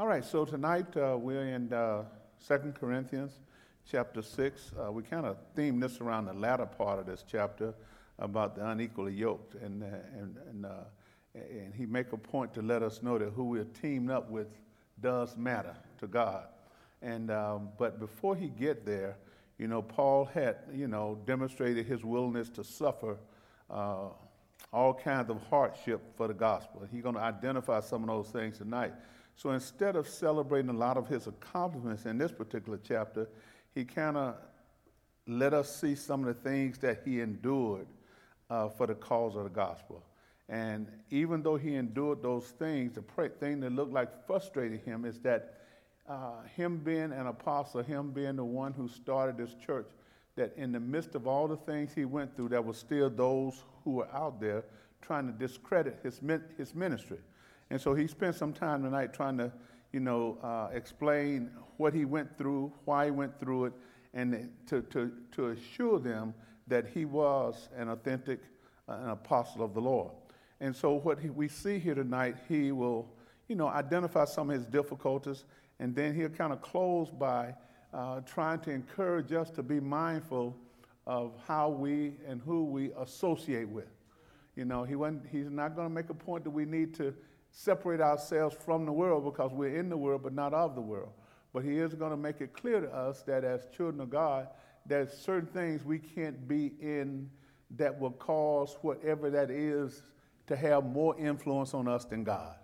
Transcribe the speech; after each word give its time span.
All 0.00 0.06
right, 0.06 0.24
so 0.24 0.46
tonight 0.46 0.96
uh, 0.96 1.18
we're 1.18 1.44
in 1.44 1.70
uh, 1.74 2.04
2 2.48 2.72
Corinthians 2.80 3.32
chapter 3.86 4.22
6. 4.22 4.72
Uh, 4.72 4.90
we 4.90 5.02
kind 5.02 5.26
of 5.26 5.36
theme 5.54 5.78
this 5.78 6.00
around 6.00 6.24
the 6.24 6.32
latter 6.32 6.64
part 6.64 6.98
of 6.98 7.04
this 7.04 7.22
chapter 7.30 7.74
about 8.18 8.56
the 8.56 8.66
unequally 8.66 9.12
yoked. 9.12 9.56
And, 9.56 9.82
uh, 9.82 9.86
and, 10.18 10.36
and, 10.48 10.64
uh, 10.64 10.70
and 11.34 11.74
he 11.74 11.84
make 11.84 12.14
a 12.14 12.16
point 12.16 12.54
to 12.54 12.62
let 12.62 12.82
us 12.82 13.02
know 13.02 13.18
that 13.18 13.32
who 13.34 13.44
we're 13.44 13.66
teamed 13.82 14.10
up 14.10 14.30
with 14.30 14.46
does 15.02 15.36
matter 15.36 15.76
to 15.98 16.06
God. 16.06 16.46
And, 17.02 17.30
um, 17.30 17.68
but 17.76 18.00
before 18.00 18.34
he 18.34 18.48
get 18.48 18.86
there, 18.86 19.18
you 19.58 19.68
know, 19.68 19.82
Paul 19.82 20.24
had, 20.24 20.56
you 20.74 20.88
know, 20.88 21.18
demonstrated 21.26 21.84
his 21.84 22.02
willingness 22.02 22.48
to 22.48 22.64
suffer 22.64 23.18
uh, 23.68 24.06
all 24.72 24.94
kinds 24.94 25.28
of 25.28 25.42
hardship 25.50 26.00
for 26.16 26.26
the 26.26 26.32
gospel. 26.32 26.88
He's 26.90 27.02
going 27.02 27.16
to 27.16 27.20
identify 27.20 27.80
some 27.80 28.02
of 28.02 28.08
those 28.08 28.28
things 28.32 28.56
tonight. 28.56 28.94
So 29.36 29.50
instead 29.50 29.96
of 29.96 30.08
celebrating 30.08 30.70
a 30.70 30.74
lot 30.74 30.96
of 30.96 31.08
his 31.08 31.26
accomplishments 31.26 32.04
in 32.04 32.18
this 32.18 32.32
particular 32.32 32.78
chapter, 32.82 33.28
he 33.74 33.84
kind 33.84 34.16
of 34.16 34.34
let 35.26 35.54
us 35.54 35.74
see 35.74 35.94
some 35.94 36.26
of 36.26 36.26
the 36.26 36.42
things 36.42 36.78
that 36.78 37.02
he 37.04 37.20
endured 37.20 37.86
uh, 38.50 38.68
for 38.68 38.86
the 38.86 38.94
cause 38.94 39.36
of 39.36 39.44
the 39.44 39.50
gospel. 39.50 40.02
And 40.48 40.88
even 41.10 41.42
though 41.42 41.56
he 41.56 41.76
endured 41.76 42.22
those 42.22 42.46
things, 42.46 42.94
the 42.94 43.28
thing 43.38 43.60
that 43.60 43.72
looked 43.72 43.92
like 43.92 44.26
frustrated 44.26 44.80
him 44.80 45.04
is 45.04 45.20
that 45.20 45.60
uh, 46.08 46.42
him 46.56 46.78
being 46.78 47.12
an 47.12 47.28
apostle, 47.28 47.82
him 47.82 48.10
being 48.10 48.34
the 48.34 48.44
one 48.44 48.72
who 48.72 48.88
started 48.88 49.38
this 49.38 49.54
church, 49.64 49.86
that 50.34 50.52
in 50.56 50.72
the 50.72 50.80
midst 50.80 51.14
of 51.14 51.28
all 51.28 51.46
the 51.46 51.56
things 51.56 51.92
he 51.94 52.04
went 52.04 52.34
through, 52.34 52.48
there 52.48 52.62
were 52.62 52.74
still 52.74 53.08
those 53.08 53.62
who 53.84 53.92
were 53.92 54.08
out 54.12 54.40
there 54.40 54.64
trying 55.02 55.26
to 55.26 55.32
discredit 55.32 56.00
his, 56.02 56.20
his 56.56 56.74
ministry. 56.74 57.18
And 57.70 57.80
so 57.80 57.94
he 57.94 58.06
spent 58.06 58.34
some 58.34 58.52
time 58.52 58.82
tonight 58.82 59.12
trying 59.12 59.38
to, 59.38 59.52
you 59.92 60.00
know, 60.00 60.38
uh, 60.42 60.68
explain 60.74 61.50
what 61.76 61.94
he 61.94 62.04
went 62.04 62.36
through, 62.36 62.72
why 62.84 63.06
he 63.06 63.10
went 63.10 63.38
through 63.38 63.66
it, 63.66 63.72
and 64.12 64.50
to, 64.66 64.82
to, 64.82 65.12
to 65.32 65.48
assure 65.48 65.98
them 65.98 66.34
that 66.66 66.86
he 66.88 67.04
was 67.04 67.68
an 67.76 67.88
authentic 67.88 68.40
uh, 68.88 68.98
an 69.02 69.10
apostle 69.10 69.62
of 69.62 69.72
the 69.72 69.80
Lord. 69.80 70.10
And 70.60 70.74
so 70.74 70.94
what 70.94 71.18
he, 71.20 71.30
we 71.30 71.48
see 71.48 71.78
here 71.78 71.94
tonight, 71.94 72.36
he 72.48 72.72
will, 72.72 73.08
you 73.48 73.54
know, 73.54 73.68
identify 73.68 74.24
some 74.24 74.50
of 74.50 74.56
his 74.56 74.66
difficulties, 74.66 75.44
and 75.78 75.94
then 75.94 76.14
he'll 76.14 76.28
kind 76.28 76.52
of 76.52 76.60
close 76.60 77.08
by 77.08 77.54
uh, 77.94 78.20
trying 78.20 78.58
to 78.60 78.70
encourage 78.70 79.32
us 79.32 79.50
to 79.50 79.62
be 79.62 79.80
mindful 79.80 80.56
of 81.06 81.32
how 81.46 81.68
we 81.68 82.14
and 82.26 82.40
who 82.42 82.64
we 82.64 82.90
associate 82.98 83.68
with. 83.68 83.88
You 84.56 84.64
know, 84.64 84.84
he 84.84 84.96
he's 85.30 85.50
not 85.50 85.76
going 85.76 85.88
to 85.88 85.94
make 85.94 86.10
a 86.10 86.14
point 86.14 86.44
that 86.44 86.50
we 86.50 86.64
need 86.64 86.94
to 86.94 87.14
separate 87.50 88.00
ourselves 88.00 88.56
from 88.64 88.86
the 88.86 88.92
world 88.92 89.24
because 89.24 89.52
we're 89.52 89.76
in 89.76 89.88
the 89.88 89.96
world 89.96 90.22
but 90.22 90.32
not 90.32 90.54
of 90.54 90.74
the 90.74 90.80
world. 90.80 91.12
But 91.52 91.64
he 91.64 91.78
is 91.78 91.94
going 91.94 92.12
to 92.12 92.16
make 92.16 92.40
it 92.40 92.52
clear 92.52 92.80
to 92.80 92.94
us 92.94 93.22
that 93.22 93.44
as 93.44 93.66
children 93.76 94.00
of 94.00 94.10
God, 94.10 94.48
there's 94.86 95.12
certain 95.12 95.48
things 95.48 95.84
we 95.84 95.98
can't 95.98 96.46
be 96.46 96.72
in 96.80 97.28
that 97.76 97.98
will 97.98 98.12
cause 98.12 98.76
whatever 98.82 99.30
that 99.30 99.50
is 99.50 100.02
to 100.46 100.56
have 100.56 100.84
more 100.84 101.18
influence 101.18 101.74
on 101.74 101.86
us 101.88 102.04
than 102.04 102.24
God. 102.24 102.56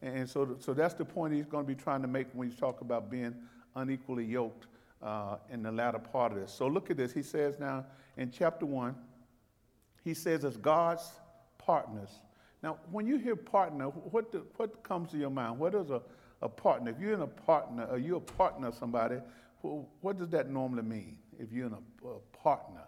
And 0.00 0.28
so, 0.28 0.56
so 0.58 0.74
that's 0.74 0.94
the 0.94 1.04
point 1.04 1.34
he's 1.34 1.46
going 1.46 1.64
to 1.64 1.68
be 1.68 1.80
trying 1.80 2.02
to 2.02 2.08
make 2.08 2.26
when 2.32 2.48
he's 2.48 2.58
talking 2.58 2.86
about 2.86 3.10
being 3.10 3.34
unequally 3.76 4.24
yoked 4.24 4.66
uh, 5.00 5.36
in 5.50 5.62
the 5.62 5.70
latter 5.70 5.98
part 5.98 6.32
of 6.32 6.38
this. 6.38 6.52
So 6.52 6.66
look 6.66 6.90
at 6.90 6.96
this. 6.96 7.12
He 7.12 7.22
says 7.22 7.58
now 7.58 7.86
in 8.16 8.30
chapter 8.30 8.66
1, 8.66 8.94
he 10.04 10.14
says, 10.14 10.44
as 10.44 10.56
God's 10.56 11.08
partners, 11.58 12.10
now, 12.62 12.78
when 12.90 13.06
you 13.06 13.18
hear 13.18 13.34
partner, 13.34 13.86
what, 13.86 14.30
do, 14.30 14.46
what 14.56 14.82
comes 14.84 15.10
to 15.10 15.18
your 15.18 15.30
mind? 15.30 15.58
What 15.58 15.74
is 15.74 15.90
a, 15.90 16.00
a 16.40 16.48
partner? 16.48 16.92
If 16.92 17.00
you're 17.00 17.14
in 17.14 17.22
a 17.22 17.26
partner, 17.26 17.86
or 17.90 17.98
you're 17.98 18.18
a 18.18 18.20
partner 18.20 18.68
of 18.68 18.74
somebody, 18.76 19.16
what 20.00 20.18
does 20.18 20.28
that 20.30 20.48
normally 20.48 20.82
mean 20.82 21.18
if 21.38 21.52
you're 21.52 21.66
in 21.66 21.72
a, 21.72 22.08
a 22.08 22.18
partner? 22.40 22.82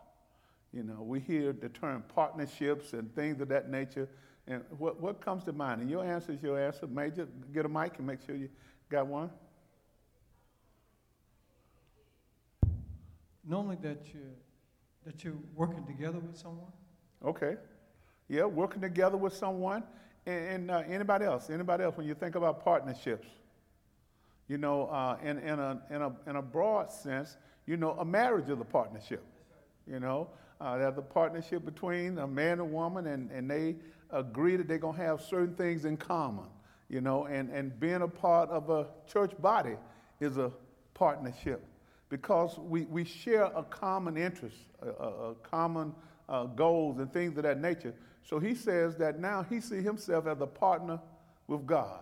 You 0.73 0.85
know, 0.85 1.03
we 1.03 1.21
hear 1.21 1.53
the 1.53 1.69
term 1.69 2.05
partnerships 2.15 2.93
and 2.93 3.13
things 3.15 3.41
of 3.41 3.49
that 3.49 3.69
nature. 3.69 4.09
And 4.47 4.63
what, 4.79 5.01
what 5.01 5.21
comes 5.21 5.45
to 5.45 5.53
mind? 5.53 5.81
And 5.81 5.91
your 5.91 6.05
answer 6.05 6.33
is 6.33 6.43
your 6.43 6.59
answer. 6.59 6.87
Major, 6.87 7.27
get 7.53 7.65
a 7.65 7.69
mic 7.69 7.99
and 7.99 8.07
make 8.07 8.21
sure 8.25 8.37
you 8.37 8.49
got 8.91 9.07
one. 9.07 9.31
Normally 13.47 13.77
that 13.83 14.07
you 14.13 14.21
that 15.05 15.23
you're 15.23 15.35
working 15.55 15.85
together 15.85 16.19
with 16.19 16.37
someone. 16.37 16.73
Okay. 17.25 17.57
Yeah, 18.35 18.47
working 18.47 18.81
together 18.81 19.17
with 19.17 19.33
someone. 19.33 19.85
And, 20.27 20.47
and 20.47 20.71
uh, 20.73 20.83
anybody 20.89 21.25
else? 21.25 21.51
Anybody 21.51 21.85
else? 21.85 21.97
When 21.97 22.05
you 22.05 22.15
think 22.15 22.35
about 22.35 22.65
partnerships, 22.65 23.29
you 24.49 24.59
know, 24.59 24.87
uh, 24.87 25.19
in, 25.23 25.39
in, 25.39 25.61
a, 25.61 25.81
in, 25.89 26.03
a, 26.03 26.13
in 26.27 26.37
a 26.37 26.43
broad 26.43 26.91
sense, 26.91 27.37
you 27.65 27.77
know, 27.77 27.93
a 27.93 28.05
marriage 28.05 28.49
is 28.49 28.59
a 28.59 28.65
partnership. 28.65 29.23
You 29.87 30.01
know, 30.01 30.31
uh, 30.61 30.91
a 30.97 31.01
partnership 31.01 31.65
between 31.65 32.19
a 32.19 32.27
man 32.27 32.59
and 32.59 32.73
woman, 32.73 33.07
and, 33.07 33.31
and 33.31 33.49
they 33.49 33.77
agree 34.11 34.57
that 34.57 34.67
they're 34.67 34.79
going 34.79 34.97
to 34.97 35.03
have 35.03 35.21
certain 35.21 35.55
things 35.55 35.85
in 35.85 35.97
common. 35.97 36.47
You 36.89 37.03
know, 37.03 37.27
and, 37.27 37.51
and 37.51 37.79
being 37.79 38.03
a 38.03 38.09
part 38.09 38.51
of 38.51 38.69
a 38.69 38.89
church 39.07 39.31
body 39.41 39.77
is 40.19 40.39
a 40.39 40.51
partnership 40.95 41.65
because 42.09 42.59
we, 42.59 42.83
we 42.87 43.05
share 43.05 43.45
a 43.45 43.63
common 43.63 44.17
interest, 44.17 44.57
a, 44.83 44.89
a, 44.89 45.31
a 45.31 45.35
common 45.37 45.95
uh, 46.29 46.45
goals 46.45 46.99
and 46.99 47.13
things 47.13 47.37
of 47.37 47.45
that 47.45 47.61
nature. 47.61 47.95
So 48.25 48.39
he 48.39 48.55
says 48.55 48.97
that 48.97 49.21
now 49.21 49.43
he 49.49 49.61
sees 49.61 49.85
himself 49.85 50.27
as 50.27 50.41
a 50.41 50.47
partner 50.47 50.99
with 51.47 51.67
God. 51.67 52.01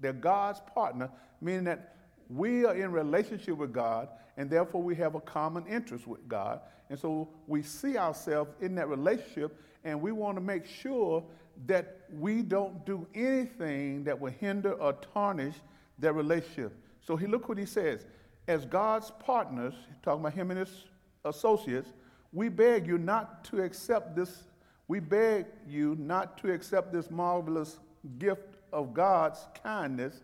They're 0.00 0.12
God's 0.12 0.60
partner, 0.74 1.10
meaning 1.40 1.64
that 1.64 1.96
we 2.28 2.64
are 2.64 2.74
in 2.74 2.92
relationship 2.92 3.56
with 3.56 3.72
God, 3.72 4.08
and 4.36 4.48
therefore 4.48 4.82
we 4.82 4.94
have 4.96 5.14
a 5.14 5.20
common 5.20 5.66
interest 5.66 6.06
with 6.06 6.26
God. 6.28 6.60
And 6.88 6.98
so 6.98 7.28
we 7.46 7.62
see 7.62 7.98
ourselves 7.98 8.50
in 8.60 8.74
that 8.76 8.88
relationship, 8.88 9.60
and 9.84 10.00
we 10.00 10.12
want 10.12 10.36
to 10.36 10.40
make 10.40 10.64
sure 10.64 11.24
that 11.66 12.00
we 12.10 12.40
don't 12.42 12.86
do 12.86 13.06
anything 13.14 14.04
that 14.04 14.18
will 14.18 14.32
hinder 14.32 14.72
or 14.72 14.94
tarnish 15.12 15.56
that 15.98 16.14
relationship. 16.14 16.72
So 17.02 17.16
he 17.16 17.26
look 17.26 17.48
what 17.48 17.58
he 17.58 17.66
says. 17.66 18.06
As 18.48 18.64
God's 18.64 19.10
partners, 19.18 19.74
talking 20.02 20.20
about 20.20 20.32
him 20.32 20.50
and 20.50 20.60
his 20.60 20.84
associates, 21.24 21.92
we 22.32 22.48
beg 22.48 22.86
you 22.86 22.96
not 22.96 23.44
to 23.44 23.62
accept 23.62 24.16
this 24.16 24.44
we 24.90 24.98
beg 24.98 25.46
you 25.68 25.96
not 26.00 26.36
to 26.36 26.52
accept 26.52 26.92
this 26.92 27.12
marvelous 27.12 27.78
gift 28.18 28.56
of 28.72 28.92
God's 28.92 29.46
kindness 29.62 30.20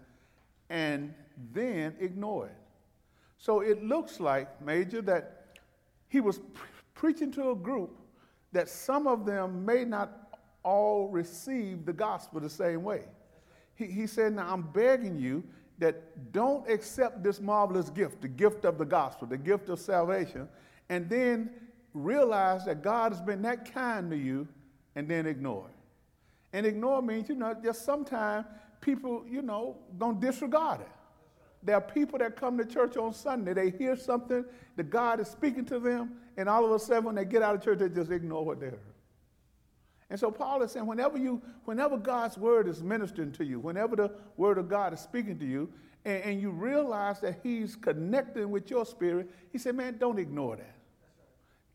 and 0.71 1.15
then 1.53 1.95
ignore 2.01 2.47
it. 2.47 2.57
So 3.39 3.61
it 3.61 3.85
looks 3.85 4.19
like, 4.19 4.61
Major, 4.61 5.03
that 5.03 5.61
he 6.09 6.21
was 6.21 6.39
pre- 6.39 6.69
preaching 6.95 7.31
to 7.35 7.53
a 7.53 7.55
group 7.55 7.97
that 8.51 8.69
some 8.69 9.07
of 9.07 9.25
them 9.25 9.65
may 9.65 9.85
not 9.85 10.37
all 10.65 11.07
receive 11.11 11.87
the 11.87 11.93
gospel 11.93 12.41
the 12.41 12.51
same 12.51 12.83
way. 12.83 13.05
He, 13.77 13.87
he 13.87 14.09
said, 14.09 14.33
Now 14.33 14.53
I'm 14.53 14.63
begging 14.63 15.17
you 15.17 15.45
that 15.79 16.33
don't 16.33 16.69
accept 16.69 17.23
this 17.23 17.41
marvelous 17.41 17.89
gift, 17.89 18.21
the 18.21 18.27
gift 18.27 18.65
of 18.65 18.79
the 18.79 18.85
gospel, 18.85 19.29
the 19.29 19.39
gift 19.39 19.69
of 19.69 19.79
salvation, 19.79 20.49
and 20.89 21.09
then 21.09 21.51
realize 21.95 22.65
that 22.65 22.83
God 22.83 23.13
has 23.13 23.21
been 23.21 23.43
that 23.43 23.73
kind 23.73 24.11
to 24.11 24.17
you 24.17 24.49
and 24.97 25.07
then 25.07 25.27
ignore. 25.27 25.71
And 26.53 26.67
ignore 26.67 27.03
means, 27.03 27.29
you 27.29 27.37
know, 27.37 27.55
just 27.63 27.85
sometimes 27.85 28.47
people, 28.81 29.25
you 29.29 29.43
know, 29.43 29.77
gonna 29.99 30.19
disregard 30.19 30.81
it. 30.81 30.89
There 31.63 31.77
are 31.77 31.81
people 31.81 32.19
that 32.19 32.37
come 32.37 32.57
to 32.59 32.65
church 32.65 32.97
on 32.97 33.13
Sunday, 33.13 33.53
they 33.53 33.71
hear 33.71 33.97
something, 33.97 34.45
that 34.77 34.91
God 34.91 35.21
is 35.21 35.29
speaking 35.29 35.65
to 35.67 35.79
them, 35.79 36.17
and 36.37 36.49
all 36.49 36.65
of 36.65 36.73
a 36.73 36.79
sudden 36.79 37.05
when 37.05 37.15
they 37.15 37.25
get 37.25 37.43
out 37.43 37.55
of 37.55 37.63
church, 37.63 37.79
they 37.79 37.89
just 37.89 38.11
ignore 38.11 38.45
what 38.45 38.59
they 38.59 38.67
heard. 38.67 38.81
And 40.09 40.19
so 40.19 40.31
Paul 40.31 40.63
is 40.63 40.73
saying, 40.73 40.87
whenever 40.87 41.19
you, 41.19 41.43
whenever 41.65 41.97
God's 41.99 42.39
word 42.39 42.69
is 42.69 42.83
ministering 42.83 43.33
to 43.33 43.45
you, 43.45 43.59
whenever 43.59 43.97
the 43.97 44.13
word 44.37 44.57
of 44.59 44.69
God 44.69 44.95
is 44.95 45.01
speaking 45.01 45.39
to 45.41 45.45
you, 45.45 45.69
and, 46.05 46.23
and 46.23 46.41
you 46.41 46.51
realize 46.51 47.21
that 47.21 47.41
He's 47.43 47.75
connecting 47.75 48.51
with 48.51 48.71
your 48.71 48.87
spirit, 48.87 49.29
he 49.51 49.59
said, 49.59 49.75
man, 49.75 49.99
don't 49.99 50.19
ignore 50.19 50.57
that. 50.57 50.76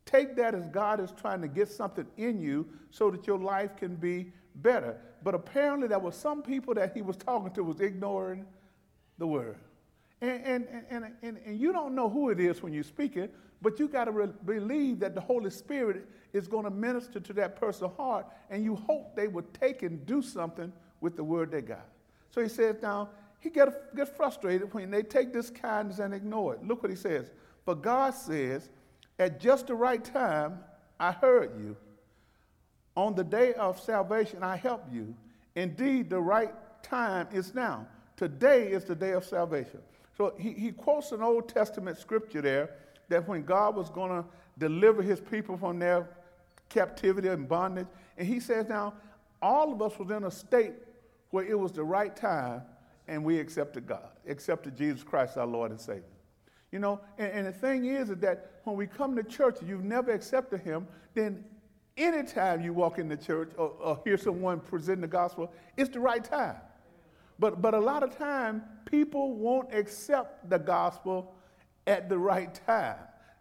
Take 0.05 0.35
that 0.35 0.55
as 0.55 0.67
God 0.67 0.99
is 0.99 1.11
trying 1.11 1.41
to 1.41 1.47
get 1.47 1.69
something 1.69 2.05
in 2.17 2.39
you 2.39 2.67
so 2.89 3.11
that 3.11 3.27
your 3.27 3.37
life 3.37 3.75
can 3.77 3.95
be 3.95 4.31
better. 4.55 4.97
But 5.23 5.35
apparently, 5.35 5.87
there 5.87 5.99
were 5.99 6.11
some 6.11 6.41
people 6.41 6.73
that 6.75 6.93
he 6.95 7.01
was 7.01 7.15
talking 7.15 7.51
to 7.53 7.63
was 7.63 7.79
ignoring 7.79 8.45
the 9.17 9.27
word. 9.27 9.57
And, 10.21 10.43
and, 10.45 10.67
and, 10.89 11.05
and, 11.21 11.37
and 11.45 11.59
you 11.59 11.71
don't 11.71 11.95
know 11.95 12.09
who 12.09 12.29
it 12.29 12.39
is 12.39 12.61
when 12.61 12.73
you 12.73 12.83
speak 12.83 13.17
it, 13.17 13.33
but 13.61 13.79
you 13.79 13.87
got 13.87 14.05
to 14.05 14.11
re- 14.11 14.29
believe 14.45 14.99
that 14.99 15.15
the 15.15 15.21
Holy 15.21 15.49
Spirit 15.49 16.07
is 16.33 16.47
going 16.47 16.63
to 16.63 16.71
minister 16.71 17.19
to 17.19 17.33
that 17.33 17.55
person's 17.55 17.91
heart, 17.97 18.27
and 18.49 18.63
you 18.63 18.75
hope 18.75 19.15
they 19.15 19.27
would 19.27 19.51
take 19.53 19.83
and 19.83 20.05
do 20.05 20.21
something 20.21 20.71
with 20.99 21.15
the 21.15 21.23
word 21.23 21.51
they 21.51 21.61
got. 21.61 21.85
So 22.29 22.41
he 22.41 22.49
says 22.49 22.77
now, 22.81 23.09
he 23.39 23.49
gets 23.49 23.75
get 23.95 24.15
frustrated 24.15 24.73
when 24.73 24.91
they 24.91 25.01
take 25.01 25.33
this 25.33 25.49
kindness 25.49 25.99
and 25.99 26.13
ignore 26.13 26.55
it. 26.55 26.63
Look 26.65 26.83
what 26.83 26.91
he 26.91 26.95
says. 26.95 27.31
But 27.65 27.81
God 27.81 28.13
says, 28.13 28.69
at 29.21 29.39
just 29.39 29.67
the 29.67 29.75
right 29.75 30.03
time, 30.03 30.59
I 30.99 31.11
heard 31.11 31.51
you. 31.57 31.77
On 32.97 33.15
the 33.15 33.23
day 33.23 33.53
of 33.53 33.79
salvation, 33.79 34.43
I 34.43 34.57
helped 34.57 34.91
you. 34.91 35.15
Indeed, 35.55 36.09
the 36.09 36.19
right 36.19 36.53
time 36.83 37.27
is 37.31 37.53
now 37.53 37.87
Today 38.21 38.67
is 38.67 38.83
the 38.83 38.93
day 38.93 39.13
of 39.13 39.25
salvation. 39.25 39.79
So 40.15 40.35
he, 40.37 40.51
he 40.51 40.71
quotes 40.71 41.11
an 41.11 41.23
Old 41.23 41.49
Testament 41.49 41.97
scripture 41.97 42.39
there 42.39 42.69
that 43.09 43.27
when 43.27 43.41
God 43.41 43.75
was 43.75 43.89
going 43.89 44.11
to 44.11 44.23
deliver 44.59 45.01
his 45.01 45.19
people 45.19 45.57
from 45.57 45.79
their 45.79 46.07
captivity 46.69 47.29
and 47.29 47.49
bondage, 47.49 47.87
and 48.19 48.27
he 48.27 48.39
says 48.39 48.69
now, 48.69 48.93
all 49.41 49.73
of 49.73 49.81
us 49.81 49.97
was 49.97 50.11
in 50.11 50.25
a 50.25 50.29
state 50.29 50.73
where 51.31 51.43
it 51.43 51.57
was 51.57 51.71
the 51.71 51.83
right 51.83 52.15
time 52.15 52.61
and 53.07 53.23
we 53.23 53.39
accepted 53.39 53.87
God, 53.87 54.09
accepted 54.27 54.77
Jesus 54.77 55.01
Christ, 55.01 55.35
our 55.35 55.47
Lord 55.47 55.71
and 55.71 55.81
Savior. 55.81 56.03
You 56.71 56.79
know, 56.79 57.01
and, 57.17 57.31
and 57.31 57.47
the 57.47 57.51
thing 57.51 57.85
is, 57.85 58.09
is 58.09 58.17
that 58.19 58.61
when 58.63 58.75
we 58.75 58.87
come 58.87 59.15
to 59.15 59.23
church 59.23 59.57
you've 59.65 59.83
never 59.83 60.11
accepted 60.11 60.61
Him, 60.61 60.87
then 61.13 61.43
anytime 61.97 62.61
you 62.61 62.73
walk 62.73 62.97
in 62.97 63.07
the 63.09 63.17
church 63.17 63.51
or, 63.57 63.73
or 63.79 64.01
hear 64.03 64.17
someone 64.17 64.59
present 64.59 65.01
the 65.01 65.07
gospel, 65.07 65.51
it's 65.77 65.89
the 65.89 65.99
right 65.99 66.23
time. 66.23 66.55
But, 67.39 67.61
but 67.61 67.73
a 67.73 67.79
lot 67.79 68.03
of 68.03 68.17
time, 68.17 68.63
people 68.85 69.33
won't 69.33 69.73
accept 69.73 70.49
the 70.49 70.59
gospel 70.59 71.33
at 71.87 72.07
the 72.07 72.17
right 72.17 72.53
time. 72.67 72.97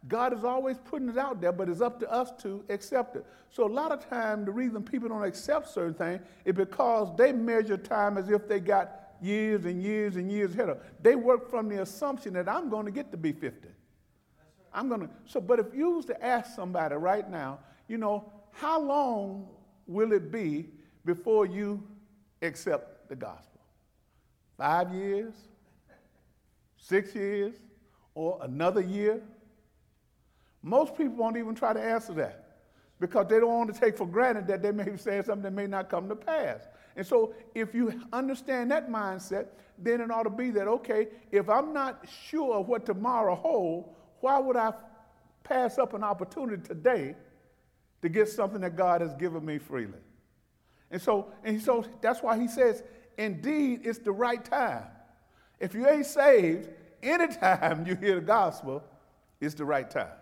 God 0.08 0.32
is 0.32 0.44
always 0.44 0.78
putting 0.78 1.10
it 1.10 1.18
out 1.18 1.40
there, 1.40 1.52
but 1.52 1.68
it's 1.68 1.82
up 1.82 2.00
to 2.00 2.10
us 2.10 2.32
to 2.42 2.64
accept 2.70 3.16
it. 3.16 3.26
So 3.50 3.66
a 3.66 3.68
lot 3.68 3.92
of 3.92 4.08
time, 4.08 4.46
the 4.46 4.50
reason 4.50 4.82
people 4.82 5.10
don't 5.10 5.22
accept 5.22 5.68
certain 5.68 5.92
things 5.92 6.22
is 6.46 6.54
because 6.54 7.14
they 7.16 7.32
measure 7.32 7.76
time 7.76 8.16
as 8.16 8.30
if 8.30 8.48
they 8.48 8.60
got 8.60 8.99
years 9.22 9.64
and 9.64 9.82
years 9.82 10.16
and 10.16 10.30
years 10.30 10.52
ahead 10.54 10.68
of. 10.68 10.78
They 11.00 11.14
work 11.14 11.50
from 11.50 11.68
the 11.68 11.82
assumption 11.82 12.34
that 12.34 12.48
I'm 12.48 12.68
going 12.68 12.86
to 12.86 12.92
get 12.92 13.10
to 13.12 13.16
be 13.16 13.32
50. 13.32 13.68
I'm 14.72 14.88
going 14.88 15.02
to. 15.02 15.10
So, 15.26 15.40
but 15.40 15.58
if 15.58 15.74
you 15.74 15.90
was 15.90 16.04
to 16.06 16.24
ask 16.24 16.54
somebody 16.54 16.94
right 16.94 17.28
now, 17.28 17.58
you 17.88 17.98
know, 17.98 18.32
how 18.52 18.80
long 18.80 19.48
will 19.86 20.12
it 20.12 20.30
be 20.30 20.68
before 21.04 21.46
you 21.46 21.82
accept 22.42 23.08
the 23.08 23.16
gospel? 23.16 23.60
Five 24.56 24.92
years? 24.94 25.34
Six 26.76 27.14
years? 27.14 27.54
Or 28.14 28.38
another 28.42 28.80
year? 28.80 29.22
Most 30.62 30.96
people 30.96 31.16
won't 31.16 31.36
even 31.36 31.54
try 31.54 31.72
to 31.72 31.80
answer 31.80 32.12
that 32.14 32.50
because 33.00 33.26
they 33.28 33.40
don't 33.40 33.48
want 33.48 33.74
to 33.74 33.80
take 33.80 33.96
for 33.96 34.06
granted 34.06 34.46
that 34.48 34.62
they 34.62 34.70
may 34.70 34.84
be 34.84 34.98
saying 34.98 35.24
something 35.24 35.42
that 35.42 35.52
may 35.52 35.66
not 35.66 35.88
come 35.88 36.08
to 36.08 36.16
pass. 36.16 36.60
And 36.96 37.06
so, 37.06 37.34
if 37.54 37.74
you 37.74 38.02
understand 38.12 38.70
that 38.70 38.90
mindset, 38.90 39.46
then 39.78 40.00
it 40.00 40.10
ought 40.10 40.24
to 40.24 40.30
be 40.30 40.50
that, 40.50 40.68
okay, 40.68 41.08
if 41.30 41.48
I'm 41.48 41.72
not 41.72 42.04
sure 42.28 42.60
what 42.60 42.84
tomorrow 42.84 43.34
holds, 43.34 43.88
why 44.20 44.38
would 44.38 44.56
I 44.56 44.72
pass 45.42 45.78
up 45.78 45.94
an 45.94 46.04
opportunity 46.04 46.62
today 46.62 47.14
to 48.02 48.08
get 48.08 48.28
something 48.28 48.60
that 48.60 48.76
God 48.76 49.00
has 49.00 49.14
given 49.14 49.44
me 49.44 49.58
freely? 49.58 49.98
And 50.90 51.00
so, 51.00 51.32
and 51.44 51.60
so 51.62 51.84
that's 52.00 52.22
why 52.22 52.38
he 52.38 52.48
says, 52.48 52.82
indeed, 53.16 53.82
it's 53.84 53.98
the 53.98 54.12
right 54.12 54.44
time. 54.44 54.84
If 55.58 55.74
you 55.74 55.88
ain't 55.88 56.06
saved, 56.06 56.68
anytime 57.02 57.86
you 57.86 57.94
hear 57.94 58.16
the 58.16 58.20
gospel, 58.20 58.82
it's 59.40 59.54
the 59.54 59.64
right 59.64 59.88
time. 59.88 60.12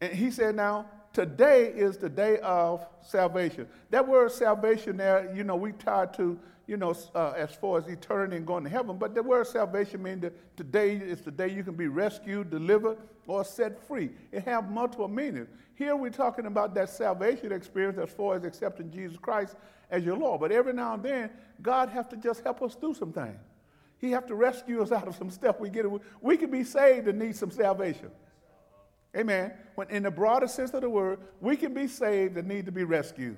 And 0.00 0.12
he 0.12 0.30
said, 0.30 0.54
now, 0.54 0.86
today 1.12 1.66
is 1.66 1.96
the 1.96 2.08
day 2.08 2.38
of 2.38 2.86
salvation. 3.02 3.66
That 3.90 4.06
word 4.06 4.32
salvation 4.32 4.96
there, 4.96 5.32
you 5.34 5.44
know, 5.44 5.56
we 5.56 5.72
tied 5.72 6.14
to, 6.14 6.38
you 6.66 6.76
know, 6.76 6.94
uh, 7.14 7.32
as 7.36 7.52
far 7.52 7.78
as 7.78 7.86
eternity 7.86 8.36
and 8.36 8.46
going 8.46 8.64
to 8.64 8.70
heaven, 8.70 8.98
but 8.98 9.14
the 9.14 9.22
word 9.22 9.46
salvation 9.46 10.02
means 10.02 10.22
that 10.22 10.56
today 10.56 10.96
is 10.96 11.20
the 11.22 11.30
day 11.30 11.48
you 11.48 11.64
can 11.64 11.74
be 11.74 11.88
rescued, 11.88 12.50
delivered, 12.50 12.98
or 13.26 13.44
set 13.44 13.86
free. 13.86 14.10
It 14.32 14.44
have 14.44 14.70
multiple 14.70 15.08
meanings. 15.08 15.48
Here 15.74 15.94
we're 15.94 16.10
talking 16.10 16.46
about 16.46 16.74
that 16.74 16.90
salvation 16.90 17.52
experience 17.52 17.98
as 17.98 18.10
far 18.10 18.36
as 18.36 18.44
accepting 18.44 18.90
Jesus 18.90 19.16
Christ 19.16 19.54
as 19.90 20.04
your 20.04 20.16
Lord. 20.16 20.40
But 20.40 20.50
every 20.50 20.72
now 20.72 20.94
and 20.94 21.02
then, 21.02 21.30
God 21.62 21.88
has 21.90 22.06
to 22.08 22.16
just 22.16 22.42
help 22.42 22.62
us 22.62 22.74
do 22.74 22.94
some 22.94 23.12
things. 23.12 23.38
He 23.98 24.10
has 24.12 24.24
to 24.26 24.34
rescue 24.34 24.82
us 24.82 24.92
out 24.92 25.08
of 25.08 25.16
some 25.16 25.30
stuff 25.30 25.60
we 25.60 25.68
get. 25.68 25.86
We 26.20 26.36
can 26.36 26.50
be 26.50 26.64
saved 26.64 27.08
and 27.08 27.18
need 27.18 27.36
some 27.36 27.50
salvation. 27.50 28.10
Amen. 29.16 29.52
When 29.74 29.88
in 29.90 30.02
the 30.02 30.10
broader 30.10 30.46
sense 30.46 30.74
of 30.74 30.82
the 30.82 30.90
word, 30.90 31.20
we 31.40 31.56
can 31.56 31.72
be 31.72 31.86
saved 31.86 32.36
and 32.36 32.46
need 32.46 32.66
to 32.66 32.72
be 32.72 32.84
rescued. 32.84 33.36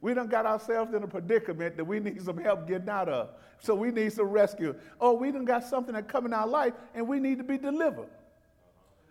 We 0.00 0.12
done 0.12 0.26
got 0.26 0.44
ourselves 0.44 0.92
in 0.92 1.02
a 1.02 1.06
predicament 1.06 1.76
that 1.76 1.84
we 1.84 2.00
need 2.00 2.22
some 2.22 2.36
help 2.36 2.66
getting 2.68 2.88
out 2.88 3.08
of. 3.08 3.30
So 3.60 3.74
we 3.74 3.90
need 3.90 4.12
some 4.12 4.26
rescue. 4.26 4.74
Oh, 5.00 5.14
we 5.14 5.30
done 5.30 5.44
got 5.44 5.64
something 5.64 5.94
that 5.94 6.08
come 6.08 6.26
in 6.26 6.34
our 6.34 6.46
life 6.46 6.74
and 6.94 7.08
we 7.08 7.20
need 7.20 7.38
to 7.38 7.44
be 7.44 7.56
delivered. 7.56 8.10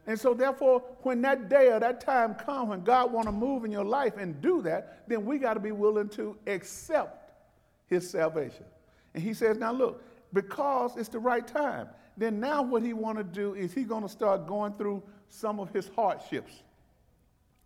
And 0.05 0.19
so 0.19 0.33
therefore, 0.33 0.83
when 1.01 1.21
that 1.21 1.50
day 1.50 1.71
or 1.71 1.79
that 1.79 2.01
time 2.01 2.35
comes 2.35 2.69
when 2.69 2.83
God 2.83 3.11
want 3.11 3.25
to 3.25 3.31
move 3.31 3.63
in 3.63 3.71
your 3.71 3.85
life 3.85 4.17
and 4.17 4.39
do 4.41 4.61
that, 4.63 5.07
then 5.07 5.25
we 5.25 5.38
got 5.38 5.53
to 5.53 5.59
be 5.61 5.71
willing 5.71 6.09
to 6.09 6.38
accept 6.45 7.31
his 7.88 8.09
salvation. 8.09 8.65
And 9.13 9.23
he 9.23 9.33
says, 9.33 9.57
now 9.57 9.71
look, 9.71 10.03
because 10.33 10.97
it's 10.97 11.09
the 11.09 11.19
right 11.19 11.47
time, 11.47 11.88
then 12.17 12.39
now 12.39 12.61
what 12.61 12.83
he 12.83 12.94
want 12.94 13.17
to 13.17 13.23
do 13.23 13.53
is 13.53 13.73
he 13.73 13.83
going 13.83 14.03
to 14.03 14.09
start 14.09 14.45
going 14.45 14.73
through 14.73 15.01
some 15.33 15.59
of 15.59 15.74
his 15.74 15.89
hardships. 15.95 16.62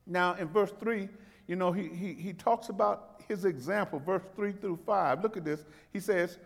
Now, 0.05 0.35
in 0.35 0.47
verse 0.47 0.71
3, 0.79 1.09
you 1.47 1.55
know, 1.55 1.71
he, 1.71 1.89
he, 1.89 2.13
he 2.13 2.33
talks 2.33 2.69
about 2.69 3.21
his 3.27 3.43
example, 3.43 3.99
verse 3.99 4.23
3 4.35 4.53
through 4.53 4.79
5. 4.85 5.21
Look 5.21 5.35
at 5.35 5.43
this. 5.43 5.65
He 5.91 5.99
says, 5.99 6.37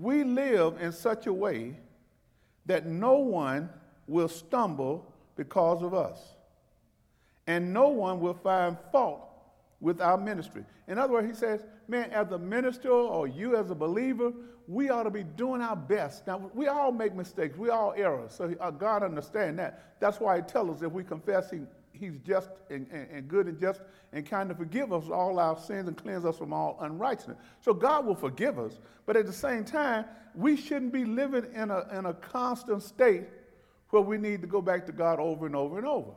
We 0.00 0.24
live 0.24 0.80
in 0.80 0.92
such 0.92 1.26
a 1.26 1.32
way 1.32 1.76
that 2.66 2.86
no 2.86 3.14
one 3.14 3.70
will 4.06 4.28
stumble 4.28 5.12
because 5.36 5.82
of 5.82 5.94
us, 5.94 6.18
and 7.46 7.72
no 7.72 7.88
one 7.88 8.20
will 8.20 8.34
find 8.34 8.76
fault 8.92 9.28
with 9.80 10.00
our 10.00 10.18
ministry. 10.18 10.64
In 10.86 10.98
other 10.98 11.14
words, 11.14 11.28
he 11.28 11.34
says, 11.34 11.64
man, 11.88 12.10
as 12.10 12.30
a 12.30 12.38
minister 12.38 12.90
or 12.90 13.26
you 13.26 13.56
as 13.56 13.70
a 13.70 13.74
believer, 13.74 14.32
we 14.72 14.88
ought 14.88 15.02
to 15.02 15.10
be 15.10 15.22
doing 15.22 15.60
our 15.60 15.76
best. 15.76 16.26
Now, 16.26 16.50
we 16.54 16.66
all 16.66 16.92
make 16.92 17.14
mistakes. 17.14 17.58
We 17.58 17.68
all 17.68 17.92
err. 17.94 18.22
So 18.28 18.54
uh, 18.58 18.70
God 18.70 19.02
understands 19.02 19.58
that. 19.58 20.00
That's 20.00 20.18
why 20.18 20.36
he 20.36 20.42
tells 20.42 20.78
us 20.78 20.82
if 20.82 20.90
we 20.90 21.04
confess 21.04 21.50
he, 21.50 21.60
he's 21.92 22.16
just 22.26 22.48
and, 22.70 22.86
and, 22.90 23.06
and, 23.10 23.28
good 23.28 23.46
and 23.48 23.60
just 23.60 23.82
and 24.14 24.24
kind 24.24 24.48
to 24.48 24.54
forgive 24.54 24.90
us 24.90 25.10
all 25.10 25.38
our 25.38 25.58
sins 25.58 25.88
and 25.88 25.96
cleanse 25.96 26.24
us 26.24 26.38
from 26.38 26.54
all 26.54 26.78
unrighteousness. 26.80 27.36
So 27.60 27.74
God 27.74 28.06
will 28.06 28.14
forgive 28.14 28.58
us. 28.58 28.78
But 29.04 29.16
at 29.16 29.26
the 29.26 29.32
same 29.32 29.64
time, 29.64 30.06
we 30.34 30.56
shouldn't 30.56 30.92
be 30.92 31.04
living 31.04 31.46
in 31.54 31.70
a, 31.70 31.86
in 31.98 32.06
a 32.06 32.14
constant 32.14 32.82
state 32.82 33.24
where 33.90 34.02
we 34.02 34.16
need 34.16 34.40
to 34.40 34.46
go 34.46 34.62
back 34.62 34.86
to 34.86 34.92
God 34.92 35.20
over 35.20 35.44
and 35.44 35.54
over 35.54 35.76
and 35.76 35.86
over. 35.86 36.12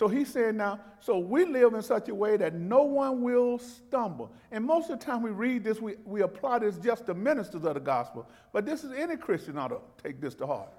So 0.00 0.08
he's 0.08 0.32
saying 0.32 0.56
now, 0.56 0.80
so 0.98 1.18
we 1.18 1.44
live 1.44 1.74
in 1.74 1.82
such 1.82 2.08
a 2.08 2.14
way 2.14 2.38
that 2.38 2.54
no 2.54 2.84
one 2.84 3.20
will 3.20 3.58
stumble. 3.58 4.32
And 4.50 4.64
most 4.64 4.88
of 4.88 4.98
the 4.98 5.04
time 5.04 5.20
we 5.20 5.28
read 5.28 5.62
this, 5.62 5.78
we, 5.78 5.96
we 6.06 6.22
apply 6.22 6.60
this 6.60 6.78
just 6.78 7.04
to 7.04 7.12
ministers 7.12 7.64
of 7.64 7.74
the 7.74 7.80
gospel. 7.80 8.26
But 8.50 8.64
this 8.64 8.82
is 8.82 8.92
any 8.92 9.18
Christian 9.18 9.58
ought 9.58 9.68
to 9.68 9.80
take 10.02 10.18
this 10.18 10.34
to 10.36 10.46
heart. 10.46 10.70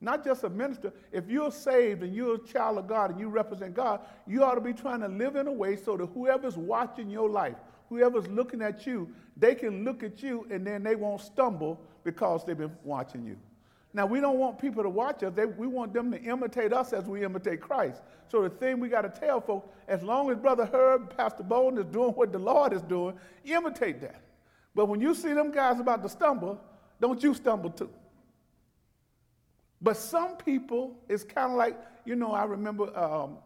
Not 0.00 0.24
just 0.24 0.44
a 0.44 0.48
minister. 0.48 0.92
If 1.10 1.28
you're 1.28 1.50
saved 1.50 2.04
and 2.04 2.14
you're 2.14 2.36
a 2.36 2.46
child 2.46 2.78
of 2.78 2.86
God 2.86 3.10
and 3.10 3.18
you 3.18 3.28
represent 3.28 3.74
God, 3.74 4.02
you 4.24 4.44
ought 4.44 4.54
to 4.54 4.60
be 4.60 4.72
trying 4.72 5.00
to 5.00 5.08
live 5.08 5.34
in 5.34 5.48
a 5.48 5.52
way 5.52 5.74
so 5.74 5.96
that 5.96 6.06
whoever's 6.14 6.56
watching 6.56 7.10
your 7.10 7.28
life, 7.28 7.56
whoever's 7.88 8.28
looking 8.28 8.62
at 8.62 8.86
you, 8.86 9.12
they 9.36 9.56
can 9.56 9.82
look 9.82 10.04
at 10.04 10.22
you 10.22 10.46
and 10.48 10.64
then 10.64 10.84
they 10.84 10.94
won't 10.94 11.22
stumble 11.22 11.80
because 12.04 12.44
they've 12.44 12.56
been 12.56 12.70
watching 12.84 13.26
you. 13.26 13.36
Now, 13.94 14.06
we 14.06 14.20
don't 14.20 14.38
want 14.38 14.58
people 14.58 14.82
to 14.82 14.88
watch 14.88 15.22
us. 15.22 15.32
They, 15.36 15.46
we 15.46 15.68
want 15.68 15.94
them 15.94 16.10
to 16.10 16.20
imitate 16.20 16.72
us 16.72 16.92
as 16.92 17.04
we 17.04 17.24
imitate 17.24 17.60
Christ. 17.60 18.02
So 18.26 18.42
the 18.42 18.50
thing 18.50 18.80
we 18.80 18.88
got 18.88 19.02
to 19.02 19.20
tell 19.20 19.40
folks, 19.40 19.68
as 19.86 20.02
long 20.02 20.30
as 20.30 20.36
Brother 20.36 20.68
Herb, 20.70 21.16
Pastor 21.16 21.44
Boldin 21.44 21.78
is 21.78 21.86
doing 21.86 22.10
what 22.10 22.32
the 22.32 22.38
Lord 22.40 22.72
is 22.72 22.82
doing, 22.82 23.14
imitate 23.44 24.00
that. 24.00 24.20
But 24.74 24.86
when 24.86 25.00
you 25.00 25.14
see 25.14 25.32
them 25.32 25.52
guys 25.52 25.78
about 25.78 26.02
to 26.02 26.08
stumble, 26.08 26.60
don't 27.00 27.22
you 27.22 27.34
stumble 27.34 27.70
too. 27.70 27.90
But 29.80 29.96
some 29.96 30.36
people, 30.38 30.96
it's 31.08 31.22
kind 31.22 31.52
of 31.52 31.56
like, 31.56 31.78
you 32.04 32.16
know, 32.16 32.32
I 32.32 32.44
remember 32.44 32.84
um, 32.98 33.38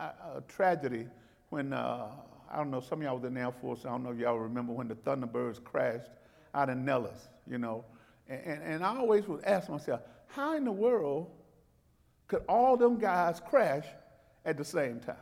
a, 0.00 0.04
a, 0.36 0.42
tragedy 0.48 1.06
when, 1.50 1.72
uh, 1.72 2.08
I 2.50 2.56
don't 2.56 2.72
know, 2.72 2.80
some 2.80 2.98
of 2.98 3.04
y'all 3.04 3.14
was 3.16 3.24
in 3.24 3.34
the 3.34 3.40
Air 3.40 3.52
Force. 3.52 3.84
I 3.84 3.90
don't 3.90 4.02
know 4.02 4.10
if 4.10 4.18
y'all 4.18 4.38
remember 4.38 4.72
when 4.72 4.88
the 4.88 4.96
Thunderbirds 4.96 5.62
crashed 5.62 6.10
out 6.52 6.68
in 6.68 6.84
Nellis, 6.84 7.28
you 7.46 7.58
know. 7.58 7.84
And, 8.28 8.40
and, 8.44 8.62
and 8.62 8.84
I 8.84 8.96
always 8.96 9.26
would 9.26 9.44
ask 9.44 9.68
myself, 9.68 10.00
how 10.28 10.56
in 10.56 10.64
the 10.64 10.72
world 10.72 11.30
could 12.26 12.42
all 12.48 12.76
them 12.76 12.98
guys 12.98 13.40
crash 13.40 13.86
at 14.44 14.56
the 14.56 14.64
same 14.64 15.00
time? 15.00 15.16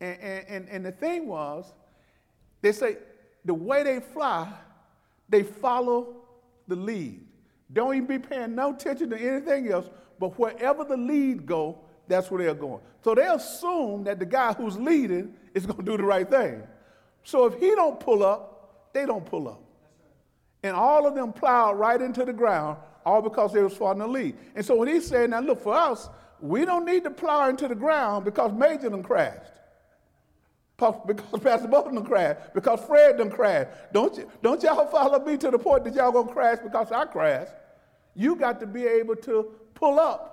And, 0.00 0.18
and, 0.20 0.68
and, 0.68 0.86
the 0.86 0.92
thing 0.92 1.26
was, 1.26 1.70
they 2.62 2.72
say 2.72 2.96
the 3.44 3.52
way 3.52 3.82
they 3.82 4.00
fly, 4.00 4.50
they 5.28 5.42
follow 5.42 6.16
the 6.68 6.76
lead. 6.76 7.26
Don't 7.72 7.94
even 7.94 8.06
be 8.06 8.18
paying 8.18 8.54
no 8.54 8.74
attention 8.74 9.10
to 9.10 9.20
anything 9.20 9.70
else, 9.70 9.90
but 10.18 10.38
wherever 10.38 10.84
the 10.84 10.96
lead 10.96 11.44
go, 11.44 11.78
that's 12.08 12.30
where 12.30 12.42
they're 12.42 12.54
going. 12.54 12.80
So 13.04 13.14
they 13.14 13.26
assume 13.26 14.04
that 14.04 14.18
the 14.18 14.26
guy 14.26 14.54
who's 14.54 14.78
leading 14.78 15.34
is 15.54 15.66
going 15.66 15.78
to 15.78 15.84
do 15.84 15.96
the 15.96 16.04
right 16.04 16.28
thing. 16.28 16.62
So 17.22 17.44
if 17.46 17.60
he 17.60 17.70
don't 17.74 18.00
pull 18.00 18.24
up, 18.24 18.90
they 18.92 19.06
don't 19.06 19.24
pull 19.24 19.48
up. 19.48 19.62
And 20.62 20.76
all 20.76 21.06
of 21.06 21.14
them 21.14 21.32
plowed 21.32 21.78
right 21.78 22.00
into 22.00 22.24
the 22.24 22.32
ground, 22.32 22.78
all 23.04 23.22
because 23.22 23.52
they 23.52 23.62
was 23.62 23.76
following 23.76 23.98
the 23.98 24.06
lead. 24.06 24.36
And 24.54 24.64
so 24.64 24.76
when 24.76 24.88
he 24.88 25.00
said, 25.00 25.30
now 25.30 25.40
look, 25.40 25.62
for 25.62 25.74
us, 25.74 26.08
we 26.40 26.64
don't 26.64 26.84
need 26.84 27.04
to 27.04 27.10
plow 27.10 27.48
into 27.48 27.68
the 27.68 27.74
ground 27.74 28.24
because 28.24 28.52
Major 28.52 28.90
them 28.90 29.02
crashed. 29.02 29.52
because 30.76 31.40
Pastor 31.40 31.68
Boldin 31.68 31.94
done 31.94 32.04
crashed, 32.04 32.54
because 32.54 32.80
Fred 32.80 33.18
done 33.18 33.30
crashed. 33.30 33.70
Don't, 33.92 34.16
you, 34.16 34.30
don't 34.42 34.62
y'all 34.62 34.86
follow 34.86 35.22
me 35.24 35.36
to 35.36 35.50
the 35.50 35.58
point 35.58 35.84
that 35.84 35.94
y'all 35.94 36.12
gonna 36.12 36.32
crash 36.32 36.58
because 36.62 36.90
I 36.92 37.04
crashed. 37.04 37.52
You 38.14 38.36
got 38.36 38.60
to 38.60 38.66
be 38.66 38.86
able 38.86 39.16
to 39.16 39.52
pull 39.74 40.00
up 40.00 40.30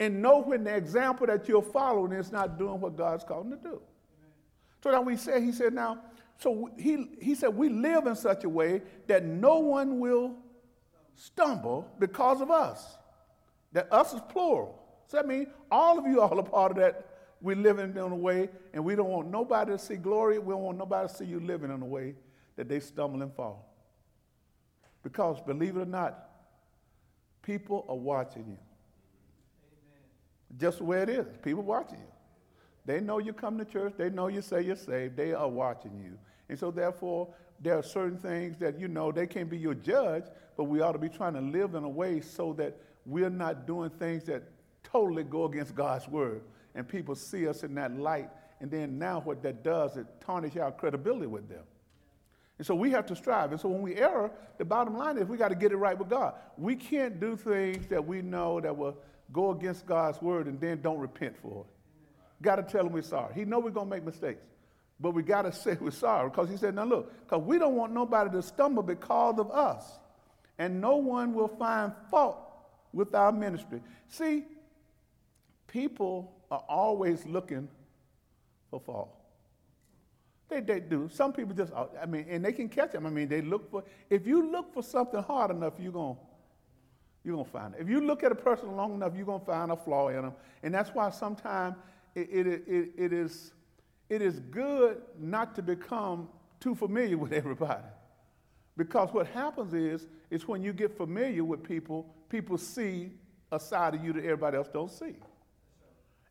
and 0.00 0.20
know 0.20 0.38
when 0.38 0.64
the 0.64 0.74
example 0.74 1.26
that 1.26 1.48
you're 1.48 1.62
following 1.62 2.12
is 2.12 2.32
not 2.32 2.58
doing 2.58 2.80
what 2.80 2.96
God's 2.96 3.24
calling 3.24 3.50
to 3.50 3.56
do. 3.56 3.80
So 4.82 4.90
now 4.90 5.02
we 5.02 5.16
said, 5.16 5.42
he 5.42 5.52
said, 5.52 5.72
now, 5.72 5.98
so 6.42 6.70
he, 6.76 7.06
he 7.20 7.36
said, 7.36 7.54
we 7.54 7.68
live 7.68 8.06
in 8.06 8.16
such 8.16 8.42
a 8.42 8.48
way 8.48 8.82
that 9.06 9.24
no 9.24 9.60
one 9.60 10.00
will 10.00 10.34
stumble 11.14 11.88
because 12.00 12.40
of 12.40 12.50
us. 12.50 12.98
That 13.72 13.92
us 13.92 14.12
is 14.12 14.20
plural. 14.28 14.82
So 15.06 15.18
that 15.18 15.28
means 15.28 15.46
all 15.70 16.00
of 16.00 16.06
you 16.06 16.20
all 16.20 16.38
are 16.38 16.42
part 16.42 16.72
of 16.72 16.78
that. 16.78 17.06
We're 17.40 17.56
living 17.56 17.90
in 17.90 17.98
a 17.98 18.08
way, 18.08 18.48
and 18.72 18.84
we 18.84 18.96
don't 18.96 19.08
want 19.08 19.28
nobody 19.28 19.72
to 19.72 19.78
see 19.78 19.96
glory. 19.96 20.38
We 20.40 20.52
don't 20.52 20.62
want 20.62 20.78
nobody 20.78 21.08
to 21.08 21.14
see 21.14 21.24
you 21.24 21.38
living 21.38 21.70
in 21.70 21.80
a 21.80 21.86
way 21.86 22.16
that 22.56 22.68
they 22.68 22.80
stumble 22.80 23.22
and 23.22 23.32
fall. 23.34 23.72
Because 25.04 25.40
believe 25.40 25.76
it 25.76 25.80
or 25.80 25.86
not, 25.86 26.28
people 27.42 27.84
are 27.88 27.96
watching 27.96 28.46
you. 28.46 28.58
Amen. 29.58 30.58
Just 30.58 30.78
the 30.78 30.84
way 30.84 31.02
it 31.02 31.08
is. 31.08 31.26
People 31.42 31.62
watching 31.62 31.98
you. 31.98 32.12
They 32.84 33.00
know 33.00 33.18
you 33.18 33.32
come 33.32 33.58
to 33.58 33.64
church. 33.64 33.94
They 33.96 34.10
know 34.10 34.26
you 34.26 34.42
say 34.42 34.62
you're 34.62 34.76
saved. 34.76 35.16
They 35.16 35.32
are 35.32 35.48
watching 35.48 35.98
you. 35.98 36.18
And 36.52 36.58
so, 36.58 36.70
therefore, 36.70 37.28
there 37.60 37.78
are 37.78 37.82
certain 37.82 38.18
things 38.18 38.58
that 38.58 38.78
you 38.78 38.86
know 38.86 39.10
they 39.10 39.26
can't 39.26 39.48
be 39.48 39.56
your 39.56 39.72
judge, 39.72 40.24
but 40.54 40.64
we 40.64 40.82
ought 40.82 40.92
to 40.92 40.98
be 40.98 41.08
trying 41.08 41.32
to 41.32 41.40
live 41.40 41.74
in 41.74 41.82
a 41.82 41.88
way 41.88 42.20
so 42.20 42.52
that 42.58 42.76
we're 43.06 43.30
not 43.30 43.66
doing 43.66 43.88
things 43.88 44.24
that 44.24 44.42
totally 44.84 45.24
go 45.24 45.46
against 45.46 45.74
God's 45.74 46.06
word. 46.08 46.42
And 46.74 46.86
people 46.86 47.14
see 47.14 47.48
us 47.48 47.62
in 47.62 47.74
that 47.76 47.96
light. 47.98 48.28
And 48.60 48.70
then 48.70 48.98
now 48.98 49.20
what 49.20 49.42
that 49.44 49.64
does, 49.64 49.96
it 49.96 50.04
tarnishes 50.20 50.60
our 50.60 50.72
credibility 50.72 51.26
with 51.26 51.48
them. 51.48 51.62
And 52.58 52.66
so 52.66 52.74
we 52.74 52.90
have 52.90 53.06
to 53.06 53.16
strive. 53.16 53.52
And 53.52 53.58
so 53.58 53.70
when 53.70 53.80
we 53.80 53.94
err, 53.94 54.30
the 54.58 54.66
bottom 54.66 54.94
line 54.94 55.16
is 55.16 55.26
we 55.26 55.38
got 55.38 55.48
to 55.48 55.54
get 55.54 55.72
it 55.72 55.76
right 55.76 55.98
with 55.98 56.10
God. 56.10 56.34
We 56.58 56.76
can't 56.76 57.18
do 57.18 57.34
things 57.34 57.86
that 57.86 58.06
we 58.06 58.20
know 58.20 58.60
that 58.60 58.76
will 58.76 58.98
go 59.32 59.52
against 59.52 59.86
God's 59.86 60.20
word 60.20 60.48
and 60.48 60.60
then 60.60 60.82
don't 60.82 60.98
repent 60.98 61.34
for 61.40 61.64
it. 61.64 62.42
Got 62.42 62.56
to 62.56 62.62
tell 62.62 62.84
him 62.84 62.92
we're 62.92 63.00
sorry. 63.00 63.32
He 63.32 63.46
know 63.46 63.58
we're 63.58 63.70
going 63.70 63.88
to 63.88 63.96
make 63.96 64.04
mistakes. 64.04 64.42
But 65.02 65.10
we 65.10 65.22
got 65.22 65.42
to 65.42 65.52
say 65.52 65.76
we're 65.78 65.90
sorry 65.90 66.30
because 66.30 66.48
he 66.48 66.56
said, 66.56 66.74
now 66.74 66.84
look, 66.84 67.12
because 67.24 67.42
we 67.42 67.58
don't 67.58 67.74
want 67.74 67.92
nobody 67.92 68.30
to 68.30 68.42
stumble 68.42 68.82
because 68.82 69.38
of 69.38 69.50
us. 69.50 69.84
And 70.58 70.80
no 70.80 70.96
one 70.96 71.34
will 71.34 71.48
find 71.48 71.92
fault 72.10 72.38
with 72.92 73.14
our 73.14 73.32
ministry. 73.32 73.80
See, 74.08 74.44
people 75.66 76.32
are 76.50 76.62
always 76.68 77.26
looking 77.26 77.68
for 78.70 78.80
fault. 78.80 79.14
They, 80.48 80.60
they 80.60 80.80
do. 80.80 81.08
Some 81.12 81.32
people 81.32 81.54
just, 81.54 81.72
uh, 81.72 81.86
I 82.00 82.06
mean, 82.06 82.26
and 82.28 82.44
they 82.44 82.52
can 82.52 82.68
catch 82.68 82.92
them. 82.92 83.06
I 83.06 83.10
mean, 83.10 83.26
they 83.26 83.40
look 83.40 83.70
for, 83.70 83.82
if 84.10 84.26
you 84.26 84.50
look 84.50 84.72
for 84.72 84.82
something 84.82 85.22
hard 85.22 85.50
enough, 85.50 85.74
you're 85.80 85.92
gonna 85.92 86.16
you're 87.24 87.36
gonna 87.36 87.48
find 87.48 87.74
it. 87.74 87.80
If 87.80 87.88
you 87.88 88.00
look 88.00 88.22
at 88.24 88.32
a 88.32 88.34
person 88.34 88.76
long 88.76 88.94
enough, 88.94 89.12
you're 89.16 89.26
to 89.26 89.44
find 89.44 89.70
a 89.70 89.76
flaw 89.76 90.08
in 90.08 90.22
them. 90.22 90.32
And 90.62 90.74
that's 90.74 90.90
why 90.90 91.10
sometimes 91.10 91.76
it, 92.14 92.28
it, 92.30 92.46
it, 92.66 92.90
it, 92.96 93.12
is, 93.12 93.52
it 94.12 94.20
is 94.20 94.40
good 94.40 95.00
not 95.18 95.54
to 95.54 95.62
become 95.62 96.28
too 96.60 96.74
familiar 96.74 97.16
with 97.16 97.32
everybody. 97.42 97.88
Because 98.76 99.08
what 99.12 99.26
happens 99.28 99.72
is, 99.72 100.06
is 100.30 100.46
when 100.46 100.62
you 100.62 100.74
get 100.74 100.94
familiar 100.94 101.44
with 101.44 101.62
people, 101.62 102.14
people 102.28 102.58
see 102.58 103.12
a 103.50 103.58
side 103.58 103.94
of 103.94 104.04
you 104.04 104.12
that 104.12 104.22
everybody 104.22 104.58
else 104.58 104.68
don't 104.70 104.90
see. 104.90 105.14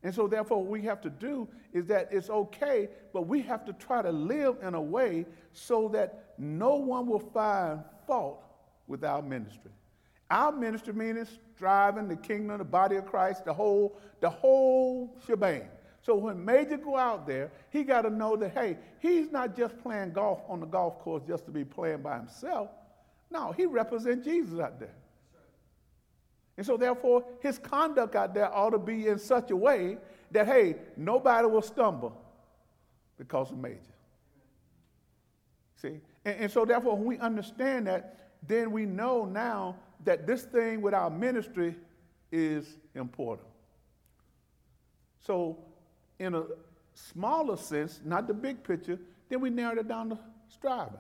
And 0.04 0.14
so, 0.14 0.28
therefore, 0.28 0.62
what 0.62 0.72
we 0.72 0.84
have 0.84 1.02
to 1.02 1.10
do 1.10 1.48
is 1.74 1.88
that 1.88 2.10
it's 2.12 2.30
okay, 2.30 2.90
but 3.14 3.28
we 3.28 3.42
have 3.42 3.66
to 3.66 3.74
try 3.74 4.04
to 4.04 4.12
live 4.12 4.58
in 4.62 4.76
a 4.76 4.82
way 4.82 5.26
so 5.54 5.88
that 5.90 6.34
no 6.38 6.76
one 6.76 7.08
will 7.08 7.20
find 7.20 7.84
fault 8.06 8.44
with 8.88 9.04
our 9.04 9.24
ministry. 9.24 9.72
Our 10.30 10.52
ministry 10.52 10.94
means 10.94 11.30
striving 11.56 12.08
the 12.08 12.16
kingdom, 12.16 12.60
the 12.60 12.64
body 12.64 12.96
of 12.98 13.08
Christ, 13.08 13.44
the 13.44 13.54
whole, 13.54 13.98
the 14.20 14.30
whole 14.30 15.16
shebang. 15.26 15.68
So 16.02 16.16
when 16.16 16.44
Major 16.44 16.78
go 16.78 16.98
out 16.98 17.28
there, 17.28 17.52
he 17.70 17.84
got 17.84 18.02
to 18.02 18.10
know 18.10 18.36
that, 18.36 18.52
hey, 18.52 18.78
he's 19.00 19.32
not 19.32 19.56
just 19.56 19.78
playing 19.82 20.14
golf 20.14 20.42
on 20.50 20.60
the 20.60 20.66
golf 20.66 21.00
course 21.00 21.22
just 21.28 21.46
to 21.46 21.52
be 21.52 21.64
playing 21.64 22.02
by 22.02 22.18
himself. 22.18 22.70
No, 23.30 23.52
he 23.52 23.66
represents 23.66 24.26
Jesus 24.26 24.60
out 24.60 24.80
there. 24.80 24.96
And 26.58 26.66
so, 26.66 26.76
therefore, 26.76 27.24
his 27.42 27.58
conduct 27.58 28.16
out 28.16 28.34
there 28.34 28.54
ought 28.54 28.72
to 28.72 28.80
be 28.80 29.08
in 29.08 29.20
such 29.20 29.52
a 29.52 29.56
way 29.56 29.98
that, 30.32 30.48
hey, 30.48 30.76
nobody 30.98 31.48
will 31.48 31.62
stumble 31.62 32.20
because 33.18 33.52
of 33.52 33.58
Major. 33.58 33.78
See? 35.76 36.00
And, 36.26 36.36
and, 36.42 36.52
so, 36.52 36.66
therefore, 36.66 36.98
when 36.98 37.06
we 37.06 37.18
understand 37.20 37.88
that, 37.88 38.32
then 38.46 38.72
we 38.72 38.86
know 38.86 39.26
now 39.26 39.78
that 40.04 40.26
this 40.26 40.44
thing 40.44 40.82
with 40.82 40.94
our 40.94 41.10
ministry 41.10 41.76
is 42.32 42.78
important. 42.96 43.48
So, 45.20 45.58
in 46.22 46.36
a 46.36 46.44
smaller 46.94 47.58
sense, 47.58 48.00
not 48.06 48.28
the 48.28 48.34
big 48.34 48.64
picture, 48.64 49.00
then 49.28 49.42
we 49.42 49.50
narrowed 49.50 49.80
it 49.80 49.88
down 49.88 50.10
to 50.10 50.20
striving. 50.50 51.00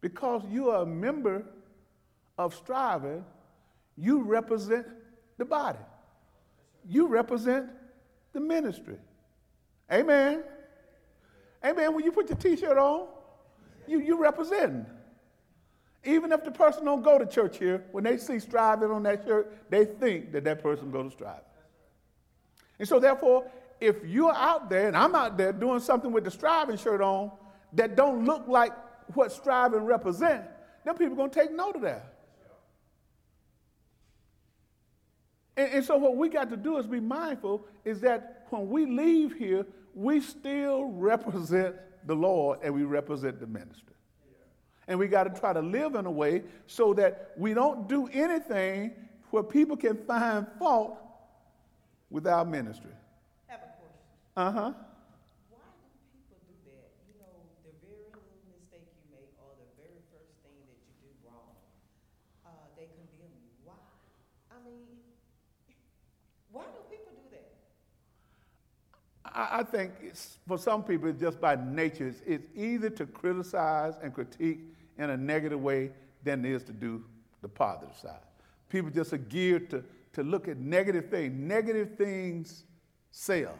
Because 0.00 0.42
you 0.48 0.70
are 0.70 0.82
a 0.82 0.86
member 0.86 1.44
of 2.38 2.54
striving, 2.54 3.24
you 3.96 4.22
represent 4.22 4.86
the 5.38 5.44
body. 5.44 5.80
You 6.88 7.08
represent 7.08 7.68
the 8.32 8.40
ministry. 8.40 8.96
Amen. 9.92 10.44
Amen. 11.64 11.94
When 11.94 12.04
you 12.04 12.12
put 12.12 12.28
your 12.28 12.38
t-shirt 12.38 12.78
on, 12.78 13.08
you, 13.88 13.98
you 14.00 14.22
represent. 14.22 14.86
Even 16.04 16.30
if 16.32 16.44
the 16.44 16.52
person 16.52 16.84
don't 16.84 17.02
go 17.02 17.18
to 17.18 17.26
church 17.26 17.58
here, 17.58 17.84
when 17.90 18.04
they 18.04 18.16
see 18.16 18.38
striving 18.38 18.90
on 18.90 19.02
that 19.02 19.24
shirt, 19.26 19.68
they 19.68 19.84
think 19.84 20.32
that 20.32 20.44
that 20.44 20.62
person 20.62 20.92
go 20.92 21.02
to 21.02 21.10
striving. 21.10 21.42
And 22.78 22.88
so 22.88 22.98
therefore, 22.98 23.50
if 23.80 24.04
you're 24.04 24.34
out 24.34 24.68
there 24.68 24.88
and 24.88 24.96
I'm 24.96 25.14
out 25.14 25.36
there 25.36 25.52
doing 25.52 25.80
something 25.80 26.12
with 26.12 26.24
the 26.24 26.30
striving 26.30 26.76
shirt 26.76 27.00
on 27.00 27.30
that 27.72 27.96
don't 27.96 28.24
look 28.24 28.46
like 28.46 28.72
what 29.14 29.32
striving 29.32 29.80
represents, 29.80 30.48
then 30.84 30.96
people 30.96 31.14
are 31.14 31.16
going 31.16 31.30
to 31.30 31.40
take 31.40 31.52
note 31.52 31.76
of 31.76 31.82
that. 31.82 32.14
And, 35.56 35.72
and 35.72 35.84
so 35.84 35.96
what 35.96 36.16
we 36.16 36.28
got 36.28 36.50
to 36.50 36.56
do 36.56 36.78
is 36.78 36.86
be 36.86 37.00
mindful 37.00 37.66
is 37.84 38.00
that 38.00 38.46
when 38.50 38.68
we 38.68 38.86
leave 38.86 39.34
here, 39.34 39.66
we 39.94 40.20
still 40.20 40.84
represent 40.84 41.76
the 42.06 42.14
Lord 42.14 42.60
and 42.62 42.74
we 42.74 42.84
represent 42.84 43.40
the 43.40 43.46
ministry. 43.46 43.94
And 44.88 44.98
we 44.98 45.06
got 45.06 45.24
to 45.24 45.40
try 45.40 45.52
to 45.52 45.60
live 45.60 45.94
in 45.94 46.06
a 46.06 46.10
way 46.10 46.42
so 46.66 46.94
that 46.94 47.32
we 47.36 47.54
don't 47.54 47.88
do 47.88 48.08
anything 48.12 48.92
where 49.30 49.42
people 49.42 49.76
can 49.76 49.96
find 49.96 50.46
fault 50.58 50.98
with 52.10 52.26
our 52.26 52.44
ministry. 52.44 52.90
Have 54.40 54.48
a 54.48 54.52
question. 54.52 54.72
Uh 54.72 54.72
huh. 54.72 54.72
I, 64.50 64.64
mean, 64.64 64.78
why 66.52 66.62
do 66.64 66.80
people 66.90 67.12
do 67.12 67.22
that? 67.32 67.52
I 69.58 69.62
think 69.62 69.92
it's 70.02 70.38
for 70.48 70.58
some 70.58 70.82
people, 70.84 71.08
it's 71.10 71.20
just 71.20 71.40
by 71.40 71.56
nature, 71.56 72.08
it's, 72.08 72.22
it's 72.26 72.46
either 72.54 72.90
to 72.90 73.06
criticize 73.06 73.94
and 74.02 74.14
critique 74.14 74.60
in 74.98 75.10
a 75.10 75.16
negative 75.16 75.60
way 75.60 75.90
than 76.24 76.44
it 76.44 76.52
is 76.52 76.62
to 76.64 76.72
do 76.72 77.04
the 77.42 77.48
positive 77.48 77.96
side. 77.96 78.20
People 78.68 78.90
just 78.90 79.12
are 79.12 79.18
geared 79.18 79.68
to, 79.70 79.84
to 80.14 80.22
look 80.22 80.48
at 80.48 80.58
negative 80.58 81.10
things. 81.10 81.34
Negative 81.38 81.96
things 81.96 82.64
sell. 83.10 83.54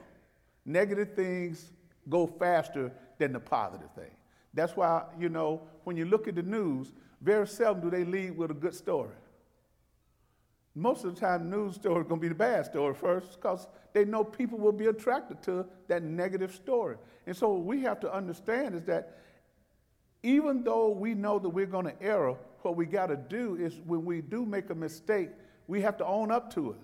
Negative 0.65 1.15
things 1.15 1.73
go 2.09 2.27
faster 2.27 2.93
than 3.19 3.33
the 3.33 3.41
positive 3.41 3.91
thing. 3.93 4.11
That's 4.55 4.77
why, 4.77 5.05
you 5.19 5.29
know, 5.29 5.63
when 5.85 5.97
you 5.97 6.05
look 6.05 6.29
at 6.29 6.35
the 6.35 6.43
news, 6.43 6.93
very 7.21 7.47
seldom 7.47 7.83
do 7.83 7.91
they 7.91 8.05
lead 8.05 8.37
with 8.37 8.51
a 8.51 8.55
good 8.55 8.75
story. 8.75 9.15
Most 10.75 11.05
of 11.05 11.15
the 11.15 11.21
time, 11.21 11.51
news 11.51 11.75
story 11.75 12.03
is 12.03 12.09
going 12.09 12.21
to 12.21 12.23
be 12.23 12.29
the 12.29 12.35
bad 12.35 12.65
story 12.65 12.95
first 12.95 13.37
because 13.37 13.67
they 13.93 14.05
know 14.05 14.25
people 14.25 14.59
will 14.59 14.73
be 14.73 14.87
attracted 14.87 15.43
to 15.43 15.67
that 15.89 16.03
negative 16.03 16.55
story. 16.55 16.97
And 17.27 17.37
so 17.37 17.51
what 17.51 17.65
we 17.65 17.83
have 17.83 18.01
to 18.01 18.13
understand 18.13 18.75
is 18.75 18.85
that 18.85 19.19
even 20.23 20.63
though 20.63 20.91
we 20.91 21.15
know 21.15 21.39
that 21.39 21.49
we're 21.49 21.67
going 21.67 21.87
to 21.87 22.03
err, 22.03 22.35
what 22.63 22.77
we 22.77 22.87
got 22.87 23.07
to 23.07 23.17
do 23.17 23.57
is 23.57 23.81
when 23.85 24.05
we 24.05 24.21
do 24.21 24.45
make 24.45 24.71
a 24.71 24.75
mistake, 24.75 25.31
we 25.67 25.81
have 25.83 25.97
to 25.99 26.07
own 26.07 26.31
up 26.31 26.53
to 26.55 26.73
it. 26.73 26.79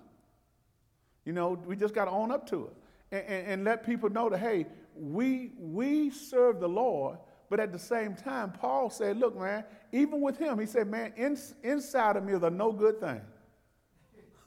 You 1.25 1.33
know, 1.33 1.59
we 1.67 1.77
just 1.77 1.95
got 1.95 2.07
to 2.07 2.11
own 2.11 2.31
up 2.31 2.49
to 2.51 2.67
it 2.67 2.73
and, 3.13 3.47
and, 3.47 3.65
let 3.65 3.85
people 3.85 4.11
know 4.11 4.29
that, 4.29 4.39
hey, 4.39 4.67
we, 4.95 5.53
we 5.59 6.11
serve 6.11 6.61
the 6.61 6.69
Lord, 6.69 7.19
but 7.49 7.61
at 7.61 7.73
the 7.73 7.79
same 7.79 8.15
time, 8.15 8.53
Paul 8.53 8.91
said, 8.91 9.19
look, 9.19 9.39
man, 9.39 9.65
even 9.93 10.21
with 10.21 10.39
him, 10.39 10.59
he 10.59 10.67
said, 10.67 10.89
man, 10.89 11.13
in, 11.17 11.39
inside 11.63 12.17
of 12.17 12.25
me 12.25 12.33
is 12.33 12.43
a 12.43 12.51
no 12.51 12.73
good 12.73 12.99
thing. 12.99 13.21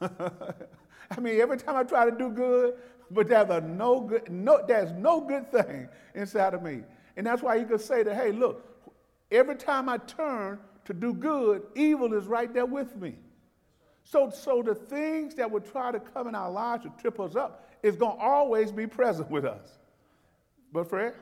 I 0.00 1.20
mean, 1.20 1.40
every 1.40 1.56
time 1.56 1.76
I 1.76 1.84
try 1.84 2.04
to 2.08 2.16
do 2.16 2.30
good, 2.30 2.74
but 3.10 3.28
there's 3.28 3.50
a 3.50 3.60
no 3.60 4.00
good, 4.00 4.30
no, 4.30 4.64
there's 4.66 4.92
no 4.92 5.20
good 5.20 5.50
thing 5.50 5.88
inside 6.14 6.54
of 6.54 6.62
me. 6.62 6.82
And 7.16 7.26
that's 7.26 7.42
why 7.42 7.58
he 7.58 7.64
could 7.64 7.80
say 7.80 8.02
that, 8.02 8.14
hey, 8.14 8.32
look, 8.32 8.64
every 9.30 9.56
time 9.56 9.88
I 9.88 9.98
turn 9.98 10.58
to 10.84 10.94
do 10.94 11.12
good, 11.12 11.62
evil 11.74 12.14
is 12.14 12.26
right 12.26 12.52
there 12.52 12.66
with 12.66 12.96
me. 12.96 13.16
So, 14.04 14.30
so 14.30 14.62
the 14.62 14.74
things 14.74 15.34
that 15.36 15.50
would 15.50 15.70
try 15.70 15.92
to 15.92 16.00
come 16.00 16.28
in 16.28 16.34
our 16.34 16.50
lives 16.50 16.84
to 16.84 16.92
trip 17.00 17.20
us 17.20 17.36
up 17.36 17.69
is 17.82 17.96
going 17.96 18.16
to 18.16 18.22
always 18.22 18.70
be 18.72 18.86
present 18.86 19.30
with 19.30 19.44
us. 19.44 19.78
But 20.72 20.88
Fred? 20.88 21.14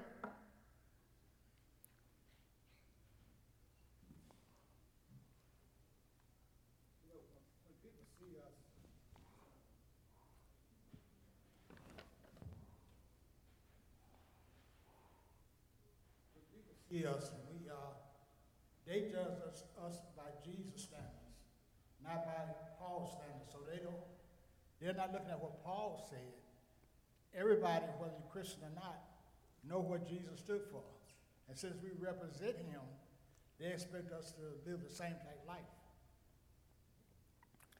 see 16.88 17.04
us, 17.04 17.30
we, 17.52 17.68
uh, 17.68 17.92
they 18.86 19.10
judge 19.12 19.38
us, 19.46 19.64
us 19.84 19.98
by 20.16 20.30
Jesus 20.44 20.88
standards, 20.88 21.36
not 22.02 22.24
by 22.24 22.48
Paul's 22.78 23.12
standards. 23.12 23.52
So 23.52 23.58
they 23.70 23.78
don't, 23.78 24.02
they're 24.80 24.94
not 24.94 25.12
looking 25.12 25.30
at 25.30 25.40
what 25.40 25.62
Paul 25.62 26.06
said. 26.08 26.37
Everybody, 27.38 27.84
whether 27.98 28.12
you're 28.12 28.32
Christian 28.32 28.62
or 28.62 28.74
not, 28.74 28.98
know 29.68 29.78
what 29.80 30.08
Jesus 30.08 30.40
stood 30.40 30.62
for. 30.72 30.82
And 31.48 31.56
since 31.56 31.76
we 31.82 31.90
represent 32.00 32.56
him, 32.56 32.80
they 33.60 33.66
expect 33.66 34.12
us 34.12 34.32
to 34.32 34.70
live 34.70 34.80
the 34.82 34.92
same 34.94 35.12
type 35.12 35.38
of 35.42 35.48
life. 35.48 35.58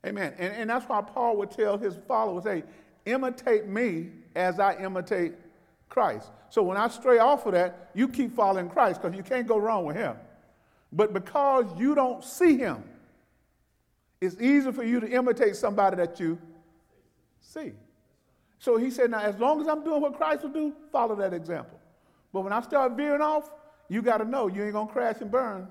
Amen. 0.07 0.35
And, 0.39 0.55
and 0.55 0.71
that's 0.71 0.89
why 0.89 1.03
Paul 1.03 1.37
would 1.39 1.51
tell 1.51 1.77
his 1.77 1.97
followers, 2.07 2.45
hey, 2.45 2.63
imitate 3.05 3.67
me 3.67 4.11
as 4.37 4.61
I 4.61 4.77
imitate 4.77 5.35
Christ. 5.89 6.31
So 6.51 6.63
when 6.63 6.77
I 6.77 6.89
stray 6.89 7.19
off 7.19 7.47
of 7.47 7.53
that, 7.53 7.91
you 7.95 8.09
keep 8.09 8.35
following 8.35 8.69
Christ 8.69 9.03
because 9.03 9.17
you 9.17 9.23
can't 9.23 9.47
go 9.47 9.59
wrong 9.59 9.85
with 9.85 9.97
him. 9.97 10.17
But 10.93 11.13
because 11.13 11.67
you 11.77 11.95
don't 11.95 12.25
see 12.25 12.57
him, 12.57 12.85
it's 14.21 14.41
easy 14.41 14.73
for 14.73 14.83
you 14.83 15.01
to 15.01 15.09
imitate 15.09 15.57
somebody 15.57 15.97
that 15.97 16.19
you 16.19 16.39
see. 17.41 17.73
So 18.59 18.77
he 18.77 18.91
said, 18.91 19.11
now, 19.11 19.21
as 19.21 19.39
long 19.39 19.61
as 19.61 19.69
I'm 19.69 19.85
doing 19.85 20.01
what 20.01 20.17
Christ 20.17 20.43
will 20.43 20.51
do, 20.51 20.73
follow 20.91 21.15
that 21.17 21.33
example. 21.33 21.79
But 22.33 22.43
when 22.43 22.53
I 22.53 22.61
start 22.61 22.97
veering 22.97 23.23
off, 23.23 23.51
you 23.89 24.03
got 24.03 24.19
to 24.19 24.25
know 24.25 24.49
you 24.49 24.65
ain't 24.65 24.73
going 24.73 24.89
to 24.89 24.93
crash 24.93 25.17
and 25.21 25.31
burn. 25.31 25.69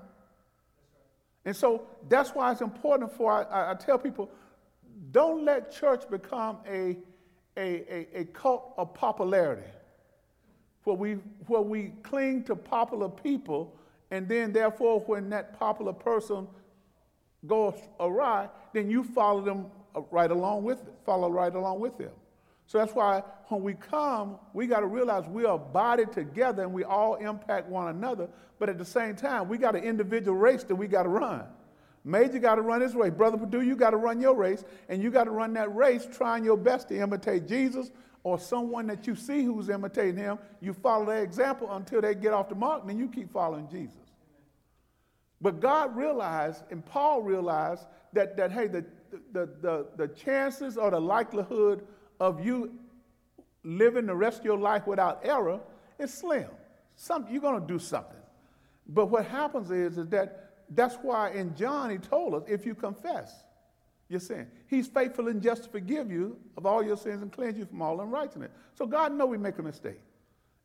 And 1.44 1.54
so 1.54 1.86
that's 2.08 2.30
why 2.30 2.52
it's 2.52 2.60
important 2.60 3.12
for, 3.12 3.32
I, 3.32 3.72
I 3.72 3.74
tell 3.74 3.98
people, 3.98 4.30
don't 5.12 5.44
let 5.44 5.72
church 5.72 6.08
become 6.10 6.58
a, 6.66 6.96
a, 7.56 8.06
a, 8.16 8.20
a 8.20 8.24
cult 8.26 8.74
of 8.76 8.94
popularity 8.94 9.62
where 10.84 10.96
we, 10.96 11.12
where 11.46 11.60
we 11.60 11.92
cling 12.02 12.42
to 12.44 12.56
popular 12.56 13.08
people, 13.08 13.76
and 14.10 14.26
then 14.26 14.52
therefore, 14.52 15.00
when 15.00 15.28
that 15.30 15.58
popular 15.58 15.92
person 15.92 16.48
goes 17.46 17.78
awry, 18.00 18.48
then 18.72 18.90
you 18.90 19.04
follow 19.04 19.42
them 19.42 19.66
right 20.10 20.30
along 20.30 20.64
with 20.64 20.80
it, 20.80 20.94
follow 21.04 21.30
right 21.30 21.54
along 21.54 21.78
with 21.78 21.98
them. 21.98 22.10
So 22.68 22.76
that's 22.76 22.94
why 22.94 23.22
when 23.46 23.62
we 23.62 23.72
come, 23.72 24.36
we 24.52 24.66
got 24.66 24.80
to 24.80 24.86
realize 24.86 25.26
we 25.26 25.46
are 25.46 25.58
body 25.58 26.04
together 26.04 26.62
and 26.62 26.72
we 26.72 26.84
all 26.84 27.14
impact 27.14 27.66
one 27.66 27.88
another. 27.88 28.28
But 28.58 28.68
at 28.68 28.76
the 28.76 28.84
same 28.84 29.16
time, 29.16 29.48
we 29.48 29.56
got 29.56 29.74
an 29.74 29.82
individual 29.82 30.36
race 30.36 30.64
that 30.64 30.76
we 30.76 30.86
got 30.86 31.04
to 31.04 31.08
run. 31.08 31.44
Major 32.04 32.38
got 32.38 32.56
to 32.56 32.62
run 32.62 32.82
his 32.82 32.94
race. 32.94 33.12
Brother 33.12 33.38
Purdue, 33.38 33.62
you 33.62 33.74
got 33.74 33.90
to 33.90 33.96
run 33.96 34.20
your 34.20 34.34
race, 34.34 34.64
and 34.90 35.02
you 35.02 35.10
got 35.10 35.24
to 35.24 35.30
run 35.30 35.54
that 35.54 35.74
race 35.74 36.06
trying 36.12 36.44
your 36.44 36.58
best 36.58 36.88
to 36.88 36.98
imitate 36.98 37.48
Jesus, 37.48 37.90
or 38.22 38.38
someone 38.38 38.86
that 38.88 39.06
you 39.06 39.16
see 39.16 39.44
who's 39.44 39.70
imitating 39.70 40.16
him, 40.16 40.38
you 40.60 40.74
follow 40.74 41.06
their 41.06 41.22
example 41.22 41.70
until 41.72 42.02
they 42.02 42.14
get 42.14 42.34
off 42.34 42.50
the 42.50 42.54
mark, 42.54 42.82
and 42.82 42.90
then 42.90 42.98
you 42.98 43.08
keep 43.08 43.32
following 43.32 43.66
Jesus. 43.70 43.96
But 45.40 45.60
God 45.60 45.96
realized, 45.96 46.64
and 46.70 46.84
Paul 46.84 47.22
realized, 47.22 47.86
that, 48.12 48.36
that 48.36 48.52
hey, 48.52 48.66
the, 48.66 48.84
the, 49.32 49.48
the, 49.62 49.86
the 49.96 50.08
chances 50.08 50.76
or 50.76 50.90
the 50.90 51.00
likelihood 51.00 51.86
of 52.20 52.44
you 52.44 52.72
living 53.64 54.06
the 54.06 54.14
rest 54.14 54.40
of 54.40 54.44
your 54.44 54.58
life 54.58 54.86
without 54.86 55.20
error 55.24 55.60
is 55.98 56.12
slim. 56.12 56.48
Some, 56.96 57.26
you're 57.30 57.42
going 57.42 57.60
to 57.60 57.66
do 57.66 57.78
something. 57.78 58.16
But 58.88 59.06
what 59.06 59.26
happens 59.26 59.70
is, 59.70 59.98
is 59.98 60.08
that 60.08 60.54
that's 60.70 60.96
why 60.96 61.30
in 61.30 61.54
John 61.54 61.90
he 61.90 61.98
told 61.98 62.34
us 62.34 62.42
if 62.48 62.66
you 62.66 62.74
confess, 62.74 63.32
your 64.08 64.20
sin. 64.20 64.46
He's 64.66 64.86
faithful 64.88 65.28
and 65.28 65.42
just 65.42 65.64
to 65.64 65.68
forgive 65.68 66.10
you 66.10 66.38
of 66.56 66.66
all 66.66 66.82
your 66.82 66.96
sins 66.96 67.22
and 67.22 67.30
cleanse 67.30 67.58
you 67.58 67.66
from 67.66 67.82
all 67.82 68.00
unrighteousness. 68.00 68.50
So 68.74 68.86
God 68.86 69.12
knows 69.12 69.28
we 69.28 69.38
make 69.38 69.58
a 69.58 69.62
mistake. 69.62 70.00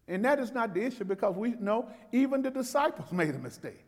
And 0.08 0.24
that 0.26 0.40
is 0.40 0.52
not 0.52 0.74
the 0.74 0.84
issue 0.84 1.04
because 1.04 1.36
we 1.36 1.52
know 1.52 1.90
even 2.12 2.42
the 2.42 2.52
disciples 2.52 3.12
made 3.12 3.36
a 3.36 3.40
mistake. 3.40 3.84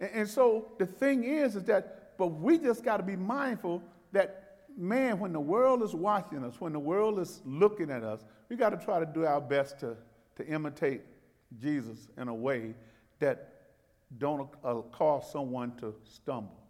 And, 0.00 0.10
and 0.12 0.28
so 0.28 0.72
the 0.78 0.86
thing 0.86 1.24
is, 1.24 1.56
is 1.56 1.64
that, 1.64 2.16
but 2.18 2.28
we 2.28 2.58
just 2.58 2.84
got 2.84 2.98
to 2.98 3.02
be 3.02 3.16
mindful 3.16 3.82
that, 4.12 4.43
man, 4.76 5.18
when 5.18 5.32
the 5.32 5.40
world 5.40 5.82
is 5.82 5.94
watching 5.94 6.44
us, 6.44 6.60
when 6.60 6.72
the 6.72 6.78
world 6.78 7.18
is 7.18 7.40
looking 7.44 7.90
at 7.90 8.02
us, 8.02 8.24
we 8.48 8.56
got 8.56 8.70
to 8.70 8.84
try 8.84 8.98
to 8.98 9.06
do 9.06 9.24
our 9.24 9.40
best 9.40 9.78
to, 9.80 9.96
to 10.36 10.46
imitate 10.46 11.02
Jesus 11.60 12.08
in 12.18 12.28
a 12.28 12.34
way 12.34 12.74
that 13.20 13.52
don't 14.18 14.48
uh, 14.64 14.74
cause 14.92 15.30
someone 15.30 15.76
to 15.76 15.94
stumble 16.04 16.64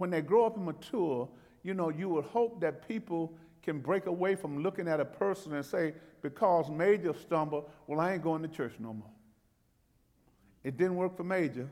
when 0.00 0.08
they 0.08 0.22
grow 0.22 0.46
up 0.46 0.56
and 0.56 0.64
mature, 0.64 1.28
you 1.62 1.74
know, 1.74 1.90
you 1.90 2.08
would 2.08 2.24
hope 2.24 2.58
that 2.62 2.88
people 2.88 3.34
can 3.62 3.80
break 3.80 4.06
away 4.06 4.34
from 4.34 4.62
looking 4.62 4.88
at 4.88 4.98
a 4.98 5.04
person 5.04 5.54
and 5.54 5.64
say, 5.64 5.92
because 6.22 6.70
Major 6.70 7.12
stumbled, 7.12 7.70
well, 7.86 8.00
I 8.00 8.14
ain't 8.14 8.22
going 8.22 8.40
to 8.40 8.48
church 8.48 8.72
no 8.78 8.94
more. 8.94 9.10
It 10.64 10.78
didn't 10.78 10.96
work 10.96 11.18
for 11.18 11.24
Major, 11.24 11.68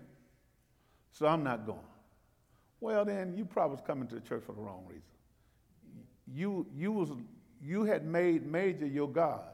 so 1.11 1.27
I'm 1.27 1.43
not 1.43 1.65
going. 1.65 1.79
Well, 2.81 3.07
then 3.07 3.35
you 3.35 3.47
probably 3.47 3.77
was 3.77 3.85
coming 3.87 4.07
to 4.09 4.17
the 4.17 4.21
church 4.21 4.43
for 4.45 4.53
the 4.53 4.61
wrong 4.61 4.85
reason. 4.87 5.03
You, 6.35 6.67
you, 6.75 6.93
was, 6.93 7.11
you 7.63 7.85
had 7.85 8.07
made 8.07 8.47
Major 8.47 8.87
your 8.87 9.09
God. 9.09 9.45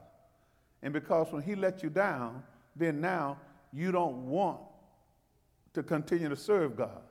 And 0.83 0.93
because 0.93 1.33
when 1.33 1.43
he 1.43 1.55
let 1.55 1.83
you 1.83 1.91
down, 1.91 2.43
then 2.77 3.01
now 3.01 3.39
you 3.73 3.93
don't 3.93 4.29
want 4.29 4.61
to 5.73 5.83
continue 5.83 6.29
to 6.29 6.37
serve 6.37 6.77
God. 6.77 7.03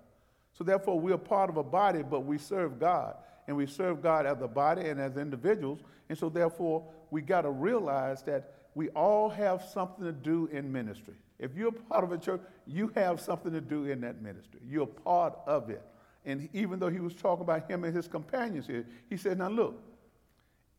So 0.54 0.64
therefore, 0.64 1.00
we 1.00 1.12
are 1.12 1.18
part 1.18 1.50
of 1.50 1.58
a 1.58 1.64
body, 1.64 2.04
but 2.04 2.22
we 2.22 2.38
serve 2.38 2.80
God. 2.80 3.16
And 3.48 3.58
we 3.58 3.66
serve 3.66 4.02
God 4.02 4.26
as 4.26 4.42
a 4.42 4.48
body 4.48 4.88
and 4.88 5.02
as 5.02 5.18
individuals. 5.18 5.80
And 6.10 6.18
so 6.18 6.30
therefore, 6.30 6.86
we 7.12 7.22
got 7.22 7.42
to 7.42 7.50
realize 7.50 8.22
that 8.24 8.54
we 8.76 8.90
all 8.90 9.30
have 9.30 9.64
something 9.64 10.06
to 10.06 10.12
do 10.12 10.48
in 10.52 10.72
ministry. 10.72 11.16
If 11.40 11.56
you're 11.56 11.72
part 11.72 12.04
of 12.04 12.12
a 12.12 12.18
church, 12.18 12.42
you 12.66 12.92
have 12.96 13.20
something 13.20 13.52
to 13.52 13.62
do 13.62 13.86
in 13.86 14.02
that 14.02 14.22
ministry. 14.22 14.62
You're 14.66 14.88
part 14.88 15.38
of 15.46 15.70
it. 15.70 15.82
And 16.26 16.50
even 16.54 16.80
though 16.80 16.90
he 16.90 17.00
was 17.00 17.14
talking 17.14 17.44
about 17.44 17.70
him 17.70 17.84
and 17.84 17.96
his 17.96 18.08
companions 18.08 18.68
here, 18.68 18.86
he 19.10 19.18
said, 19.18 19.38
Now 19.38 19.50
look, 19.50 19.82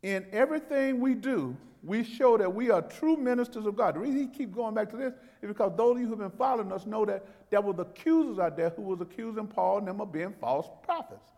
in 0.02 0.26
everything 0.32 1.00
we 1.00 1.14
do, 1.14 1.56
we 1.82 2.02
show 2.02 2.38
that 2.38 2.52
we 2.52 2.70
are 2.70 2.80
true 2.80 3.16
ministers 3.16 3.66
of 3.66 3.76
God. 3.76 3.94
The 3.94 4.00
reason 4.00 4.20
he 4.20 4.26
keep 4.26 4.54
going 4.54 4.74
back 4.74 4.90
to 4.90 4.96
this 4.96 5.12
is 5.42 5.48
because 5.48 5.72
those 5.76 5.96
of 5.96 6.00
you 6.00 6.06
who 6.06 6.12
have 6.12 6.30
been 6.30 6.38
following 6.38 6.72
us 6.72 6.86
know 6.86 7.04
that 7.04 7.26
there 7.50 7.60
were 7.60 7.74
the 7.74 7.82
accusers 7.82 8.38
out 8.38 8.56
there 8.56 8.70
who 8.70 8.82
was 8.82 9.00
accusing 9.02 9.46
Paul 9.46 9.78
and 9.78 9.88
them 9.88 10.00
of 10.00 10.10
being 10.10 10.34
false 10.40 10.66
prophets, 10.82 11.32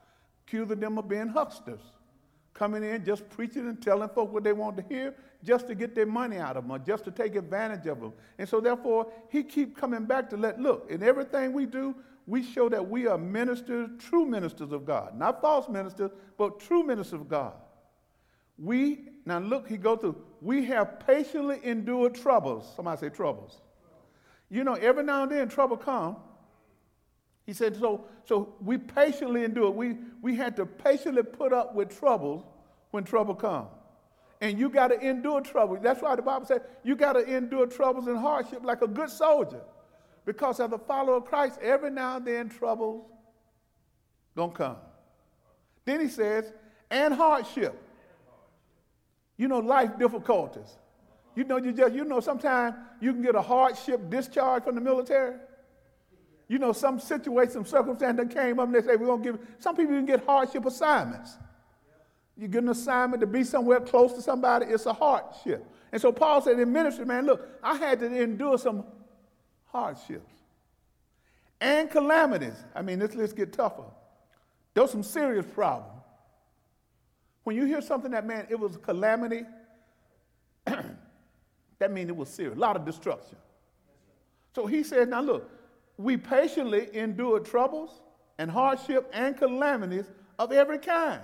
accusing 0.47 0.79
them 0.79 0.99
of 0.99 1.09
being 1.09 1.29
hucksters, 1.29 1.81
coming 2.55 2.85
in 2.85 3.05
just 3.05 3.29
preaching 3.29 3.69
and 3.69 3.83
telling 3.83 4.09
folk 4.09 4.33
what 4.33 4.45
they 4.45 4.53
want 4.53 4.77
to 4.77 4.85
hear 4.89 5.15
just 5.43 5.67
to 5.67 5.75
get 5.75 5.95
their 5.95 6.07
money 6.07 6.39
out 6.39 6.57
of 6.57 6.67
them 6.67 6.83
just 6.87 7.05
to 7.05 7.11
take 7.11 7.35
advantage 7.37 7.87
of 7.87 8.01
them. 8.01 8.13
And 8.39 8.49
so 8.49 8.61
therefore, 8.61 9.13
he 9.31 9.43
keep 9.43 9.77
coming 9.77 10.05
back 10.05 10.31
to 10.31 10.37
let, 10.37 10.61
look, 10.61 10.91
in 10.91 11.03
everything 11.03 11.53
we 11.53 11.67
do, 11.67 11.95
we 12.27 12.43
show 12.43 12.69
that 12.69 12.89
we 12.89 13.07
are 13.07 13.17
ministers, 13.17 13.91
true 13.99 14.27
ministers 14.27 14.73
of 14.73 14.85
God. 14.85 15.17
Not 15.17 15.41
false 15.41 15.69
ministers, 15.69 16.11
but 16.37 16.59
true 16.59 16.83
ministers 16.83 17.21
of 17.21 17.29
God. 17.29 17.55
We, 18.59 19.11
now 19.25 19.39
look, 19.39 19.69
he 19.69 19.77
goes 19.77 20.01
through, 20.01 20.17
we 20.41 20.65
have 20.67 21.01
patiently 21.07 21.61
endured 21.63 22.15
troubles. 22.15 22.73
Somebody 22.75 23.01
say 23.01 23.09
troubles. 23.11 23.61
You 24.49 24.65
know, 24.65 24.75
every 24.75 25.05
now 25.05 25.23
and 25.23 25.31
then 25.31 25.49
trouble 25.49 25.77
come. 25.77 26.17
He 27.47 27.53
said, 27.53 27.77
so, 27.77 28.07
so 28.25 28.55
we 28.61 28.77
patiently 28.77 29.45
endure. 29.45 29.71
We, 29.71 29.97
we 30.21 30.35
had 30.35 30.57
to 30.57 30.67
patiently 30.67 31.23
put 31.23 31.53
up 31.53 31.75
with 31.75 31.97
troubles 31.97 32.45
when 32.91 33.05
trouble 33.05 33.37
comes. 33.37 33.69
And 34.41 34.59
you 34.59 34.69
got 34.69 34.89
to 34.89 35.01
endure 35.01 35.41
trouble. 35.41 35.79
That's 35.81 36.03
why 36.03 36.17
the 36.17 36.23
Bible 36.23 36.45
said 36.45 36.63
you 36.83 36.97
got 36.97 37.13
to 37.15 37.25
endure 37.25 37.67
troubles 37.67 38.07
and 38.09 38.19
hardship 38.19 38.65
like 38.65 38.83
a 38.83 38.89
good 38.89 39.11
soldier. 39.11 39.63
Because 40.27 40.61
as 40.61 40.73
a 40.73 40.79
follower 40.79 41.17
of 41.17 41.25
Christ, 41.25 41.59
every 41.63 41.91
now 41.91 42.17
and 42.17 42.27
then 42.27 42.49
troubles 42.51 43.07
gonna 44.37 44.53
come. 44.53 44.77
Then 45.87 46.01
he 46.01 46.09
says, 46.09 46.53
and 46.91 47.15
hardship. 47.15 47.81
You 49.39 49.49
know, 49.49 49.61
life 49.61 49.99
difficulties. 49.99 50.77
You 51.37 51.45
know, 51.45 51.59
you 51.59 51.73
just, 51.73 51.95
you 51.95 52.05
know, 52.05 52.21
sometimes 52.21 52.75
you 53.01 53.13
can 53.13 53.23
get 53.23 53.35
a 53.35 53.43
hardship 53.43 54.11
discharge 54.11 54.65
from 54.65 54.75
the 54.75 54.81
military. 54.81 55.37
You 56.49 56.59
know, 56.59 56.73
some 56.73 56.99
situation, 56.99 57.53
some 57.53 57.67
circumstance 57.67 58.17
that 58.17 58.31
came 58.31 58.59
up 58.59 58.67
and 58.67 58.75
they 58.75 58.83
say, 58.83 58.97
we're 58.97 59.17
to 59.17 59.23
give, 59.23 59.39
some 59.59 59.77
people 59.77 59.93
even 59.93 60.07
get 60.07 60.25
hardship 60.25 60.65
assignments. 60.65 61.37
You 62.37 62.49
get 62.49 62.63
an 62.63 62.71
assignment 62.71 63.21
to 63.21 63.27
be 63.27 63.45
somewhere 63.45 63.81
close 63.81 64.13
to 64.15 64.23
somebody, 64.23 64.67
it's 64.67 64.87
a 64.87 64.93
hardship. 64.93 65.67
And 65.93 66.01
so 66.01 66.13
Paul 66.13 66.43
said 66.43 66.59
in 66.59 66.73
ministry, 66.73 67.05
man, 67.05 67.27
look, 67.27 67.47
I 67.63 67.77
had 67.77 68.01
to 68.01 68.07
endure 68.07 68.59
some 68.59 68.85
hardships 69.67 70.33
and 71.61 71.91
calamities. 71.91 72.65
I 72.75 72.83
mean, 72.83 72.99
this 72.99 73.15
list 73.15 73.37
get 73.37 73.53
tougher. 73.53 73.85
There's 74.75 74.91
some 74.91 75.03
serious 75.03 75.47
problems. 75.47 75.93
When 77.45 77.57
you 77.57 77.65
hear 77.65 77.81
something 77.81 78.11
that, 78.11 78.27
man, 78.27 78.47
it 78.51 78.59
was 78.59 78.77
calamity, 78.77 79.45
that 80.65 81.93
means 81.93 82.11
it 82.11 82.17
was 82.17 82.29
serious, 82.29 82.57
a 82.57 82.61
lot 82.61 82.77
of 82.77 82.85
destruction. 82.85 83.37
So 84.55 84.67
he 84.67 84.83
said, 84.83 85.09
now 85.09 85.21
look, 85.21 85.51
we 85.97 86.17
patiently 86.17 86.89
endure 86.95 87.41
troubles 87.41 88.01
and 88.39 88.51
hardship 88.51 89.09
and 89.13 89.37
calamities 89.37 90.07
of 90.39 90.53
every 90.53 90.79
kind. 90.79 91.23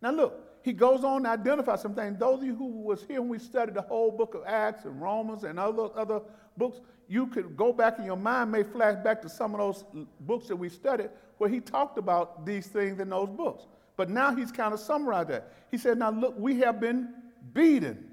Now 0.00 0.10
look, 0.12 0.47
he 0.62 0.72
goes 0.72 1.04
on 1.04 1.22
to 1.22 1.30
identify 1.30 1.76
some 1.76 1.94
things. 1.94 2.18
Those 2.18 2.40
of 2.40 2.46
you 2.46 2.54
who 2.54 2.66
was 2.66 3.04
here 3.04 3.20
when 3.20 3.30
we 3.30 3.38
studied 3.38 3.74
the 3.74 3.82
whole 3.82 4.10
book 4.10 4.34
of 4.34 4.42
Acts 4.46 4.84
and 4.84 5.00
Romans 5.00 5.44
and 5.44 5.58
other, 5.58 5.88
other 5.94 6.20
books, 6.56 6.80
you 7.08 7.26
could 7.28 7.56
go 7.56 7.72
back 7.72 7.98
in 7.98 8.04
your 8.04 8.16
mind, 8.16 8.52
may 8.52 8.62
flash 8.62 9.02
back 9.02 9.22
to 9.22 9.28
some 9.28 9.54
of 9.54 9.60
those 9.60 10.06
books 10.20 10.48
that 10.48 10.56
we 10.56 10.68
studied 10.68 11.10
where 11.38 11.48
he 11.48 11.60
talked 11.60 11.96
about 11.96 12.44
these 12.44 12.66
things 12.66 13.00
in 13.00 13.08
those 13.08 13.28
books. 13.30 13.66
But 13.96 14.10
now 14.10 14.34
he's 14.34 14.52
kind 14.52 14.74
of 14.74 14.80
summarized 14.80 15.30
that. 15.30 15.52
He 15.70 15.78
said, 15.78 15.98
now 15.98 16.10
look, 16.10 16.34
we 16.38 16.58
have 16.60 16.80
been 16.80 17.14
beaten. 17.52 18.10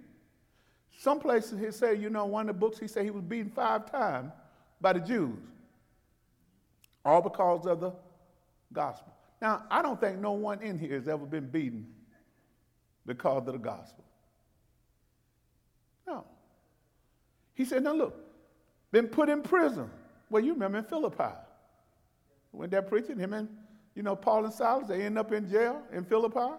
Some 0.97 1.19
places 1.19 1.59
he 1.59 1.71
said, 1.71 2.01
you 2.01 2.09
know, 2.09 2.25
one 2.25 2.49
of 2.49 2.55
the 2.55 2.59
books 2.59 2.79
he 2.79 2.87
said 2.87 3.03
he 3.03 3.11
was 3.11 3.23
beaten 3.23 3.51
five 3.51 3.91
times 3.91 4.31
by 4.79 4.93
the 4.93 4.99
Jews. 4.99 5.37
All 7.03 7.21
because 7.21 7.65
of 7.65 7.79
the 7.81 7.91
gospel. 8.71 9.13
Now, 9.41 9.63
I 9.69 9.81
don't 9.81 9.99
think 9.99 10.19
no 10.19 10.31
one 10.31 10.61
in 10.61 10.79
here 10.79 10.93
has 10.93 11.07
ever 11.07 11.25
been 11.25 11.47
beaten 11.47 11.85
because 13.05 13.47
of 13.47 13.53
the 13.53 13.59
gospel. 13.59 14.03
No. 16.07 16.25
He 17.53 17.65
said, 17.65 17.83
now 17.83 17.93
look, 17.93 18.15
been 18.91 19.07
put 19.07 19.29
in 19.29 19.41
prison. 19.41 19.89
Well, 20.29 20.43
you 20.43 20.53
remember 20.53 20.79
in 20.79 20.83
Philippi. 20.83 21.33
When 22.51 22.69
they're 22.69 22.81
preaching, 22.81 23.17
him 23.19 23.33
and, 23.33 23.49
you 23.95 24.03
know, 24.03 24.15
Paul 24.15 24.45
and 24.45 24.53
Silas, 24.53 24.87
they 24.87 25.01
end 25.01 25.17
up 25.17 25.31
in 25.31 25.49
jail 25.49 25.81
in 25.91 26.05
Philippi. 26.05 26.55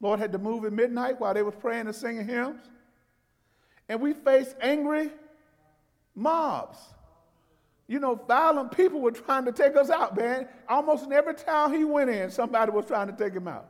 Lord 0.00 0.18
had 0.18 0.32
to 0.32 0.38
move 0.38 0.64
at 0.64 0.72
midnight 0.72 1.20
while 1.20 1.32
they 1.32 1.42
was 1.42 1.54
praying 1.54 1.86
and 1.86 1.94
singing 1.94 2.26
hymns. 2.26 2.60
And 3.88 4.00
we 4.00 4.12
faced 4.12 4.56
angry 4.60 5.10
mobs. 6.14 6.78
You 7.86 8.00
know, 8.00 8.14
violent 8.14 8.74
people 8.74 9.00
were 9.00 9.12
trying 9.12 9.44
to 9.44 9.52
take 9.52 9.76
us 9.76 9.90
out, 9.90 10.16
man. 10.16 10.48
Almost 10.68 11.04
in 11.04 11.12
every 11.12 11.34
town 11.34 11.74
he 11.74 11.84
went 11.84 12.10
in, 12.10 12.30
somebody 12.30 12.72
was 12.72 12.86
trying 12.86 13.08
to 13.08 13.12
take 13.12 13.34
him 13.34 13.46
out. 13.46 13.68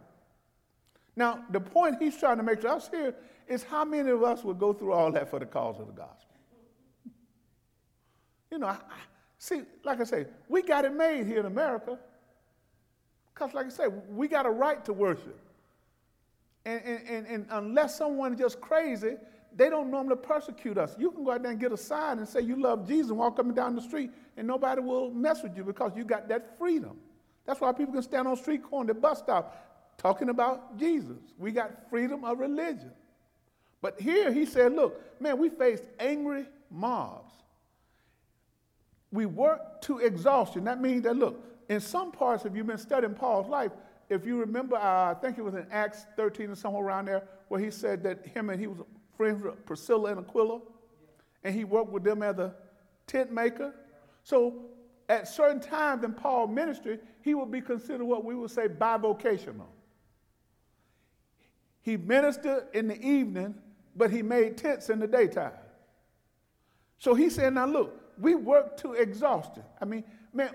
Now, 1.17 1.45
the 1.51 1.61
point 1.61 1.97
he's 2.01 2.17
trying 2.17 2.39
to 2.39 2.43
make 2.43 2.61
to 2.63 2.71
us 2.71 2.89
here 2.91 3.15
is 3.47 3.63
how 3.63 3.85
many 3.85 4.11
of 4.11 4.23
us 4.23 4.43
would 4.43 4.59
go 4.59 4.73
through 4.73 4.93
all 4.93 5.13
that 5.13 5.31
for 5.31 5.39
the 5.39 5.47
cause 5.47 5.79
of 5.79 5.87
the 5.87 5.93
gospel? 5.93 6.35
You 8.51 8.59
know, 8.59 8.67
I, 8.69 8.79
see, 9.39 9.63
like 9.85 10.01
I 10.01 10.05
say, 10.05 10.27
we 10.49 10.63
got 10.63 10.85
it 10.85 10.95
made 10.95 11.27
here 11.27 11.41
in 11.41 11.47
America. 11.47 11.99
Because, 13.33 13.53
like 13.53 13.67
I 13.67 13.71
say, 13.71 13.85
we 14.09 14.29
got 14.29 14.47
a 14.47 14.51
right 14.51 14.85
to 14.85 14.93
worship. 14.93 15.39
And, 16.65 16.81
and, 16.85 17.09
and, 17.09 17.27
and 17.27 17.47
unless 17.51 17.99
someone 17.99 18.35
is 18.35 18.39
just 18.39 18.61
crazy, 18.61 19.17
they 19.55 19.69
don't 19.69 19.91
normally 19.91 20.17
persecute 20.17 20.79
us. 20.79 20.95
You 20.99 21.11
can 21.11 21.25
go 21.25 21.33
out 21.33 21.43
there 21.43 21.51
and 21.51 21.61
get 21.61 21.73
a 21.73 21.77
sign 21.77 22.19
and 22.19 22.29
say 22.29 22.41
you 22.41 22.61
love 22.61 22.89
Jesus 22.89 23.11
and 23.11 23.19
walk 23.19 23.39
up 23.39 23.47
and 23.47 23.55
down 23.55 23.75
the 23.75 23.83
street, 23.83 24.11
and 24.37 24.47
nobody 24.47 24.81
will 24.81 25.11
mess 25.11 25.43
with 25.43 25.57
you 25.57 25.65
because 25.65 25.93
you 25.97 26.05
got 26.05 26.29
that 26.29 26.59
freedom. 26.59 26.97
That's 27.47 27.61
why 27.61 27.73
people 27.73 27.93
can 27.93 28.03
stand 28.03 28.27
on 28.27 28.37
street 28.37 28.63
corner, 28.63 28.95
the 28.95 28.99
bus 28.99 29.19
stop, 29.19 29.64
talking 29.97 30.29
about 30.29 30.79
Jesus. 30.79 31.19
We 31.39 31.53
got 31.53 31.89
freedom 31.91 32.25
of 32.25 32.39
religion. 32.39 32.93
But 33.81 34.01
here 34.01 34.33
he 34.33 34.47
said, 34.47 34.73
look, 34.73 35.21
man, 35.21 35.39
we 35.39 35.51
faced 35.51 35.85
angry 35.99 36.47
mobs. 36.71 37.33
We 39.13 39.27
worked 39.27 39.85
to 39.85 39.99
exhaustion. 39.99 40.65
That 40.65 40.81
means 40.81 41.03
that, 41.03 41.17
look, 41.17 41.45
in 41.69 41.81
some 41.81 42.11
parts, 42.11 42.45
if 42.45 42.57
you've 42.57 42.67
been 42.67 42.79
studying 42.79 43.15
Paul's 43.15 43.49
life, 43.49 43.73
if 44.09 44.27
you 44.27 44.39
remember, 44.39 44.77
uh, 44.77 45.11
I 45.11 45.15
think 45.21 45.39
it 45.39 45.43
was 45.43 45.55
in 45.55 45.67
Acts 45.71 46.07
13 46.17 46.51
or 46.51 46.55
somewhere 46.55 46.85
around 46.85 47.07
there, 47.07 47.23
where 47.49 47.61
he 47.61 47.71
said 47.71 48.03
that 48.03 48.27
him 48.27 48.51
and 48.51 48.61
he 48.61 48.67
was 48.67 48.79
friends 49.17 49.43
with 49.43 49.65
Priscilla 49.65 50.11
and 50.11 50.21
Aquila, 50.21 50.61
and 51.43 51.55
he 51.55 51.65
worked 51.65 51.91
with 51.91 52.05
them 52.05 52.23
as 52.23 52.39
a 52.39 52.55
tent 53.07 53.33
maker. 53.33 53.75
So 54.23 54.65
at 55.09 55.29
certain 55.29 55.61
times 55.61 56.05
in 56.05 56.13
Paul's 56.13 56.51
ministry, 56.51 56.99
he 57.23 57.35
would 57.35 57.51
be 57.51 57.61
considered 57.61 58.05
what 58.05 58.25
we 58.25 58.35
would 58.35 58.51
say 58.51 58.69
bivocational. 58.69 59.67
He 61.85 61.99
ministered 61.99 62.69
in 62.73 62.89
the 62.89 63.01
evening, 63.01 63.55
but 63.95 64.11
he 64.11 64.23
made 64.23 64.57
tents 64.57 64.89
in 64.89 64.99
the 64.99 65.07
daytime. 65.07 65.53
So 66.99 67.15
he 67.15 67.29
said, 67.29 67.53
now 67.53 67.67
look, 67.67 68.19
we 68.19 68.35
work 68.35 68.79
to 68.79 68.95
exhaustion. 68.95 69.65
I 69.83 69.85
mean, 69.85 70.03
man, 70.33 70.55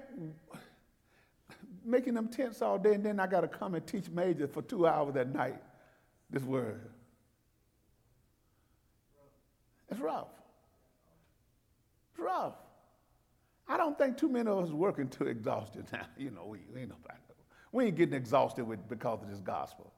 making 1.86 2.16
them 2.16 2.30
tents 2.30 2.64
all 2.64 2.80
day, 2.80 2.96
and 2.96 3.06
then 3.06 3.20
I 3.20 3.28
got 3.28 3.42
to 3.42 3.48
come 3.48 3.76
and 3.76 3.86
teach 3.86 4.10
major 4.10 4.48
for 4.48 4.64
two 4.64 4.88
hours 4.88 5.16
at 5.18 5.32
night 5.32 5.62
this 6.32 6.42
word. 6.42 6.90
It's 9.88 10.00
rough. 10.00 10.30
It's 12.12 12.20
rough. 12.20 12.56
I 13.68 13.78
don't 13.78 13.96
think 14.00 14.18
too 14.18 14.30
many 14.30 14.50
of 14.50 14.64
us 14.64 14.72
working 14.72 15.10
to 15.10 15.26
exhaustion 15.26 15.86
now. 15.94 16.08
You 16.18 16.32
know, 16.32 16.46
we, 16.48 16.60
we 16.74 16.82
ain't 16.82 16.90
nobody. 16.90 17.20
We 17.72 17.86
ain't 17.86 17.98
getting 17.98 18.16
exhausted 18.16 18.66
with, 18.66 18.90
because 18.90 19.22
of 19.22 19.30
this 19.30 19.42
gospel. 19.42 19.94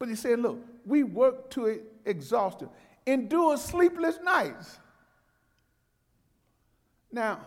But 0.00 0.08
he 0.08 0.16
said, 0.16 0.40
look, 0.40 0.58
we 0.86 1.04
work 1.04 1.50
to 1.50 1.82
exhaustion, 2.06 2.70
endure 3.06 3.56
sleepless 3.58 4.18
nights. 4.24 4.80
Now, 7.12 7.40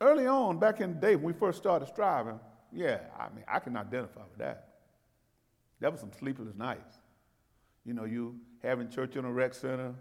early 0.00 0.26
on, 0.26 0.58
back 0.58 0.80
in 0.80 0.94
the 0.94 1.00
day 1.00 1.14
when 1.16 1.26
we 1.26 1.32
first 1.32 1.58
started 1.58 1.86
striving, 1.86 2.40
yeah, 2.72 2.98
I 3.16 3.28
mean, 3.34 3.44
I 3.46 3.60
can 3.60 3.76
identify 3.76 4.22
with 4.22 4.38
that. 4.38 4.68
There 5.78 5.90
was 5.90 6.00
some 6.00 6.10
sleepless 6.18 6.54
nights. 6.56 6.96
You 7.84 7.94
know, 7.94 8.04
you 8.04 8.40
having 8.62 8.88
church 8.88 9.14
in 9.14 9.24
a 9.24 9.32
rec 9.32 9.54
center, 9.54 9.94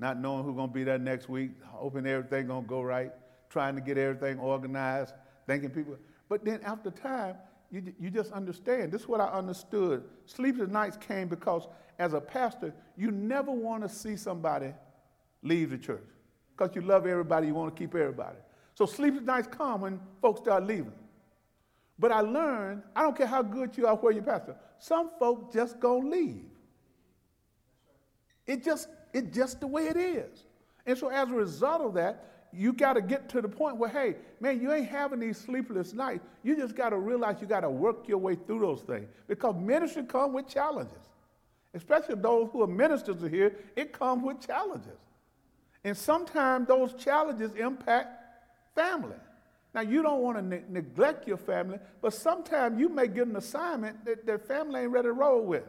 not 0.00 0.18
knowing 0.18 0.44
who's 0.44 0.56
going 0.56 0.68
to 0.68 0.74
be 0.74 0.82
there 0.82 0.98
next 0.98 1.28
week, 1.28 1.52
hoping 1.64 2.06
everything 2.06 2.48
going 2.48 2.64
to 2.64 2.68
go 2.68 2.82
right, 2.82 3.12
trying 3.50 3.76
to 3.76 3.80
get 3.80 3.98
everything 3.98 4.40
organized, 4.40 5.14
thinking 5.46 5.70
people. 5.70 5.96
But 6.28 6.44
then 6.44 6.60
after 6.64 6.90
time, 6.90 7.36
you, 7.70 7.92
you 7.98 8.10
just 8.10 8.32
understand. 8.32 8.92
This 8.92 9.02
is 9.02 9.08
what 9.08 9.20
I 9.20 9.26
understood. 9.26 10.04
Sleepless 10.26 10.70
nights 10.70 10.96
came 10.96 11.28
because 11.28 11.68
as 11.98 12.14
a 12.14 12.20
pastor, 12.20 12.72
you 12.96 13.10
never 13.10 13.50
want 13.50 13.82
to 13.82 13.88
see 13.88 14.16
somebody 14.16 14.72
leave 15.42 15.70
the 15.70 15.78
church 15.78 16.06
because 16.56 16.74
you 16.74 16.82
love 16.82 17.06
everybody, 17.06 17.48
you 17.48 17.54
want 17.54 17.74
to 17.74 17.78
keep 17.78 17.94
everybody. 17.94 18.38
So 18.74 18.86
sleepless 18.86 19.24
nights 19.24 19.48
come 19.50 19.82
when 19.82 20.00
folks 20.22 20.40
start 20.40 20.64
leaving. 20.64 20.92
But 21.98 22.12
I 22.12 22.20
learned, 22.20 22.82
I 22.94 23.02
don't 23.02 23.16
care 23.16 23.26
how 23.26 23.42
good 23.42 23.76
you 23.76 23.86
are 23.86 23.96
where 23.96 24.12
you 24.12 24.22
pastor, 24.22 24.56
some 24.78 25.10
folks 25.18 25.52
just 25.52 25.80
gonna 25.80 26.08
leave. 26.08 26.44
It 28.46 28.64
just, 28.64 28.88
it's 29.12 29.36
just 29.36 29.60
the 29.60 29.66
way 29.66 29.88
it 29.88 29.96
is. 29.96 30.44
And 30.86 30.96
so 30.96 31.08
as 31.08 31.28
a 31.28 31.34
result 31.34 31.82
of 31.82 31.94
that, 31.94 32.37
you 32.52 32.72
got 32.72 32.94
to 32.94 33.02
get 33.02 33.28
to 33.30 33.42
the 33.42 33.48
point 33.48 33.76
where, 33.76 33.90
hey, 33.90 34.16
man, 34.40 34.60
you 34.60 34.72
ain't 34.72 34.88
having 34.88 35.20
these 35.20 35.36
sleepless 35.36 35.92
nights. 35.92 36.24
You 36.42 36.56
just 36.56 36.74
got 36.74 36.90
to 36.90 36.98
realize 36.98 37.36
you 37.40 37.46
got 37.46 37.60
to 37.60 37.70
work 37.70 38.08
your 38.08 38.18
way 38.18 38.36
through 38.36 38.60
those 38.60 38.82
things 38.82 39.08
because 39.26 39.54
ministry 39.56 40.04
comes 40.04 40.34
with 40.34 40.48
challenges. 40.48 40.96
Especially 41.74 42.14
those 42.14 42.48
who 42.52 42.62
are 42.62 42.66
ministers 42.66 43.22
are 43.22 43.28
here, 43.28 43.54
it 43.76 43.92
comes 43.92 44.24
with 44.24 44.44
challenges. 44.44 44.98
And 45.84 45.96
sometimes 45.96 46.66
those 46.66 46.94
challenges 46.94 47.54
impact 47.54 48.08
family. 48.74 49.16
Now, 49.74 49.82
you 49.82 50.02
don't 50.02 50.22
want 50.22 50.38
to 50.38 50.42
ne- 50.42 50.64
neglect 50.68 51.28
your 51.28 51.36
family, 51.36 51.78
but 52.00 52.14
sometimes 52.14 52.80
you 52.80 52.88
may 52.88 53.06
get 53.06 53.26
an 53.26 53.36
assignment 53.36 54.04
that 54.06 54.24
their 54.24 54.38
family 54.38 54.80
ain't 54.80 54.90
ready 54.90 55.08
to 55.08 55.12
roll 55.12 55.42
with. 55.42 55.64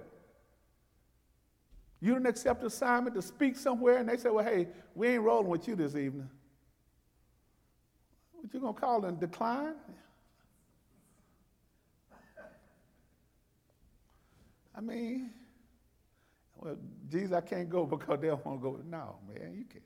You 2.01 2.13
didn't 2.13 2.27
accept 2.27 2.61
an 2.61 2.67
assignment 2.67 3.15
to 3.15 3.21
speak 3.21 3.57
somewhere, 3.57 3.97
and 3.97 4.07
they 4.07 4.15
say, 4.15 4.29
well, 4.29 4.45
hey, 4.45 4.69
we 4.95 5.09
ain't 5.09 5.23
rolling 5.23 5.49
with 5.49 5.67
you 5.67 5.75
this 5.75 5.95
evening. 5.95 6.29
What 8.49 8.55
you 8.55 8.61
gonna 8.61 8.73
call 8.73 9.01
them? 9.01 9.15
Decline? 9.17 9.75
I 14.75 14.81
mean, 14.81 15.29
well, 16.55 16.75
Jesus, 17.11 17.31
I 17.31 17.41
can't 17.41 17.69
go 17.69 17.85
because 17.85 18.19
they 18.19 18.27
don't 18.27 18.43
want 18.43 18.59
to 18.59 18.63
go. 18.63 18.79
No, 18.89 19.17
man, 19.27 19.53
you 19.55 19.65
can't. 19.65 19.83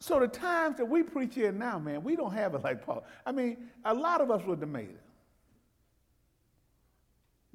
So 0.00 0.18
the 0.18 0.26
times 0.26 0.78
that 0.78 0.86
we 0.86 1.04
preach 1.04 1.36
here 1.36 1.52
now, 1.52 1.78
man, 1.78 2.02
we 2.02 2.16
don't 2.16 2.32
have 2.32 2.54
it 2.54 2.64
like 2.64 2.84
Paul. 2.84 3.04
I 3.24 3.30
mean, 3.30 3.58
a 3.84 3.94
lot 3.94 4.20
of 4.20 4.32
us 4.32 4.42
made 4.66 4.90
it. 4.90 5.00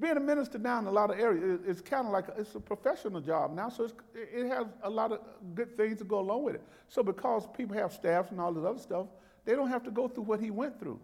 Being 0.00 0.16
a 0.16 0.20
minister 0.20 0.58
now 0.58 0.80
in 0.80 0.86
a 0.86 0.90
lot 0.90 1.10
of 1.10 1.20
areas, 1.20 1.60
it's 1.66 1.80
kind 1.80 2.06
of 2.06 2.12
like 2.12 2.28
a, 2.28 2.40
it's 2.40 2.54
a 2.56 2.60
professional 2.60 3.20
job 3.20 3.54
now, 3.54 3.68
so 3.68 3.88
it 4.14 4.48
has 4.48 4.66
a 4.82 4.90
lot 4.90 5.12
of 5.12 5.20
good 5.54 5.76
things 5.76 5.98
to 5.98 6.04
go 6.04 6.18
along 6.18 6.42
with 6.42 6.56
it. 6.56 6.62
So 6.88 7.02
because 7.02 7.46
people 7.56 7.76
have 7.76 7.92
staffs 7.92 8.30
and 8.32 8.40
all 8.40 8.52
this 8.52 8.64
other 8.64 8.78
stuff, 8.78 9.06
they 9.44 9.54
don't 9.54 9.68
have 9.68 9.84
to 9.84 9.92
go 9.92 10.08
through 10.08 10.24
what 10.24 10.40
he 10.40 10.50
went 10.50 10.80
through. 10.80 10.98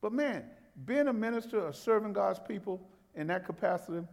But 0.00 0.12
man, 0.12 0.44
being 0.84 1.06
a 1.06 1.12
minister 1.12 1.64
or 1.64 1.72
serving 1.72 2.12
God's 2.12 2.40
people 2.40 2.80
in 3.14 3.28
that 3.28 3.46
capacity, 3.46 4.04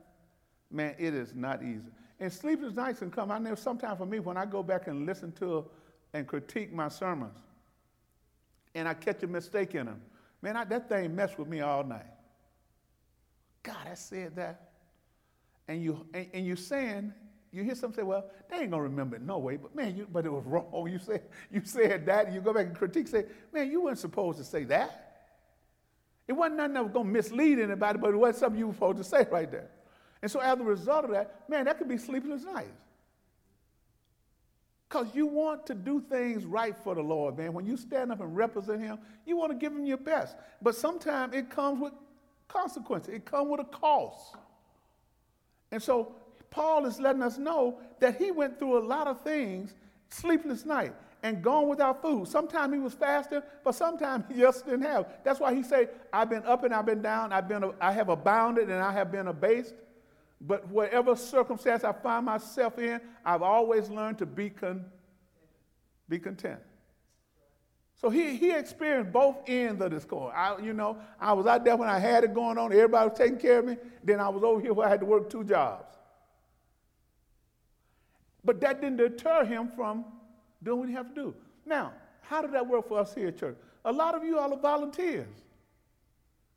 man, 0.69 0.95
it 0.99 1.15
is 1.15 1.34
not 1.34 1.63
easy. 1.63 1.89
And 2.19 2.31
sleepless 2.31 2.75
nights 2.75 2.99
can 2.99 3.10
come. 3.10 3.31
I 3.31 3.39
know 3.39 3.55
sometimes 3.55 3.97
for 3.97 4.05
me, 4.05 4.19
when 4.19 4.38
I 4.38 4.45
go 4.45 4.62
back 4.62 4.88
and 4.88 5.07
listen 5.07 5.31
to 5.34 5.65
and 6.13 6.27
critique 6.27 6.71
my 6.71 6.89
sermons, 6.89 7.39
and 8.75 8.88
I 8.88 8.93
catch 8.93 9.23
a 9.23 9.27
mistake 9.27 9.73
in 9.73 9.88
them, 9.88 10.01
man, 10.41 10.55
I, 10.55 10.63
that 10.65 10.88
thing 10.88 11.15
messed 11.15 11.39
with 11.39 11.47
me 11.47 11.62
all 11.62 11.84
night. 11.84 12.05
God, 13.63 13.88
I 13.89 13.93
said 13.93 14.36
that. 14.36 14.69
And, 15.67 15.82
you, 15.82 16.06
and, 16.13 16.28
and 16.34 16.45
you're 16.45 16.56
saying, 16.56 17.13
you 17.52 17.63
hear 17.63 17.76
some 17.76 17.93
say, 17.93 18.04
well, 18.04 18.26
they 18.50 18.58
ain't 18.58 18.71
gonna 18.71 18.84
remember 18.84 19.15
it 19.17 19.21
no 19.21 19.38
way, 19.38 19.58
but 19.58 19.76
man, 19.76 19.95
you, 19.95 20.08
but 20.12 20.26
it 20.26 20.32
was 20.32 20.43
wrong. 20.45 20.89
You 20.91 21.00
said, 21.00 21.24
you 21.52 21.62
said 21.63 22.06
that, 22.06 22.28
and 22.28 22.36
you 22.36 22.41
go 22.41 22.54
back 22.54 22.67
and 22.67 22.76
critique, 22.76 23.08
say, 23.08 23.26
man, 23.54 23.69
you 23.69 23.82
weren't 23.82 24.00
supposed 24.00 24.38
to 24.38 24.43
say 24.43 24.63
that. 24.65 25.08
It 26.28 26.34
wasn't 26.34 26.58
nothing 26.58 26.74
that 26.76 26.84
was 26.84 26.93
gonna 26.93 27.10
mislead 27.10 27.60
anybody, 27.60 28.00
but 28.00 28.12
it 28.12 28.17
wasn't 28.17 28.38
something 28.38 28.60
you 28.60 28.67
were 28.67 28.74
supposed 28.74 28.97
to 28.97 29.04
say 29.04 29.28
right 29.30 29.52
there. 29.52 29.69
And 30.21 30.30
so 30.32 30.39
as 30.39 30.60
a 30.60 30.63
result 30.63 31.06
of 31.06 31.12
that, 31.12 31.50
man, 31.50 31.65
that 31.65 31.78
could 31.78 31.89
be 31.89 31.97
sleepless 31.97 32.43
nights. 32.43 32.69
Because 34.88 35.08
you 35.15 35.26
want 35.26 35.65
to 35.67 35.74
do 35.74 36.02
things 36.02 36.45
right 36.45 36.76
for 36.84 36.95
the 36.95 37.02
Lord, 37.02 37.38
man. 37.38 37.54
When 37.54 37.65
you 37.65 37.78
stand 37.78 38.12
up 38.12 38.19
and 38.19 38.36
represent 38.36 38.82
Him, 38.82 39.00
you 39.26 39.38
want 39.38 39.52
to 39.52 39.58
give 39.58 39.71
Him 39.71 39.86
your 39.86 39.97
best. 39.97 40.36
But 40.62 40.76
sometimes 40.76 41.34
it 41.34 41.50
comes 41.50 41.80
with 41.80 41.93
consequences, 42.52 43.14
it 43.14 43.26
comes 43.26 43.50
with 43.50 43.62
a 43.62 43.66
cost. 43.66 44.36
And 45.72 45.82
so 45.82 46.16
Paul 46.50 46.86
is 46.86 47.00
letting 47.00 47.24
us 47.24 47.38
know 47.38 47.80
that 48.00 48.18
he 48.18 48.32
went 48.32 48.60
through 48.60 48.78
a 48.78 48.86
lot 48.86 49.08
of 49.08 49.22
things, 49.22 49.74
sleepless 50.10 50.66
night, 50.66 50.94
and 51.24 51.42
gone 51.42 51.68
without 51.68 52.02
food. 52.02 52.28
Sometimes 52.28 52.74
he 52.74 52.80
was 52.80 52.94
fasting, 52.94 53.42
but 53.64 53.74
sometimes 53.74 54.26
he 54.34 54.40
just 54.40 54.66
didn't 54.66 54.82
have. 54.82 55.08
That's 55.24 55.40
why 55.40 55.54
he 55.54 55.64
said, 55.64 55.90
I've 56.12 56.30
been 56.30 56.44
up 56.46 56.64
and 56.64 56.74
I've 56.74 56.86
been 56.86 57.02
down, 57.02 57.32
I've 57.32 57.48
been, 57.48 57.72
I 57.80 57.92
have 57.92 58.10
abounded 58.10 58.70
and 58.70 58.80
I 58.82 58.92
have 58.92 59.12
been 59.12 59.28
abased. 59.28 59.74
But 60.42 60.68
whatever 60.70 61.16
circumstance 61.16 61.84
I 61.84 61.94
find 61.94 62.26
myself 62.26 62.80
in, 62.80 63.00
I've 63.24 63.44
always 63.44 63.90
learned 63.90 64.18
to 64.20 64.26
be, 64.26 64.50
con- 64.50 64.86
be 66.10 66.18
content. 66.18 66.60
So 68.02 68.10
he, 68.10 68.36
he 68.36 68.52
experienced 68.52 69.12
both 69.12 69.38
ends 69.48 69.80
of 69.82 69.92
this 69.92 70.06
coin. 70.06 70.32
I, 70.36 70.58
you 70.58 70.74
know, 70.74 70.98
I 71.20 71.34
was 71.34 71.46
out 71.46 71.64
there 71.64 71.78
when 71.78 71.88
I 71.88 72.00
had 72.00 72.24
it 72.24 72.34
going 72.34 72.58
on, 72.58 72.74
everybody 72.74 73.10
was 73.10 73.18
taking 73.18 73.38
care 73.38 73.60
of 73.60 73.66
me. 73.66 73.78
Then 74.04 74.20
I 74.20 74.28
was 74.28 74.44
over 74.44 74.60
here 74.60 74.74
where 74.74 74.88
I 74.88 74.90
had 74.90 75.02
to 75.02 75.06
work 75.06 75.30
two 75.30 75.44
jobs. 75.44 75.86
But 78.44 78.60
that 78.62 78.82
didn't 78.82 78.98
deter 78.98 79.46
him 79.46 79.68
from 79.68 80.04
doing 80.64 80.80
what 80.80 80.90
he 80.90 80.96
had 80.96 81.14
to 81.14 81.22
do. 81.22 81.36
Now, 81.64 81.94
how 82.22 82.42
did 82.42 82.54
that 82.54 82.66
work 82.66 82.88
for 82.88 83.00
us 83.00 83.14
here 83.14 83.28
at 83.28 83.38
church? 83.38 83.58
A 83.86 83.92
lot 83.92 84.16
of 84.16 84.24
you 84.24 84.40
all 84.40 84.52
are 84.52 84.60
volunteers. 84.60 85.28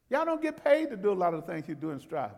Y'all 0.08 0.24
don't 0.24 0.40
get 0.40 0.64
paid 0.64 0.88
to 0.90 0.96
do 0.96 1.10
a 1.10 1.14
lot 1.14 1.34
of 1.34 1.44
the 1.44 1.52
things 1.52 1.68
you 1.68 1.74
do 1.74 1.90
in 1.90 2.00
Strive. 2.00 2.30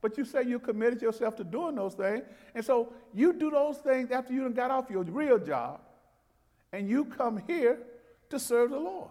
But 0.00 0.16
you 0.16 0.24
say 0.24 0.44
you 0.44 0.58
committed 0.58 1.02
yourself 1.02 1.36
to 1.36 1.44
doing 1.44 1.74
those 1.74 1.94
things. 1.94 2.22
And 2.54 2.64
so 2.64 2.92
you 3.12 3.34
do 3.34 3.50
those 3.50 3.78
things 3.78 4.10
after 4.10 4.32
you 4.32 4.48
got 4.50 4.70
off 4.70 4.88
your 4.88 5.02
real 5.02 5.38
job. 5.38 5.80
And 6.72 6.88
you 6.88 7.04
come 7.04 7.42
here 7.46 7.78
to 8.30 8.38
serve 8.38 8.70
the 8.70 8.78
Lord. 8.78 9.10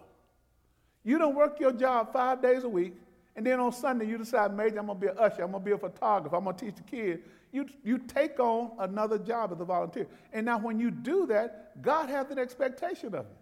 You 1.04 1.18
don't 1.18 1.34
work 1.34 1.60
your 1.60 1.72
job 1.72 2.12
five 2.12 2.42
days 2.42 2.64
a 2.64 2.68
week. 2.68 2.94
And 3.36 3.46
then 3.46 3.60
on 3.60 3.72
Sunday 3.72 4.06
you 4.06 4.18
decide, 4.18 4.54
maybe 4.54 4.78
I'm 4.78 4.86
going 4.86 4.98
to 4.98 5.06
be 5.06 5.10
an 5.10 5.18
usher. 5.18 5.42
I'm 5.42 5.52
going 5.52 5.62
to 5.62 5.70
be 5.70 5.72
a 5.72 5.78
photographer. 5.78 6.36
I'm 6.36 6.44
going 6.44 6.56
to 6.56 6.64
teach 6.66 6.74
the 6.74 6.82
kids. 6.82 7.22
You, 7.52 7.66
you 7.84 7.98
take 7.98 8.38
on 8.40 8.72
another 8.78 9.18
job 9.18 9.52
as 9.52 9.60
a 9.60 9.64
volunteer. 9.64 10.06
And 10.32 10.44
now 10.44 10.58
when 10.58 10.78
you 10.78 10.90
do 10.90 11.26
that, 11.26 11.80
God 11.80 12.10
has 12.10 12.30
an 12.30 12.38
expectation 12.38 13.14
of 13.14 13.26
you. 13.26 13.36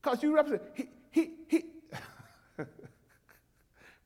Because 0.00 0.22
you 0.22 0.34
represent, 0.34 0.62
he, 0.74 0.88
he, 1.10 1.30
he, 1.48 1.64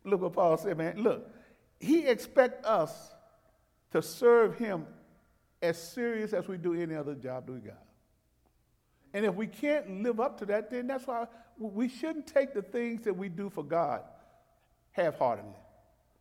Look 0.04 0.22
what 0.22 0.32
Paul 0.32 0.56
said, 0.56 0.76
man. 0.76 1.02
Look, 1.02 1.30
he 1.78 2.06
expects 2.06 2.66
us 2.66 3.12
to 3.92 4.02
serve 4.02 4.58
him 4.58 4.86
as 5.62 5.80
serious 5.80 6.32
as 6.32 6.48
we 6.48 6.56
do 6.56 6.74
any 6.74 6.94
other 6.94 7.14
job 7.14 7.46
that 7.46 7.52
we 7.52 7.60
got. 7.60 7.83
And 9.14 9.24
if 9.24 9.34
we 9.34 9.46
can't 9.46 10.02
live 10.02 10.20
up 10.20 10.36
to 10.40 10.46
that, 10.46 10.70
then 10.70 10.88
that's 10.88 11.06
why 11.06 11.26
we 11.56 11.88
shouldn't 11.88 12.26
take 12.26 12.52
the 12.52 12.62
things 12.62 13.04
that 13.04 13.16
we 13.16 13.28
do 13.28 13.48
for 13.48 13.62
God 13.62 14.02
half 14.90 15.18
heartedly. 15.18 15.54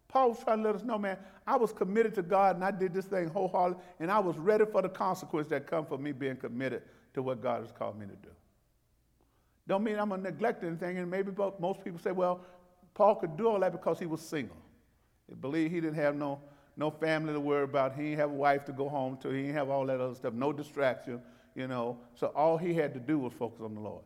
Paul 0.07 0.29
was 0.29 0.39
trying 0.43 0.59
to 0.59 0.63
let 0.63 0.75
us 0.75 0.83
know, 0.83 0.99
man, 0.99 1.17
I 1.45 1.57
was 1.57 1.73
committed 1.73 2.13
to 2.15 2.21
God 2.21 2.55
and 2.55 2.63
I 2.63 2.69
did 2.69 2.93
this 2.93 3.05
thing 3.05 3.29
wholeheartedly, 3.29 3.81
and 3.99 4.11
I 4.11 4.19
was 4.19 4.37
ready 4.37 4.63
for 4.65 4.83
the 4.83 4.89
consequence 4.89 5.47
that 5.47 5.65
come 5.65 5.87
from 5.87 6.03
me 6.03 6.11
being 6.11 6.35
committed 6.35 6.83
to 7.15 7.23
what 7.23 7.41
God 7.41 7.61
has 7.61 7.71
called 7.71 7.97
me 7.99 8.05
to 8.05 8.13
do. 8.13 8.29
Don't 9.67 9.83
mean 9.83 9.97
I'm 9.97 10.09
going 10.09 10.23
to 10.23 10.29
neglect 10.29 10.63
anything, 10.63 10.99
and 10.99 11.09
maybe 11.09 11.31
most 11.59 11.83
people 11.83 11.99
say, 11.99 12.11
well, 12.11 12.41
Paul 12.93 13.15
could 13.15 13.35
do 13.37 13.47
all 13.47 13.59
that 13.59 13.71
because 13.71 13.97
he 13.97 14.05
was 14.05 14.21
single. 14.21 14.57
He 15.27 15.33
believed 15.33 15.73
he 15.73 15.81
didn't 15.81 15.95
have 15.95 16.15
no, 16.15 16.39
no 16.77 16.91
family 16.91 17.33
to 17.33 17.39
worry 17.39 17.63
about. 17.63 17.95
He 17.95 18.03
didn't 18.03 18.19
have 18.19 18.29
a 18.29 18.35
wife 18.35 18.65
to 18.65 18.71
go 18.71 18.89
home 18.89 19.17
to. 19.17 19.29
He 19.29 19.43
didn't 19.43 19.55
have 19.55 19.69
all 19.69 19.85
that 19.87 19.99
other 19.99 20.13
stuff, 20.13 20.33
no 20.33 20.53
distraction, 20.53 21.21
you 21.55 21.67
know. 21.67 21.97
So 22.15 22.27
all 22.27 22.57
he 22.57 22.73
had 22.73 22.93
to 22.93 22.99
do 22.99 23.19
was 23.19 23.33
focus 23.33 23.61
on 23.61 23.75
the 23.75 23.81
Lord. 23.81 24.03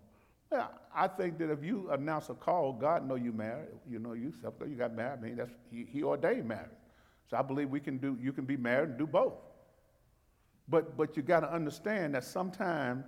Well, 0.49 0.71
I 0.95 1.07
think 1.07 1.37
that 1.39 1.51
if 1.51 1.63
you 1.63 1.89
announce 1.91 2.29
a 2.29 2.33
call, 2.33 2.73
God 2.73 3.07
know 3.07 3.15
you 3.15 3.33
married. 3.33 3.67
You 3.89 3.99
know 3.99 4.13
you 4.13 4.33
you 4.65 4.75
got 4.75 4.95
married. 4.95 5.19
I 5.19 5.21
mean, 5.21 5.35
that's 5.35 5.51
he, 5.69 5.85
he 5.89 6.03
ordained 6.03 6.47
marriage. 6.47 6.69
So 7.29 7.37
I 7.37 7.41
believe 7.41 7.69
we 7.69 7.79
can 7.79 7.97
do. 7.97 8.17
You 8.21 8.31
can 8.31 8.45
be 8.45 8.55
married 8.55 8.89
and 8.89 8.97
do 8.97 9.07
both. 9.07 9.33
But 10.69 10.95
but 10.95 11.17
you 11.17 11.23
got 11.23 11.41
to 11.41 11.51
understand 11.51 12.15
that 12.15 12.23
sometimes 12.23 13.05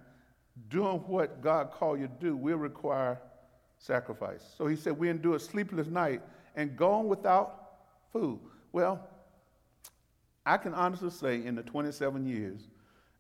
doing 0.68 0.98
what 1.08 1.42
God 1.42 1.72
called 1.72 2.00
you 2.00 2.08
to 2.08 2.14
do 2.20 2.36
will 2.36 2.58
require 2.58 3.20
sacrifice. 3.78 4.44
So 4.58 4.68
he 4.68 4.76
said, 4.76 4.98
We 4.98 5.10
endure 5.10 5.38
a 5.38 5.40
sleepless 5.40 5.88
night 5.88 6.22
and 6.56 6.76
gone 6.76 7.08
without 7.08 7.72
food. 8.12 8.40
Well, 8.72 9.08
I 10.46 10.58
can 10.58 10.74
honestly 10.74 11.10
say 11.10 11.46
in 11.46 11.56
the 11.56 11.64
27 11.64 12.26
years 12.26 12.68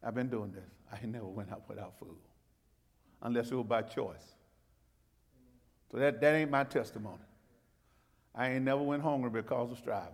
I've 0.03 0.15
been 0.15 0.29
doing 0.29 0.51
this, 0.51 0.69
I 0.91 1.05
never 1.05 1.25
went 1.25 1.51
out 1.51 1.63
without 1.67 1.97
food, 1.99 2.17
unless 3.21 3.51
it 3.51 3.55
was 3.55 3.65
by 3.65 3.81
choice. 3.83 4.35
So 5.91 5.97
that, 5.97 6.21
that 6.21 6.35
ain't 6.35 6.51
my 6.51 6.63
testimony. 6.63 7.17
I 8.35 8.51
ain't 8.51 8.63
never 8.63 8.81
went 8.81 9.03
hungry 9.03 9.29
because 9.29 9.71
of 9.71 9.77
striving. 9.77 10.13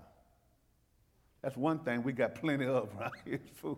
That's 1.42 1.58
one 1.58 1.80
thing 1.80 2.02
we 2.04 2.14
got 2.14 2.36
plenty 2.36 2.66
of 2.66 2.90
around 3.00 3.12
here 3.26 3.40
food. 3.56 3.78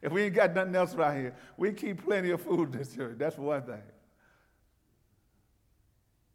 if 0.00 0.12
we 0.12 0.22
ain't 0.22 0.34
got 0.34 0.54
nothing 0.54 0.74
else 0.74 0.94
around 0.94 1.20
here, 1.20 1.34
we 1.56 1.72
keep 1.72 2.04
plenty 2.04 2.30
of 2.30 2.40
food 2.40 2.72
this 2.72 2.96
year. 2.96 3.14
That's 3.16 3.36
one 3.36 3.62
thing. 3.62 3.82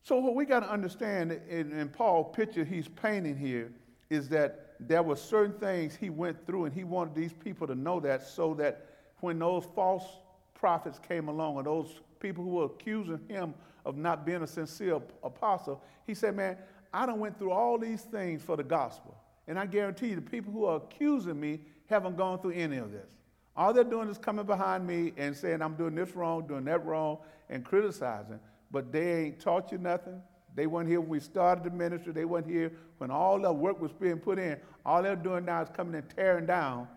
So 0.03 0.17
what 0.17 0.35
we 0.35 0.45
got 0.45 0.61
to 0.61 0.71
understand, 0.71 1.39
in, 1.49 1.71
in 1.71 1.89
Paul 1.89 2.23
picture 2.23 2.63
he's 2.63 2.87
painting 2.87 3.37
here, 3.37 3.71
is 4.09 4.27
that 4.29 4.75
there 4.79 5.03
were 5.03 5.15
certain 5.15 5.53
things 5.59 5.95
he 5.95 6.09
went 6.09 6.45
through, 6.47 6.65
and 6.65 6.73
he 6.73 6.83
wanted 6.83 7.13
these 7.13 7.33
people 7.33 7.67
to 7.67 7.75
know 7.75 7.99
that, 7.99 8.25
so 8.27 8.53
that 8.55 8.88
when 9.21 9.39
those 9.39 9.65
false 9.75 10.05
prophets 10.53 10.99
came 10.99 11.27
along, 11.27 11.55
or 11.55 11.63
those 11.63 12.01
people 12.19 12.43
who 12.43 12.51
were 12.51 12.65
accusing 12.65 13.19
him 13.27 13.53
of 13.85 13.97
not 13.97 14.25
being 14.25 14.43
a 14.43 14.47
sincere 14.47 15.01
apostle, 15.23 15.81
he 16.05 16.13
said, 16.13 16.35
"Man, 16.35 16.57
I 16.93 17.05
done 17.05 17.19
went 17.19 17.37
through 17.37 17.51
all 17.51 17.77
these 17.77 18.01
things 18.01 18.41
for 18.41 18.57
the 18.57 18.63
gospel, 18.63 19.15
and 19.47 19.57
I 19.57 19.65
guarantee 19.65 20.09
you, 20.09 20.15
the 20.15 20.21
people 20.21 20.51
who 20.51 20.65
are 20.65 20.77
accusing 20.77 21.39
me 21.39 21.61
haven't 21.87 22.17
gone 22.17 22.39
through 22.39 22.51
any 22.51 22.77
of 22.77 22.91
this. 22.91 23.09
All 23.55 23.73
they're 23.73 23.83
doing 23.83 24.09
is 24.09 24.17
coming 24.17 24.45
behind 24.45 24.85
me 24.85 25.13
and 25.17 25.35
saying 25.35 25.61
I'm 25.61 25.75
doing 25.75 25.95
this 25.95 26.15
wrong, 26.15 26.47
doing 26.47 26.65
that 26.65 26.85
wrong, 26.85 27.17
and 27.49 27.65
criticizing 27.65 28.39
but 28.71 28.91
they 28.91 29.25
ain't 29.25 29.39
taught 29.39 29.71
you 29.71 29.77
nothing. 29.77 30.21
They 30.55 30.67
weren't 30.67 30.89
here 30.89 30.99
when 30.99 31.09
we 31.09 31.19
started 31.19 31.63
the 31.63 31.69
ministry. 31.69 32.11
They 32.11 32.25
weren't 32.25 32.47
here 32.47 32.71
when 32.97 33.11
all 33.11 33.39
the 33.39 33.51
work 33.51 33.81
was 33.81 33.91
being 33.91 34.17
put 34.17 34.39
in. 34.39 34.57
All 34.85 35.01
they're 35.01 35.15
doing 35.15 35.45
now 35.45 35.61
is 35.61 35.69
coming 35.69 35.95
and 35.95 36.09
tearing 36.09 36.45
down 36.45 36.87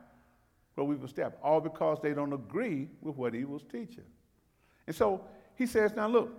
what 0.75 0.87
we've 0.87 1.03
established, 1.05 1.43
all 1.43 1.61
because 1.61 1.99
they 2.03 2.15
don't 2.15 2.33
agree 2.33 2.89
with 3.01 3.17
what 3.17 3.35
he 3.35 3.45
was 3.45 3.63
teaching. 3.63 4.05
And 4.87 4.97
so 4.97 5.23
he 5.55 5.67
says, 5.67 5.95
now 5.95 6.09
look, 6.09 6.33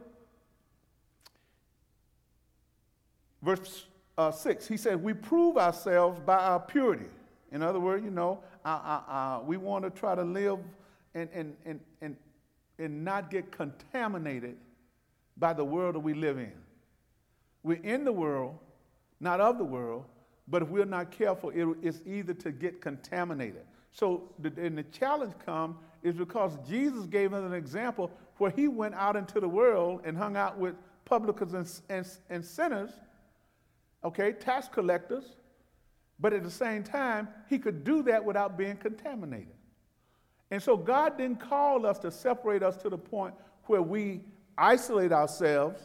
verse 3.41 3.85
uh, 4.17 4.31
6, 4.31 4.67
he 4.67 4.77
says, 4.77 4.97
we 4.97 5.13
prove 5.13 5.57
ourselves 5.57 6.19
by 6.25 6.37
our 6.37 6.59
purity. 6.59 7.09
In 7.51 7.61
other 7.61 7.79
words, 7.79 8.03
you 8.03 8.11
know, 8.11 8.39
uh, 8.65 8.67
uh, 8.67 9.11
uh, 9.11 9.39
we 9.45 9.57
want 9.57 9.83
to 9.83 9.91
try 9.91 10.15
to 10.15 10.23
live 10.23 10.59
and, 11.13 11.29
and, 11.33 11.55
and, 11.65 11.79
and, 12.01 12.15
and 12.79 13.05
not 13.05 13.29
get 13.29 13.51
contaminated 13.51 14.57
by 15.37 15.53
the 15.53 15.63
world 15.63 15.95
that 15.95 15.99
we 15.99 16.13
live 16.13 16.37
in. 16.37 16.53
We're 17.61 17.81
in 17.83 18.03
the 18.03 18.11
world, 18.11 18.57
not 19.19 19.39
of 19.39 19.57
the 19.57 19.63
world, 19.63 20.05
but 20.47 20.61
if 20.61 20.69
we're 20.69 20.85
not 20.85 21.11
careful, 21.11 21.51
it, 21.51 21.65
it's 21.81 22.01
either 22.05 22.33
to 22.33 22.51
get 22.51 22.81
contaminated. 22.81 23.63
So, 23.93 24.23
the, 24.39 24.51
and 24.57 24.77
the 24.77 24.83
challenge 24.83 25.33
comes 25.45 25.77
is 26.01 26.15
because 26.15 26.57
Jesus 26.67 27.05
gave 27.05 27.31
us 27.33 27.43
an 27.43 27.53
example 27.53 28.11
where 28.37 28.49
he 28.49 28.67
went 28.67 28.95
out 28.95 29.15
into 29.15 29.39
the 29.39 29.47
world 29.47 30.01
and 30.03 30.17
hung 30.17 30.35
out 30.35 30.57
with 30.57 30.75
publicans 31.05 31.53
and, 31.53 31.69
and, 31.89 32.07
and 32.29 32.43
sinners, 32.43 32.89
okay, 34.03 34.33
tax 34.33 34.67
collectors, 34.67 35.35
but 36.19 36.33
at 36.33 36.43
the 36.43 36.51
same 36.51 36.83
time, 36.83 37.27
he 37.47 37.59
could 37.59 37.83
do 37.83 38.01
that 38.03 38.25
without 38.25 38.57
being 38.57 38.77
contaminated. 38.77 39.53
And 40.49 40.61
so, 40.61 40.75
God 40.75 41.17
didn't 41.17 41.39
call 41.39 41.85
us 41.85 41.99
to 41.99 42.09
separate 42.09 42.63
us 42.63 42.77
to 42.77 42.89
the 42.89 42.97
point 42.97 43.35
where 43.65 43.81
we 43.83 44.21
isolate 44.57 45.11
ourselves, 45.11 45.79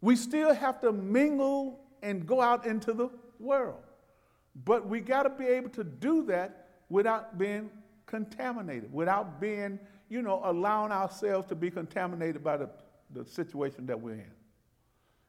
we 0.00 0.16
still 0.16 0.52
have 0.52 0.80
to 0.80 0.92
mingle 0.92 1.80
and 2.02 2.26
go 2.26 2.40
out 2.40 2.66
into 2.66 2.92
the 2.92 3.10
world. 3.38 3.80
But 4.64 4.88
we 4.88 5.00
got 5.00 5.22
to 5.22 5.30
be 5.30 5.46
able 5.46 5.70
to 5.70 5.84
do 5.84 6.26
that 6.26 6.63
without 6.88 7.38
being 7.38 7.70
contaminated, 8.06 8.92
without 8.92 9.40
being, 9.40 9.78
you 10.08 10.22
know, 10.22 10.40
allowing 10.44 10.92
ourselves 10.92 11.48
to 11.48 11.54
be 11.54 11.70
contaminated 11.70 12.42
by 12.44 12.56
the, 12.56 12.68
the 13.12 13.24
situation 13.24 13.86
that 13.86 14.00
we're 14.00 14.14
in. 14.14 14.32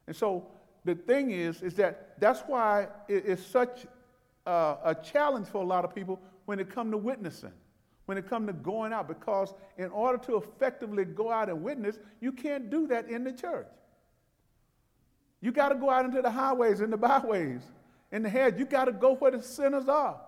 And 0.06 0.14
so 0.14 0.46
the 0.84 0.94
thing 0.94 1.30
is, 1.30 1.62
is 1.62 1.74
that 1.74 2.20
that's 2.20 2.40
why 2.42 2.88
it's 3.08 3.44
such 3.44 3.86
uh, 4.46 4.76
a 4.84 4.94
challenge 4.94 5.48
for 5.48 5.62
a 5.62 5.66
lot 5.66 5.84
of 5.84 5.94
people 5.94 6.20
when 6.44 6.60
it 6.60 6.70
comes 6.70 6.92
to 6.92 6.96
witnessing, 6.96 7.52
when 8.06 8.16
it 8.16 8.28
comes 8.28 8.46
to 8.46 8.52
going 8.52 8.92
out, 8.92 9.08
because 9.08 9.52
in 9.78 9.90
order 9.90 10.18
to 10.26 10.36
effectively 10.36 11.04
go 11.04 11.30
out 11.30 11.48
and 11.48 11.60
witness, 11.62 11.98
you 12.20 12.30
can't 12.30 12.70
do 12.70 12.86
that 12.86 13.08
in 13.08 13.24
the 13.24 13.32
church. 13.32 13.66
You 15.40 15.52
got 15.52 15.70
to 15.70 15.74
go 15.74 15.90
out 15.90 16.04
into 16.04 16.22
the 16.22 16.30
highways 16.30 16.80
and 16.80 16.92
the 16.92 16.96
byways 16.96 17.62
in 18.12 18.22
the 18.22 18.28
head. 18.28 18.58
You 18.58 18.64
got 18.64 18.86
to 18.86 18.92
go 18.92 19.16
where 19.16 19.32
the 19.32 19.42
sinners 19.42 19.88
are. 19.88 20.20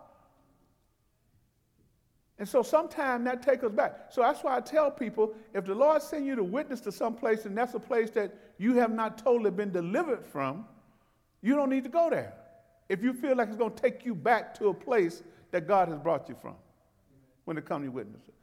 And 2.39 2.49
so 2.49 2.63
sometimes 2.63 3.25
that 3.25 3.43
takes 3.43 3.65
us 3.65 3.73
back. 3.73 4.07
So 4.11 4.23
that's 4.23 4.45
why 4.45 4.57
I 4.57 4.61
tell 4.61 4.91
people 4.91 5.35
if 5.55 5.65
the 5.65 5.75
Lord 5.75 6.01
send 6.03 6.25
you 6.25 6.37
to 6.37 6.45
witness 6.45 6.81
to 6.83 6.93
some 6.93 7.15
place 7.15 7.47
and 7.47 7.57
that's 7.57 7.75
a 7.75 7.81
place 7.81 8.11
that 8.11 8.33
you 8.59 8.75
have 8.75 8.93
not 8.93 9.19
totally 9.19 9.51
been 9.51 9.73
delivered 9.73 10.25
from, 10.25 10.65
you 11.43 11.57
don't 11.57 11.71
need 11.71 11.85
to 11.85 11.91
go 11.91 12.11
there. 12.11 12.35
If 12.89 13.03
you 13.03 13.13
feel 13.13 13.37
like 13.37 13.49
it's 13.49 13.57
going 13.57 13.75
to 13.75 13.83
take 13.83 14.07
you 14.07 14.15
back 14.15 14.55
to 14.59 14.69
a 14.69 14.75
place 14.75 15.23
that 15.51 15.67
God 15.67 15.89
has 15.89 15.99
brought 15.99 16.29
you 16.29 16.37
from 16.41 16.55
when 17.45 17.59
it 17.59 17.65
comes 17.65 17.87
to 17.87 17.91
witnessing. 17.91 18.35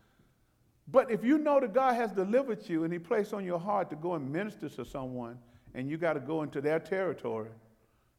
But 0.88 1.10
if 1.10 1.24
you 1.24 1.38
know 1.38 1.60
that 1.60 1.74
God 1.74 1.96
has 1.96 2.12
delivered 2.12 2.68
you 2.70 2.84
and 2.84 2.94
He 2.94 3.00
placed 3.00 3.34
on 3.34 3.46
your 3.46 3.60
heart 3.60 3.90
to 3.90 3.96
go 3.96 4.16
and 4.16 4.32
minister 4.32 4.70
to 4.70 4.86
someone 4.86 5.38
and 5.74 5.90
you 5.90 5.98
got 5.98 6.14
to 6.14 6.20
go 6.20 6.44
into 6.44 6.62
their 6.62 6.80
territory, 6.80 7.50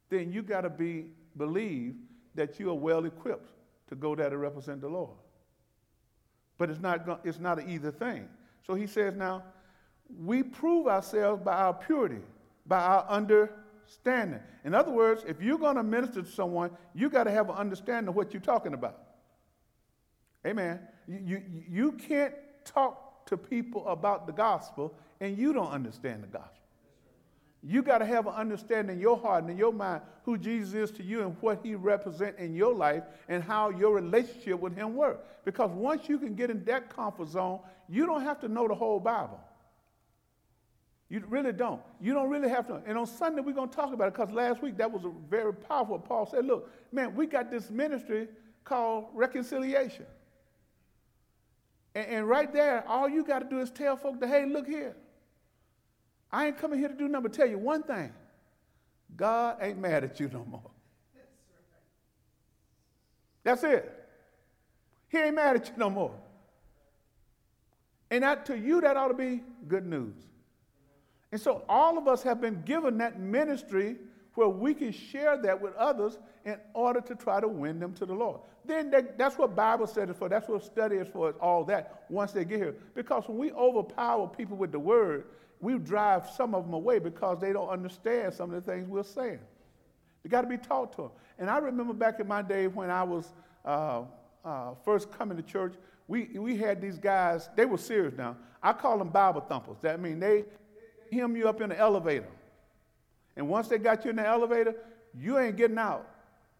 then 0.08 0.32
you 0.32 0.42
got 0.42 0.62
to 0.62 0.70
be 0.70 1.06
believe 1.36 1.94
that 2.34 2.58
you 2.58 2.70
are 2.70 2.74
well 2.74 3.04
equipped 3.04 3.50
to 3.88 3.94
go 3.94 4.14
there 4.14 4.30
to 4.30 4.38
represent 4.38 4.80
the 4.80 4.88
Lord. 4.88 5.16
But 6.58 6.70
it's 6.70 6.80
not, 6.80 7.20
it's 7.24 7.38
not 7.38 7.58
an 7.58 7.70
either 7.70 7.90
thing. 7.90 8.28
So 8.66 8.74
he 8.74 8.86
says 8.86 9.14
now, 9.14 9.42
we 10.24 10.42
prove 10.42 10.86
ourselves 10.86 11.42
by 11.44 11.54
our 11.54 11.74
purity, 11.74 12.22
by 12.66 12.80
our 12.80 13.06
understanding. 13.08 14.40
In 14.64 14.74
other 14.74 14.90
words, 14.90 15.24
if 15.26 15.42
you're 15.42 15.58
going 15.58 15.76
to 15.76 15.82
minister 15.82 16.22
to 16.22 16.30
someone, 16.30 16.70
you 16.94 17.10
got 17.10 17.24
to 17.24 17.30
have 17.30 17.50
an 17.50 17.56
understanding 17.56 18.08
of 18.08 18.16
what 18.16 18.32
you're 18.32 18.40
talking 18.40 18.74
about. 18.74 19.02
Amen. 20.46 20.80
You, 21.08 21.20
you, 21.24 21.42
you 21.68 21.92
can't 21.92 22.34
talk 22.64 23.26
to 23.26 23.36
people 23.36 23.86
about 23.88 24.26
the 24.26 24.32
gospel 24.32 24.94
and 25.20 25.36
you 25.36 25.52
don't 25.52 25.70
understand 25.70 26.22
the 26.22 26.28
gospel. 26.28 26.65
You 27.68 27.82
got 27.82 27.98
to 27.98 28.06
have 28.06 28.28
an 28.28 28.34
understanding 28.34 28.96
in 28.96 29.02
your 29.02 29.18
heart 29.18 29.42
and 29.42 29.50
in 29.50 29.58
your 29.58 29.72
mind 29.72 30.02
who 30.24 30.38
Jesus 30.38 30.72
is 30.72 30.90
to 30.98 31.02
you 31.02 31.22
and 31.22 31.36
what 31.40 31.58
he 31.64 31.74
represents 31.74 32.40
in 32.40 32.54
your 32.54 32.72
life 32.72 33.02
and 33.28 33.42
how 33.42 33.70
your 33.70 33.92
relationship 33.92 34.60
with 34.60 34.76
him 34.76 34.94
works. 34.94 35.26
Because 35.44 35.70
once 35.72 36.08
you 36.08 36.16
can 36.18 36.36
get 36.36 36.48
in 36.48 36.64
that 36.64 36.94
comfort 36.94 37.28
zone, 37.28 37.58
you 37.88 38.06
don't 38.06 38.22
have 38.22 38.40
to 38.42 38.48
know 38.48 38.68
the 38.68 38.74
whole 38.74 39.00
Bible. 39.00 39.40
You 41.08 41.24
really 41.28 41.52
don't. 41.52 41.80
You 42.00 42.14
don't 42.14 42.30
really 42.30 42.48
have 42.48 42.68
to. 42.68 42.82
And 42.86 42.96
on 42.96 43.06
Sunday, 43.06 43.40
we're 43.40 43.52
going 43.52 43.68
to 43.68 43.76
talk 43.76 43.92
about 43.92 44.08
it 44.08 44.14
because 44.14 44.32
last 44.32 44.62
week 44.62 44.76
that 44.76 44.90
was 44.90 45.04
a 45.04 45.10
very 45.28 45.52
powerful. 45.52 45.98
Paul 45.98 46.26
said, 46.26 46.44
Look, 46.44 46.70
man, 46.92 47.16
we 47.16 47.26
got 47.26 47.50
this 47.50 47.68
ministry 47.70 48.28
called 48.64 49.06
reconciliation. 49.12 50.06
And, 51.96 52.06
and 52.06 52.28
right 52.28 52.52
there, 52.52 52.84
all 52.86 53.08
you 53.08 53.24
got 53.24 53.40
to 53.40 53.48
do 53.48 53.60
is 53.60 53.70
tell 53.70 53.96
folk 53.96 54.20
that, 54.20 54.28
hey, 54.28 54.46
look 54.46 54.68
here. 54.68 54.94
I 56.36 56.48
ain't 56.48 56.58
coming 56.58 56.78
here 56.78 56.88
to 56.88 56.94
do 56.94 57.08
nothing 57.08 57.22
but 57.22 57.32
tell 57.32 57.46
you 57.46 57.56
one 57.56 57.82
thing 57.82 58.12
God 59.16 59.56
ain't 59.62 59.78
mad 59.78 60.04
at 60.04 60.20
you 60.20 60.28
no 60.28 60.44
more. 60.44 60.70
That's 63.42 63.64
it. 63.64 63.90
He 65.08 65.16
ain't 65.16 65.34
mad 65.34 65.56
at 65.56 65.66
you 65.68 65.72
no 65.78 65.88
more. 65.88 66.12
And 68.10 68.22
that 68.22 68.44
to 68.46 68.58
you, 68.58 68.82
that 68.82 68.98
ought 68.98 69.08
to 69.08 69.14
be 69.14 69.44
good 69.66 69.86
news. 69.86 70.14
And 71.32 71.40
so 71.40 71.64
all 71.70 71.96
of 71.96 72.06
us 72.06 72.22
have 72.24 72.38
been 72.38 72.60
given 72.66 72.98
that 72.98 73.18
ministry 73.18 73.96
where 74.34 74.48
we 74.48 74.74
can 74.74 74.92
share 74.92 75.38
that 75.38 75.58
with 75.58 75.74
others 75.76 76.18
in 76.44 76.58
order 76.74 77.00
to 77.00 77.14
try 77.14 77.40
to 77.40 77.48
win 77.48 77.80
them 77.80 77.94
to 77.94 78.04
the 78.04 78.12
Lord. 78.12 78.40
Then 78.66 78.92
that's 79.16 79.38
what 79.38 79.56
Bible 79.56 79.86
study 79.86 80.10
is 80.10 80.18
for. 80.18 80.28
That's 80.28 80.48
what 80.48 80.62
study 80.62 80.96
is 80.96 81.08
for, 81.08 81.30
all 81.40 81.64
that 81.64 82.04
once 82.10 82.32
they 82.32 82.44
get 82.44 82.58
here. 82.58 82.74
Because 82.94 83.26
when 83.26 83.38
we 83.38 83.52
overpower 83.52 84.28
people 84.28 84.58
with 84.58 84.70
the 84.70 84.78
word, 84.78 85.24
we 85.60 85.78
drive 85.78 86.28
some 86.30 86.54
of 86.54 86.64
them 86.64 86.74
away 86.74 86.98
because 86.98 87.40
they 87.40 87.52
don't 87.52 87.68
understand 87.68 88.34
some 88.34 88.52
of 88.52 88.64
the 88.64 88.70
things 88.70 88.88
we're 88.88 89.02
saying. 89.02 89.40
They 90.22 90.28
got 90.28 90.42
to 90.42 90.48
be 90.48 90.58
taught 90.58 90.92
to 90.92 91.02
them. 91.02 91.10
And 91.38 91.50
I 91.50 91.58
remember 91.58 91.94
back 91.94 92.20
in 92.20 92.26
my 92.26 92.42
day 92.42 92.66
when 92.66 92.90
I 92.90 93.02
was 93.02 93.32
uh, 93.64 94.02
uh, 94.44 94.74
first 94.84 95.10
coming 95.16 95.36
to 95.36 95.42
church, 95.42 95.74
we, 96.08 96.24
we 96.38 96.56
had 96.56 96.80
these 96.80 96.98
guys, 96.98 97.48
they 97.56 97.64
were 97.64 97.78
serious 97.78 98.14
now. 98.16 98.36
I 98.62 98.72
call 98.72 98.98
them 98.98 99.08
Bible 99.08 99.40
thumpers. 99.40 99.76
That 99.82 100.00
means 100.00 100.20
they 100.20 100.44
hem 101.12 101.36
you 101.36 101.48
up 101.48 101.60
in 101.60 101.70
the 101.70 101.78
elevator. 101.78 102.28
And 103.36 103.48
once 103.48 103.68
they 103.68 103.78
got 103.78 104.04
you 104.04 104.10
in 104.10 104.16
the 104.16 104.26
elevator, 104.26 104.74
you 105.14 105.38
ain't 105.38 105.56
getting 105.56 105.78
out 105.78 106.08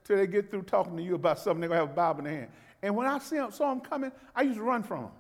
till 0.05 0.17
they 0.17 0.27
get 0.27 0.51
through 0.51 0.63
talking 0.63 0.97
to 0.97 1.03
you 1.03 1.15
about 1.15 1.39
something. 1.39 1.61
They're 1.61 1.69
going 1.69 1.81
to 1.81 1.87
have 1.87 1.93
a 1.93 1.97
Bible 1.97 2.21
in 2.21 2.25
their 2.25 2.35
hand. 2.41 2.51
And 2.83 2.97
when 2.97 3.07
I 3.07 3.19
see 3.19 3.37
them, 3.37 3.51
saw 3.51 3.71
them 3.71 3.81
coming, 3.81 4.13
I 4.35 4.43
used 4.43 4.59
to 4.59 4.63
run 4.63 4.83
from 4.83 5.03
them 5.03 5.13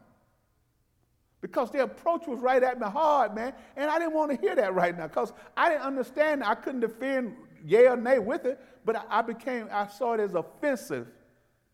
because 1.46 1.70
their 1.70 1.82
approach 1.82 2.26
was 2.26 2.40
right 2.40 2.60
at 2.60 2.80
me 2.80 2.86
hard, 2.88 3.32
man. 3.32 3.52
And 3.76 3.88
I 3.88 4.00
didn't 4.00 4.14
want 4.14 4.32
to 4.32 4.36
hear 4.36 4.56
that 4.56 4.74
right 4.74 4.96
now 4.96 5.06
because 5.06 5.32
I 5.56 5.68
didn't 5.68 5.82
understand. 5.82 6.42
I 6.42 6.56
couldn't 6.56 6.80
defend 6.80 7.36
yea 7.64 7.86
or 7.86 7.96
nay 7.96 8.18
with 8.18 8.46
it, 8.46 8.60
but 8.84 9.06
I 9.08 9.22
became, 9.22 9.68
I 9.70 9.86
saw 9.86 10.14
it 10.14 10.20
as 10.20 10.34
offensive 10.34 11.06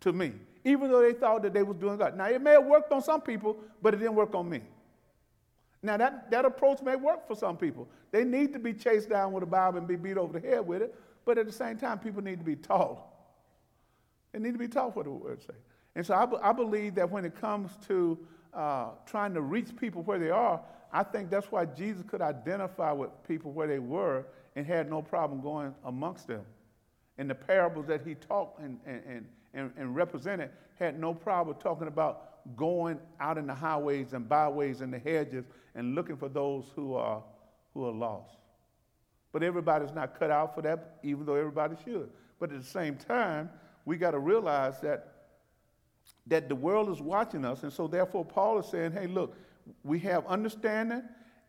to 0.00 0.12
me, 0.12 0.32
even 0.66 0.90
though 0.90 1.00
they 1.00 1.14
thought 1.14 1.42
that 1.42 1.54
they 1.54 1.62
was 1.62 1.78
doing 1.78 1.96
God. 1.96 2.18
Now, 2.18 2.26
it 2.26 2.42
may 2.42 2.52
have 2.52 2.66
worked 2.66 2.92
on 2.92 3.02
some 3.02 3.22
people, 3.22 3.56
but 3.80 3.94
it 3.94 3.96
didn't 3.96 4.14
work 4.14 4.34
on 4.34 4.46
me. 4.46 4.60
Now, 5.82 5.96
that, 5.96 6.30
that 6.30 6.44
approach 6.44 6.82
may 6.82 6.94
work 6.94 7.26
for 7.26 7.34
some 7.34 7.56
people. 7.56 7.88
They 8.10 8.24
need 8.24 8.52
to 8.52 8.58
be 8.58 8.74
chased 8.74 9.08
down 9.08 9.32
with 9.32 9.42
a 9.42 9.46
Bible 9.46 9.78
and 9.78 9.88
be 9.88 9.96
beat 9.96 10.18
over 10.18 10.38
the 10.38 10.46
head 10.46 10.66
with 10.66 10.82
it, 10.82 10.94
but 11.24 11.38
at 11.38 11.46
the 11.46 11.52
same 11.52 11.78
time, 11.78 11.98
people 11.98 12.22
need 12.22 12.40
to 12.40 12.44
be 12.44 12.56
taught. 12.56 12.98
They 14.32 14.38
need 14.38 14.52
to 14.52 14.58
be 14.58 14.68
taught 14.68 14.94
what 14.94 15.06
the 15.06 15.12
word 15.12 15.40
says. 15.40 15.56
And 15.94 16.04
so 16.04 16.14
I, 16.14 16.50
I 16.50 16.52
believe 16.52 16.94
that 16.96 17.10
when 17.10 17.24
it 17.24 17.34
comes 17.34 17.70
to 17.88 18.18
uh, 18.54 18.90
trying 19.06 19.34
to 19.34 19.40
reach 19.40 19.76
people 19.76 20.02
where 20.02 20.18
they 20.18 20.30
are, 20.30 20.60
I 20.92 21.02
think 21.02 21.30
that's 21.30 21.50
why 21.50 21.64
Jesus 21.64 22.04
could 22.06 22.20
identify 22.20 22.92
with 22.92 23.10
people 23.26 23.52
where 23.52 23.66
they 23.66 23.78
were 23.78 24.26
and 24.56 24.66
had 24.66 24.90
no 24.90 25.00
problem 25.00 25.40
going 25.40 25.74
amongst 25.84 26.26
them. 26.26 26.42
And 27.18 27.30
the 27.30 27.34
parables 27.34 27.86
that 27.86 28.06
he 28.06 28.14
taught 28.14 28.58
and, 28.58 28.78
and, 28.86 29.26
and, 29.54 29.70
and 29.76 29.96
represented 29.96 30.50
had 30.78 30.98
no 30.98 31.14
problem 31.14 31.56
talking 31.58 31.88
about 31.88 32.56
going 32.56 32.98
out 33.20 33.38
in 33.38 33.46
the 33.46 33.54
highways 33.54 34.12
and 34.12 34.28
byways 34.28 34.80
and 34.80 34.92
the 34.92 34.98
hedges 34.98 35.44
and 35.74 35.94
looking 35.94 36.16
for 36.16 36.28
those 36.28 36.66
who 36.74 36.94
are, 36.94 37.22
who 37.72 37.86
are 37.86 37.92
lost. 37.92 38.36
But 39.30 39.42
everybody's 39.42 39.92
not 39.92 40.18
cut 40.18 40.30
out 40.30 40.54
for 40.54 40.62
that, 40.62 40.98
even 41.02 41.24
though 41.24 41.36
everybody 41.36 41.76
should. 41.84 42.10
But 42.38 42.52
at 42.52 42.60
the 42.60 42.66
same 42.66 42.96
time, 42.96 43.48
we 43.84 43.96
got 43.96 44.10
to 44.10 44.18
realize 44.18 44.80
that 44.80 45.11
that 46.26 46.48
the 46.48 46.54
world 46.54 46.88
is 46.88 47.00
watching 47.00 47.44
us. 47.44 47.62
And 47.62 47.72
so, 47.72 47.86
therefore, 47.86 48.24
Paul 48.24 48.58
is 48.60 48.66
saying, 48.66 48.92
hey, 48.92 49.06
look, 49.06 49.36
we 49.82 49.98
have 50.00 50.26
understanding. 50.26 51.02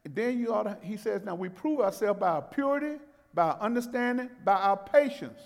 And 0.03 0.15
then 0.15 0.39
you 0.39 0.53
ought 0.53 0.63
to, 0.63 0.77
he 0.81 0.97
says, 0.97 1.21
now 1.23 1.35
we 1.35 1.49
prove 1.49 1.79
ourselves 1.79 2.19
by 2.19 2.29
our 2.29 2.41
purity, 2.41 2.99
by 3.33 3.43
our 3.43 3.59
understanding, 3.59 4.29
by 4.43 4.53
our 4.55 4.77
patience. 4.77 5.39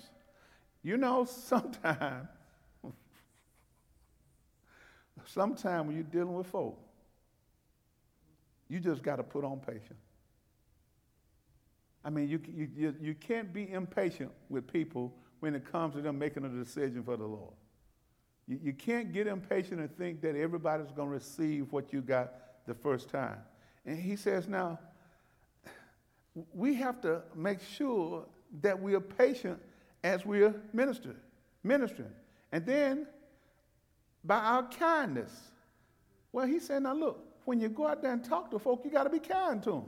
You 0.82 0.96
know, 0.96 1.24
sometimes, 1.28 2.28
sometimes 5.26 5.86
when 5.86 5.96
you're 5.96 6.04
dealing 6.04 6.34
with 6.34 6.46
folk, 6.46 6.78
you 8.68 8.80
just 8.80 9.02
got 9.02 9.16
to 9.16 9.22
put 9.22 9.44
on 9.44 9.60
patience. 9.60 9.94
I 12.04 12.10
mean, 12.10 12.28
you, 12.28 12.40
you, 12.76 12.94
you 13.00 13.14
can't 13.14 13.52
be 13.52 13.70
impatient 13.70 14.30
with 14.48 14.70
people 14.70 15.14
when 15.40 15.54
it 15.54 15.70
comes 15.70 15.94
to 15.94 16.00
them 16.00 16.18
making 16.18 16.44
a 16.44 16.48
decision 16.48 17.02
for 17.02 17.16
the 17.16 17.26
Lord. 17.26 17.54
You, 18.48 18.58
you 18.62 18.72
can't 18.72 19.12
get 19.12 19.26
impatient 19.26 19.80
and 19.80 19.96
think 19.96 20.22
that 20.22 20.34
everybody's 20.34 20.90
going 20.90 21.08
to 21.08 21.14
receive 21.14 21.70
what 21.70 21.92
you 21.92 22.00
got 22.00 22.32
the 22.66 22.74
first 22.74 23.10
time. 23.10 23.38
And 23.84 23.98
he 23.98 24.16
says, 24.16 24.48
now, 24.48 24.78
we 26.54 26.74
have 26.74 27.00
to 27.02 27.22
make 27.34 27.58
sure 27.60 28.24
that 28.62 28.80
we 28.80 28.94
are 28.94 29.00
patient 29.00 29.60
as 30.02 30.24
we 30.24 30.42
are 30.42 30.54
ministering, 30.72 31.16
ministering. 31.62 32.12
And 32.52 32.64
then 32.64 33.06
by 34.24 34.38
our 34.38 34.68
kindness. 34.68 35.32
Well, 36.32 36.46
he 36.46 36.58
said, 36.58 36.82
now 36.82 36.94
look, 36.94 37.24
when 37.44 37.60
you 37.60 37.68
go 37.68 37.86
out 37.86 38.02
there 38.02 38.12
and 38.12 38.22
talk 38.22 38.50
to 38.50 38.58
folk, 38.58 38.82
you 38.84 38.90
got 38.90 39.04
to 39.04 39.10
be 39.10 39.18
kind 39.18 39.62
to 39.64 39.70
them. 39.70 39.84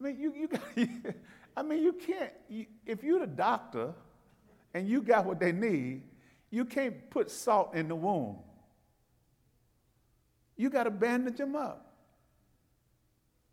I 0.00 0.04
mean, 0.04 0.18
you, 0.18 0.34
you 0.34 0.48
got, 0.48 0.62
I 1.56 1.62
mean, 1.62 1.82
you 1.82 1.92
can't, 1.92 2.32
you, 2.48 2.66
if 2.86 3.02
you're 3.02 3.20
the 3.20 3.26
doctor 3.26 3.92
and 4.72 4.88
you 4.88 5.02
got 5.02 5.26
what 5.26 5.38
they 5.38 5.52
need, 5.52 6.02
you 6.50 6.64
can't 6.64 7.10
put 7.10 7.30
salt 7.30 7.74
in 7.74 7.88
the 7.88 7.94
wound. 7.94 8.38
You 10.56 10.68
got 10.68 10.84
to 10.84 10.90
bandage 10.90 11.36
them 11.36 11.56
up. 11.56 11.94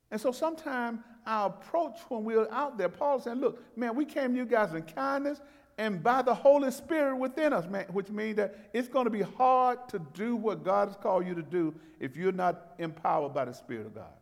And 0.10 0.20
so 0.20 0.32
sometimes 0.32 1.00
our 1.26 1.48
approach 1.48 2.00
when 2.10 2.24
we're 2.24 2.50
out 2.52 2.78
there, 2.78 2.90
Paul 2.90 3.20
saying, 3.20 3.40
look, 3.40 3.62
man, 3.78 3.96
we 3.96 4.06
came 4.06 4.32
to 4.32 4.38
you 4.38 4.46
guys 4.46 4.74
in 4.74 4.84
kindness 4.84 5.42
and 5.78 6.02
by 6.02 6.22
the 6.24 6.34
Holy 6.34 6.72
Spirit 6.72 7.18
within 7.18 7.54
us, 7.54 7.68
man, 7.68 7.86
which 7.92 8.10
means 8.10 8.38
that 8.38 8.70
it's 8.74 8.88
going 8.88 9.06
to 9.06 9.12
be 9.12 9.22
hard 9.22 9.88
to 9.90 10.00
do 10.14 10.36
what 10.36 10.64
God 10.64 10.88
has 10.88 10.98
called 10.98 11.28
you 11.28 11.36
to 11.36 11.44
do 11.44 11.74
if 12.00 12.16
you're 12.16 12.32
not 12.32 12.74
empowered 12.80 13.34
by 13.34 13.46
the 13.46 13.54
Spirit 13.54 13.86
of 13.86 13.94
God. 13.94 14.14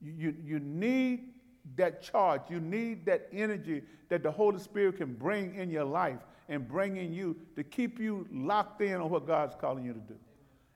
You, 0.00 0.12
you, 0.12 0.36
you 0.42 0.58
need 0.58 1.28
that 1.76 2.02
charge, 2.02 2.42
you 2.48 2.60
need 2.60 3.04
that 3.06 3.28
energy 3.32 3.82
that 4.08 4.22
the 4.22 4.30
Holy 4.30 4.58
Spirit 4.58 4.96
can 4.96 5.14
bring 5.14 5.54
in 5.54 5.70
your 5.70 5.84
life 5.84 6.18
and 6.52 6.68
bringing 6.68 7.14
you 7.14 7.34
to 7.56 7.64
keep 7.64 7.98
you 7.98 8.26
locked 8.30 8.82
in 8.82 9.00
on 9.00 9.08
what 9.08 9.26
God's 9.26 9.54
calling 9.58 9.86
you 9.86 9.94
to 9.94 10.00
do. 10.00 10.14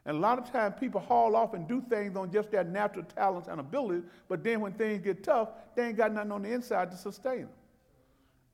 And 0.07 0.16
a 0.16 0.20
lot 0.20 0.39
of 0.39 0.51
times 0.51 0.74
people 0.81 1.03
haul 1.03 1.37
off 1.37 1.53
and 1.53 1.68
do 1.68 1.83
things 1.83 2.16
on 2.16 2.33
just 2.33 2.51
their 2.51 2.64
natural 2.64 3.05
talents 3.05 3.47
and 3.47 3.61
abilities, 3.61 4.05
but 4.27 4.43
then 4.43 4.61
when 4.62 4.72
things 4.72 5.03
get 5.03 5.22
tough, 5.22 5.51
they 5.74 5.89
ain't 5.89 5.99
got 5.99 6.14
nothing 6.14 6.33
on 6.33 6.43
the 6.43 6.51
inside 6.51 6.91
to 6.93 6.97
sustain 6.97 7.41
them. 7.41 7.51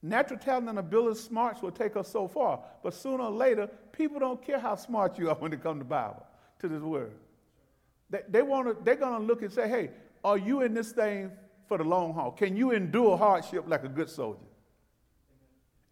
Natural 0.02 0.40
talent 0.40 0.68
and 0.68 0.80
ability, 0.80 1.20
smarts 1.20 1.62
will 1.62 1.70
take 1.70 1.96
us 1.96 2.08
so 2.08 2.26
far, 2.26 2.58
but 2.82 2.92
sooner 2.92 3.22
or 3.22 3.30
later, 3.30 3.68
people 3.92 4.18
don't 4.18 4.44
care 4.44 4.58
how 4.58 4.74
smart 4.74 5.16
you 5.16 5.30
are 5.30 5.34
when 5.38 5.52
it 5.52 5.62
comes 5.62 5.80
to 5.80 5.84
Bible, 5.84 6.26
to 6.58 6.66
this 6.66 6.82
word. 6.82 7.12
They, 8.10 8.22
they 8.28 8.42
wanna, 8.42 8.74
they're 8.82 8.96
going 8.96 9.20
to 9.20 9.24
look 9.24 9.42
and 9.42 9.52
say, 9.52 9.68
hey, 9.68 9.90
are 10.24 10.38
you 10.38 10.62
in 10.62 10.74
this 10.74 10.90
thing 10.90 11.30
for 11.68 11.78
the 11.78 11.84
long 11.84 12.14
haul? 12.14 12.32
Can 12.32 12.56
you 12.56 12.72
endure 12.72 13.16
hardship 13.16 13.64
like 13.68 13.84
a 13.84 13.88
good 13.88 14.10
soldier? 14.10 14.40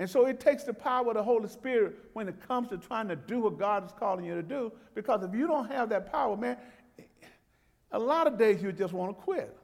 And 0.01 0.09
so 0.09 0.24
it 0.24 0.40
takes 0.40 0.64
the 0.64 0.72
power 0.72 1.09
of 1.09 1.14
the 1.14 1.22
Holy 1.22 1.46
Spirit 1.46 1.94
when 2.14 2.26
it 2.26 2.40
comes 2.48 2.70
to 2.70 2.78
trying 2.78 3.07
to 3.09 3.16
do 3.16 3.40
what 3.40 3.59
God 3.59 3.84
is 3.84 3.92
calling 3.92 4.24
you 4.24 4.34
to 4.34 4.42
do. 4.42 4.72
Because 4.94 5.22
if 5.22 5.34
you 5.34 5.46
don't 5.46 5.70
have 5.70 5.90
that 5.90 6.11
power, 6.11 6.38
man, 6.38 6.57
a 7.92 7.98
lot 7.98 8.26
of 8.26 8.38
days 8.38 8.62
you 8.62 8.72
just 8.72 8.94
want 8.94 9.14
to 9.14 9.22
quit. 9.22 9.55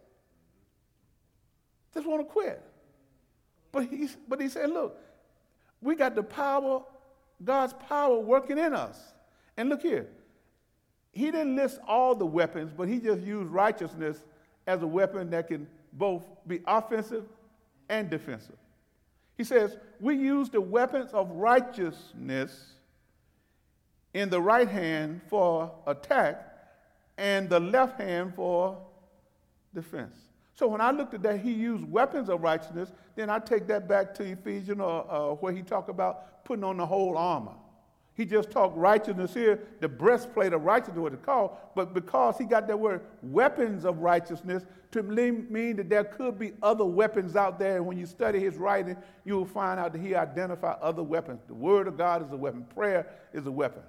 Just 1.94 2.06
want 2.06 2.20
to 2.20 2.30
quit. 2.30 2.62
But 3.72 3.86
he, 3.86 4.10
but 4.28 4.38
he 4.38 4.50
said, 4.50 4.68
look, 4.68 5.00
we 5.80 5.94
got 5.94 6.14
the 6.14 6.22
power, 6.22 6.82
God's 7.42 7.72
power 7.88 8.18
working 8.18 8.58
in 8.58 8.74
us. 8.74 9.14
And 9.56 9.70
look 9.70 9.80
here, 9.80 10.06
he 11.12 11.30
didn't 11.30 11.56
list 11.56 11.78
all 11.88 12.14
the 12.14 12.26
weapons, 12.26 12.74
but 12.76 12.88
he 12.88 12.98
just 12.98 13.22
used 13.22 13.50
righteousness 13.50 14.22
as 14.66 14.82
a 14.82 14.86
weapon 14.86 15.30
that 15.30 15.48
can 15.48 15.66
both 15.94 16.26
be 16.46 16.60
offensive 16.66 17.24
and 17.88 18.10
defensive. 18.10 18.58
He 19.36 19.44
says, 19.44 19.76
We 20.00 20.16
use 20.16 20.48
the 20.48 20.60
weapons 20.60 21.12
of 21.12 21.30
righteousness 21.30 22.74
in 24.14 24.30
the 24.30 24.40
right 24.40 24.68
hand 24.68 25.20
for 25.28 25.70
attack 25.86 26.42
and 27.18 27.48
the 27.48 27.60
left 27.60 28.00
hand 28.00 28.34
for 28.34 28.78
defense. 29.74 30.16
So 30.54 30.66
when 30.66 30.80
I 30.80 30.90
looked 30.90 31.12
at 31.12 31.22
that, 31.22 31.40
he 31.40 31.52
used 31.52 31.84
weapons 31.84 32.30
of 32.30 32.42
righteousness. 32.42 32.90
Then 33.14 33.28
I 33.28 33.38
take 33.38 33.66
that 33.66 33.86
back 33.86 34.14
to 34.14 34.24
Ephesians, 34.24 34.80
uh, 34.80 34.98
uh, 34.98 35.34
where 35.34 35.52
he 35.52 35.62
talked 35.62 35.90
about 35.90 36.44
putting 36.44 36.64
on 36.64 36.78
the 36.78 36.86
whole 36.86 37.18
armor. 37.18 37.52
He 38.16 38.24
just 38.24 38.50
talked 38.50 38.76
righteousness 38.76 39.34
here, 39.34 39.60
the 39.80 39.88
breastplate 39.88 40.54
of 40.54 40.64
righteousness, 40.64 40.98
what 40.98 41.12
it's 41.12 41.24
called. 41.24 41.50
But 41.74 41.92
because 41.92 42.38
he 42.38 42.44
got 42.44 42.66
that 42.66 42.78
word 42.78 43.02
weapons 43.22 43.84
of 43.84 43.98
righteousness, 43.98 44.64
to 44.92 45.02
mean 45.02 45.76
that 45.76 45.90
there 45.90 46.04
could 46.04 46.38
be 46.38 46.52
other 46.62 46.84
weapons 46.86 47.36
out 47.36 47.58
there. 47.58 47.76
And 47.76 47.86
when 47.86 47.98
you 47.98 48.06
study 48.06 48.40
his 48.40 48.56
writing, 48.56 48.96
you 49.24 49.34
will 49.34 49.44
find 49.44 49.78
out 49.78 49.92
that 49.92 50.00
he 50.00 50.14
identified 50.14 50.78
other 50.80 51.02
weapons. 51.02 51.40
The 51.46 51.54
word 51.54 51.86
of 51.86 51.98
God 51.98 52.24
is 52.24 52.32
a 52.32 52.36
weapon, 52.36 52.64
prayer 52.74 53.06
is 53.34 53.46
a 53.46 53.50
weapon, 53.50 53.82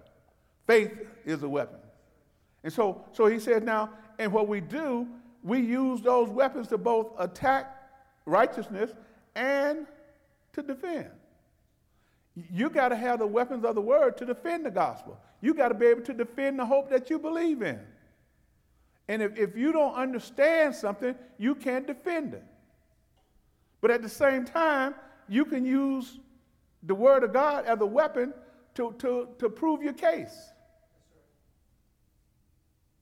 faith 0.66 0.92
is 1.26 1.44
a 1.44 1.50
weapon. 1.50 1.80
And 2.64 2.74
so, 2.74 3.06
so 3.14 3.28
he 3.28 3.40
says 3.40 3.64
now, 3.64 3.92
and 4.20 4.34
what 4.34 4.50
we 4.50 4.60
do, 4.60 5.08
we 5.42 5.60
use 5.60 6.02
those 6.02 6.28
weapons 6.28 6.68
to 6.68 6.78
both 6.78 7.14
attack 7.18 7.74
righteousness 8.26 8.92
and 9.36 9.88
to 10.52 10.62
defend. 10.62 11.12
You 12.54 12.70
got 12.70 12.90
to 12.90 12.96
have 12.96 13.20
the 13.20 13.28
weapons 13.28 13.66
of 13.66 13.76
the 13.76 13.82
word 13.82 14.18
to 14.18 14.26
defend 14.26 14.66
the 14.66 14.72
gospel. 14.72 15.20
You 15.42 15.54
got 15.54 15.70
to 15.70 15.74
be 15.74 15.88
able 15.88 16.02
to 16.04 16.14
defend 16.14 16.60
the 16.60 16.66
hope 16.66 16.90
that 16.90 17.10
you 17.10 17.18
believe 17.18 17.62
in. 17.62 17.80
And 19.08 19.22
if, 19.22 19.38
if 19.38 19.56
you 19.56 19.72
don't 19.72 19.96
understand 19.96 20.76
something, 20.76 21.16
you 21.38 21.56
can't 21.56 21.88
defend 21.88 22.34
it. 22.34 22.44
But 23.82 23.92
at 23.92 24.02
the 24.02 24.10
same 24.10 24.46
time, 24.46 24.96
you 25.28 25.46
can 25.46 25.66
use 25.66 26.20
the 26.84 26.96
word 26.96 27.24
of 27.24 27.34
God 27.34 27.66
as 27.66 27.80
a 27.82 27.86
weapon 27.86 28.34
to, 28.76 28.94
to, 29.00 29.30
to 29.40 29.50
prove 29.50 29.82
your 29.82 29.94
case. 29.94 30.52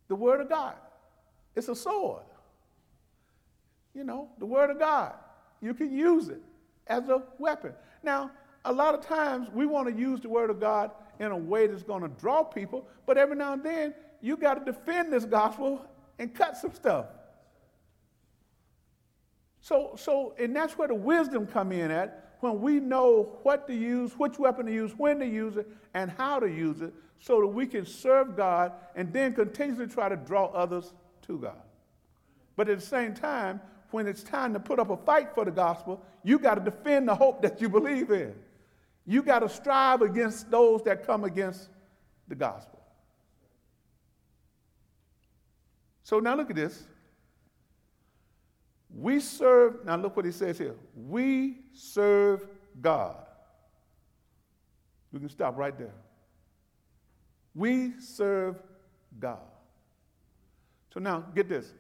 The 0.07 0.15
word 0.15 0.41
of 0.41 0.49
God. 0.49 0.75
It's 1.55 1.67
a 1.67 1.75
sword. 1.75 2.23
You 3.93 4.03
know, 4.03 4.29
the 4.39 4.45
word 4.45 4.69
of 4.69 4.79
God. 4.79 5.13
You 5.61 5.73
can 5.73 5.91
use 5.91 6.29
it 6.29 6.41
as 6.87 7.09
a 7.09 7.23
weapon. 7.39 7.73
Now, 8.03 8.31
a 8.65 8.73
lot 8.73 8.93
of 8.95 9.01
times 9.01 9.47
we 9.53 9.65
want 9.65 9.87
to 9.87 9.93
use 9.93 10.19
the 10.19 10.29
word 10.29 10.49
of 10.49 10.59
God 10.59 10.91
in 11.19 11.31
a 11.31 11.37
way 11.37 11.67
that's 11.67 11.83
going 11.83 12.01
to 12.01 12.09
draw 12.19 12.43
people, 12.43 12.87
but 13.05 13.17
every 13.17 13.35
now 13.35 13.53
and 13.53 13.63
then 13.63 13.93
you 14.21 14.35
got 14.35 14.65
to 14.65 14.71
defend 14.71 15.13
this 15.13 15.23
gospel 15.23 15.85
and 16.19 16.33
cut 16.33 16.57
some 16.57 16.73
stuff. 16.73 17.05
So, 19.61 19.95
so, 19.97 20.35
and 20.37 20.55
that's 20.55 20.77
where 20.77 20.87
the 20.87 20.95
wisdom 20.95 21.47
come 21.47 21.71
in 21.71 21.89
at 21.89 22.35
when 22.41 22.61
we 22.61 22.79
know 22.79 23.39
what 23.43 23.67
to 23.67 23.73
use, 23.73 24.13
which 24.13 24.37
weapon 24.37 24.65
to 24.65 24.71
use, 24.71 24.91
when 24.97 25.19
to 25.19 25.25
use 25.25 25.57
it, 25.57 25.67
and 25.93 26.11
how 26.11 26.39
to 26.39 26.47
use 26.47 26.81
it, 26.81 26.93
so 27.19 27.41
that 27.41 27.47
we 27.47 27.65
can 27.65 27.85
serve 27.85 28.35
God 28.35 28.73
and 28.95 29.11
then 29.11 29.33
continuously 29.33 29.87
try 29.87 30.09
to 30.09 30.15
draw 30.15 30.47
others 30.47 30.93
to 31.23 31.39
God. 31.39 31.61
But 32.55 32.69
at 32.69 32.79
the 32.79 32.85
same 32.85 33.13
time, 33.13 33.59
when 33.91 34.07
it's 34.07 34.23
time 34.23 34.53
to 34.53 34.59
put 34.59 34.77
up 34.77 34.89
a 34.89 34.97
fight 34.97 35.33
for 35.33 35.45
the 35.45 35.51
gospel, 35.51 36.03
you 36.23 36.37
got 36.37 36.55
to 36.55 36.61
defend 36.61 37.07
the 37.07 37.15
hope 37.15 37.41
that 37.41 37.61
you 37.61 37.69
believe 37.69 38.11
in. 38.11 38.35
You 39.05 39.21
got 39.21 39.39
to 39.39 39.49
strive 39.49 40.01
against 40.01 40.49
those 40.49 40.83
that 40.83 41.05
come 41.05 41.23
against 41.23 41.69
the 42.27 42.35
gospel. 42.35 42.81
So 46.03 46.19
now 46.19 46.35
look 46.35 46.49
at 46.49 46.55
this. 46.55 46.83
We 48.95 49.19
serve, 49.19 49.85
now 49.85 49.97
look 49.97 50.15
what 50.15 50.25
he 50.25 50.31
says 50.31 50.57
here. 50.57 50.75
We 50.95 51.57
serve 51.73 52.47
God. 52.81 53.17
We 55.11 55.19
can 55.19 55.29
stop 55.29 55.57
right 55.57 55.77
there. 55.77 55.93
We 57.53 57.93
serve 57.99 58.57
God. 59.19 59.39
So 60.93 60.99
now 60.99 61.25
get 61.33 61.49
this. 61.49 61.73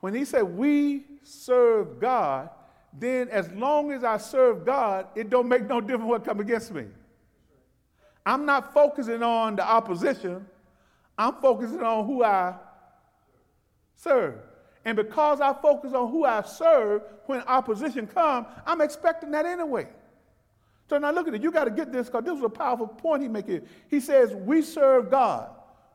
When 0.00 0.14
he 0.14 0.24
said 0.24 0.42
we 0.42 1.04
serve 1.22 2.00
God, 2.00 2.50
then 2.98 3.28
as 3.28 3.50
long 3.52 3.92
as 3.92 4.04
I 4.04 4.16
serve 4.16 4.64
God, 4.64 5.08
it 5.14 5.28
don't 5.28 5.48
make 5.48 5.66
no 5.66 5.80
difference 5.80 6.08
what 6.08 6.24
come 6.24 6.40
against 6.40 6.72
me. 6.72 6.86
I'm 8.24 8.46
not 8.46 8.72
focusing 8.72 9.22
on 9.22 9.56
the 9.56 9.68
opposition. 9.68 10.46
I'm 11.18 11.34
focusing 11.34 11.82
on 11.82 12.06
who 12.06 12.24
I 12.24 12.54
serve. 13.96 14.36
And 14.84 14.96
because 14.96 15.40
I 15.40 15.52
focus 15.52 15.92
on 15.92 16.10
who 16.10 16.24
I 16.24 16.42
serve, 16.42 17.02
when 17.26 17.40
opposition 17.42 18.06
comes, 18.06 18.46
I'm 18.64 18.80
expecting 18.80 19.30
that 19.32 19.44
anyway. 19.44 19.88
So 20.88 20.98
now 20.98 21.10
look 21.10 21.28
at 21.28 21.34
it. 21.34 21.42
You 21.42 21.50
got 21.50 21.64
to 21.64 21.70
get 21.70 21.92
this 21.92 22.06
because 22.06 22.24
this 22.24 22.34
was 22.34 22.44
a 22.44 22.48
powerful 22.48 22.86
point 22.86 23.22
he 23.22 23.42
here. 23.52 23.62
He 23.88 24.00
says, 24.00 24.32
We 24.32 24.62
serve 24.62 25.10
God, 25.10 25.50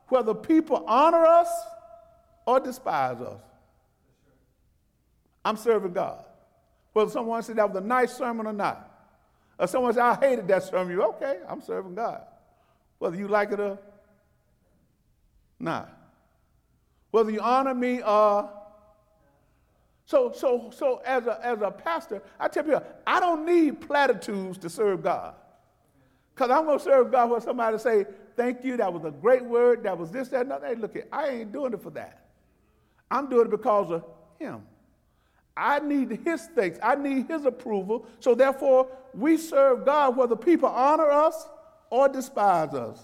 whether 0.08 0.34
people 0.34 0.84
honor 0.86 1.24
us 1.24 1.48
or 2.46 2.60
despise 2.60 3.20
us. 3.20 3.40
I'm 5.44 5.56
serving 5.56 5.94
God. 5.94 6.24
Whether 6.92 7.10
someone 7.10 7.42
said 7.42 7.56
that 7.56 7.72
was 7.72 7.82
a 7.82 7.86
nice 7.86 8.14
sermon 8.14 8.46
or 8.46 8.52
not. 8.52 8.88
Or 9.58 9.66
someone 9.66 9.94
said, 9.94 10.02
I 10.02 10.14
hated 10.16 10.48
that 10.48 10.64
sermon. 10.64 10.92
You 10.92 11.02
okay, 11.04 11.38
I'm 11.48 11.60
serving 11.60 11.94
God. 11.94 12.22
Whether 12.98 13.16
you 13.16 13.28
like 13.28 13.52
it 13.52 13.60
or 13.60 13.78
not. 15.58 15.98
Whether 17.10 17.30
you 17.30 17.40
honor 17.40 17.74
me 17.74 18.02
or 18.02 18.50
so 20.04 20.32
so 20.32 20.70
so 20.74 21.00
as 21.06 21.26
a 21.26 21.38
as 21.44 21.60
a 21.62 21.70
pastor, 21.70 22.22
I 22.38 22.48
tell 22.48 22.64
people, 22.64 22.82
I 23.06 23.20
don't 23.20 23.46
need 23.46 23.80
platitudes 23.80 24.58
to 24.58 24.70
serve 24.70 25.02
God. 25.02 25.34
Because 26.34 26.50
I'm 26.50 26.66
gonna 26.66 26.80
serve 26.80 27.12
God 27.12 27.30
when 27.30 27.40
somebody 27.40 27.78
say, 27.78 28.06
thank 28.36 28.64
you, 28.64 28.76
that 28.78 28.92
was 28.92 29.04
a 29.04 29.10
great 29.10 29.44
word, 29.44 29.82
that 29.84 29.96
was 29.96 30.10
this, 30.10 30.28
that, 30.28 30.42
and 30.42 30.50
that. 30.50 30.62
Hey, 30.64 30.74
look, 30.74 30.96
I 31.12 31.28
ain't 31.28 31.52
doing 31.52 31.72
it 31.72 31.82
for 31.82 31.90
that. 31.90 32.26
I'm 33.10 33.28
doing 33.28 33.46
it 33.46 33.50
because 33.50 33.90
of 33.90 34.04
him. 34.38 34.62
I 35.56 35.80
need 35.80 36.20
his 36.24 36.46
thanks. 36.54 36.78
I 36.82 36.94
need 36.94 37.26
his 37.26 37.44
approval. 37.44 38.06
So 38.20 38.34
therefore, 38.34 38.88
we 39.14 39.36
serve 39.36 39.84
God 39.84 40.16
whether 40.16 40.36
people 40.36 40.68
honor 40.68 41.10
us 41.10 41.48
or 41.90 42.08
despise 42.08 42.72
us. 42.74 43.02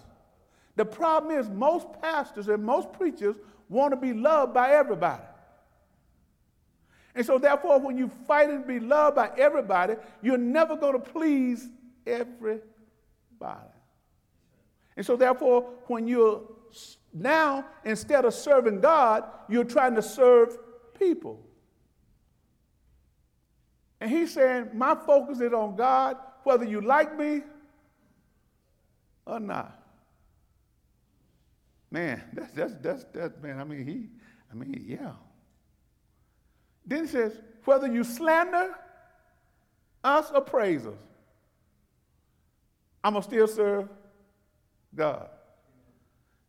The 0.77 0.85
problem 0.85 1.37
is 1.39 1.51
most 1.51 1.87
pastors 2.01 2.49
and 2.49 2.65
most 2.65 2.93
preachers 2.93 3.37
want 3.69 3.93
to 3.93 3.97
be 3.97 4.13
loved 4.13 4.55
by 4.55 4.71
everybody. 4.71 5.23
And 7.15 7.27
so 7.27 7.37
therefore, 7.37 7.81
when 7.81 7.99
you 7.99 8.09
fight 8.27 8.49
and 8.49 8.67
be 8.67 8.79
loved 8.79 9.17
by 9.17 9.31
everybody, 9.37 9.97
you're 10.23 10.39
never 10.39 10.77
going 10.77 10.93
to 10.93 11.01
please 11.01 11.69
everybody. 12.07 12.63
And 14.97 15.05
so 15.05 15.17
therefore, 15.17 15.63
when 15.89 16.07
you're 16.07 16.43
now, 17.13 17.65
instead 17.85 18.25
of 18.25 18.35
serving 18.35 18.81
God, 18.81 19.25
you're 19.49 19.65
trying 19.65 19.95
to 19.97 20.03
serve 20.03 20.57
people. 20.99 21.48
And 24.01 24.11
he's 24.11 24.35
saying, 24.35 24.71
My 24.75 24.95
focus 24.95 25.41
is 25.41 25.53
on 25.53 25.77
God, 25.77 26.17
whether 26.45 26.65
you 26.65 26.81
like 26.81 27.17
me 27.19 27.43
or 29.27 29.41
not. 29.41 29.75
Man, 31.91 32.23
that's 32.33 32.53
that's 32.53 32.75
that's 32.83 33.05
that 33.15 33.43
man. 33.43 33.59
I 33.59 33.65
mean, 33.65 33.87
he, 33.87 34.09
I 34.51 34.55
mean, 34.55 34.85
yeah. 34.87 35.13
Then 36.87 37.03
he 37.03 37.07
says, 37.07 37.39
whether 37.65 37.87
you 37.87 38.03
slander 38.03 38.75
us 40.03 40.31
or 40.35 40.41
praise 40.41 40.87
us, 40.87 40.99
I'm 43.05 43.13
gonna 43.13 43.23
still 43.23 43.47
serve 43.47 43.89
God. 44.95 45.29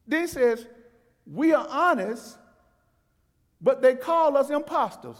Then 0.07 0.21
he 0.21 0.27
says, 0.27 0.65
we 1.25 1.53
are 1.53 1.67
honest, 1.69 2.37
but 3.61 3.81
they 3.81 3.95
call 3.95 4.37
us 4.37 4.49
imposters. 4.49 5.17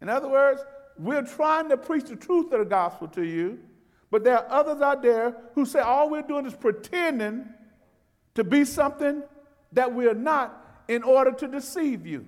In 0.00 0.08
other 0.08 0.28
words, 0.28 0.64
we're 0.98 1.22
trying 1.22 1.68
to 1.68 1.76
preach 1.76 2.04
the 2.04 2.16
truth 2.16 2.52
of 2.52 2.60
the 2.60 2.64
gospel 2.64 3.08
to 3.08 3.22
you, 3.22 3.58
but 4.10 4.24
there 4.24 4.38
are 4.38 4.46
others 4.50 4.80
out 4.80 5.02
there 5.02 5.36
who 5.54 5.66
say 5.66 5.80
all 5.80 6.10
we're 6.10 6.22
doing 6.22 6.46
is 6.46 6.54
pretending 6.54 7.46
to 8.34 8.44
be 8.44 8.64
something 8.64 9.22
that 9.72 9.92
we're 9.92 10.14
not 10.14 10.84
in 10.88 11.02
order 11.02 11.32
to 11.32 11.48
deceive 11.48 12.06
you. 12.06 12.26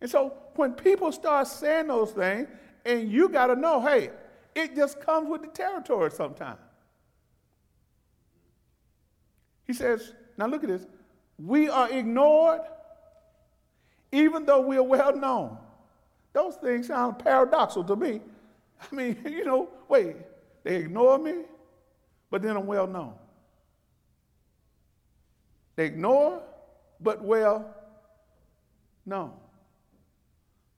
And 0.00 0.10
so 0.10 0.34
when 0.54 0.72
people 0.72 1.12
start 1.12 1.46
saying 1.48 1.88
those 1.88 2.12
things, 2.12 2.48
and 2.84 3.10
you 3.10 3.28
got 3.28 3.48
to 3.48 3.56
know, 3.56 3.80
hey, 3.80 4.10
it 4.54 4.74
just 4.74 5.00
comes 5.00 5.28
with 5.28 5.42
the 5.42 5.48
territory 5.48 6.10
sometimes. 6.10 6.60
He 9.66 9.74
says, 9.74 10.14
now 10.36 10.46
look 10.46 10.62
at 10.64 10.68
this. 10.68 10.86
We 11.38 11.68
are 11.68 11.90
ignored 11.90 12.62
even 14.12 14.44
though 14.44 14.60
we 14.60 14.76
are 14.76 14.82
well 14.82 15.16
known. 15.16 15.58
Those 16.32 16.56
things 16.56 16.86
sound 16.88 17.18
paradoxical 17.18 17.84
to 17.84 17.96
me. 17.96 18.20
I 18.80 18.94
mean, 18.94 19.16
you 19.28 19.44
know, 19.44 19.68
wait, 19.88 20.16
they 20.64 20.76
ignore 20.76 21.18
me, 21.18 21.42
but 22.30 22.42
then 22.42 22.56
I'm 22.56 22.66
well 22.66 22.86
known. 22.86 23.14
They 25.76 25.86
ignore, 25.86 26.42
but 27.00 27.22
well 27.22 27.74
known. 29.06 29.32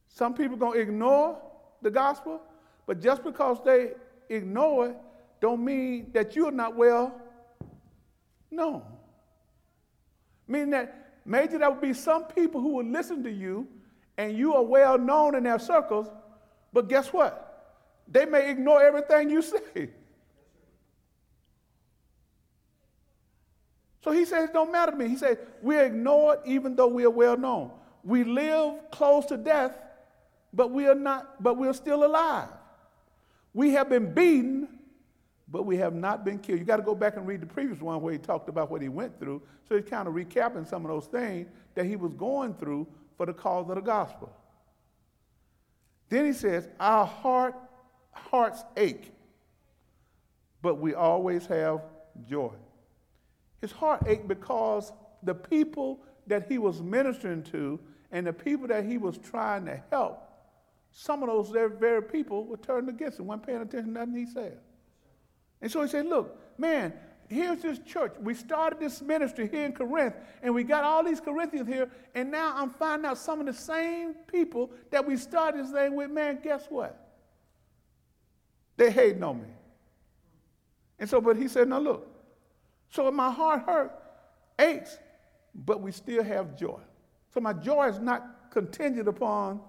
Some 0.08 0.34
people 0.34 0.56
gonna 0.56 0.78
ignore 0.78 1.38
the 1.80 1.90
gospel, 1.90 2.40
but 2.86 3.00
just 3.00 3.24
because 3.24 3.58
they 3.64 3.92
ignore 4.28 4.90
it, 4.90 4.96
don't 5.40 5.64
mean 5.64 6.10
that 6.12 6.36
you're 6.36 6.52
not 6.52 6.76
well 6.76 7.20
known. 8.50 8.82
Meaning 10.46 10.70
that 10.70 11.01
maybe 11.24 11.56
there 11.58 11.70
will 11.70 11.80
be 11.80 11.94
some 11.94 12.24
people 12.24 12.60
who 12.60 12.76
will 12.76 12.84
listen 12.84 13.22
to 13.24 13.30
you 13.30 13.66
and 14.18 14.36
you 14.36 14.54
are 14.54 14.62
well 14.62 14.98
known 14.98 15.34
in 15.34 15.44
their 15.44 15.58
circles, 15.58 16.08
but 16.72 16.88
guess 16.88 17.12
what? 17.12 17.48
They 18.08 18.24
may 18.24 18.50
ignore 18.50 18.82
everything 18.82 19.30
you 19.30 19.42
say. 19.42 19.90
So 24.02 24.10
he 24.10 24.24
says, 24.24 24.48
it 24.48 24.52
don't 24.52 24.72
matter 24.72 24.92
to 24.92 24.98
me. 24.98 25.08
He 25.08 25.16
says, 25.16 25.38
we're 25.62 25.84
ignored 25.84 26.40
even 26.44 26.74
though 26.74 26.88
we 26.88 27.04
are 27.04 27.10
well 27.10 27.36
known. 27.36 27.70
We 28.02 28.24
live 28.24 28.90
close 28.90 29.26
to 29.26 29.36
death, 29.36 29.78
but 30.52 30.72
we 30.72 30.88
are 30.88 30.94
not, 30.94 31.40
but 31.42 31.56
we're 31.56 31.72
still 31.72 32.04
alive. 32.04 32.48
We 33.54 33.72
have 33.74 33.88
been 33.88 34.12
beaten, 34.12 34.68
but 35.52 35.66
we 35.66 35.76
have 35.76 35.94
not 35.94 36.24
been 36.24 36.38
killed. 36.38 36.58
You 36.58 36.64
got 36.64 36.78
to 36.78 36.82
go 36.82 36.94
back 36.94 37.16
and 37.18 37.26
read 37.26 37.42
the 37.42 37.46
previous 37.46 37.80
one 37.80 38.00
where 38.00 38.14
he 38.14 38.18
talked 38.18 38.48
about 38.48 38.70
what 38.70 38.80
he 38.80 38.88
went 38.88 39.20
through. 39.20 39.42
So 39.68 39.76
he's 39.76 39.84
kind 39.84 40.08
of 40.08 40.14
recapping 40.14 40.66
some 40.66 40.84
of 40.84 40.90
those 40.90 41.06
things 41.06 41.46
that 41.74 41.84
he 41.84 41.94
was 41.94 42.14
going 42.14 42.54
through 42.54 42.86
for 43.18 43.26
the 43.26 43.34
cause 43.34 43.68
of 43.68 43.74
the 43.74 43.82
gospel. 43.82 44.34
Then 46.08 46.24
he 46.24 46.32
says, 46.32 46.68
Our 46.80 47.04
heart, 47.04 47.54
hearts 48.12 48.64
ache, 48.78 49.12
but 50.62 50.76
we 50.76 50.94
always 50.94 51.44
have 51.46 51.82
joy. 52.26 52.52
His 53.60 53.72
heart 53.72 54.04
ached 54.06 54.26
because 54.26 54.90
the 55.22 55.34
people 55.34 56.00
that 56.28 56.46
he 56.48 56.56
was 56.56 56.80
ministering 56.80 57.42
to 57.44 57.78
and 58.10 58.26
the 58.26 58.32
people 58.32 58.66
that 58.68 58.86
he 58.86 58.96
was 58.96 59.18
trying 59.18 59.66
to 59.66 59.82
help 59.90 60.32
some 60.92 61.22
of 61.22 61.28
those 61.28 61.48
very 61.78 62.02
people 62.02 62.44
were 62.44 62.58
turned 62.58 62.88
against 62.88 63.18
him, 63.18 63.26
weren't 63.26 63.46
paying 63.46 63.62
attention 63.62 63.94
to 63.94 64.00
nothing 64.00 64.14
he 64.14 64.26
said. 64.26 64.58
And 65.62 65.70
so 65.70 65.80
he 65.80 65.88
said, 65.88 66.06
Look, 66.06 66.36
man, 66.58 66.92
here's 67.28 67.62
this 67.62 67.78
church. 67.78 68.12
We 68.20 68.34
started 68.34 68.80
this 68.80 69.00
ministry 69.00 69.48
here 69.48 69.64
in 69.64 69.72
Corinth, 69.72 70.14
and 70.42 70.52
we 70.54 70.64
got 70.64 70.84
all 70.84 71.02
these 71.04 71.20
Corinthians 71.20 71.68
here, 71.68 71.88
and 72.14 72.30
now 72.30 72.52
I'm 72.56 72.68
finding 72.68 73.08
out 73.08 73.16
some 73.16 73.40
of 73.40 73.46
the 73.46 73.54
same 73.54 74.14
people 74.26 74.70
that 74.90 75.06
we 75.06 75.16
started 75.16 75.64
this 75.64 75.70
thing 75.70 75.94
with, 75.94 76.10
man, 76.10 76.40
guess 76.42 76.66
what? 76.68 76.98
They 78.76 78.90
hating 78.90 79.22
on 79.22 79.40
me. 79.40 79.48
And 80.98 81.08
so, 81.08 81.20
but 81.20 81.36
he 81.36 81.48
said, 81.48 81.68
Now 81.68 81.78
look, 81.78 82.08
so 82.90 83.10
my 83.10 83.30
heart 83.30 83.62
hurt, 83.64 83.92
aches, 84.58 84.98
but 85.54 85.80
we 85.80 85.92
still 85.92 86.24
have 86.24 86.58
joy. 86.58 86.80
So 87.32 87.40
my 87.40 87.52
joy 87.52 87.88
is 87.88 87.98
not 87.98 88.50
contingent 88.50 89.08
upon 89.08 89.60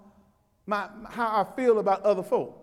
my, 0.66 0.90
how 1.10 1.28
I 1.28 1.56
feel 1.56 1.80
about 1.80 2.02
other 2.02 2.24
folk. 2.24 2.63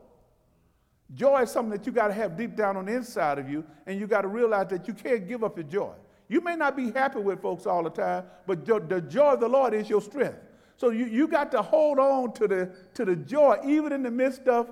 Joy 1.14 1.42
is 1.42 1.50
something 1.50 1.70
that 1.70 1.86
you 1.86 1.92
got 1.92 2.08
to 2.08 2.14
have 2.14 2.36
deep 2.36 2.56
down 2.56 2.76
on 2.76 2.86
the 2.86 2.94
inside 2.94 3.38
of 3.38 3.48
you, 3.48 3.64
and 3.86 3.98
you 3.98 4.06
got 4.06 4.22
to 4.22 4.28
realize 4.28 4.68
that 4.68 4.86
you 4.86 4.94
can't 4.94 5.26
give 5.26 5.42
up 5.42 5.56
your 5.56 5.64
joy. 5.64 5.92
You 6.28 6.40
may 6.40 6.54
not 6.54 6.76
be 6.76 6.92
happy 6.92 7.18
with 7.18 7.42
folks 7.42 7.66
all 7.66 7.82
the 7.82 7.90
time, 7.90 8.24
but 8.46 8.64
the 8.64 9.04
joy 9.08 9.32
of 9.32 9.40
the 9.40 9.48
Lord 9.48 9.74
is 9.74 9.88
your 9.90 10.00
strength. 10.00 10.38
So 10.76 10.90
you, 10.90 11.06
you 11.06 11.26
got 11.26 11.50
to 11.50 11.62
hold 11.62 11.98
on 11.98 12.32
to 12.34 12.46
the, 12.46 12.72
to 12.94 13.04
the 13.04 13.16
joy, 13.16 13.58
even 13.66 13.92
in 13.92 14.02
the 14.02 14.10
midst 14.10 14.46
of 14.46 14.70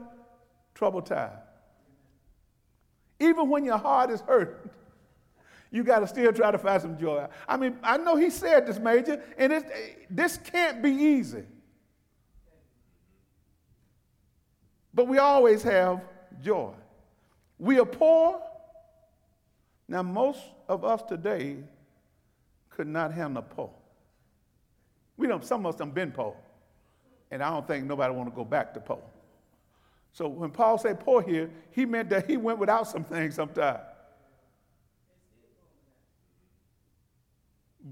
trouble 0.75 1.03
time. 1.03 1.37
Even 3.19 3.49
when 3.49 3.65
your 3.65 3.77
heart 3.77 4.11
is 4.11 4.21
hurt, 4.21 4.71
you 5.73 5.83
got 5.83 5.99
to 5.99 6.07
still 6.07 6.33
try 6.33 6.53
to 6.53 6.59
find 6.59 6.81
some 6.81 6.97
joy. 6.97 7.27
I 7.49 7.57
mean, 7.57 7.77
I 7.83 7.97
know 7.97 8.15
he 8.15 8.31
said 8.31 8.67
this, 8.67 8.79
Major, 8.79 9.21
and 9.37 9.53
it, 9.53 10.07
this 10.09 10.39
can't 10.39 10.81
be 10.81 10.93
easy. 10.93 11.43
But 14.95 15.09
we 15.09 15.19
always 15.19 15.65
have 15.65 16.01
joy. 16.43 16.73
We 17.59 17.79
are 17.79 17.87
poor. 17.87 18.41
Now, 19.89 20.03
most 20.03 20.41
of 20.69 20.85
us 20.85 21.03
today 21.03 21.57
could 22.71 22.87
not 22.87 23.13
handle 23.13 23.43
poor. 23.43 23.71
We 25.17 25.27
don't, 25.27 25.45
some 25.45 25.67
of 25.67 25.75
us 25.75 25.81
have 25.81 25.95
been 25.95 26.13
poor. 26.13 26.37
And 27.31 27.43
I 27.43 27.51
don't 27.51 27.67
think 27.67 27.85
nobody 27.85 28.15
want 28.15 28.29
to 28.29 28.35
go 28.35 28.45
back 28.45 28.73
to 28.75 28.81
poor. 28.81 29.01
So 30.13 30.29
when 30.29 30.51
Paul 30.51 30.79
said 30.79 31.01
poor 31.01 31.23
here, 31.23 31.51
he 31.71 31.85
meant 31.85 32.11
that 32.11 32.29
he 32.29 32.37
went 32.37 32.59
without 32.59 32.89
some 32.89 33.05
things 33.05 33.35
sometimes. 33.35 33.81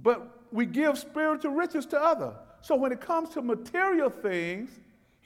But 0.03 0.45
we 0.53 0.67
give 0.67 0.99
spiritual 0.99 1.53
riches 1.53 1.87
to 1.87 2.01
others. 2.01 2.35
So 2.61 2.77
when 2.77 2.93
it 2.93 3.01
comes 3.01 3.31
to 3.31 3.43
material 3.43 4.11
things, 4.11 4.71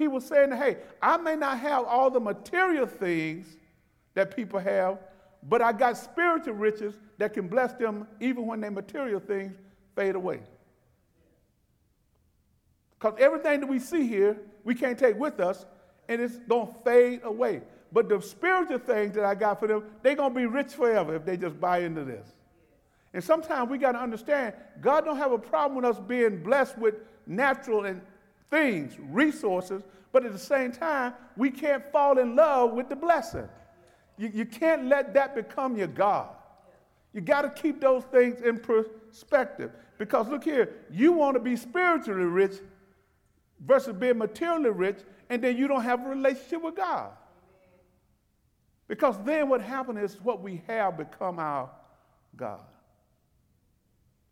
he 0.01 0.09
was 0.09 0.25
saying, 0.25 0.51
hey, 0.53 0.79
I 1.03 1.19
may 1.19 1.37
not 1.37 1.59
have 1.59 1.85
all 1.85 2.11
the 2.11 2.21
material 2.21 2.87
things 2.87 3.59
that 4.15 4.35
people 4.35 4.59
have, 4.59 4.99
but 5.47 5.61
I 5.61 5.73
got 5.73 5.95
spiritual 5.99 6.55
riches 6.55 6.95
that 7.19 7.35
can 7.35 7.49
bless 7.49 7.75
them 7.75 8.09
even 8.19 8.47
when 8.47 8.63
their 8.63 8.71
material 8.71 9.21
things 9.21 9.53
fade 9.95 10.15
away. 10.15 10.41
Because 12.99 13.13
everything 13.19 13.61
that 13.61 13.67
we 13.67 13.79
see 13.79 14.07
here, 14.07 14.39
we 14.65 14.75
can't 14.75 14.99
take 14.99 15.19
with 15.19 15.39
us, 15.39 15.67
and 16.09 16.23
it's 16.23 16.39
going 16.49 16.69
to 16.69 16.75
fade 16.83 17.21
away. 17.23 17.61
But 17.93 18.09
the 18.09 18.23
spiritual 18.23 18.79
things 18.79 19.15
that 19.17 19.27
I 19.27 19.35
got 19.35 19.61
for 19.61 19.69
them, 19.69 19.85
they're 20.03 20.15
going 20.15 20.33
to 20.33 20.41
be 20.41 20.47
rich 20.47 20.73
forever 20.73 21.15
if 21.15 21.27
they 21.27 21.37
just 21.37 21.61
buy 21.61 21.81
into 21.81 22.05
this. 22.05 22.27
And 23.13 23.23
sometimes 23.23 23.69
we 23.69 23.77
got 23.77 23.93
to 23.93 23.99
understand 23.99 24.55
God 24.81 25.05
don't 25.05 25.19
have 25.19 25.33
a 25.33 25.39
problem 25.39 25.83
with 25.83 25.85
us 25.85 26.03
being 26.09 26.43
blessed 26.43 26.79
with 26.79 26.95
natural 27.27 27.85
and 27.85 28.01
things, 28.51 28.97
resources, 28.99 29.83
but 30.13 30.25
at 30.25 30.33
the 30.33 30.39
same 30.39 30.73
time, 30.73 31.15
we 31.37 31.51
can't 31.51 31.85
fall 31.93 32.19
in 32.19 32.35
love 32.35 32.73
with 32.73 32.89
the 32.89 32.97
blessing. 32.97 33.49
You, 34.19 34.31
you 34.35 34.45
can't 34.45 34.87
let 34.87 35.15
that 35.15 35.35
become 35.35 35.77
your 35.77 35.87
God. 35.87 36.29
You 37.13 37.21
got 37.21 37.43
to 37.43 37.51
keep 37.51 37.81
those 37.81 38.05
things 38.05 38.41
in 38.41 38.59
perspective. 38.59 39.71
Because 39.99 40.29
look 40.29 40.45
here, 40.45 40.75
you 40.91 41.13
want 41.13 41.35
to 41.35 41.41
be 41.41 41.57
spiritually 41.57 42.25
rich 42.25 42.55
versus 43.65 43.95
being 43.95 44.19
materially 44.19 44.71
rich, 44.71 44.99
and 45.29 45.43
then 45.43 45.57
you 45.57 45.69
don't 45.69 45.83
have 45.83 46.05
a 46.05 46.09
relationship 46.09 46.63
with 46.63 46.77
God. 46.77 47.11
Because 48.89 49.17
then 49.25 49.49
what 49.49 49.61
happens 49.61 50.13
is 50.13 50.21
what 50.21 50.43
we 50.43 50.63
have 50.67 50.97
become 50.97 51.39
our 51.39 51.71
God. 52.37 52.63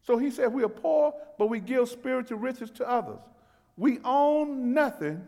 So 0.02 0.16
he 0.16 0.30
said, 0.30 0.52
We 0.52 0.64
are 0.64 0.68
poor, 0.68 1.14
but 1.38 1.46
we 1.46 1.60
give 1.60 1.88
spiritual 1.88 2.38
riches 2.38 2.70
to 2.72 2.88
others. 2.88 3.20
We 3.78 4.00
own 4.04 4.74
nothing, 4.74 5.22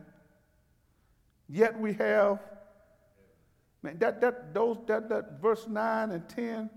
yet 1.48 1.78
we 1.78 1.92
have. 1.94 2.40
Man, 3.80 3.96
that, 3.98 4.20
that, 4.20 4.52
those, 4.52 4.76
that, 4.88 5.08
that 5.08 5.40
verse 5.40 5.68
9 5.68 6.10
and 6.10 6.28
10, 6.28 6.68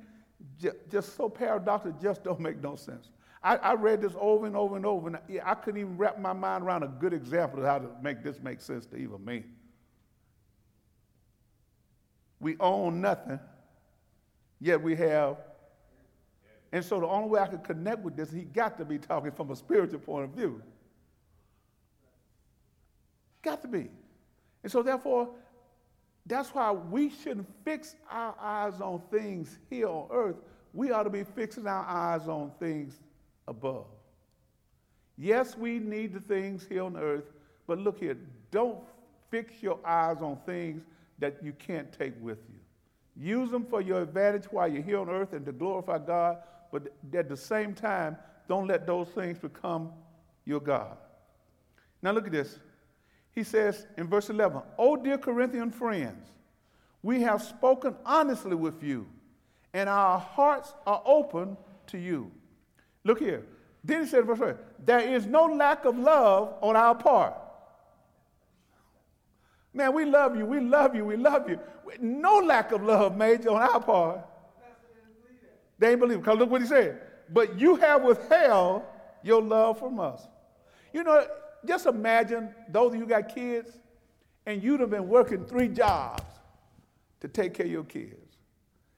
just, 0.61 0.75
just 0.89 1.17
so 1.17 1.27
paradoxical, 1.27 1.99
just 1.99 2.23
don't 2.23 2.39
make 2.39 2.61
no 2.61 2.75
sense. 2.75 3.09
I, 3.41 3.55
I 3.57 3.73
read 3.73 4.01
this 4.01 4.13
over 4.19 4.45
and 4.45 4.55
over 4.55 4.75
and 4.75 4.85
over, 4.85 5.07
and 5.07 5.15
I, 5.17 5.51
I 5.51 5.55
couldn't 5.55 5.81
even 5.81 5.97
wrap 5.97 6.19
my 6.19 6.31
mind 6.31 6.63
around 6.63 6.83
a 6.83 6.87
good 6.87 7.11
example 7.11 7.59
of 7.59 7.65
how 7.65 7.79
to 7.79 7.89
make 8.03 8.23
this 8.23 8.39
make 8.39 8.61
sense 8.61 8.85
to 8.85 8.95
even 8.95 9.25
me. 9.25 9.43
We 12.39 12.55
own 12.59 13.01
nothing, 13.01 13.39
yet 14.61 14.79
we 14.79 14.95
have. 14.97 15.37
And 16.71 16.85
so 16.85 16.99
the 16.99 17.07
only 17.07 17.29
way 17.29 17.39
I 17.39 17.47
could 17.47 17.63
connect 17.63 17.99
with 18.03 18.15
this, 18.15 18.31
he 18.31 18.41
got 18.41 18.77
to 18.77 18.85
be 18.85 18.99
talking 18.99 19.31
from 19.31 19.49
a 19.49 19.55
spiritual 19.55 19.99
point 19.99 20.25
of 20.25 20.31
view. 20.31 20.61
Got 23.43 23.61
to 23.61 23.67
be. 23.67 23.89
And 24.63 24.71
so 24.71 24.81
therefore, 24.81 25.29
that's 26.25 26.49
why 26.49 26.71
we 26.71 27.09
shouldn't 27.09 27.47
fix 27.65 27.95
our 28.09 28.35
eyes 28.39 28.79
on 28.79 29.01
things 29.11 29.59
here 29.69 29.89
on 29.89 30.07
earth. 30.11 30.37
We 30.73 30.91
ought 30.91 31.03
to 31.03 31.09
be 31.09 31.23
fixing 31.23 31.67
our 31.67 31.85
eyes 31.85 32.27
on 32.27 32.51
things 32.59 32.99
above. 33.47 33.85
Yes, 35.17 35.57
we 35.57 35.79
need 35.79 36.13
the 36.13 36.21
things 36.21 36.65
here 36.67 36.83
on 36.83 36.97
earth, 36.97 37.25
but 37.67 37.77
look 37.77 37.99
here, 37.99 38.17
don't 38.51 38.79
fix 39.29 39.61
your 39.61 39.79
eyes 39.85 40.21
on 40.21 40.37
things 40.45 40.81
that 41.19 41.43
you 41.43 41.53
can't 41.53 41.91
take 41.91 42.13
with 42.21 42.39
you. 42.49 42.59
Use 43.15 43.51
them 43.51 43.65
for 43.65 43.81
your 43.81 44.01
advantage 44.01 44.45
while 44.45 44.67
you're 44.67 44.81
here 44.81 44.99
on 44.99 45.09
earth 45.09 45.33
and 45.33 45.45
to 45.45 45.51
glorify 45.51 45.99
God, 45.99 46.37
but 46.71 46.87
at 47.13 47.29
the 47.29 47.37
same 47.37 47.75
time, 47.75 48.17
don't 48.47 48.67
let 48.67 48.87
those 48.87 49.09
things 49.09 49.37
become 49.37 49.91
your 50.45 50.59
God. 50.59 50.97
Now, 52.01 52.11
look 52.11 52.25
at 52.25 52.31
this. 52.31 52.57
He 53.33 53.43
says 53.43 53.87
in 53.97 54.07
verse 54.07 54.29
11, 54.29 54.61
Oh, 54.77 54.95
dear 54.95 55.17
Corinthian 55.17 55.71
friends, 55.71 56.27
we 57.01 57.21
have 57.21 57.41
spoken 57.41 57.95
honestly 58.05 58.55
with 58.55 58.83
you, 58.83 59.07
and 59.73 59.89
our 59.89 60.19
hearts 60.19 60.73
are 60.85 61.01
open 61.05 61.57
to 61.87 61.97
you. 61.97 62.31
Look 63.03 63.19
here. 63.19 63.43
Then 63.83 64.03
he 64.03 64.07
said, 64.07 64.25
verse 64.25 64.37
12, 64.37 64.57
There 64.85 64.99
is 64.99 65.25
no 65.25 65.45
lack 65.45 65.85
of 65.85 65.97
love 65.97 66.53
on 66.61 66.75
our 66.75 66.95
part. 66.95 67.33
Man, 69.73 69.93
we 69.93 70.05
love 70.05 70.37
you, 70.37 70.45
we 70.45 70.59
love 70.59 70.95
you, 70.95 71.03
we 71.03 71.17
love 71.17 71.49
you. 71.49 71.59
No 71.99 72.37
lack 72.37 72.71
of 72.71 72.83
love, 72.83 73.17
Major, 73.17 73.49
on 73.49 73.61
our 73.61 73.81
part. 73.81 74.19
They 75.79 75.91
ain't 75.91 75.99
believe 75.99 76.17
it. 76.17 76.21
Because 76.21 76.37
look 76.37 76.49
what 76.49 76.61
he 76.61 76.67
said. 76.67 77.01
But 77.29 77.59
you 77.59 77.75
have 77.77 78.03
withheld 78.03 78.83
your 79.23 79.41
love 79.41 79.79
from 79.79 79.99
us. 79.99 80.27
You 80.93 81.03
know, 81.03 81.25
just 81.65 81.85
imagine 81.85 82.53
those 82.69 82.93
of 82.93 82.99
you 82.99 83.05
got 83.05 83.33
kids 83.33 83.69
and 84.45 84.61
you'd 84.61 84.79
have 84.79 84.89
been 84.89 85.07
working 85.07 85.45
three 85.45 85.67
jobs 85.67 86.23
to 87.21 87.27
take 87.27 87.53
care 87.53 87.65
of 87.65 87.71
your 87.71 87.83
kids. 87.83 88.37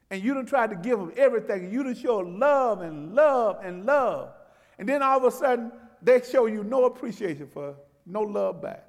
And 0.09 0.23
you 0.23 0.33
done 0.33 0.45
tried 0.45 0.69
to 0.69 0.75
give 0.75 0.99
them 0.99 1.11
everything, 1.17 1.71
you 1.71 1.83
done 1.83 1.95
show 1.95 2.17
love 2.17 2.81
and 2.81 3.13
love 3.13 3.59
and 3.63 3.85
love. 3.85 4.29
And 4.77 4.87
then 4.87 5.01
all 5.01 5.17
of 5.17 5.23
a 5.23 5.31
sudden, 5.31 5.71
they 6.01 6.21
show 6.21 6.45
you 6.45 6.63
no 6.63 6.85
appreciation 6.85 7.47
for 7.47 7.75
no 8.05 8.21
love 8.21 8.61
back. 8.61 8.85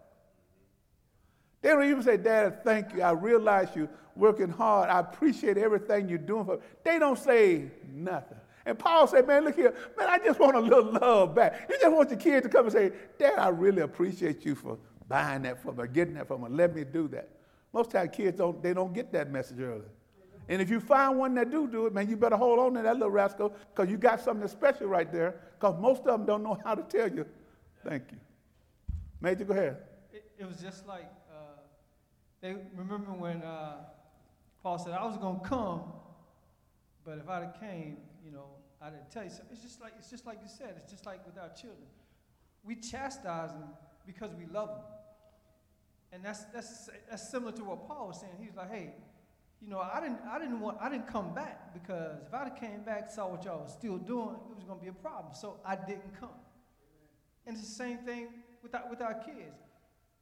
They 1.62 1.70
don't 1.70 1.88
even 1.88 2.02
say, 2.02 2.16
Dad, 2.16 2.62
thank 2.64 2.94
you. 2.94 3.02
I 3.02 3.10
realize 3.10 3.68
you're 3.74 3.88
working 4.14 4.48
hard. 4.48 4.88
I 4.88 5.00
appreciate 5.00 5.58
everything 5.58 6.08
you're 6.08 6.18
doing 6.18 6.44
for 6.44 6.56
me. 6.56 6.62
They 6.84 6.98
don't 6.98 7.18
say 7.18 7.70
nothing. 7.92 8.38
And 8.66 8.76
Paul 8.78 9.06
said, 9.06 9.26
Man, 9.26 9.44
look 9.44 9.54
here, 9.54 9.74
man, 9.96 10.08
I 10.08 10.18
just 10.18 10.38
want 10.40 10.56
a 10.56 10.60
little 10.60 10.92
love 10.92 11.34
back. 11.34 11.66
You 11.70 11.78
just 11.80 11.92
want 11.92 12.10
your 12.10 12.18
kid 12.18 12.42
to 12.42 12.48
come 12.48 12.66
and 12.66 12.72
say, 12.72 12.92
Dad, 13.18 13.38
I 13.38 13.48
really 13.48 13.82
appreciate 13.82 14.44
you 14.44 14.56
for 14.56 14.76
buying 15.08 15.42
that 15.42 15.62
for 15.62 15.72
me, 15.72 15.84
getting 15.92 16.14
that 16.14 16.26
for 16.26 16.38
me, 16.38 16.48
let 16.50 16.74
me 16.74 16.84
do 16.84 17.08
that. 17.08 17.30
Most 17.72 17.92
times 17.92 18.10
kids 18.12 18.38
don't, 18.38 18.60
they 18.62 18.74
don't 18.74 18.92
get 18.92 19.12
that 19.12 19.30
message 19.30 19.60
early. 19.60 19.84
And 20.48 20.62
if 20.62 20.70
you 20.70 20.80
find 20.80 21.18
one 21.18 21.34
that 21.34 21.50
do 21.50 21.66
do 21.66 21.86
it, 21.86 21.94
man, 21.94 22.08
you 22.08 22.16
better 22.16 22.36
hold 22.36 22.58
on 22.58 22.74
to 22.74 22.82
that 22.82 22.94
little 22.94 23.10
rascal 23.10 23.54
because 23.74 23.90
you 23.90 23.96
got 23.96 24.20
something 24.20 24.46
special 24.48 24.86
right 24.86 25.10
there 25.10 25.40
because 25.58 25.80
most 25.80 26.00
of 26.00 26.06
them 26.06 26.26
don't 26.26 26.42
know 26.42 26.58
how 26.64 26.74
to 26.74 26.82
tell 26.82 27.10
you, 27.10 27.26
thank 27.84 28.04
you. 28.10 28.18
Major, 29.20 29.44
go 29.44 29.54
ahead. 29.54 29.76
It, 30.12 30.24
it 30.38 30.46
was 30.46 30.58
just 30.58 30.86
like, 30.86 31.10
uh, 31.30 31.60
they 32.40 32.56
remember 32.76 33.12
when 33.12 33.42
uh, 33.42 33.76
Paul 34.62 34.78
said, 34.78 34.92
I 34.92 35.04
was 35.04 35.16
going 35.16 35.40
to 35.40 35.46
come, 35.46 35.82
but 37.04 37.18
if 37.18 37.28
I'd 37.28 37.42
have 37.42 37.60
came, 37.60 37.96
you 38.24 38.30
know, 38.30 38.55
I 38.86 38.90
didn't 38.90 39.10
tell 39.10 39.24
you 39.24 39.30
something. 39.30 39.48
It's 39.52 39.62
just 39.62 39.80
like 39.80 39.94
it's 39.98 40.10
just 40.10 40.26
like 40.26 40.38
you 40.42 40.48
said. 40.48 40.74
It's 40.76 40.90
just 40.90 41.06
like 41.06 41.26
with 41.26 41.36
our 41.36 41.48
children. 41.48 41.88
We 42.64 42.76
chastise 42.76 43.50
them 43.50 43.70
because 44.06 44.30
we 44.34 44.46
love 44.46 44.68
them, 44.68 44.84
and 46.12 46.24
that's 46.24 46.44
that's 46.54 46.88
that's 47.10 47.28
similar 47.28 47.52
to 47.52 47.64
what 47.64 47.88
Paul 47.88 48.08
was 48.08 48.20
saying. 48.20 48.34
He 48.38 48.46
was 48.46 48.56
like, 48.56 48.70
"Hey, 48.70 48.94
you 49.60 49.68
know, 49.68 49.80
I 49.80 50.00
didn't 50.00 50.20
I 50.28 50.38
didn't 50.38 50.60
want 50.60 50.78
I 50.80 50.88
didn't 50.88 51.08
come 51.08 51.34
back 51.34 51.72
because 51.74 52.18
if 52.26 52.32
I'd 52.32 52.48
have 52.48 52.60
came 52.60 52.82
back, 52.82 53.10
saw 53.10 53.28
what 53.28 53.44
y'all 53.44 53.62
was 53.62 53.72
still 53.72 53.98
doing, 53.98 54.36
it 54.50 54.56
was 54.56 54.64
to 54.64 54.74
be 54.80 54.88
a 54.88 54.92
problem. 54.92 55.34
So 55.34 55.58
I 55.64 55.74
didn't 55.74 56.18
come. 56.20 56.30
And 57.46 57.56
it's 57.56 57.66
the 57.66 57.74
same 57.74 57.98
thing 57.98 58.28
with 58.62 58.74
our, 58.74 58.88
with 58.88 59.00
our 59.00 59.14
kids. 59.14 59.58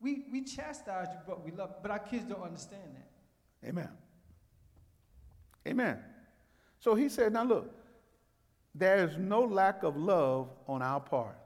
We 0.00 0.24
we 0.32 0.42
chastise 0.42 1.08
you, 1.10 1.18
but 1.26 1.44
we 1.44 1.50
love, 1.50 1.74
but 1.82 1.90
our 1.90 1.98
kids 1.98 2.24
don't 2.24 2.42
understand 2.42 2.94
that. 2.94 3.68
Amen. 3.68 3.88
Amen. 5.66 5.98
So 6.78 6.94
he 6.94 7.08
said, 7.08 7.32
now 7.32 7.44
look, 7.44 7.72
there 8.74 9.04
is 9.04 9.16
no 9.16 9.42
lack 9.42 9.82
of 9.82 9.96
love 9.96 10.48
on 10.66 10.82
our 10.82 11.00
part, 11.00 11.36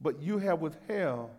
but 0.00 0.20
you 0.20 0.38
have 0.38 0.60
withheld 0.60 1.30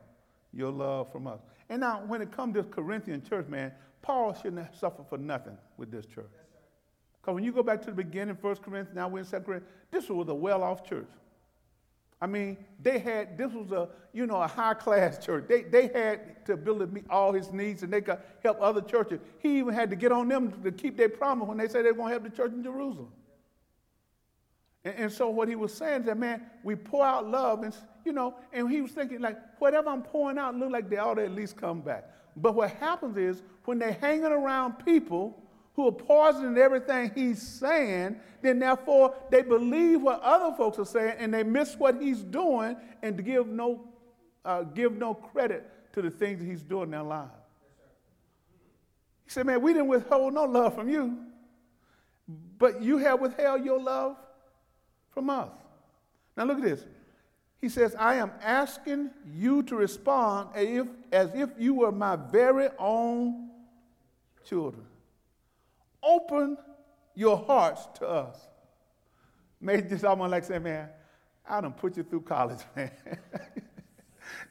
your 0.53 0.71
love 0.71 1.11
from 1.11 1.27
us. 1.27 1.39
And 1.69 1.81
now, 1.81 2.01
when 2.07 2.21
it 2.21 2.31
comes 2.31 2.55
to 2.55 2.63
Corinthian 2.63 3.21
church, 3.23 3.47
man, 3.47 3.73
Paul 4.01 4.33
shouldn't 4.33 4.63
have 4.63 4.75
suffered 4.75 5.07
for 5.09 5.17
nothing 5.17 5.57
with 5.75 5.91
this 5.91 6.05
church. 6.05 6.31
Because 7.21 7.35
when 7.35 7.43
you 7.43 7.51
go 7.51 7.61
back 7.61 7.81
to 7.81 7.87
the 7.87 7.95
beginning, 7.95 8.37
1 8.39 8.55
Corinthians, 8.57 8.95
now 8.95 9.09
we're 9.09 9.19
in 9.19 9.25
2 9.25 9.31
Corinthians, 9.39 9.65
this 9.91 10.07
was 10.07 10.29
a 10.29 10.33
well 10.33 10.63
off 10.63 10.87
church. 10.87 11.09
I 12.19 12.25
mean, 12.25 12.57
they 12.81 12.97
had, 12.97 13.37
this 13.37 13.51
was 13.51 13.71
a, 13.71 13.89
you 14.11 14.25
know, 14.25 14.41
a 14.41 14.47
high 14.47 14.73
class 14.73 15.23
church. 15.23 15.45
They, 15.47 15.63
they 15.63 15.87
had 15.87 16.45
to 16.47 16.53
ability 16.53 16.85
to 16.85 16.91
meet 16.91 17.05
all 17.09 17.31
his 17.31 17.51
needs 17.51 17.83
and 17.83 17.93
they 17.93 18.01
could 18.01 18.17
help 18.41 18.57
other 18.59 18.81
churches. 18.81 19.19
He 19.39 19.59
even 19.59 19.73
had 19.73 19.89
to 19.91 19.95
get 19.95 20.11
on 20.11 20.27
them 20.27 20.51
to 20.63 20.71
keep 20.71 20.97
their 20.97 21.09
promise 21.09 21.47
when 21.47 21.57
they 21.57 21.67
said 21.67 21.85
they 21.85 21.91
were 21.91 21.97
going 21.97 22.13
to 22.13 22.19
help 22.19 22.23
the 22.23 22.35
church 22.35 22.53
in 22.53 22.63
Jerusalem. 22.63 23.09
And, 24.87 24.95
and, 24.97 25.11
so 25.11 25.29
what 25.29 25.49
he 25.49 25.55
was 25.55 25.73
saying 25.73 26.01
is 26.01 26.05
that, 26.05 26.17
man, 26.17 26.41
we 26.63 26.75
pour 26.75 27.05
out 27.05 27.27
love 27.27 27.63
and, 27.63 27.75
you 28.05 28.13
know, 28.13 28.35
and 28.53 28.71
he 28.71 28.81
was 28.81 28.91
thinking 28.91 29.19
like, 29.19 29.37
whatever 29.59 29.89
I'm 29.89 30.01
pouring 30.01 30.37
out 30.37 30.55
look 30.55 30.71
like 30.71 30.89
they 30.89 30.97
ought 30.97 31.15
to 31.15 31.25
at 31.25 31.31
least 31.31 31.57
come 31.57 31.81
back. 31.81 32.09
But 32.37 32.55
what 32.55 32.71
happens 32.71 33.17
is 33.17 33.43
when 33.65 33.79
they're 33.79 33.97
hanging 33.99 34.31
around 34.31 34.85
people 34.85 35.43
who 35.73 35.87
are 35.87 35.91
poisoning 35.91 36.57
everything 36.57 37.11
he's 37.13 37.41
saying, 37.41 38.15
then 38.41 38.59
therefore 38.59 39.13
they 39.29 39.41
believe 39.41 40.01
what 40.01 40.21
other 40.21 40.55
folks 40.55 40.79
are 40.79 40.85
saying 40.85 41.15
and 41.17 41.33
they 41.33 41.43
miss 41.43 41.75
what 41.75 42.01
he's 42.01 42.23
doing 42.23 42.77
and 43.03 43.25
give 43.25 43.47
no, 43.47 43.89
uh, 44.45 44.63
give 44.63 44.93
no 44.93 45.13
credit 45.13 45.69
to 45.91 46.01
the 46.01 46.09
things 46.09 46.39
that 46.39 46.45
he's 46.45 46.63
doing 46.63 46.83
in 46.83 46.91
their 46.91 47.03
lives. 47.03 47.31
He 49.25 49.31
said, 49.31 49.45
Man, 49.45 49.61
we 49.61 49.73
didn't 49.73 49.89
withhold 49.89 50.33
no 50.33 50.45
love 50.45 50.75
from 50.75 50.87
you, 50.87 51.17
but 52.57 52.81
you 52.81 52.99
have 52.99 53.19
withheld 53.19 53.65
your 53.65 53.81
love 53.81 54.15
from 55.17 55.31
us. 55.31 55.49
Now 56.35 56.43
look 56.43 56.59
at 56.59 56.63
this. 56.63 56.85
He 57.59 57.69
says, 57.69 57.95
I 57.95 58.17
am 58.17 58.31
asking 58.39 59.09
you 59.33 59.63
to 59.63 59.75
respond 59.75 60.49
as 60.53 60.67
if, 60.67 60.87
as 61.11 61.31
if 61.33 61.49
you 61.57 61.73
were 61.73 61.91
my 61.91 62.15
very 62.15 62.69
own 62.77 63.49
children. 64.47 64.85
Open 66.03 66.55
your 67.15 67.35
hearts 67.35 67.87
to 67.95 68.07
us. 68.07 68.37
Maybe 69.59 69.89
just 69.89 70.01
someone 70.01 70.29
like 70.29 70.43
say, 70.43 70.59
man, 70.59 70.87
I 71.49 71.61
don't 71.61 71.75
put 71.75 71.97
you 71.97 72.03
through 72.03 72.21
college, 72.21 72.59
man. 72.75 72.91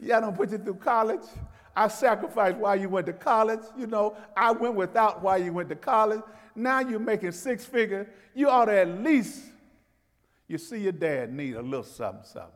yeah, 0.00 0.16
I 0.16 0.20
don't 0.20 0.36
put 0.36 0.50
you 0.50 0.58
through 0.58 0.74
college. 0.74 1.22
I 1.76 1.86
sacrificed 1.86 2.56
while 2.56 2.74
you 2.74 2.88
went 2.88 3.06
to 3.06 3.12
college. 3.12 3.62
You 3.78 3.86
know, 3.86 4.16
I 4.36 4.50
went 4.50 4.74
without 4.74 5.22
while 5.22 5.40
you 5.40 5.52
went 5.52 5.68
to 5.68 5.76
college. 5.76 6.22
Now 6.56 6.80
you're 6.80 6.98
making 6.98 7.30
six 7.30 7.64
figures. 7.64 8.08
You 8.34 8.48
ought 8.48 8.64
to 8.64 8.80
at 8.80 8.88
least, 9.00 9.42
you 10.48 10.58
see 10.58 10.78
your 10.78 10.92
dad 10.92 11.32
need 11.32 11.54
a 11.54 11.62
little 11.62 11.82
something, 11.82 12.24
something. 12.24 12.50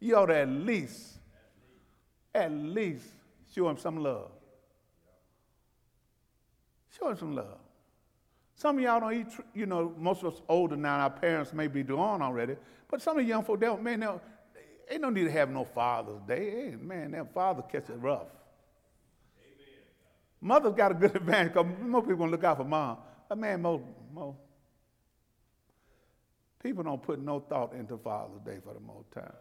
You 0.00 0.16
ought 0.16 0.26
to 0.26 0.36
at 0.36 0.48
least, 0.48 1.18
at 2.34 2.52
least 2.52 3.06
show 3.52 3.68
him 3.68 3.78
some 3.78 4.02
love. 4.02 4.30
Show 6.96 7.10
him 7.10 7.16
some 7.16 7.34
love. 7.34 7.58
Some 8.54 8.78
of 8.78 8.82
y'all 8.82 9.00
don't 9.00 9.14
eat, 9.14 9.26
you 9.54 9.66
know, 9.66 9.92
most 9.98 10.22
of 10.22 10.34
us 10.34 10.40
older 10.48 10.76
now, 10.76 10.98
our 10.98 11.10
parents 11.10 11.52
may 11.52 11.68
be 11.68 11.82
gone 11.82 12.22
already, 12.22 12.56
but 12.88 13.00
some 13.00 13.18
of 13.18 13.24
the 13.24 13.28
young 13.28 13.44
folk, 13.44 13.60
they 13.60 13.66
don't, 13.66 13.82
man, 13.82 14.00
they 14.00 14.08
they 14.88 14.98
don't 14.98 15.14
need 15.14 15.24
to 15.24 15.30
have 15.30 15.50
no 15.50 15.64
Father's 15.64 16.20
Day. 16.26 16.50
Hey, 16.50 16.76
man, 16.80 17.10
that 17.12 17.32
father 17.34 17.62
catch 17.62 17.90
it 17.90 17.98
rough. 18.00 18.26
Amen. 19.38 19.80
Mother's 20.40 20.74
got 20.74 20.92
a 20.92 20.94
good 20.94 21.14
advantage 21.16 21.52
because 21.52 21.66
most 21.80 22.04
people 22.04 22.16
going 22.16 22.30
to 22.30 22.36
look 22.36 22.44
out 22.44 22.56
for 22.56 22.64
mom. 22.64 22.98
But 23.28 23.38
man, 23.38 23.60
most, 23.60 23.84
most 24.12 24.38
people 26.62 26.82
don't 26.82 27.02
put 27.02 27.20
no 27.20 27.40
thought 27.40 27.72
into 27.72 27.96
Father's 27.96 28.40
Day 28.44 28.58
for 28.62 28.74
the 28.74 28.80
most 28.80 29.10
time. 29.12 29.32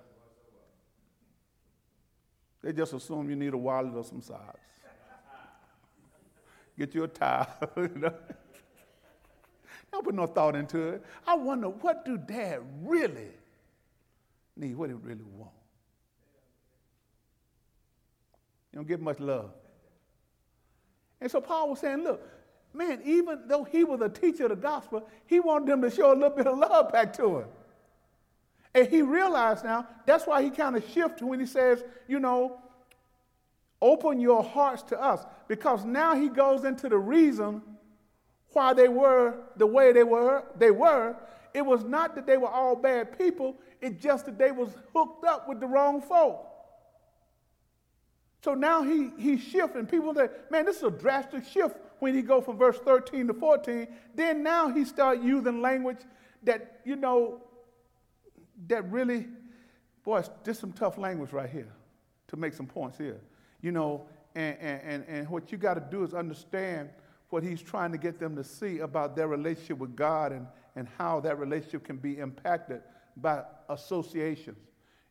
They 2.64 2.74
just 2.74 2.94
assume 2.94 3.30
you 3.30 3.36
need 3.36 3.54
a 3.54 3.58
wallet 3.58 3.96
or 3.96 4.04
some 4.04 4.22
socks. 4.22 4.60
Get 6.78 6.94
you 6.94 7.04
a 7.04 7.08
tie. 7.08 7.48
you 7.78 7.92
know. 7.96 8.14
Don't 9.92 10.04
put 10.04 10.14
no 10.14 10.28
thought 10.28 10.56
into 10.56 10.90
it. 10.90 11.04
I 11.26 11.36
wonder 11.36 11.70
what 11.70 12.06
do 12.06 12.18
dad 12.18 12.60
really 12.84 13.32
need, 14.56 14.76
what 14.76 14.90
it 14.90 14.98
really 15.02 15.24
want. 15.24 15.52
You 18.72 18.78
don't 18.78 18.88
get 18.88 19.02
much 19.02 19.20
love. 19.20 19.52
And 21.20 21.32
so 21.32 21.42
Paul 21.42 21.70
was 21.70 21.80
saying, 21.80 22.04
look, 22.04 22.22
man, 22.78 23.02
even 23.04 23.42
though 23.48 23.64
he 23.64 23.84
was 23.84 24.02
a 24.02 24.10
teacher 24.10 24.44
of 24.44 24.52
the 24.52 24.56
gospel, 24.56 25.10
he 25.26 25.40
wanted 25.40 25.68
them 25.68 25.82
to 25.82 25.90
show 25.90 26.14
a 26.14 26.16
little 26.16 26.30
bit 26.30 26.48
of 26.48 26.58
love 26.58 26.92
back 26.92 27.12
to 27.14 27.40
him. 27.40 27.46
And 28.74 28.88
he 28.88 29.02
realized 29.02 29.64
now, 29.64 29.88
that's 30.06 30.28
why 30.28 30.44
he 30.44 30.52
kind 30.52 30.76
of 30.76 30.88
shifted 30.90 31.26
when 31.26 31.40
he 31.40 31.48
says, 31.48 31.84
you 32.08 32.20
know, 32.20 32.60
open 33.82 34.20
your 34.20 34.44
hearts 34.44 34.84
to 34.84 35.02
us. 35.02 35.26
Because 35.48 35.84
now 35.84 36.16
he 36.16 36.30
goes 36.30 36.64
into 36.64 36.88
the 36.88 36.98
reason 36.98 37.62
why 38.54 38.74
they 38.74 38.88
were 38.88 39.36
the 39.56 39.66
way 39.66 39.92
they 39.92 40.04
were, 40.04 40.44
they 40.58 40.72
were. 40.72 41.16
It 41.54 41.66
was 41.66 41.84
not 41.84 42.14
that 42.16 42.28
they 42.28 42.38
were 42.38 42.50
all 42.50 42.76
bad 42.76 43.18
people, 43.18 43.56
it's 43.82 44.02
just 44.02 44.26
that 44.26 44.38
they 44.38 44.52
was 44.52 44.70
hooked 44.94 45.26
up 45.26 45.50
with 45.50 45.60
the 45.60 45.68
wrong 45.68 46.02
folk. 46.02 46.44
So 48.44 48.54
now 48.54 48.84
he 48.84 49.10
he 49.18 49.38
shifts, 49.38 49.76
and 49.76 49.90
people 49.90 50.14
say, 50.14 50.30
man, 50.52 50.66
this 50.66 50.78
is 50.78 50.84
a 50.84 50.92
drastic 50.92 51.46
shift 51.46 51.76
when 52.00 52.14
he 52.14 52.22
go 52.22 52.42
from 52.42 52.58
verse 52.58 52.78
13 52.80 53.28
to 53.28 53.34
14. 53.34 53.88
Then 54.16 54.44
now 54.44 54.70
he 54.70 54.86
start 54.86 55.22
using 55.22 55.62
language 55.62 56.00
that, 56.44 56.82
you 56.86 56.96
know, 56.96 57.42
that 58.68 58.90
really, 58.92 59.28
boy, 60.04 60.24
this 60.44 60.60
some 60.60 60.74
tough 60.74 60.98
language 60.98 61.32
right 61.32 61.50
here 61.50 61.74
to 62.28 62.38
make 62.38 62.54
some 62.54 62.68
points 62.68 62.98
here. 62.98 63.22
You 63.62 63.72
know, 63.72 64.06
and, 64.36 64.58
and, 64.60 65.06
and 65.08 65.30
what 65.30 65.52
you 65.52 65.58
got 65.58 65.76
to 65.76 65.84
do 65.92 66.04
is 66.04 66.14
understand 66.14 66.90
what 67.30 67.44
he's 67.44 67.62
trying 67.62 67.92
to 67.92 67.98
get 67.98 68.20
them 68.20 68.36
to 68.36 68.44
see 68.44 68.80
about 68.80 69.16
their 69.16 69.28
relationship 69.28 69.78
with 69.78 69.96
God 69.96 70.32
and, 70.32 70.48
and 70.76 70.88
how 70.98 71.20
that 71.22 71.40
relationship 71.40 71.84
can 71.84 71.98
be 71.98 72.20
impacted 72.20 72.82
by 73.18 73.44
associations. 73.70 74.60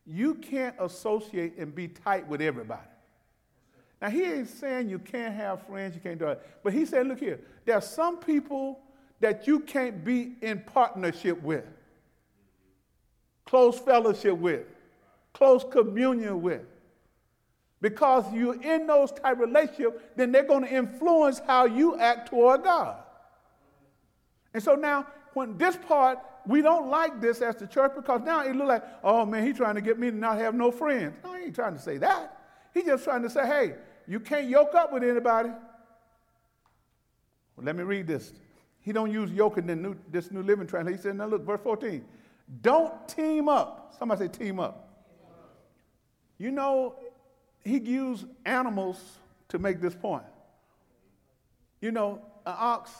You 0.05 0.35
can't 0.35 0.75
associate 0.79 1.57
and 1.57 1.75
be 1.75 1.89
tight 1.89 2.27
with 2.27 2.41
everybody. 2.41 2.87
Now, 4.01 4.09
he 4.09 4.23
ain't 4.23 4.49
saying 4.49 4.89
you 4.89 4.99
can't 4.99 5.33
have 5.33 5.65
friends, 5.65 5.95
you 5.95 6.01
can't 6.01 6.19
do 6.19 6.27
it. 6.27 6.41
But 6.63 6.73
he 6.73 6.85
said, 6.85 7.07
look 7.07 7.19
here, 7.19 7.39
there 7.65 7.75
are 7.75 7.81
some 7.81 8.17
people 8.17 8.79
that 9.19 9.47
you 9.47 9.59
can't 9.61 10.05
be 10.05 10.33
in 10.41 10.59
partnership 10.61 11.41
with, 11.41 11.65
close 13.45 13.79
fellowship 13.79 14.37
with, 14.37 14.65
close 15.33 15.63
communion 15.63 16.41
with. 16.41 16.61
Because 17.79 18.31
you're 18.33 18.61
in 18.61 18.87
those 18.87 19.11
type 19.11 19.37
relationships, 19.37 20.01
then 20.15 20.31
they're 20.31 20.43
going 20.43 20.63
to 20.63 20.73
influence 20.73 21.39
how 21.45 21.65
you 21.65 21.97
act 21.99 22.29
toward 22.29 22.63
God. 22.63 22.97
And 24.53 24.63
so 24.63 24.73
now, 24.75 25.05
when 25.33 25.57
this 25.57 25.75
part, 25.75 26.19
we 26.47 26.61
don't 26.61 26.89
like 26.89 27.21
this 27.21 27.41
as 27.41 27.55
the 27.57 27.67
church 27.67 27.91
because 27.95 28.21
now 28.21 28.41
it 28.41 28.55
looks 28.55 28.69
like, 28.69 28.83
oh 29.03 29.25
man, 29.25 29.45
he's 29.45 29.57
trying 29.57 29.75
to 29.75 29.81
get 29.81 29.99
me 29.99 30.09
to 30.09 30.15
not 30.15 30.39
have 30.39 30.55
no 30.55 30.71
friends. 30.71 31.13
No, 31.23 31.33
he 31.33 31.45
ain't 31.45 31.55
trying 31.55 31.75
to 31.75 31.79
say 31.79 31.97
that. 31.97 32.37
He's 32.73 32.85
just 32.85 33.03
trying 33.03 33.21
to 33.23 33.29
say, 33.29 33.45
hey, 33.45 33.75
you 34.07 34.19
can't 34.19 34.47
yoke 34.47 34.73
up 34.73 34.93
with 34.93 35.03
anybody. 35.03 35.49
Well, 37.55 37.65
let 37.65 37.75
me 37.75 37.83
read 37.83 38.07
this. 38.07 38.31
He 38.81 38.93
don't 38.93 39.11
use 39.11 39.31
yoke 39.31 39.57
in 39.57 39.65
new, 39.65 39.95
this 40.09 40.31
New 40.31 40.43
Living 40.43 40.65
Translation. 40.65 40.97
He 40.97 41.01
said, 41.01 41.17
now 41.17 41.25
look, 41.25 41.45
verse 41.45 41.59
14. 41.61 42.05
Don't 42.61 43.07
team 43.07 43.49
up. 43.49 43.93
Somebody 43.99 44.25
say 44.25 44.27
team 44.29 44.59
up. 44.59 44.87
You 46.37 46.51
know, 46.51 46.95
he 47.63 47.79
used 47.79 48.25
animals 48.45 49.01
to 49.49 49.59
make 49.59 49.81
this 49.81 49.95
point. 49.95 50.23
You 51.81 51.91
know, 51.91 52.21
an 52.45 52.55
ox 52.57 52.91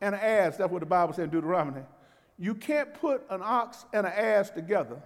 and 0.00 0.14
an 0.14 0.20
ass, 0.20 0.56
that's 0.58 0.70
what 0.70 0.80
the 0.80 0.86
Bible 0.86 1.12
said 1.12 1.24
in 1.24 1.30
Deuteronomy. 1.30 1.82
You 2.38 2.54
can't 2.54 2.92
put 2.94 3.24
an 3.30 3.40
ox 3.42 3.84
and 3.92 4.06
an 4.06 4.12
ass 4.12 4.50
together 4.50 5.02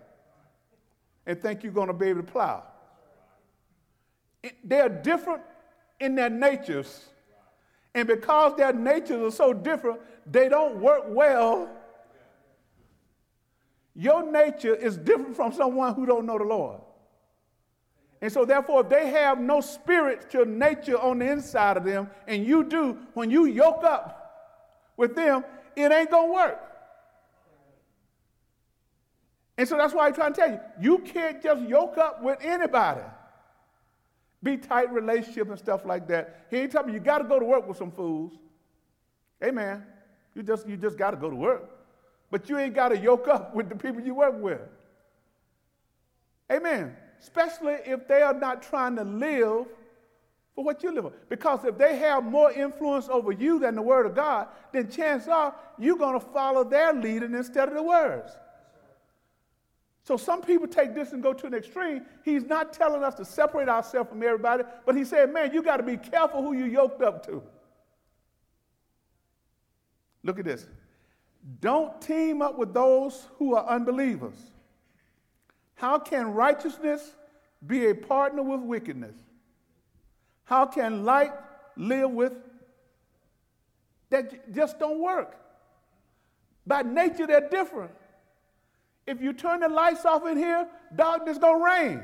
and 1.26 1.40
think 1.40 1.62
you're 1.62 1.72
going 1.72 1.88
to 1.88 1.94
be 1.94 2.08
able 2.08 2.22
to 2.22 2.30
plow. 2.30 2.62
They're 4.64 4.88
different 4.88 5.42
in 6.00 6.14
their 6.14 6.30
natures. 6.30 7.06
And 7.94 8.06
because 8.06 8.56
their 8.56 8.72
natures 8.72 9.32
are 9.32 9.34
so 9.34 9.52
different, 9.52 10.00
they 10.26 10.48
don't 10.48 10.80
work 10.80 11.04
well. 11.08 11.70
Your 13.94 14.30
nature 14.30 14.74
is 14.74 14.98
different 14.98 15.34
from 15.34 15.52
someone 15.52 15.94
who 15.94 16.04
don't 16.04 16.26
know 16.26 16.36
the 16.36 16.44
Lord. 16.44 16.80
And 18.20 18.32
so, 18.32 18.44
therefore, 18.44 18.80
if 18.82 18.88
they 18.88 19.08
have 19.08 19.38
no 19.38 19.60
spiritual 19.60 20.46
nature 20.46 20.98
on 20.98 21.18
the 21.18 21.30
inside 21.30 21.76
of 21.76 21.84
them, 21.84 22.10
and 22.26 22.46
you 22.46 22.64
do, 22.64 22.98
when 23.14 23.30
you 23.30 23.46
yoke 23.46 23.84
up 23.84 24.92
with 24.96 25.14
them, 25.14 25.44
it 25.74 25.92
ain't 25.92 26.10
gonna 26.10 26.32
work. 26.32 26.58
And 29.58 29.66
so 29.66 29.76
that's 29.76 29.94
why 29.94 30.08
I'm 30.08 30.14
trying 30.14 30.34
to 30.34 30.40
tell 30.40 30.50
you, 30.50 30.60
you 30.80 30.98
can't 30.98 31.42
just 31.42 31.62
yoke 31.62 31.96
up 31.98 32.22
with 32.22 32.38
anybody. 32.42 33.02
Be 34.42 34.56
tight 34.56 34.92
relationship 34.92 35.48
and 35.48 35.58
stuff 35.58 35.84
like 35.84 36.06
that. 36.08 36.46
He 36.50 36.58
ain't 36.58 36.72
telling 36.72 36.88
you 36.88 36.94
you 36.94 37.00
got 37.00 37.18
to 37.18 37.24
go 37.24 37.38
to 37.38 37.44
work 37.44 37.66
with 37.66 37.76
some 37.76 37.90
fools. 37.90 38.32
Amen. 39.42 39.84
You 40.34 40.42
just 40.42 40.68
you 40.68 40.76
just 40.76 40.98
got 40.98 41.12
to 41.12 41.16
go 41.16 41.30
to 41.30 41.36
work, 41.36 41.70
but 42.30 42.48
you 42.48 42.58
ain't 42.58 42.74
got 42.74 42.88
to 42.88 42.98
yoke 42.98 43.28
up 43.28 43.54
with 43.54 43.68
the 43.68 43.76
people 43.76 44.00
you 44.02 44.14
work 44.14 44.40
with. 44.40 44.60
Amen 46.52 46.96
especially 47.20 47.76
if 47.84 48.06
they 48.06 48.22
are 48.22 48.34
not 48.34 48.62
trying 48.62 48.96
to 48.96 49.04
live 49.04 49.66
for 50.54 50.64
what 50.64 50.82
you 50.82 50.92
live 50.92 51.04
for. 51.04 51.12
Because 51.28 51.64
if 51.64 51.76
they 51.76 51.96
have 51.98 52.24
more 52.24 52.52
influence 52.52 53.08
over 53.08 53.32
you 53.32 53.58
than 53.58 53.74
the 53.74 53.82
Word 53.82 54.06
of 54.06 54.14
God, 54.14 54.48
then 54.72 54.90
chances 54.90 55.28
are 55.28 55.54
you're 55.78 55.96
going 55.96 56.18
to 56.18 56.26
follow 56.26 56.64
their 56.64 56.92
leading 56.92 57.34
instead 57.34 57.68
of 57.68 57.74
the 57.74 57.82
words. 57.82 58.32
So 60.06 60.16
some 60.16 60.40
people 60.40 60.68
take 60.68 60.94
this 60.94 61.12
and 61.12 61.20
go 61.20 61.32
to 61.32 61.48
an 61.48 61.54
extreme. 61.54 62.06
He's 62.24 62.44
not 62.44 62.72
telling 62.72 63.02
us 63.02 63.16
to 63.16 63.24
separate 63.24 63.68
ourselves 63.68 64.08
from 64.08 64.22
everybody, 64.22 64.62
but 64.84 64.94
he 64.94 65.04
said, 65.04 65.32
man, 65.32 65.52
you 65.52 65.64
got 65.64 65.78
to 65.78 65.82
be 65.82 65.96
careful 65.96 66.42
who 66.42 66.52
you 66.52 66.66
yoked 66.66 67.02
up 67.02 67.26
to. 67.26 67.42
Look 70.22 70.38
at 70.38 70.44
this. 70.44 70.68
Don't 71.60 72.00
team 72.00 72.40
up 72.40 72.56
with 72.56 72.72
those 72.72 73.26
who 73.38 73.56
are 73.56 73.66
unbelievers. 73.66 74.36
How 75.74 75.98
can 75.98 76.32
righteousness 76.34 77.16
be 77.66 77.88
a 77.88 77.94
partner 77.94 78.44
with 78.44 78.60
wickedness? 78.60 79.16
How 80.44 80.66
can 80.66 81.04
light 81.04 81.32
live 81.76 82.12
with 82.12 82.34
that 84.10 84.54
just 84.54 84.78
don't 84.78 85.00
work? 85.00 85.36
By 86.64 86.82
nature, 86.82 87.26
they're 87.26 87.48
different. 87.48 87.90
If 89.06 89.20
you 89.20 89.32
turn 89.32 89.60
the 89.60 89.68
lights 89.68 90.04
off 90.04 90.26
in 90.26 90.36
here, 90.36 90.66
darkness 90.94 91.38
gonna 91.38 91.64
reign. 91.64 92.02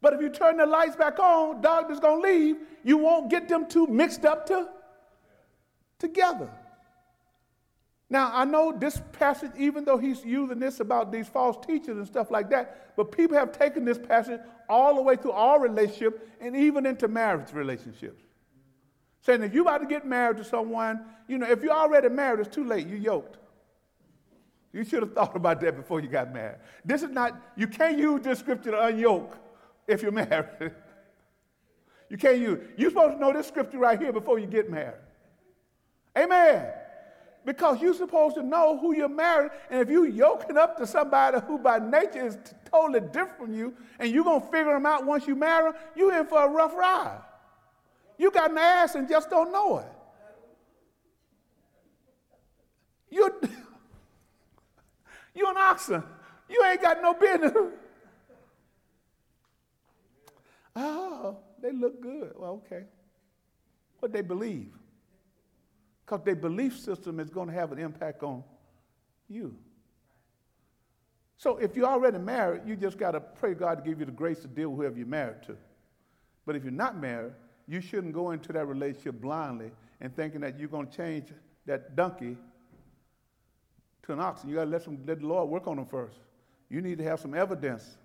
But 0.00 0.14
if 0.14 0.20
you 0.20 0.30
turn 0.30 0.56
the 0.56 0.66
lights 0.66 0.96
back 0.96 1.18
on, 1.18 1.60
darkness 1.60 1.98
gonna 1.98 2.22
leave. 2.22 2.56
You 2.84 2.98
won't 2.98 3.28
get 3.28 3.48
them 3.48 3.66
two 3.66 3.86
mixed 3.86 4.24
up 4.24 4.46
to, 4.46 4.68
together. 5.98 6.50
Now, 8.08 8.32
I 8.34 8.44
know 8.44 8.72
this 8.76 9.00
passage, 9.12 9.52
even 9.56 9.84
though 9.84 9.98
he's 9.98 10.24
using 10.24 10.58
this 10.58 10.80
about 10.80 11.12
these 11.12 11.28
false 11.28 11.64
teachers 11.64 11.96
and 11.96 12.06
stuff 12.06 12.30
like 12.30 12.50
that, 12.50 12.96
but 12.96 13.12
people 13.12 13.36
have 13.36 13.52
taken 13.52 13.84
this 13.84 13.98
passage 13.98 14.40
all 14.68 14.96
the 14.96 15.02
way 15.02 15.14
through 15.14 15.32
all 15.32 15.60
relationship 15.60 16.28
and 16.40 16.56
even 16.56 16.86
into 16.86 17.06
marriage 17.06 17.52
relationships. 17.52 18.24
Saying 19.22 19.42
if 19.42 19.52
you're 19.52 19.62
about 19.62 19.78
to 19.78 19.86
get 19.86 20.06
married 20.06 20.38
to 20.38 20.44
someone, 20.44 21.04
you 21.28 21.38
know, 21.38 21.48
if 21.48 21.62
you're 21.62 21.72
already 21.72 22.08
married, 22.08 22.40
it's 22.40 22.54
too 22.54 22.64
late. 22.64 22.86
You're 22.88 22.98
yoked. 22.98 23.36
You 24.72 24.84
should 24.84 25.02
have 25.02 25.14
thought 25.14 25.34
about 25.34 25.60
that 25.60 25.76
before 25.76 26.00
you 26.00 26.08
got 26.08 26.32
married. 26.32 26.58
This 26.84 27.02
is 27.02 27.10
not, 27.10 27.40
you 27.56 27.66
can't 27.66 27.98
use 27.98 28.22
this 28.22 28.38
scripture 28.38 28.70
to 28.70 28.76
unyoke 28.76 29.36
if 29.88 30.02
you're 30.02 30.12
married. 30.28 30.72
you 32.08 32.16
can't 32.16 32.38
use, 32.38 32.60
you're 32.76 32.90
supposed 32.90 33.14
to 33.14 33.20
know 33.20 33.32
this 33.32 33.48
scripture 33.48 33.78
right 33.78 33.98
here 33.98 34.12
before 34.12 34.38
you 34.38 34.46
get 34.46 34.70
married. 34.70 35.00
Amen 36.16 36.66
because 37.44 37.80
you're 37.80 37.94
supposed 37.94 38.34
to 38.36 38.42
know 38.42 38.78
who 38.78 38.94
you're 38.94 39.08
married. 39.08 39.50
And 39.70 39.80
if 39.80 39.88
you're 39.88 40.06
yoking 40.06 40.56
up 40.56 40.76
to 40.78 40.86
somebody 40.86 41.38
who 41.46 41.58
by 41.58 41.78
nature 41.78 42.26
is 42.26 42.38
totally 42.70 43.00
different 43.00 43.38
from 43.38 43.54
you, 43.54 43.74
and 43.98 44.10
you're 44.10 44.24
going 44.24 44.40
to 44.40 44.46
figure 44.48 44.72
them 44.72 44.86
out 44.86 45.04
once 45.04 45.26
you 45.26 45.34
marry 45.34 45.72
them, 45.72 45.80
you're 45.96 46.16
in 46.18 46.26
for 46.26 46.44
a 46.44 46.48
rough 46.48 46.74
ride. 46.74 47.20
You 48.18 48.30
got 48.30 48.50
an 48.50 48.58
ass 48.58 48.94
and 48.94 49.08
just 49.08 49.30
don't 49.30 49.50
know 49.50 49.78
it. 49.78 49.92
You're, 53.10 53.40
you're 55.34 55.50
an 55.50 55.56
oxen. 55.56 56.02
You 56.48 56.64
ain't 56.64 56.82
got 56.82 57.00
no 57.02 57.14
business. 57.14 57.52
Oh, 60.76 61.36
they 61.60 61.72
look 61.72 62.00
good. 62.00 62.32
Well, 62.36 62.62
okay. 62.64 62.84
What 63.98 64.12
they 64.12 64.22
believe 64.22 64.72
because 66.10 66.24
their 66.24 66.34
belief 66.34 66.76
system 66.76 67.20
is 67.20 67.30
going 67.30 67.46
to 67.46 67.54
have 67.54 67.70
an 67.70 67.78
impact 67.78 68.24
on 68.24 68.42
you. 69.28 69.54
So 71.36 71.56
if 71.58 71.76
you're 71.76 71.86
already 71.86 72.18
married, 72.18 72.62
you 72.66 72.74
just 72.74 72.98
got 72.98 73.12
to 73.12 73.20
pray 73.20 73.54
God 73.54 73.76
to 73.76 73.88
give 73.88 74.00
you 74.00 74.06
the 74.06 74.12
grace 74.12 74.40
to 74.40 74.48
deal 74.48 74.70
with 74.70 74.80
whoever 74.80 74.98
you're 74.98 75.06
married 75.06 75.42
to. 75.44 75.56
But 76.44 76.56
if 76.56 76.64
you're 76.64 76.72
not 76.72 77.00
married, 77.00 77.32
you 77.68 77.80
shouldn't 77.80 78.12
go 78.12 78.32
into 78.32 78.52
that 78.52 78.66
relationship 78.66 79.20
blindly 79.20 79.70
and 80.00 80.14
thinking 80.14 80.40
that 80.40 80.58
you're 80.58 80.68
going 80.68 80.88
to 80.88 80.96
change 80.96 81.28
that 81.66 81.94
donkey 81.94 82.36
an 84.12 84.20
oxen. 84.20 84.48
You 84.48 84.56
got 84.56 84.64
to 84.64 84.70
let, 84.70 84.82
some, 84.82 84.98
let 85.06 85.20
the 85.20 85.26
Lord 85.26 85.48
work 85.48 85.66
on 85.66 85.76
them 85.76 85.86
first. 85.86 86.18
You 86.68 86.80
need 86.80 86.98
to 86.98 87.04
have 87.04 87.20
some 87.20 87.34
evidence 87.34 87.96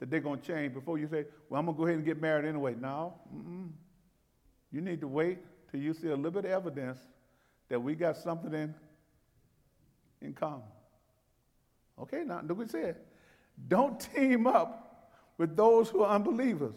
that 0.00 0.10
they're 0.10 0.20
going 0.20 0.40
to 0.40 0.46
change 0.46 0.74
before 0.74 0.98
you 0.98 1.06
say, 1.06 1.24
well, 1.48 1.60
I'm 1.60 1.66
going 1.66 1.76
to 1.76 1.78
go 1.78 1.86
ahead 1.86 1.96
and 1.96 2.04
get 2.04 2.20
married 2.20 2.46
anyway. 2.46 2.74
No. 2.78 3.14
Mm-mm. 3.34 3.70
You 4.72 4.80
need 4.80 5.00
to 5.00 5.08
wait 5.08 5.38
till 5.70 5.80
you 5.80 5.94
see 5.94 6.08
a 6.08 6.16
little 6.16 6.30
bit 6.30 6.46
of 6.46 6.50
evidence 6.50 6.98
that 7.68 7.80
we 7.80 7.94
got 7.94 8.16
something 8.16 8.52
in, 8.52 8.74
in 10.20 10.32
common. 10.32 10.62
Okay, 12.00 12.24
now 12.24 12.40
look 12.44 12.58
what 12.58 12.66
it 12.66 12.70
said. 12.72 12.96
Don't 13.68 14.00
team 14.00 14.46
up 14.46 15.12
with 15.38 15.56
those 15.56 15.88
who 15.88 16.02
are 16.02 16.14
unbelievers. 16.14 16.74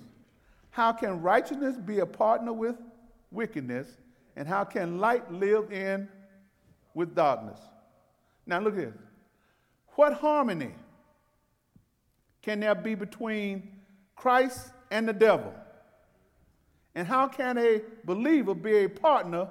How 0.70 0.92
can 0.92 1.22
righteousness 1.22 1.76
be 1.78 2.00
a 2.00 2.06
partner 2.06 2.54
with 2.54 2.76
wickedness? 3.32 3.88
And 4.36 4.48
how 4.48 4.64
can 4.64 5.00
light 5.00 5.32
live 5.32 5.72
in 5.72 6.08
with 6.94 7.16
darkness? 7.16 7.60
Now 8.48 8.60
look 8.60 8.78
at 8.78 8.94
this. 8.94 8.94
What 9.96 10.14
harmony 10.14 10.72
can 12.42 12.62
there 12.62 12.76
be 12.76 12.96
between 12.96 13.70
Christ 14.16 14.72
and 14.90 15.08
the 15.08 15.14
devil? 15.14 15.54
And 16.96 17.08
how 17.08 17.28
can 17.28 17.58
a 17.58 17.82
believer 18.06 18.56
be 18.56 18.86
a 18.86 18.90
partner 18.90 19.50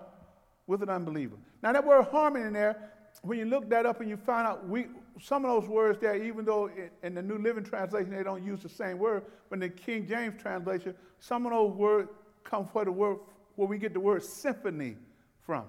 with 0.67 0.83
an 0.83 0.89
unbeliever? 0.89 1.37
Now, 1.63 1.73
that 1.73 1.87
word 1.87 2.05
harmony 2.05 2.47
in 2.47 2.53
there, 2.55 2.91
when 3.23 3.39
you 3.39 3.45
look 3.45 3.69
that 3.71 3.87
up 3.87 4.01
and 4.01 4.09
you 4.09 4.17
find 4.17 4.47
out 4.47 4.69
we, 4.69 4.87
some 5.21 5.45
of 5.45 5.61
those 5.61 5.69
words 5.69 6.01
there, 6.01 6.17
even 6.23 6.45
though 6.45 6.71
in 7.03 7.15
the 7.15 7.23
New 7.23 7.39
Living 7.39 7.65
Translation 7.65 8.11
they 8.11 8.23
don't 8.23 8.45
use 8.45 8.63
the 8.63 8.69
same 8.69 8.99
word, 8.99 9.25
but 9.49 9.57
in 9.57 9.61
the 9.61 9.69
King 9.69 10.07
James 10.07 10.41
translation, 10.41 10.95
some 11.21 11.47
of 11.47 11.53
those 11.53 11.75
words 11.75 12.09
come 12.45 12.67
from 12.67 12.85
the 12.85 12.93
word 12.93 13.19
where 13.57 13.69
we 13.69 13.79
get 13.79 13.93
the 13.93 14.01
word 14.01 14.23
symphony 14.23 14.97
from. 15.41 15.65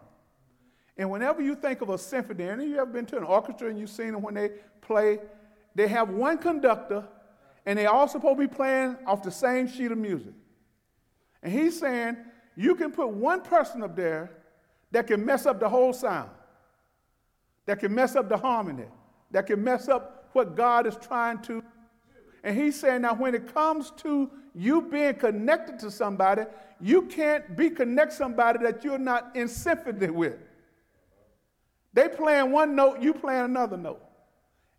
And 0.97 1.11
whenever 1.11 1.41
you 1.41 1.55
think 1.55 1.81
of 1.81 1.89
a 1.89 1.97
symphony, 1.97 2.47
of 2.47 2.59
you 2.61 2.77
ever 2.77 2.85
been 2.87 3.05
to 3.07 3.17
an 3.17 3.23
orchestra 3.23 3.69
and 3.69 3.77
you've 3.77 3.89
seen 3.89 4.13
them 4.13 4.21
when 4.21 4.33
they 4.33 4.49
play, 4.81 5.19
they 5.75 5.87
have 5.87 6.09
one 6.09 6.37
conductor 6.39 7.07
and 7.65 7.77
they 7.77 7.85
all 7.85 8.07
supposed 8.07 8.39
to 8.39 8.47
be 8.47 8.53
playing 8.53 8.95
off 9.05 9.21
the 9.21 9.31
same 9.31 9.67
sheet 9.67 9.91
of 9.91 9.97
music. 9.97 10.33
And 11.43 11.53
he's 11.53 11.79
saying 11.79 12.17
you 12.55 12.75
can 12.75 12.91
put 12.91 13.09
one 13.09 13.41
person 13.41 13.83
up 13.83 13.95
there 13.95 14.31
that 14.91 15.05
can 15.05 15.23
mess 15.23 15.45
up 15.45 15.59
the 15.59 15.69
whole 15.69 15.93
sound, 15.93 16.31
that 17.65 17.79
can 17.79 17.93
mess 17.93 18.15
up 18.15 18.29
the 18.29 18.37
harmony, 18.37 18.85
that 19.31 19.45
can 19.45 19.63
mess 19.63 19.87
up 19.87 20.29
what 20.33 20.55
God 20.55 20.87
is 20.87 20.95
trying 20.95 21.39
to. 21.43 21.63
And 22.43 22.57
he's 22.57 22.79
saying 22.79 23.01
now, 23.01 23.13
when 23.13 23.35
it 23.35 23.53
comes 23.53 23.91
to 23.97 24.31
you 24.55 24.81
being 24.81 25.15
connected 25.15 25.77
to 25.79 25.91
somebody, 25.91 26.43
you 26.79 27.03
can't 27.03 27.55
be 27.55 27.69
connect 27.69 28.13
somebody 28.13 28.59
that 28.63 28.83
you're 28.83 28.97
not 28.97 29.35
in 29.35 29.47
symphony 29.47 30.09
with. 30.09 30.37
They 31.97 32.07
playing 32.07 32.51
one 32.51 32.75
note, 32.75 33.01
you 33.01 33.11
playing 33.11 33.45
another 33.45 33.75
note. 33.75 34.03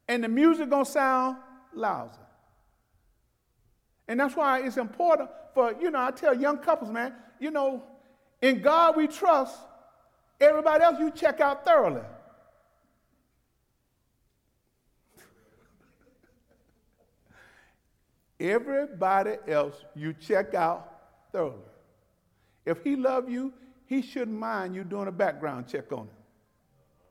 And 0.06 0.22
the 0.22 0.28
music 0.28 0.70
gonna 0.70 0.84
sound 0.84 1.38
lousy. 1.74 2.14
And 4.06 4.20
that's 4.20 4.36
why 4.36 4.60
it's 4.60 4.76
important 4.76 5.28
for, 5.52 5.74
you 5.80 5.90
know, 5.90 5.98
I 5.98 6.12
tell 6.12 6.32
young 6.32 6.58
couples, 6.58 6.92
man, 6.92 7.12
you 7.40 7.50
know, 7.50 7.82
in 8.40 8.62
God 8.62 8.96
we 8.96 9.08
trust, 9.08 9.58
everybody 10.40 10.84
else 10.84 11.00
you 11.00 11.10
check 11.10 11.40
out 11.40 11.64
thoroughly. 11.64 12.02
everybody 18.38 19.38
else 19.48 19.74
you 19.96 20.12
check 20.12 20.54
out 20.54 21.00
thoroughly. 21.32 21.56
If 22.64 22.84
he 22.84 22.94
love 22.94 23.28
you, 23.28 23.52
he 23.86 24.02
shouldn't 24.02 24.38
mind 24.38 24.76
you 24.76 24.84
doing 24.84 25.08
a 25.08 25.12
background 25.12 25.66
check 25.66 25.90
on 25.90 26.02
him. 26.02 26.10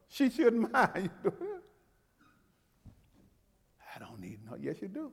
She 0.10 0.30
shouldn't 0.30 0.72
mind 0.72 0.92
you 0.96 1.32
doing 1.32 1.52
it. 1.56 1.64
I 3.96 4.00
don't 4.00 4.20
need 4.20 4.40
no. 4.50 4.58
Yes, 4.60 4.78
you 4.82 4.88
do. 4.88 5.12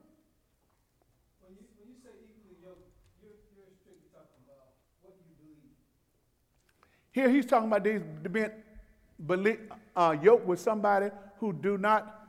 When 1.41 1.53
you, 1.53 1.65
when 1.77 1.89
you 1.89 1.95
say 2.03 2.09
equally 2.23 2.55
yoked, 2.63 2.87
you're, 3.21 3.31
you're 3.55 3.73
strictly 3.81 4.09
talking 4.13 4.41
about 4.45 4.73
what 5.01 5.13
you 5.17 5.33
believe. 5.39 5.73
Here 7.11 7.29
he's 7.29 7.45
talking 7.45 7.67
about 7.67 7.83
these 7.83 8.01
being 8.31 9.57
uh, 9.95 10.15
yoked 10.21 10.45
with 10.45 10.59
somebody 10.59 11.09
who 11.39 11.53
do 11.53 11.77
not 11.77 12.27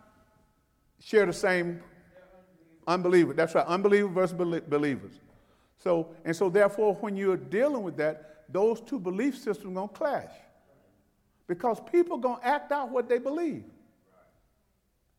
share 1.00 1.26
the 1.26 1.32
same 1.32 1.82
unbeliever. 2.86 3.32
That's 3.32 3.54
right, 3.54 3.66
unbeliever 3.66 4.08
versus 4.08 4.36
believers. 4.68 5.20
So, 5.78 6.08
and 6.24 6.34
so 6.34 6.48
therefore, 6.48 6.94
when 6.94 7.16
you're 7.16 7.36
dealing 7.36 7.82
with 7.82 7.96
that, 7.98 8.44
those 8.48 8.80
two 8.80 8.98
belief 8.98 9.36
systems 9.36 9.76
to 9.76 9.88
clash. 9.88 10.30
Because 11.48 11.80
people 11.92 12.18
going 12.18 12.40
to 12.40 12.46
act 12.46 12.72
out 12.72 12.90
what 12.90 13.08
they 13.08 13.18
believe. 13.18 13.64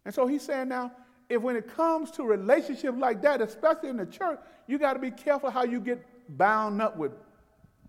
And 0.06 0.14
so 0.14 0.28
he's 0.28 0.44
saying 0.44 0.70
now, 0.70 0.92
if 1.30 1.42
when 1.42 1.56
it 1.56 1.74
comes 1.76 2.12
to 2.12 2.24
relationships 2.24 2.98
like 2.98 3.22
that, 3.22 3.42
especially 3.42 3.90
in 3.90 3.98
the 3.98 4.06
church, 4.06 4.40
you 4.66 4.78
got 4.78 4.94
to 4.94 5.00
be 5.00 5.12
careful 5.12 5.50
how 5.50 5.64
you 5.64 5.80
get 5.80 6.06
bound 6.38 6.82
up 6.82 6.98
with 6.98 7.12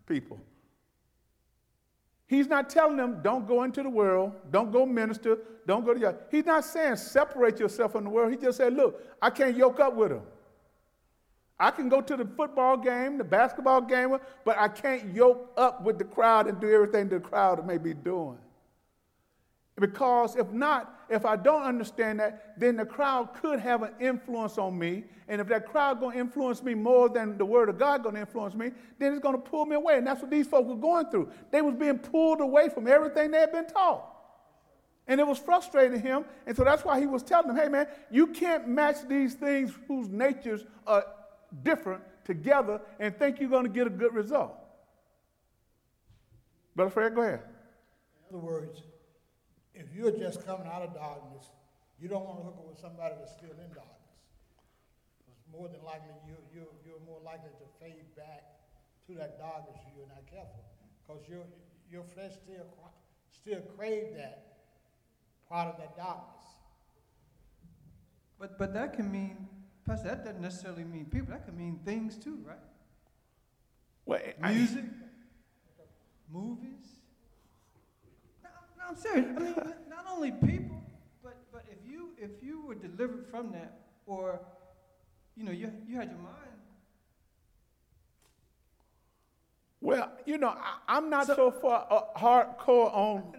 people. 0.07 0.41
He's 2.26 2.47
not 2.47 2.68
telling 2.68 2.97
them, 2.97 3.20
don't 3.22 3.47
go 3.47 3.62
into 3.62 3.82
the 3.82 3.89
world, 3.89 4.32
don't 4.51 4.70
go 4.70 4.84
minister, 4.84 5.39
don't 5.66 5.84
go 5.84 5.95
to 5.95 6.01
your. 6.01 6.16
He's 6.30 6.45
not 6.45 6.64
saying 6.64 6.97
separate 6.97 7.59
yourself 7.59 7.93
from 7.93 8.05
the 8.05 8.11
world. 8.11 8.30
He 8.30 8.36
just 8.36 8.59
said, 8.59 8.74
look, 8.74 9.03
I 9.22 9.30
can't 9.30 9.57
yoke 9.57 9.80
up 9.80 9.95
with 9.95 10.11
them. 10.11 10.22
I 11.61 11.70
can 11.70 11.88
go 11.88 12.00
to 12.00 12.16
the 12.16 12.24
football 12.24 12.76
game, 12.76 13.18
the 13.18 13.24
basketball 13.24 13.80
game, 13.80 14.16
but 14.44 14.59
I 14.59 14.68
can't 14.68 15.14
yoke 15.14 15.52
up 15.56 15.82
with 15.82 15.98
the 15.98 16.04
crowd 16.04 16.46
and 16.46 16.61
do 16.61 16.70
everything 16.70 17.09
the 17.09 17.18
crowd 17.18 17.66
may 17.66 17.78
be 17.78 17.94
doing. 17.94 18.38
Because 19.78 20.36
if 20.36 20.50
not, 20.52 20.94
if 21.09 21.24
I 21.24 21.36
don't 21.36 21.62
understand 21.62 22.20
that, 22.20 22.54
then 22.59 22.76
the 22.76 22.84
crowd 22.84 23.34
could 23.34 23.61
have 23.61 23.82
an 23.82 23.92
influence 24.00 24.59
on 24.59 24.78
me. 24.78 25.04
And 25.28 25.40
if 25.40 25.48
that 25.48 25.66
crowd 25.66 26.00
to 26.00 26.12
influence 26.12 26.62
me 26.62 26.74
more 26.74 27.09
than 27.09 27.38
the 27.38 27.44
word 27.44 27.68
of 27.68 27.78
God 27.78 28.02
to 28.04 28.14
influence 28.14 28.54
me, 28.54 28.72
then 28.98 29.12
it's 29.12 29.22
to 29.22 29.38
pull 29.38 29.66
me 29.66 29.76
away. 29.76 29.98
And 29.98 30.06
that's 30.06 30.20
what 30.20 30.30
these 30.30 30.46
folks 30.46 30.68
were 30.68 30.76
going 30.76 31.06
through. 31.06 31.30
They 31.50 31.62
was 31.62 31.74
being 31.74 31.98
pulled 31.98 32.40
away 32.40 32.68
from 32.68 32.86
everything 32.86 33.30
they 33.30 33.40
had 33.40 33.52
been 33.52 33.66
taught. 33.66 34.04
And 35.06 35.20
it 35.20 35.26
was 35.26 35.38
frustrating 35.38 36.00
him. 36.00 36.24
And 36.46 36.56
so 36.56 36.64
that's 36.64 36.84
why 36.84 37.00
he 37.00 37.06
was 37.06 37.22
telling 37.22 37.48
them, 37.48 37.56
hey 37.56 37.68
man, 37.68 37.86
you 38.11 38.26
can't 38.26 38.68
match 38.68 38.96
these 39.09 39.34
things 39.34 39.72
whose 39.86 40.09
natures 40.09 40.64
are 40.86 41.06
different 41.62 42.03
together 42.24 42.80
and 43.01 43.16
think 43.16 43.40
you're 43.40 43.51
going 43.51 43.64
to 43.64 43.70
get 43.70 43.86
a 43.86 43.90
good 43.90 44.14
result. 44.14 44.55
Brother 46.76 46.90
Fred, 46.90 47.14
go 47.14 47.22
ahead. 47.22 47.40
In 48.30 48.36
other 48.36 48.44
words, 48.44 48.82
if 49.74 49.86
you're 49.94 50.12
just 50.12 50.44
coming 50.46 50.66
out 50.66 50.82
of 50.82 50.94
darkness, 50.94 51.51
you 52.01 52.09
don't 52.09 52.24
want 52.24 52.38
to 52.38 52.44
hook 52.44 52.57
up 52.59 52.68
with 52.68 52.78
somebody 52.78 53.14
that's 53.18 53.32
still 53.32 53.51
in 53.51 53.70
darkness. 53.74 54.14
Because 55.18 55.40
more 55.51 55.68
than 55.68 55.82
likely, 55.84 56.14
you, 56.26 56.36
you, 56.55 56.66
you're 56.84 57.03
more 57.07 57.20
likely 57.24 57.51
to 57.59 57.66
fade 57.80 58.14
back 58.16 58.44
to 59.07 59.14
that 59.14 59.38
darkness 59.38 59.80
if 59.88 59.96
you're 59.96 60.07
not 60.07 60.22
careful. 60.30 60.62
Because 61.03 61.22
your, 61.28 61.44
your 61.90 62.05
flesh 62.05 62.32
still, 62.44 62.66
still 63.32 63.61
crave 63.76 64.14
that 64.16 64.68
part 65.49 65.68
of 65.68 65.78
that 65.78 65.96
darkness. 65.96 66.44
But, 68.38 68.59
but 68.59 68.72
that 68.74 68.94
can 68.94 69.11
mean, 69.11 69.49
Pastor, 69.89 70.09
that 70.09 70.24
doesn't 70.24 70.43
necessarily 70.43 70.84
mean 70.84 71.07
people. 71.07 71.28
That 71.30 71.47
could 71.47 71.57
mean 71.57 71.80
things 71.82 72.16
too, 72.18 72.39
right? 72.47 72.59
Well, 74.05 74.20
Music, 74.51 74.84
I, 74.84 75.82
movies, 76.30 76.99
I'm 78.86 78.97
serious. 78.97 79.26
I 79.34 79.41
mean, 79.41 79.55
not 79.89 80.05
only 80.11 80.32
people, 80.32 80.82
but 81.22 81.36
but 81.51 81.64
if 81.70 81.91
you 81.91 82.11
if 82.18 82.30
you 82.43 82.66
were 82.66 82.74
delivered 82.74 83.26
from 83.30 83.51
that, 83.53 83.80
or 84.07 84.41
you 85.36 85.45
know, 85.45 85.53
you 85.53 85.72
you 85.86 85.97
had 85.97 86.09
your 86.11 86.18
mind. 86.18 86.34
Well, 89.80 90.12
you 90.26 90.36
know, 90.39 90.55
I, 90.89 90.99
am 90.99 91.09
not 91.09 91.28
so, 91.28 91.34
so 91.34 91.51
far 91.51 91.86
uh, 91.91 92.18
hardcore 92.18 92.95
on 92.95 93.34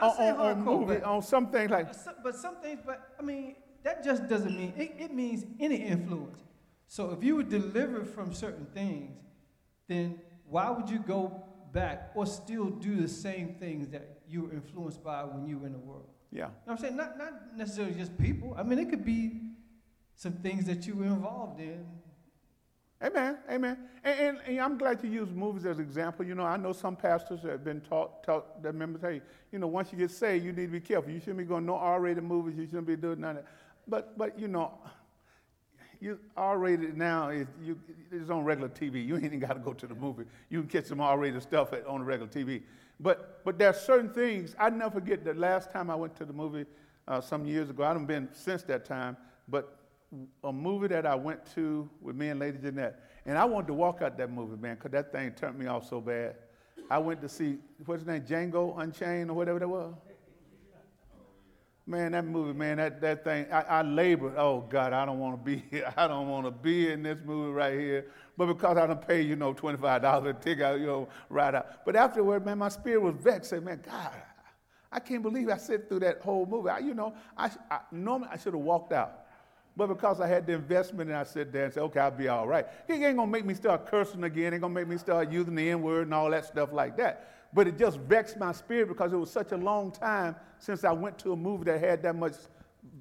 on, 0.00 0.10
on, 0.10 0.36
on 0.36 0.64
movie, 0.64 1.00
on 1.02 1.22
some 1.22 1.48
things 1.48 1.70
like. 1.70 1.88
But 2.24 2.34
some 2.34 2.56
things, 2.56 2.80
but 2.84 3.14
I 3.20 3.22
mean, 3.22 3.56
that 3.84 4.04
just 4.04 4.28
doesn't 4.28 4.56
mean 4.56 4.72
it, 4.76 4.94
it 4.98 5.14
means 5.14 5.44
any 5.60 5.76
influence. 5.76 6.40
So 6.86 7.10
if 7.10 7.22
you 7.24 7.36
were 7.36 7.42
delivered 7.42 8.08
from 8.08 8.34
certain 8.34 8.66
things, 8.74 9.16
then 9.88 10.20
why 10.46 10.70
would 10.70 10.90
you 10.90 10.98
go 10.98 11.42
back 11.72 12.10
or 12.14 12.26
still 12.26 12.66
do 12.66 12.96
the 12.96 13.08
same 13.08 13.54
things 13.54 13.88
that 13.88 14.20
you 14.28 14.42
were 14.42 14.52
influenced 14.52 15.02
by 15.02 15.24
when 15.24 15.46
you 15.46 15.58
were 15.58 15.66
in 15.66 15.72
the 15.72 15.78
world. 15.78 16.08
Yeah. 16.30 16.46
You 16.46 16.50
know 16.66 16.72
I'm 16.72 16.78
saying? 16.78 16.96
Not, 16.96 17.18
not 17.18 17.56
necessarily 17.56 17.94
just 17.94 18.16
people. 18.18 18.54
I 18.56 18.62
mean, 18.62 18.78
it 18.78 18.88
could 18.88 19.04
be 19.04 19.40
some 20.14 20.32
things 20.34 20.64
that 20.66 20.86
you 20.86 20.94
were 20.94 21.04
involved 21.04 21.60
in. 21.60 21.84
Amen, 23.02 23.38
amen. 23.50 23.76
And, 24.04 24.20
and, 24.20 24.38
and, 24.46 24.60
I'm 24.60 24.78
glad 24.78 25.02
you 25.02 25.10
use 25.10 25.28
movies 25.30 25.66
as 25.66 25.78
an 25.78 25.82
example. 25.82 26.24
You 26.24 26.36
know, 26.36 26.44
I 26.44 26.56
know 26.56 26.72
some 26.72 26.94
pastors 26.94 27.42
that 27.42 27.50
have 27.50 27.64
been 27.64 27.80
taught, 27.80 28.22
taught 28.22 28.62
that 28.62 28.76
members, 28.76 29.02
hey, 29.02 29.20
you 29.50 29.58
know, 29.58 29.66
once 29.66 29.90
you 29.90 29.98
get 29.98 30.12
saved, 30.12 30.44
you 30.44 30.52
need 30.52 30.66
to 30.66 30.72
be 30.72 30.80
careful. 30.80 31.10
You 31.10 31.18
shouldn't 31.18 31.38
be 31.38 31.44
going 31.44 31.66
no 31.66 31.74
R-rated 31.74 32.22
movies. 32.22 32.56
You 32.56 32.64
shouldn't 32.66 32.86
be 32.86 32.94
doing 32.94 33.20
none 33.20 33.38
of 33.38 33.44
that. 33.44 33.46
But, 33.88 34.16
but 34.16 34.38
you 34.38 34.48
know, 34.48 34.72
you 36.00 36.18
R-rated 36.36 36.96
now 36.96 37.28
is 37.28 37.46
you, 37.62 37.78
it's 38.10 38.30
on 38.30 38.44
regular 38.44 38.68
TV. 38.68 39.06
You 39.06 39.14
ain't 39.14 39.24
even 39.24 39.38
got 39.38 39.54
to 39.54 39.60
go 39.60 39.72
to 39.72 39.86
the 39.86 39.94
movie. 39.94 40.24
You 40.50 40.60
can 40.60 40.68
catch 40.68 40.86
some 40.86 41.00
R-rated 41.00 41.42
stuff 41.42 41.72
at, 41.72 41.86
on 41.86 42.02
regular 42.04 42.30
TV. 42.30 42.62
But, 42.98 43.44
but 43.44 43.58
there 43.58 43.70
are 43.70 43.74
certain 43.74 44.10
things, 44.10 44.54
I 44.58 44.70
never 44.70 44.90
forget 44.90 45.24
the 45.24 45.34
last 45.34 45.70
time 45.70 45.90
I 45.90 45.94
went 45.94 46.16
to 46.16 46.24
the 46.24 46.32
movie, 46.32 46.66
uh, 47.08 47.20
some 47.20 47.46
years 47.46 47.70
ago. 47.70 47.84
I 47.84 47.88
haven't 47.88 48.06
been 48.06 48.28
since 48.32 48.62
that 48.64 48.84
time, 48.84 49.16
but 49.48 49.78
a 50.44 50.52
movie 50.52 50.88
that 50.88 51.06
I 51.06 51.14
went 51.14 51.40
to 51.54 51.88
with 52.00 52.16
me 52.16 52.28
and 52.28 52.38
Lady 52.38 52.58
Jeanette, 52.58 53.00
and 53.24 53.38
I 53.38 53.44
wanted 53.44 53.68
to 53.68 53.74
walk 53.74 54.02
out 54.02 54.18
that 54.18 54.30
movie, 54.30 54.60
man, 54.60 54.74
because 54.76 54.90
that 54.92 55.12
thing 55.12 55.32
turned 55.32 55.58
me 55.58 55.66
off 55.66 55.88
so 55.88 56.00
bad. 56.00 56.36
I 56.90 56.98
went 56.98 57.20
to 57.22 57.28
see 57.28 57.58
what's 57.86 58.02
his 58.02 58.06
name, 58.06 58.22
Django 58.22 58.78
Unchained 58.78 59.30
or 59.30 59.34
whatever 59.34 59.58
that 59.58 59.68
was. 59.68 59.94
Man, 61.84 62.12
that 62.12 62.24
movie, 62.24 62.56
man, 62.56 62.76
that, 62.76 63.00
that 63.00 63.24
thing, 63.24 63.46
I, 63.50 63.62
I 63.62 63.82
labored. 63.82 64.34
Oh, 64.36 64.60
God, 64.60 64.92
I 64.92 65.04
don't 65.04 65.18
want 65.18 65.36
to 65.36 65.44
be 65.44 65.64
here. 65.68 65.92
I 65.96 66.06
don't 66.06 66.28
want 66.28 66.46
to 66.46 66.52
be 66.52 66.92
in 66.92 67.02
this 67.02 67.18
movie 67.24 67.52
right 67.52 67.78
here. 67.78 68.06
But 68.36 68.46
because 68.46 68.76
I 68.76 68.86
don't 68.86 69.06
pay, 69.06 69.20
you 69.22 69.34
know, 69.34 69.52
$25 69.52 70.28
a 70.28 70.32
ticket, 70.44 70.80
you 70.80 70.86
know, 70.86 71.08
right 71.28 71.54
out. 71.54 71.84
But 71.84 71.96
afterward, 71.96 72.46
man, 72.46 72.58
my 72.58 72.68
spirit 72.68 73.02
was 73.02 73.14
vexed. 73.18 73.50
Say, 73.50 73.58
man, 73.58 73.82
God, 73.84 74.12
I 74.92 75.00
can't 75.00 75.22
believe 75.22 75.48
I 75.48 75.56
sit 75.56 75.88
through 75.88 76.00
that 76.00 76.20
whole 76.20 76.46
movie. 76.46 76.68
I, 76.68 76.78
you 76.78 76.94
know, 76.94 77.14
I, 77.36 77.50
I 77.70 77.80
normally 77.90 78.28
I 78.30 78.36
should 78.36 78.54
have 78.54 78.62
walked 78.62 78.92
out. 78.92 79.18
But 79.76 79.86
because 79.88 80.20
I 80.20 80.28
had 80.28 80.46
the 80.46 80.52
investment 80.52 81.08
and 81.08 81.18
I 81.18 81.24
sit 81.24 81.50
there 81.50 81.64
and 81.64 81.72
say, 81.72 81.80
okay, 81.80 82.00
I'll 82.00 82.10
be 82.10 82.28
all 82.28 82.46
right. 82.46 82.66
He 82.86 82.92
ain't 82.92 83.16
gonna 83.16 83.26
make 83.26 83.46
me 83.46 83.54
start 83.54 83.86
cursing 83.86 84.22
again. 84.24 84.52
Ain't 84.52 84.60
gonna 84.60 84.74
make 84.74 84.86
me 84.86 84.98
start 84.98 85.32
using 85.32 85.54
the 85.54 85.70
N 85.70 85.82
word 85.82 86.02
and 86.02 86.14
all 86.14 86.30
that 86.30 86.44
stuff 86.44 86.72
like 86.72 86.96
that. 86.98 87.41
But 87.52 87.68
it 87.68 87.78
just 87.78 87.98
vexed 87.98 88.38
my 88.38 88.52
spirit 88.52 88.88
because 88.88 89.12
it 89.12 89.16
was 89.16 89.30
such 89.30 89.52
a 89.52 89.56
long 89.56 89.90
time 89.92 90.36
since 90.58 90.84
I 90.84 90.92
went 90.92 91.18
to 91.18 91.32
a 91.32 91.36
movie 91.36 91.64
that 91.64 91.80
had 91.80 92.02
that 92.02 92.16
much 92.16 92.34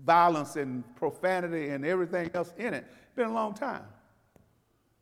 violence 0.06 0.56
and 0.56 0.84
profanity 0.96 1.70
and 1.70 1.86
everything 1.86 2.30
else 2.34 2.54
in 2.58 2.74
it. 2.74 2.86
It's 3.04 3.16
been 3.16 3.30
a 3.30 3.34
long 3.34 3.54
time. 3.54 3.84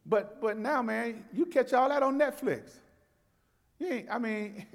But 0.05 0.41
but 0.41 0.57
now, 0.57 0.81
man, 0.81 1.25
you 1.33 1.45
catch 1.45 1.73
all 1.73 1.89
that 1.89 2.03
on 2.03 2.17
Netflix. 2.19 2.71
You 3.79 4.05
I 4.11 4.19
mean, 4.19 4.65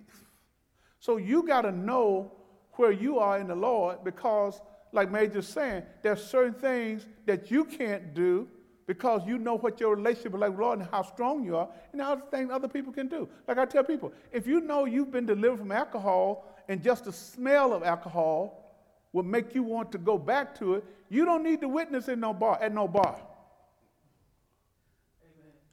so 1.01 1.17
you 1.17 1.43
gotta 1.47 1.73
know 1.73 2.33
where 2.73 2.93
you 2.93 3.19
are 3.19 3.39
in 3.39 3.49
the 3.49 3.55
Lord 3.55 4.03
because, 4.03 4.61
like 4.93 5.11
Major's 5.11 5.49
saying, 5.49 5.83
there's 6.03 6.23
certain 6.25 6.55
things 6.55 7.07
that 7.27 7.51
you 7.51 7.65
can't 7.65 8.15
do 8.15 8.49
because 8.87 9.23
you 9.27 9.39
know 9.39 9.57
what 9.57 9.81
your 9.81 9.97
relationship 9.97 10.35
is 10.35 10.41
like 10.41 10.51
with 10.51 10.61
Lord 10.61 10.79
and 10.81 10.89
how 10.91 11.03
strong 11.03 11.45
you 11.45 11.57
are, 11.57 11.69
and 11.93 12.01
other 12.01 12.23
things 12.31 12.51
other 12.51 12.69
people 12.69 12.93
can 12.93 13.09
do. 13.09 13.29
Like 13.49 13.59
I 13.59 13.65
tell 13.65 13.85
people, 13.85 14.13
if 14.33 14.47
you 14.47 14.61
know 14.61 14.85
you've 14.85 15.11
been 15.11 15.27
delivered 15.27 15.59
from 15.59 15.73
alcohol 15.73 16.55
and 16.69 16.83
just 16.83 17.05
the 17.05 17.13
smell 17.13 17.73
of 17.73 17.83
alcohol 17.83 18.61
will 19.13 19.23
make 19.23 19.55
you 19.55 19.63
want 19.63 19.93
to 19.93 19.99
go 19.99 20.19
back 20.19 20.59
to 20.59 20.75
it, 20.75 20.85
you 21.09 21.25
don't 21.25 21.43
need 21.45 21.61
to 21.61 21.69
witness 21.69 22.09
in 22.09 22.21
no 22.21 22.33
bar 22.33 22.59
at 22.61 22.75
no 22.75 22.89
bar. 22.89 23.19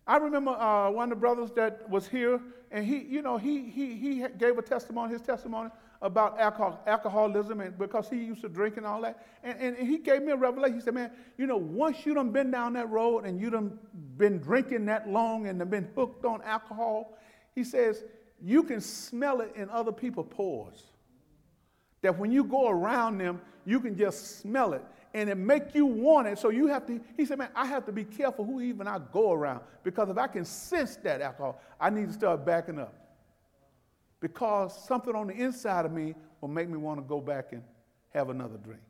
I 0.08 0.18
remember 0.18 0.52
uh, 0.52 0.90
one 0.90 1.12
of 1.12 1.18
the 1.18 1.20
brothers 1.20 1.52
that 1.56 1.88
was 1.90 2.08
here, 2.08 2.42
and 2.72 2.86
he, 2.86 3.00
you 3.00 3.22
know, 3.22 3.38
he, 3.38 3.70
he, 3.70 3.96
he 3.96 4.26
gave 4.38 4.58
a 4.58 4.62
testimony, 4.62 5.14
his 5.14 5.22
testimony 5.22 5.70
about 6.02 6.40
alcohol, 6.40 6.82
alcoholism, 6.88 7.62
and 7.62 7.78
because 7.78 8.10
he 8.10 8.18
used 8.18 8.42
to 8.42 8.50
drink 8.50 8.78
and 8.78 8.86
all 8.86 9.02
that. 9.02 9.24
And, 9.44 9.60
and, 9.60 9.78
and 9.78 9.88
he 9.88 10.00
gave 10.00 10.24
me 10.24 10.32
a 10.32 10.36
revelation. 10.36 10.76
He 10.76 10.82
said, 10.82 10.96
man, 10.96 11.12
you 11.38 11.46
know, 11.46 11.58
once 11.58 12.06
you 12.06 12.16
done 12.16 12.32
been 12.32 12.50
down 12.50 12.74
that 12.74 12.90
road 12.90 13.26
and 13.26 13.40
you 13.40 13.52
done 13.52 13.78
been 14.18 14.40
drinking 14.40 14.86
that 14.86 15.08
long 15.08 15.48
and 15.48 15.70
been 15.70 15.88
hooked 15.96 16.26
on 16.26 16.42
alcohol, 16.42 17.18
he 17.54 17.64
says, 17.64 18.04
you 18.42 18.64
can 18.64 18.82
smell 18.82 19.42
it 19.42 19.54
in 19.56 19.70
other 19.70 19.92
people's 19.92 20.28
pores. 20.32 20.86
That 22.02 22.18
when 22.18 22.32
you 22.32 22.44
go 22.44 22.70
around 22.70 23.20
them, 23.20 23.40
you 23.66 23.80
can 23.80 23.96
just 23.96 24.40
smell 24.40 24.74
it 24.74 24.84
and 25.14 25.30
it 25.30 25.38
make 25.38 25.76
you 25.76 25.86
want 25.86 26.28
it. 26.28 26.40
So 26.40 26.50
you 26.50 26.68
have 26.68 26.86
to, 26.88 27.00
he 27.18 27.26
said, 27.26 27.38
man, 27.38 27.50
I 27.56 27.66
have 27.66 27.86
to 27.86 27.92
be 27.92 28.04
careful 28.04 28.46
who 28.46 28.62
even 28.62 28.88
I 28.88 29.00
go 29.12 29.32
around 29.32 29.62
because 29.84 30.10
if 30.10 30.18
I 30.18 30.28
can 30.28 30.46
sense 30.46 30.96
that 30.98 31.22
alcohol, 31.22 31.62
I 31.80 31.90
need 31.90 32.08
to 32.08 32.14
start 32.14 32.46
backing 32.46 32.80
up. 32.80 32.94
Because 34.20 34.88
something 34.88 35.16
on 35.16 35.28
the 35.28 35.34
inside 35.34 35.86
of 35.86 35.92
me 35.92 36.16
will 36.40 36.50
make 36.50 36.70
me 36.70 36.78
want 36.78 37.00
to 37.00 37.04
go 37.04 37.20
back 37.20 37.52
and 37.52 37.64
have 38.14 38.30
another 38.30 38.58
drink. 38.58 38.82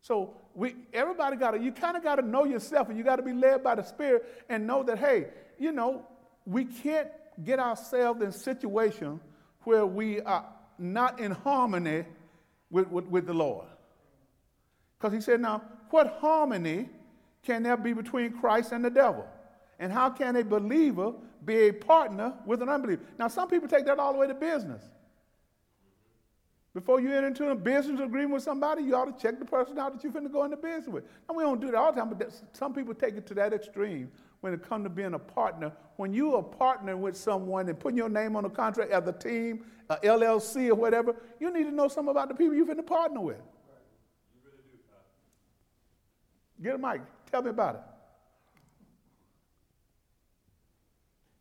So 0.00 0.36
we, 0.54 0.76
everybody 0.92 1.36
got 1.36 1.52
to, 1.52 1.58
you 1.58 1.72
kind 1.72 1.96
of 1.96 2.02
got 2.04 2.16
to 2.16 2.22
know 2.22 2.44
yourself 2.44 2.88
and 2.88 2.96
you 2.96 3.02
got 3.02 3.16
to 3.16 3.22
be 3.22 3.32
led 3.32 3.64
by 3.64 3.74
the 3.74 3.82
Spirit 3.82 4.44
and 4.48 4.66
know 4.66 4.84
that, 4.84 4.98
hey, 4.98 5.26
you 5.58 5.72
know, 5.72 6.06
we 6.44 6.64
can't 6.64 7.08
get 7.44 7.58
ourselves 7.58 8.22
in 8.22 8.30
situations 8.30 9.20
where 9.64 9.84
we 9.84 10.20
are 10.20 10.44
not 10.78 11.18
in 11.18 11.32
harmony 11.32 12.04
with, 12.70 12.88
with, 12.88 13.06
with 13.06 13.26
the 13.26 13.34
Lord. 13.34 13.66
Because 14.98 15.12
he 15.12 15.20
said, 15.20 15.40
now, 15.40 15.62
what 15.90 16.18
harmony 16.20 16.88
can 17.42 17.62
there 17.62 17.76
be 17.76 17.92
between 17.92 18.32
Christ 18.32 18.72
and 18.72 18.84
the 18.84 18.90
devil? 18.90 19.26
And 19.78 19.92
how 19.92 20.10
can 20.10 20.36
a 20.36 20.44
believer 20.44 21.12
be 21.44 21.68
a 21.68 21.72
partner 21.72 22.32
with 22.46 22.62
an 22.62 22.68
unbeliever? 22.68 23.02
Now, 23.18 23.28
some 23.28 23.48
people 23.48 23.68
take 23.68 23.86
that 23.86 23.98
all 23.98 24.12
the 24.12 24.18
way 24.18 24.26
to 24.26 24.34
business. 24.34 24.82
Before 26.76 27.00
you 27.00 27.10
enter 27.10 27.28
into 27.28 27.48
a 27.48 27.54
business 27.54 28.00
agreement 28.00 28.32
with 28.32 28.42
somebody, 28.42 28.82
you 28.82 28.94
ought 28.94 29.06
to 29.06 29.22
check 29.22 29.38
the 29.38 29.46
person 29.46 29.78
out 29.78 29.94
that 29.94 30.02
you're 30.02 30.12
going 30.12 30.26
to 30.26 30.30
go 30.30 30.44
into 30.44 30.58
business 30.58 30.88
with. 30.88 31.04
And 31.26 31.36
we 31.36 31.42
don't 31.42 31.58
do 31.58 31.68
that 31.68 31.74
all 31.74 31.90
the 31.90 31.98
time, 31.98 32.10
but 32.10 32.30
some 32.52 32.74
people 32.74 32.92
take 32.92 33.14
it 33.14 33.26
to 33.28 33.34
that 33.34 33.54
extreme 33.54 34.10
when 34.40 34.52
it 34.52 34.62
comes 34.62 34.84
to 34.84 34.90
being 34.90 35.14
a 35.14 35.18
partner. 35.18 35.72
When 35.96 36.12
you 36.12 36.34
are 36.34 36.42
partnering 36.42 36.98
with 36.98 37.16
someone 37.16 37.68
and 37.68 37.80
putting 37.80 37.96
your 37.96 38.10
name 38.10 38.36
on 38.36 38.44
a 38.44 38.50
contract 38.50 38.90
as 38.90 39.08
a 39.08 39.12
team, 39.12 39.64
a 39.88 39.96
LLC, 39.96 40.68
or 40.68 40.74
whatever, 40.74 41.16
you 41.40 41.50
need 41.50 41.64
to 41.64 41.70
know 41.70 41.88
something 41.88 42.10
about 42.10 42.28
the 42.28 42.34
people 42.34 42.54
you're 42.54 42.66
going 42.66 42.76
to 42.76 42.82
partner 42.82 43.20
with. 43.20 43.40
Get 46.62 46.74
a 46.74 46.78
mic. 46.78 47.02
Tell 47.30 47.42
me 47.42 47.50
about 47.50 47.74
it. 47.74 47.80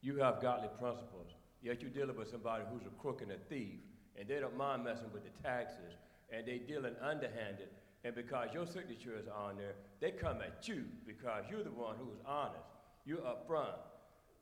You 0.01 0.17
have 0.17 0.41
godly 0.41 0.69
principles, 0.79 1.31
yet 1.63 1.81
you're 1.81 1.89
dealing 1.89 2.15
with 2.15 2.29
somebody 2.29 2.63
who's 2.71 2.85
a 2.85 3.01
crook 3.01 3.21
and 3.21 3.31
a 3.31 3.37
thief, 3.49 3.79
and 4.19 4.27
they 4.27 4.39
don't 4.39 4.55
mind 4.55 4.83
messing 4.83 5.11
with 5.11 5.23
the 5.23 5.31
taxes, 5.41 5.95
and 6.31 6.45
they 6.45 6.59
dealing 6.59 6.93
underhanded, 7.01 7.69
and 8.03 8.13
because 8.13 8.49
your 8.53 8.67
signature 8.67 9.17
is 9.17 9.27
on 9.27 9.57
there, 9.57 9.73
they 9.99 10.11
come 10.11 10.41
at 10.41 10.67
you 10.67 10.85
because 11.07 11.45
you're 11.49 11.63
the 11.63 11.71
one 11.71 11.95
who's 11.97 12.19
honest. 12.23 12.69
You're 13.03 13.19
upfront, 13.19 13.79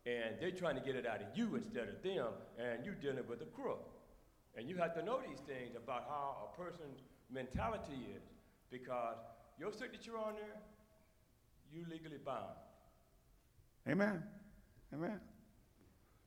and 0.05 0.35
they're 0.39 0.51
trying 0.51 0.75
to 0.75 0.81
get 0.81 0.95
it 0.95 1.05
out 1.05 1.21
of 1.21 1.27
you 1.33 1.55
instead 1.55 1.87
of 1.87 2.03
them, 2.03 2.27
and 2.59 2.83
you're 2.83 2.95
dealing 2.95 3.25
with 3.29 3.41
a 3.41 3.45
crook. 3.45 3.89
And 4.57 4.67
you 4.67 4.75
have 4.77 4.93
to 4.95 5.01
know 5.03 5.21
these 5.25 5.39
things 5.47 5.75
about 5.77 6.03
how 6.09 6.49
a 6.51 6.61
person's 6.61 6.99
mentality 7.31 8.05
is, 8.15 8.23
because 8.69 9.15
your 9.59 9.71
signature 9.71 10.17
on 10.17 10.35
there, 10.35 10.61
you 11.71 11.85
legally 11.89 12.17
bound. 12.23 12.55
Amen. 13.87 14.23
Amen. 14.93 15.19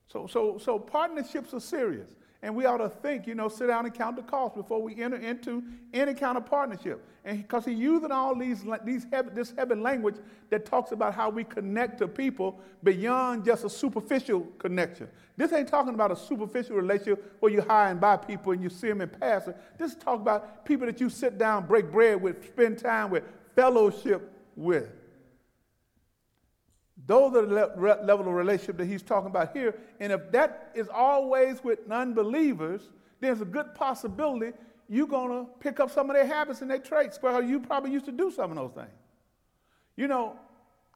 So, 0.07 0.27
so, 0.27 0.57
so 0.57 0.79
partnerships 0.79 1.53
are 1.53 1.59
serious. 1.59 2.09
And 2.43 2.55
we 2.55 2.65
ought 2.65 2.77
to 2.77 2.89
think, 2.89 3.25
you 3.25 3.33
know, 3.33 3.49
sit 3.49 3.67
down 3.67 3.85
and 3.85 3.93
count 3.93 4.15
the 4.15 4.21
cost 4.21 4.55
before 4.55 4.81
we 4.81 5.01
enter 5.01 5.17
into 5.17 5.63
any 5.93 6.13
kind 6.13 6.37
of 6.37 6.45
partnership. 6.45 7.03
And 7.25 7.41
because 7.41 7.65
he, 7.65 7.71
he's 7.71 7.81
using 7.81 8.11
all 8.11 8.35
these, 8.35 8.63
these 8.85 9.05
this 9.33 9.53
heavy 9.57 9.75
language 9.75 10.15
that 10.51 10.65
talks 10.65 10.91
about 10.91 11.15
how 11.15 11.29
we 11.29 11.43
connect 11.43 11.97
to 11.97 12.07
people 12.07 12.59
beyond 12.83 13.43
just 13.43 13.65
a 13.65 13.69
superficial 13.69 14.41
connection. 14.59 15.07
This 15.35 15.51
ain't 15.51 15.67
talking 15.67 15.95
about 15.95 16.11
a 16.11 16.15
superficial 16.15 16.75
relationship 16.75 17.35
where 17.39 17.51
you 17.51 17.61
hire 17.61 17.91
and 17.91 17.99
buy 17.99 18.17
people 18.17 18.51
and 18.51 18.61
you 18.61 18.69
see 18.69 18.87
them 18.87 19.01
in 19.01 19.09
passing. 19.09 19.55
This 19.77 19.91
is 19.91 19.97
talking 19.97 20.21
about 20.21 20.63
people 20.63 20.85
that 20.85 21.01
you 21.01 21.09
sit 21.09 21.37
down, 21.37 21.65
break 21.65 21.91
bread 21.91 22.21
with, 22.21 22.45
spend 22.45 22.77
time 22.77 23.09
with, 23.09 23.23
fellowship 23.55 24.31
with. 24.55 24.89
Those 27.07 27.35
are 27.35 27.45
the 27.45 27.71
le- 27.77 28.03
level 28.03 28.27
of 28.27 28.33
relationship 28.33 28.77
that 28.77 28.85
he's 28.85 29.01
talking 29.01 29.29
about 29.29 29.55
here. 29.55 29.75
And 29.99 30.11
if 30.11 30.29
that 30.31 30.71
is 30.75 30.89
always 30.89 31.63
with 31.63 31.87
non-believers, 31.87 32.89
there's 33.21 33.41
a 33.41 33.45
good 33.45 33.73
possibility 33.73 34.51
you're 34.89 35.07
going 35.07 35.29
to 35.29 35.49
pick 35.59 35.79
up 35.79 35.89
some 35.91 36.09
of 36.09 36.15
their 36.15 36.25
habits 36.25 36.61
and 36.61 36.69
their 36.69 36.79
traits 36.79 37.17
because 37.17 37.45
you 37.45 37.59
probably 37.59 37.91
used 37.91 38.05
to 38.05 38.11
do 38.11 38.29
some 38.31 38.51
of 38.51 38.57
those 38.57 38.71
things. 38.71 38.99
You 39.95 40.07
know, 40.07 40.37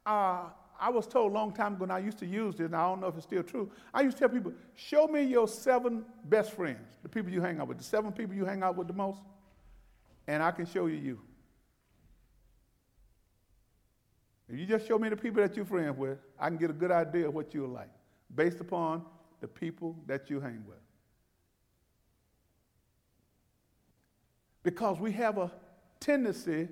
uh, 0.06 0.44
I 0.80 0.90
was 0.90 1.06
told 1.06 1.32
a 1.32 1.34
long 1.34 1.52
time 1.52 1.74
ago, 1.74 1.84
and 1.84 1.92
I 1.92 1.98
used 1.98 2.18
to 2.18 2.26
use 2.26 2.56
this, 2.56 2.66
and 2.66 2.76
I 2.76 2.82
don't 2.88 3.00
know 3.00 3.08
if 3.08 3.16
it's 3.16 3.26
still 3.26 3.42
true. 3.42 3.70
I 3.92 4.02
used 4.02 4.16
to 4.16 4.20
tell 4.20 4.28
people, 4.28 4.52
show 4.74 5.06
me 5.06 5.22
your 5.22 5.46
seven 5.46 6.04
best 6.24 6.52
friends, 6.52 6.96
the 7.02 7.08
people 7.08 7.32
you 7.32 7.40
hang 7.40 7.60
out 7.60 7.68
with, 7.68 7.78
the 7.78 7.84
seven 7.84 8.12
people 8.12 8.34
you 8.34 8.44
hang 8.44 8.62
out 8.62 8.76
with 8.76 8.88
the 8.88 8.92
most, 8.92 9.20
and 10.26 10.42
I 10.42 10.50
can 10.50 10.66
show 10.66 10.86
you 10.86 10.96
you. 10.96 11.20
If 14.52 14.58
you 14.58 14.66
just 14.66 14.86
show 14.86 14.98
me 14.98 15.08
the 15.08 15.16
people 15.16 15.40
that 15.40 15.56
you're 15.56 15.64
friends 15.64 15.96
with, 15.96 16.18
I 16.38 16.48
can 16.48 16.58
get 16.58 16.68
a 16.68 16.74
good 16.74 16.90
idea 16.90 17.26
of 17.26 17.34
what 17.34 17.54
you're 17.54 17.66
like 17.66 17.88
based 18.34 18.60
upon 18.60 19.02
the 19.40 19.48
people 19.48 19.96
that 20.06 20.28
you 20.28 20.40
hang 20.40 20.62
with. 20.68 20.76
Because 24.62 25.00
we 25.00 25.10
have 25.12 25.38
a 25.38 25.50
tendency 26.00 26.68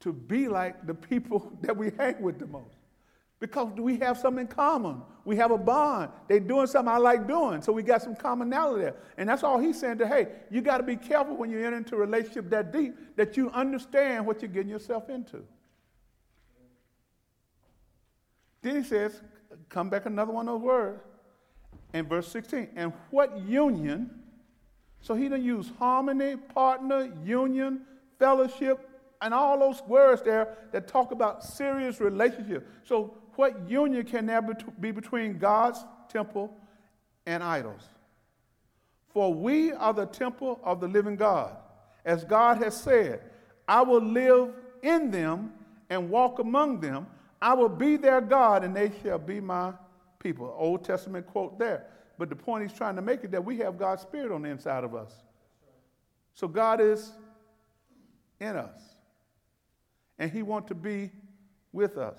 to 0.00 0.12
be 0.12 0.48
like 0.48 0.86
the 0.86 0.92
people 0.92 1.50
that 1.62 1.74
we 1.74 1.92
hang 1.96 2.20
with 2.20 2.38
the 2.38 2.46
most. 2.46 2.76
Because 3.40 3.72
we 3.72 3.96
have 3.98 4.18
something 4.18 4.42
in 4.42 4.46
common. 4.46 5.00
We 5.24 5.36
have 5.36 5.50
a 5.50 5.58
bond. 5.58 6.10
They're 6.28 6.40
doing 6.40 6.66
something 6.66 6.92
I 6.92 6.98
like 6.98 7.26
doing. 7.26 7.62
So 7.62 7.72
we 7.72 7.82
got 7.82 8.02
some 8.02 8.14
commonality 8.14 8.84
there. 8.84 8.96
And 9.16 9.26
that's 9.26 9.42
all 9.42 9.58
he's 9.58 9.80
saying 9.80 9.96
to, 9.98 10.06
hey, 10.06 10.28
you 10.50 10.60
got 10.60 10.76
to 10.76 10.84
be 10.84 10.96
careful 10.96 11.36
when 11.36 11.50
you 11.50 11.64
enter 11.64 11.78
into 11.78 11.94
a 11.94 11.98
relationship 11.98 12.50
that 12.50 12.70
deep 12.70 12.94
that 13.16 13.34
you 13.38 13.50
understand 13.50 14.26
what 14.26 14.42
you're 14.42 14.50
getting 14.50 14.70
yourself 14.70 15.08
into. 15.08 15.42
Then 18.64 18.76
he 18.76 18.82
says, 18.82 19.20
come 19.68 19.90
back 19.90 20.06
another 20.06 20.32
one 20.32 20.48
of 20.48 20.54
those 20.54 20.66
words 20.66 21.02
in 21.92 22.06
verse 22.06 22.26
16. 22.28 22.70
And 22.74 22.94
what 23.10 23.38
union? 23.38 24.10
So 25.02 25.14
he 25.14 25.24
didn't 25.24 25.44
use 25.44 25.70
harmony, 25.78 26.36
partner, 26.36 27.12
union, 27.22 27.82
fellowship, 28.18 28.88
and 29.20 29.34
all 29.34 29.58
those 29.58 29.82
words 29.82 30.22
there 30.22 30.56
that 30.72 30.88
talk 30.88 31.12
about 31.12 31.44
serious 31.44 32.00
relationship. 32.00 32.66
So, 32.84 33.14
what 33.36 33.68
union 33.68 34.06
can 34.06 34.24
there 34.26 34.40
be 34.80 34.92
between 34.92 35.38
God's 35.38 35.84
temple 36.08 36.56
and 37.26 37.42
idols? 37.42 37.82
For 39.08 39.34
we 39.34 39.72
are 39.72 39.92
the 39.92 40.06
temple 40.06 40.58
of 40.64 40.80
the 40.80 40.88
living 40.88 41.16
God. 41.16 41.54
As 42.04 42.24
God 42.24 42.62
has 42.62 42.80
said, 42.80 43.20
I 43.68 43.82
will 43.82 44.02
live 44.02 44.54
in 44.82 45.10
them 45.10 45.52
and 45.90 46.08
walk 46.08 46.38
among 46.38 46.80
them. 46.80 47.06
I 47.44 47.52
will 47.52 47.68
be 47.68 47.98
their 47.98 48.22
God, 48.22 48.64
and 48.64 48.74
they 48.74 48.90
shall 49.02 49.18
be 49.18 49.38
my 49.38 49.74
people. 50.18 50.56
Old 50.58 50.82
Testament 50.82 51.26
quote 51.26 51.58
there. 51.58 51.84
But 52.16 52.30
the 52.30 52.36
point 52.36 52.62
he's 52.66 52.76
trying 52.76 52.96
to 52.96 53.02
make 53.02 53.22
is 53.22 53.30
that 53.32 53.44
we 53.44 53.58
have 53.58 53.78
God's 53.78 54.00
Spirit 54.00 54.32
on 54.32 54.40
the 54.40 54.48
inside 54.48 54.82
of 54.82 54.94
us. 54.94 55.12
So 56.32 56.48
God 56.48 56.80
is 56.80 57.12
in 58.40 58.56
us. 58.56 58.80
And 60.18 60.30
he 60.30 60.42
wants 60.42 60.68
to 60.68 60.74
be 60.74 61.10
with 61.72 61.98
us. 61.98 62.16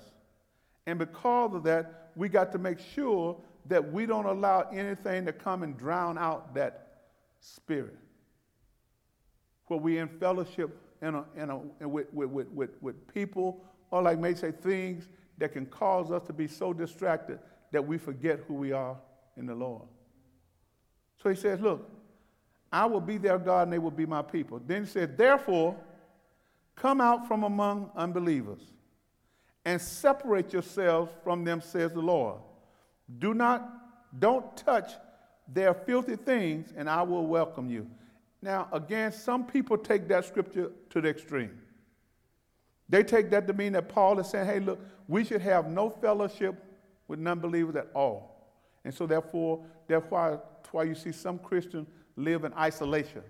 And 0.86 0.96
because 0.96 1.56
of 1.56 1.64
that, 1.64 2.10
we 2.14 2.28
got 2.28 2.52
to 2.52 2.58
make 2.58 2.78
sure 2.78 3.36
that 3.68 3.92
we 3.92 4.06
don't 4.06 4.26
allow 4.26 4.68
anything 4.72 5.26
to 5.26 5.32
come 5.32 5.64
and 5.64 5.76
drown 5.76 6.18
out 6.18 6.54
that 6.54 6.98
spirit. 7.40 7.98
Where 9.66 9.80
we're 9.80 10.02
in 10.02 10.08
fellowship 10.20 10.78
in 11.02 11.16
a, 11.16 11.24
in 11.36 11.50
a, 11.50 11.88
with, 11.88 12.06
with, 12.12 12.30
with, 12.30 12.70
with 12.80 13.12
people, 13.12 13.64
or 13.90 14.02
like 14.02 14.18
may 14.18 14.34
say 14.34 14.52
things 14.52 15.08
that 15.38 15.52
can 15.52 15.66
cause 15.66 16.10
us 16.10 16.22
to 16.26 16.32
be 16.32 16.46
so 16.46 16.72
distracted 16.72 17.38
that 17.72 17.86
we 17.86 17.98
forget 17.98 18.40
who 18.46 18.54
we 18.54 18.72
are 18.72 18.96
in 19.36 19.46
the 19.46 19.54
Lord. 19.54 19.82
So 21.22 21.30
he 21.30 21.36
says, 21.36 21.60
Look, 21.60 21.90
I 22.72 22.86
will 22.86 23.00
be 23.00 23.18
their 23.18 23.38
God 23.38 23.62
and 23.64 23.72
they 23.72 23.78
will 23.78 23.90
be 23.90 24.06
my 24.06 24.22
people. 24.22 24.60
Then 24.64 24.84
he 24.84 24.90
said, 24.90 25.16
Therefore, 25.16 25.76
come 26.74 27.00
out 27.00 27.26
from 27.26 27.42
among 27.42 27.90
unbelievers 27.96 28.62
and 29.64 29.80
separate 29.80 30.52
yourselves 30.52 31.12
from 31.24 31.44
them, 31.44 31.60
says 31.60 31.92
the 31.92 32.00
Lord. 32.00 32.38
Do 33.18 33.34
not, 33.34 33.68
don't 34.18 34.56
touch 34.56 34.92
their 35.48 35.74
filthy 35.74 36.16
things, 36.16 36.72
and 36.76 36.88
I 36.88 37.02
will 37.02 37.26
welcome 37.26 37.68
you. 37.68 37.88
Now, 38.42 38.68
again, 38.72 39.12
some 39.12 39.44
people 39.44 39.78
take 39.78 40.08
that 40.08 40.24
scripture 40.24 40.70
to 40.90 41.00
the 41.00 41.08
extreme. 41.08 41.58
They 42.88 43.02
take 43.02 43.30
that 43.30 43.46
to 43.48 43.52
mean 43.52 43.72
that 43.72 43.88
Paul 43.88 44.18
is 44.20 44.28
saying, 44.28 44.46
hey, 44.46 44.60
look, 44.60 44.80
we 45.08 45.24
should 45.24 45.42
have 45.42 45.68
no 45.68 45.90
fellowship 45.90 46.54
with 47.08 47.18
non 47.18 47.40
believers 47.40 47.76
at 47.76 47.88
all. 47.94 48.52
And 48.84 48.94
so, 48.94 49.06
therefore, 49.06 49.64
that's 49.88 50.08
why, 50.10 50.38
why 50.70 50.84
you 50.84 50.94
see 50.94 51.12
some 51.12 51.38
Christians 51.38 51.88
live 52.16 52.44
in 52.44 52.52
isolation. 52.54 53.22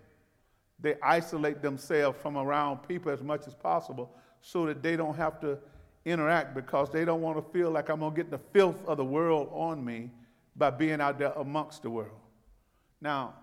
They 0.79 0.97
isolate 1.03 1.63
themselves 1.63 2.19
from 2.21 2.37
around 2.37 2.79
people 2.87 3.11
as 3.11 3.23
much 3.23 3.47
as 3.47 3.55
possible 3.55 4.11
so 4.43 4.67
that 4.67 4.83
they 4.83 4.97
don't 4.97 5.17
have 5.17 5.41
to 5.41 5.59
interact 6.05 6.55
because 6.55 6.91
they 6.91 7.05
don't 7.05 7.23
want 7.23 7.37
to 7.37 7.53
feel 7.53 7.71
like 7.71 7.89
I'm 7.89 8.01
going 8.01 8.13
to 8.13 8.17
get 8.17 8.31
the 8.31 8.39
filth 8.39 8.85
of 8.87 8.99
the 8.99 9.05
world 9.05 9.49
on 9.53 9.85
me 9.85 10.11
by 10.55 10.71
being 10.71 11.01
out 11.01 11.19
there 11.19 11.33
amongst 11.33 11.83
the 11.83 11.91
world. 11.91 12.21
Now, 13.01 13.35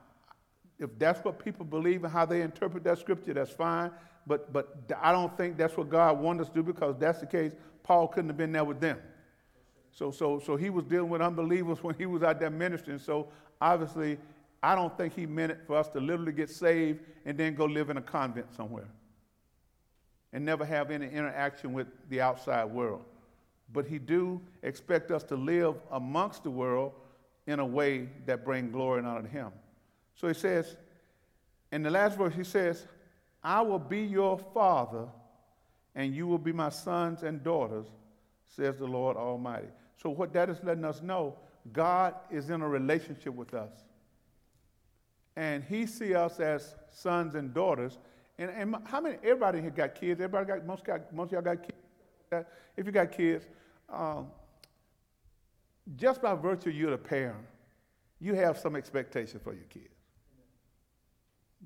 if 0.79 0.89
that's 0.97 1.23
what 1.23 1.39
people 1.39 1.65
believe 1.65 2.03
and 2.03 2.11
how 2.11 2.25
they 2.25 2.41
interpret 2.41 2.83
that 2.83 2.99
scripture, 2.99 3.33
that's 3.33 3.51
fine. 3.51 3.91
But, 4.25 4.51
but 4.53 4.75
I 5.01 5.11
don't 5.11 5.35
think 5.37 5.57
that's 5.57 5.75
what 5.75 5.89
God 5.89 6.19
wanted 6.19 6.43
us 6.43 6.49
to 6.49 6.55
do 6.55 6.63
because 6.63 6.95
that's 6.97 7.19
the 7.19 7.25
case. 7.25 7.51
Paul 7.83 8.07
couldn't 8.07 8.29
have 8.29 8.37
been 8.37 8.51
there 8.51 8.63
with 8.63 8.79
them. 8.79 8.97
So, 9.91 10.11
so, 10.11 10.39
so 10.39 10.55
he 10.55 10.69
was 10.69 10.85
dealing 10.85 11.09
with 11.09 11.21
unbelievers 11.21 11.79
when 11.83 11.95
he 11.95 12.05
was 12.05 12.23
out 12.23 12.39
there 12.39 12.49
ministering. 12.49 12.99
So 12.99 13.27
obviously, 13.61 14.17
I 14.61 14.75
don't 14.75 14.95
think 14.97 15.13
he 15.13 15.25
meant 15.25 15.51
it 15.51 15.59
for 15.67 15.75
us 15.75 15.89
to 15.89 15.99
literally 15.99 16.31
get 16.31 16.49
saved 16.49 17.01
and 17.25 17.37
then 17.37 17.53
go 17.53 17.65
live 17.65 17.89
in 17.89 17.97
a 17.97 18.01
convent 18.01 18.53
somewhere 18.55 18.87
and 20.31 20.43
never 20.43 20.65
have 20.65 20.89
any 20.89 21.07
interaction 21.07 21.73
with 21.73 21.87
the 22.09 22.21
outside 22.21 22.65
world. 22.65 23.03
But 23.71 23.85
he 23.85 23.99
do 23.99 24.41
expect 24.63 25.11
us 25.11 25.23
to 25.23 25.35
live 25.35 25.75
amongst 25.91 26.43
the 26.43 26.49
world 26.49 26.93
in 27.45 27.59
a 27.59 27.65
way 27.65 28.09
that 28.25 28.45
bring 28.45 28.71
glory 28.71 28.99
and 28.99 29.07
honor 29.07 29.23
to 29.23 29.27
him. 29.27 29.51
So 30.15 30.27
he 30.27 30.33
says, 30.33 30.75
in 31.71 31.83
the 31.83 31.89
last 31.89 32.17
verse, 32.17 32.33
he 32.35 32.43
says, 32.43 32.85
I 33.43 33.61
will 33.61 33.79
be 33.79 34.01
your 34.01 34.37
father, 34.37 35.07
and 35.95 36.15
you 36.15 36.27
will 36.27 36.37
be 36.37 36.53
my 36.53 36.69
sons 36.69 37.23
and 37.23 37.43
daughters, 37.43 37.87
says 38.55 38.77
the 38.77 38.85
Lord 38.85 39.17
Almighty. 39.17 39.67
So, 40.01 40.09
what 40.09 40.33
that 40.33 40.49
is 40.49 40.57
letting 40.63 40.85
us 40.85 41.01
know, 41.01 41.35
God 41.71 42.15
is 42.29 42.49
in 42.49 42.61
a 42.61 42.67
relationship 42.67 43.33
with 43.33 43.53
us. 43.53 43.71
And 45.35 45.63
he 45.63 45.85
sees 45.85 46.15
us 46.15 46.39
as 46.39 46.75
sons 46.91 47.35
and 47.35 47.53
daughters. 47.53 47.97
And, 48.37 48.51
and 48.51 48.75
how 48.85 49.01
many, 49.01 49.17
everybody 49.23 49.61
here 49.61 49.71
got 49.71 49.95
kids? 49.95 50.21
Everybody 50.21 50.45
got, 50.45 50.65
most, 50.65 50.83
got, 50.83 51.13
most 51.13 51.27
of 51.27 51.31
y'all 51.33 51.41
got 51.41 51.61
kids? 51.61 52.45
If 52.77 52.85
you 52.85 52.91
got 52.91 53.11
kids, 53.11 53.45
um, 53.89 54.27
just 55.95 56.21
by 56.21 56.33
virtue 56.35 56.69
you're 56.69 56.91
the 56.91 56.97
parent, 56.97 57.45
you 58.19 58.33
have 58.35 58.57
some 58.57 58.75
expectation 58.75 59.39
for 59.39 59.53
your 59.53 59.65
kids. 59.65 59.92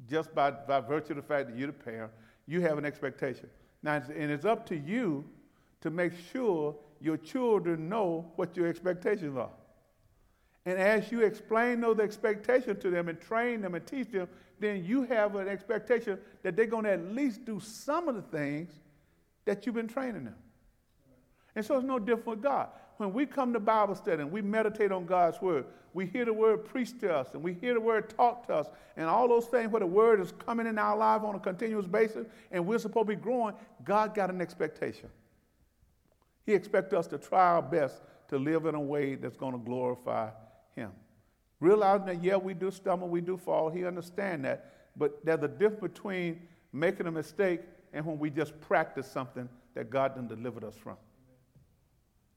Just 0.10 0.34
by, 0.34 0.52
by 0.52 0.80
virtue 0.80 1.14
of 1.14 1.18
the 1.18 1.22
fact 1.22 1.50
that 1.50 1.58
you're 1.58 1.68
the 1.68 1.74
parent, 1.74 2.12
you 2.46 2.62
have 2.62 2.78
an 2.78 2.86
expectation. 2.86 3.50
Now, 3.84 3.96
and 3.96 4.32
it's 4.32 4.46
up 4.46 4.66
to 4.68 4.78
you 4.78 5.26
to 5.82 5.90
make 5.90 6.14
sure 6.32 6.76
your 7.00 7.18
children 7.18 7.90
know 7.90 8.32
what 8.36 8.56
your 8.56 8.68
expectations 8.68 9.38
are. 9.38 9.52
And 10.66 10.78
as 10.78 11.12
you 11.12 11.22
explain 11.22 11.80
those 11.80 12.00
expectations 12.00 12.82
to 12.82 12.90
them 12.90 13.08
and 13.08 13.20
train 13.20 13.62
them 13.62 13.76
and 13.76 13.86
teach 13.86 14.12
them, 14.12 14.28
then 14.60 14.84
you 14.84 15.04
have 15.04 15.36
an 15.36 15.48
expectation 15.48 16.20
that 16.44 16.56
they're 16.56 16.66
going 16.66 16.84
to 16.84 16.92
at 16.92 17.14
least 17.14 17.46
do 17.46 17.60
some 17.60 18.10
of 18.10 18.16
the 18.16 18.22
things 18.22 18.74
that 19.46 19.66
you've 19.66 19.76
been 19.76 19.88
training 19.88 20.26
them. 20.26 20.36
And 21.56 21.66
so 21.66 21.78
it's 21.78 21.86
no 21.86 22.00
different 22.00 22.28
with 22.28 22.42
God. 22.42 22.70
When 22.98 23.14
we 23.14 23.26
come 23.26 23.54
to 23.54 23.60
Bible 23.60 23.96
study 23.96 24.22
and 24.22 24.32
we 24.32 24.42
meditate 24.42 24.92
on 24.92 25.06
God's 25.06 25.42
word, 25.42 25.66
we 25.94 26.06
hear 26.06 26.26
the 26.26 26.34
word 26.34 26.66
preached 26.66 27.00
to 27.02 27.16
us 27.16 27.30
and 27.34 27.44
we 27.44 27.54
hear 27.54 27.76
the 27.76 27.80
word 27.80 28.10
taught 28.10 28.48
to 28.48 28.56
us, 28.56 28.68
and 28.96 29.06
all 29.06 29.28
those 29.28 29.46
things 29.46 29.72
where 29.72 29.80
the 29.80 29.88
word 29.88 30.20
is 30.20 30.34
coming 30.46 30.68
in 30.68 30.78
our 30.78 30.98
life 30.98 31.22
on 31.22 31.36
a 31.36 31.40
continuous 31.40 31.86
basis 31.86 32.26
and 32.52 32.66
we're 32.66 32.80
supposed 32.80 33.08
to 33.08 33.16
be 33.16 33.22
growing, 33.22 33.54
God 33.84 34.16
got 34.16 34.30
an 34.30 34.42
expectation. 34.42 35.10
He 36.46 36.54
expects 36.54 36.94
us 36.94 37.08
to 37.08 37.18
try 37.18 37.54
our 37.54 37.62
best 37.62 38.02
to 38.30 38.38
live 38.38 38.66
in 38.66 38.76
a 38.76 38.82
way 38.82 39.16
that's 39.16 39.38
going 39.38 39.54
to 39.54 39.60
glorify 39.60 40.30
Him. 40.76 40.92
Realizing 41.60 42.06
that, 42.08 42.24
yeah, 42.24 42.36
we 42.36 42.54
do 42.54 42.72
stumble, 42.72 43.08
we 43.08 43.22
do 43.22 43.38
fall, 43.38 43.70
He 43.70 43.86
understands 43.86 44.44
that, 44.44 44.74
but 44.96 45.24
there's 45.26 45.44
a 45.44 45.48
difference 45.48 45.82
between 45.82 46.42
making 46.74 47.08
a 47.08 47.12
mistake 47.12 47.62
and 47.94 48.06
when 48.06 48.18
we 48.18 48.30
just 48.30 48.60
practice 48.62 49.10
something 49.10 49.48
that 49.74 49.90
God 49.90 50.16
done 50.16 50.28
delivered 50.28 50.64
us 50.64 50.76
from. 50.76 50.98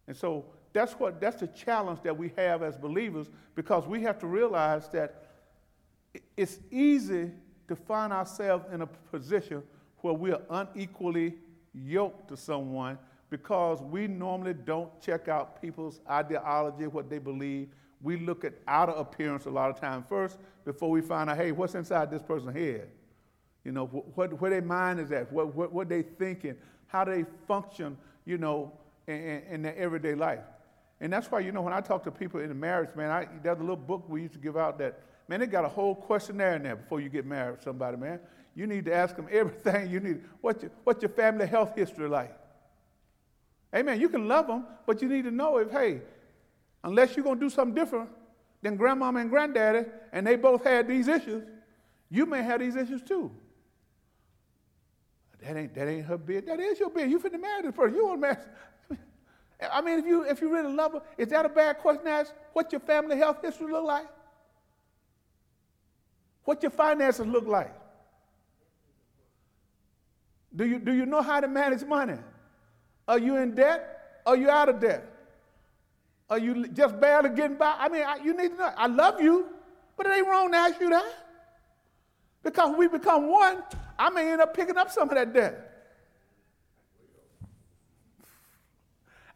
And 0.07 0.17
so 0.17 0.47
that's 0.73 0.93
what 0.93 1.21
that's 1.21 1.41
the 1.41 1.49
challenge 1.49 2.01
that 2.03 2.17
we 2.17 2.33
have 2.37 2.63
as 2.63 2.77
believers 2.77 3.29
because 3.55 3.87
we 3.87 4.03
have 4.03 4.19
to 4.21 4.27
realize 4.27 4.89
that 4.89 5.27
it's 6.37 6.59
easy 6.71 7.31
to 7.69 7.77
find 7.77 8.13
ourselves 8.13 8.65
in 8.73 8.83
a 8.83 8.87
position 8.87 9.63
where 9.99 10.15
we 10.15 10.33
are 10.33 10.41
unequally 10.51 11.35
yoked 11.73 12.29
to 12.29 12.37
someone 12.37 12.99
because 13.31 13.81
we 13.81 14.09
normally 14.09 14.55
don't 14.55 15.01
check 15.01 15.29
out 15.29 15.61
people's 15.63 16.01
ideology, 16.11 16.87
what 16.89 17.09
they 17.09 17.19
believe. 17.19 17.69
We 18.03 18.17
look 18.17 18.45
at 18.45 18.55
outer 18.67 18.93
appearance 18.93 19.47
a 19.47 19.51
lot 19.51 19.71
of 19.71 19.81
time 19.81 20.05
first 20.09 20.39
before 20.65 20.91
we 20.91 21.01
find 21.01 21.31
out, 21.31 21.37
hey, 21.37 21.53
what's 21.53 21.75
inside 21.75 22.11
this 22.11 22.23
person's 22.23 22.57
head? 22.57 22.89
You 23.65 23.73
know, 23.73 23.87
what, 23.87 24.41
where 24.41 24.51
their 24.51 24.63
mind 24.63 24.99
is 24.99 25.13
at, 25.13 25.31
what, 25.33 25.55
what, 25.55 25.73
what 25.73 25.89
they 25.89 26.03
thinking, 26.03 26.57
how 26.87 27.05
they 27.05 27.25
function, 27.47 27.97
you 28.25 28.39
know, 28.39 28.73
in, 29.07 29.43
in 29.51 29.63
their 29.63 29.77
everyday 29.77 30.15
life. 30.15 30.41
And 31.01 31.13
that's 31.13 31.31
why, 31.31 31.41
you 31.41 31.51
know, 31.51 31.63
when 31.63 31.73
I 31.73 31.81
talk 31.81 32.05
to 32.05 32.11
people 32.11 32.41
in 32.41 32.49
the 32.49 32.55
marriage, 32.55 32.91
man, 32.95 33.11
I, 33.11 33.27
there's 33.43 33.59
a 33.59 33.63
little 33.63 33.77
book 33.77 34.05
we 34.09 34.23
used 34.23 34.35
to 34.35 34.39
give 34.39 34.57
out 34.57 34.79
that, 34.79 35.01
man, 35.29 35.41
they 35.41 35.47
got 35.47 35.65
a 35.65 35.69
whole 35.69 35.95
questionnaire 35.95 36.57
in 36.57 36.63
there 36.63 36.77
before 36.77 37.01
you 37.01 37.09
get 37.09 37.25
married 37.25 37.53
with 37.53 37.63
somebody, 37.63 37.97
man. 37.97 38.21
You 38.55 38.67
need 38.67 38.85
to 38.85 38.95
ask 38.95 39.17
them 39.17 39.27
everything 39.31 39.91
you 39.91 40.01
need. 40.01 40.23
What's 40.41 40.63
your, 40.63 40.73
what's 40.85 41.03
your 41.03 41.11
family 41.11 41.47
health 41.47 41.75
history 41.75 42.09
like? 42.09 42.37
Amen. 43.75 44.01
You 44.01 44.09
can 44.09 44.29
love 44.29 44.47
them, 44.47 44.67
but 44.87 45.01
you 45.01 45.09
need 45.09 45.25
to 45.25 45.31
know 45.31 45.59
if, 45.59 45.71
hey, 45.71 46.03
unless 46.85 47.17
you're 47.17 47.25
going 47.25 47.39
to 47.39 47.47
do 47.47 47.51
something 47.51 47.75
different 47.75 48.11
than 48.63 48.77
grandmama 48.77 49.21
and 49.21 49.31
granddaddy, 49.31 49.89
and 50.13 50.27
they 50.27 50.37
both 50.37 50.65
had 50.65 50.87
these 50.87 51.09
issues, 51.09 51.45
you 52.11 52.27
may 52.27 52.43
have 52.43 52.61
these 52.61 52.77
issues 52.77 53.01
too. 53.03 53.31
That 55.43 55.57
ain't, 55.57 55.75
that 55.75 55.89
ain't 55.89 56.05
her 56.05 56.19
bid. 56.19 56.47
That 56.47 56.61
is 56.61 56.79
your 56.79 56.91
bid. 56.91 57.11
You 57.11 57.19
finna 57.19 57.41
marry 57.41 57.63
this 57.63 57.75
person. 57.75 57.97
You 57.97 58.07
want 58.07 58.21
to 58.21 58.29
marry. 58.29 58.37
I 59.73 59.81
mean, 59.83 59.99
if 59.99 60.07
you, 60.07 60.23
if 60.25 60.41
you 60.41 60.53
really 60.53 60.73
love 60.73 60.93
her, 60.93 61.03
is 61.19 61.29
that 61.29 61.45
a 61.45 61.49
bad 61.49 61.79
question 61.79 62.05
to 62.05 62.11
ask? 62.11 62.33
What 62.53 62.73
your 62.73 62.81
family 62.81 63.17
health 63.17 63.39
history 63.43 63.71
look 63.71 63.85
like? 63.85 64.07
What 66.45 66.63
your 66.63 66.71
finances 66.71 67.27
look 67.27 67.47
like? 67.47 67.75
Do 70.55 70.65
you, 70.65 70.79
do 70.79 70.93
you 70.93 71.07
know 71.07 71.23
how 71.23 71.41
to 71.41 71.49
manage 71.49 71.85
money? 71.85 72.17
Are 73.07 73.19
you 73.19 73.37
in 73.37 73.55
debt? 73.55 74.23
Are 74.27 74.37
you 74.37 74.49
out 74.49 74.69
of 74.69 74.81
debt? 74.81 75.07
Are 76.29 76.39
you 76.39 76.69
just 76.69 76.99
barely 77.01 77.31
getting 77.31 77.57
by? 77.57 77.75
I 77.79 77.89
mean, 77.89 78.03
I, 78.03 78.17
you 78.17 78.37
need 78.37 78.53
to 78.53 78.57
know. 78.57 78.73
I 78.77 78.87
love 78.87 79.21
you, 79.21 79.47
but 79.97 80.07
it 80.07 80.13
ain't 80.13 80.27
wrong 80.27 80.51
to 80.53 80.57
ask 80.57 80.81
you 80.81 80.91
that. 80.91 81.13
Because 82.43 82.75
we 82.77 82.89
become 82.89 83.29
one, 83.29 83.63
I 83.99 84.11
may 84.11 84.33
end 84.33 84.41
up 84.41 84.55
picking 84.55 84.77
up 84.77 84.91
some 84.91 85.09
of 85.09 85.15
that 85.15 85.33
debt. 85.33 85.70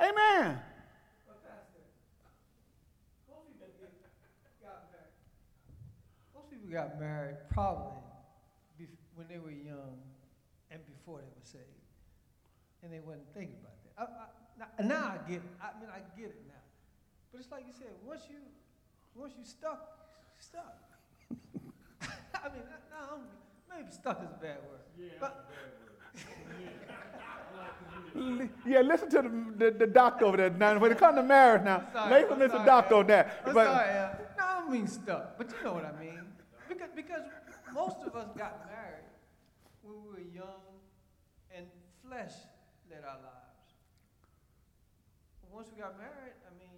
Amen. 0.04 0.60
Most 6.34 6.50
people 6.50 6.68
got 6.68 7.00
married 7.00 7.36
probably 7.50 7.96
when 9.14 9.28
they 9.28 9.38
were 9.38 9.50
young 9.50 9.96
and 10.70 10.80
before 10.86 11.18
they 11.18 11.30
were 11.30 11.46
saved. 11.46 11.64
And 12.82 12.92
they 12.92 13.00
wasn't 13.00 13.32
thinking 13.32 13.56
about 13.62 13.78
that. 13.80 13.94
I, 13.96 14.04
I, 14.04 14.26
now, 14.58 14.68
now 14.84 15.04
I 15.14 15.30
get 15.30 15.40
it. 15.40 15.52
I 15.62 15.72
mean, 15.80 15.88
I 15.88 16.00
get 16.18 16.30
it 16.30 16.42
now. 16.46 16.60
But 17.32 17.40
it's 17.40 17.50
like 17.50 17.64
you 17.66 17.72
said, 17.72 17.94
once 18.04 18.22
you, 18.28 18.42
once 19.14 19.32
you 19.38 19.44
stuck, 19.44 19.80
stuck. 20.38 20.76
I 22.02 22.52
mean, 22.52 22.66
I, 22.68 22.76
I 22.92 23.06
don't, 23.08 23.24
maybe 23.70 23.90
stuck 23.90 24.20
is 24.20 24.28
a 24.30 24.42
bad 24.42 24.58
word. 24.68 24.84
Yeah, 24.98 25.16
but, 25.18 25.48
L- 25.48 25.93
Yeah, 28.66 28.80
listen 28.80 29.10
to 29.10 29.22
the, 29.22 29.70
the, 29.70 29.78
the 29.78 29.86
doctor 29.88 30.24
over 30.26 30.36
there. 30.36 30.50
Now, 30.50 30.78
when 30.78 30.92
it 30.92 30.98
comes 30.98 31.16
to 31.16 31.22
marriage 31.22 31.64
now, 31.64 31.84
Sorry, 31.92 32.22
listen 32.22 32.32
I'm 32.34 32.38
to 32.40 32.46
the 32.48 32.52
sorry, 32.54 32.66
doctor 32.66 32.94
on 32.94 33.06
that. 33.08 33.40
I'm 33.46 33.54
But- 33.54 33.66
sorry, 33.66 33.88
Al. 33.90 34.16
No, 34.38 34.44
I 34.44 34.60
don't 34.60 34.70
mean 34.72 34.86
stuck, 34.86 35.36
but 35.36 35.50
you 35.50 35.64
know 35.64 35.72
what 35.74 35.84
I 35.84 36.00
mean. 36.00 36.20
Because, 36.68 36.90
because 36.94 37.22
most 37.74 37.96
of 38.06 38.14
us 38.14 38.28
got 38.38 38.66
married 38.70 39.04
when 39.82 39.94
we 40.04 40.08
were 40.10 40.30
young 40.32 40.60
and 41.54 41.66
flesh 42.08 42.32
led 42.90 43.00
our 43.04 43.16
lives. 43.16 43.74
But 45.42 45.50
once 45.52 45.68
we 45.74 45.82
got 45.82 45.98
married, 45.98 46.34
I 46.48 46.54
mean, 46.58 46.70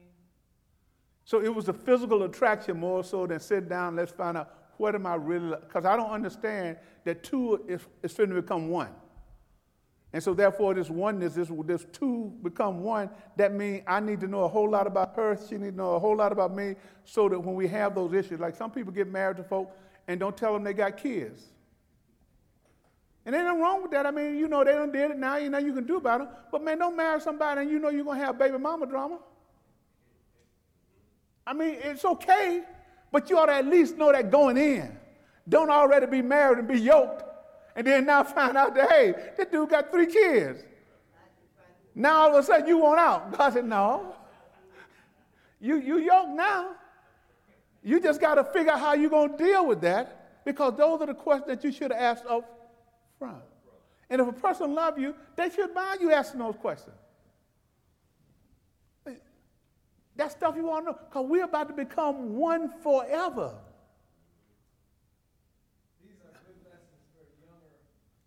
So 1.25 1.41
it 1.43 1.55
was 1.55 1.69
a 1.69 1.73
physical 1.75 2.23
attraction 2.25 2.81
more 2.81 3.05
so 3.05 3.27
than 3.27 3.41
sit 3.41 3.69
down, 3.69 3.95
let's 3.97 4.11
find 4.13 4.39
out 4.39 4.55
what 4.79 4.95
am 4.95 5.07
I 5.07 5.15
really, 5.17 5.55
because 5.61 5.85
I 5.85 5.97
don't 5.97 6.11
understand 6.11 6.79
that 7.05 7.23
two 7.23 7.63
is, 7.69 7.83
is 8.03 8.13
finna 8.15 8.35
become 8.35 8.69
one. 8.71 8.91
And 10.17 10.23
so 10.23 10.33
therefore 10.33 10.73
this 10.73 10.89
oneness, 10.89 11.35
this, 11.35 11.51
this 11.67 11.85
two 11.93 12.33
become 12.43 12.81
one, 12.81 13.11
that 13.37 13.53
means 13.53 13.83
I 13.87 14.01
need 14.01 14.19
to 14.21 14.27
know 14.27 14.45
a 14.45 14.49
whole 14.49 14.71
lot 14.71 14.87
about 14.87 15.15
her, 15.15 15.39
she 15.47 15.59
need 15.59 15.73
to 15.73 15.77
know 15.77 15.93
a 15.93 15.99
whole 15.99 16.17
lot 16.17 16.33
about 16.33 16.55
me, 16.55 16.75
so 17.05 17.29
that 17.29 17.39
when 17.39 17.55
we 17.55 17.69
have 17.69 17.95
those 17.95 18.15
issues, 18.15 18.41
like 18.41 18.57
some 18.57 18.71
people 18.71 18.95
get 18.95 19.09
married 19.09 19.37
to 19.37 19.45
folk 19.45 19.77
and 20.09 20.19
don't 20.19 20.35
tell 20.35 20.55
them 20.55 20.65
they 20.65 20.73
got 20.73 20.97
kids. 20.97 21.43
And 23.27 23.35
ain't 23.35 23.45
nothing 23.45 23.61
wrong 23.61 23.83
with 23.83 23.91
that. 23.91 24.07
I 24.07 24.11
mean, 24.11 24.39
you 24.39 24.49
know, 24.49 24.65
they 24.65 24.73
done 24.73 24.91
did 24.91 25.11
it 25.11 25.19
now, 25.19 25.37
you 25.37 25.51
know 25.51 25.59
you 25.59 25.75
can 25.75 25.85
do 25.85 25.99
about 25.99 26.23
it. 26.23 26.29
But 26.51 26.65
man, 26.65 26.79
don't 26.79 26.97
marry 26.97 27.21
somebody 27.21 27.61
and 27.61 27.71
you 27.71 27.79
know 27.79 27.91
you're 27.91 28.03
gonna 28.03 28.25
have 28.25 28.39
baby 28.39 28.57
mama 28.57 28.87
drama. 28.87 29.19
I 31.47 31.53
mean, 31.53 31.77
it's 31.83 32.07
okay, 32.07 32.63
but 33.13 33.29
you 33.29 33.37
ought 33.37 33.47
to 33.47 33.53
at 33.53 33.67
least 33.67 33.99
know 33.99 34.11
that 34.13 34.31
going 34.31 34.57
in. 34.57 34.97
Don't 35.47 35.69
already 35.69 36.07
be 36.07 36.23
married 36.23 36.57
and 36.57 36.67
be 36.67 36.81
yoked, 36.81 37.23
and 37.77 37.87
then 37.87 38.07
now 38.07 38.25
find 38.25 38.57
out 38.57 38.75
that, 38.75 38.91
hey, 38.91 39.15
this 39.37 39.47
dude 39.47 39.69
got 39.69 39.93
three 39.93 40.07
kids. 40.07 40.65
Now 41.95 42.23
all 42.23 42.37
of 42.37 42.43
a 42.43 42.47
sudden 42.47 42.67
you 42.67 42.79
want 42.79 42.99
out. 42.99 43.37
God 43.37 43.53
said, 43.53 43.65
no. 43.65 44.17
You, 45.61 45.77
you 45.77 45.99
yoked 45.99 46.31
now. 46.31 46.73
You 47.83 48.01
just 48.01 48.21
got 48.21 48.35
to 48.35 48.45
figure 48.45 48.73
out 48.73 48.81
how 48.81 48.95
you're 48.95 49.11
going 49.11 49.37
to 49.37 49.45
deal 49.45 49.65
with 49.65 49.81
that 49.83 50.45
because 50.45 50.77
those 50.77 51.01
are 51.01 51.07
the 51.07 51.15
questions 51.15 51.47
that 51.47 51.63
you 51.63 51.71
should 51.71 51.93
have 51.93 52.01
asked 52.19 52.27
up 52.27 52.73
front. 53.19 53.39
And 54.11 54.21
if 54.21 54.27
a 54.27 54.33
person 54.33 54.75
love 54.75 54.99
you, 54.99 55.15
they 55.37 55.51
should 55.51 55.73
mind 55.75 56.01
you 56.01 56.13
asking 56.13 56.41
those 56.41 56.57
questions. 56.57 56.97
That 60.17 60.33
stuff 60.33 60.55
you 60.57 60.65
want 60.65 60.87
to 60.87 60.93
know, 60.93 60.99
because 60.99 61.27
we're 61.29 61.45
about 61.45 61.69
to 61.69 61.75
become 61.75 62.37
one 62.37 62.71
forever. 62.83 63.55
these 66.03 66.17
are 66.25 66.33
good 66.33 66.57
lessons 66.65 67.05
for 67.13 67.25
younger. 67.45 67.77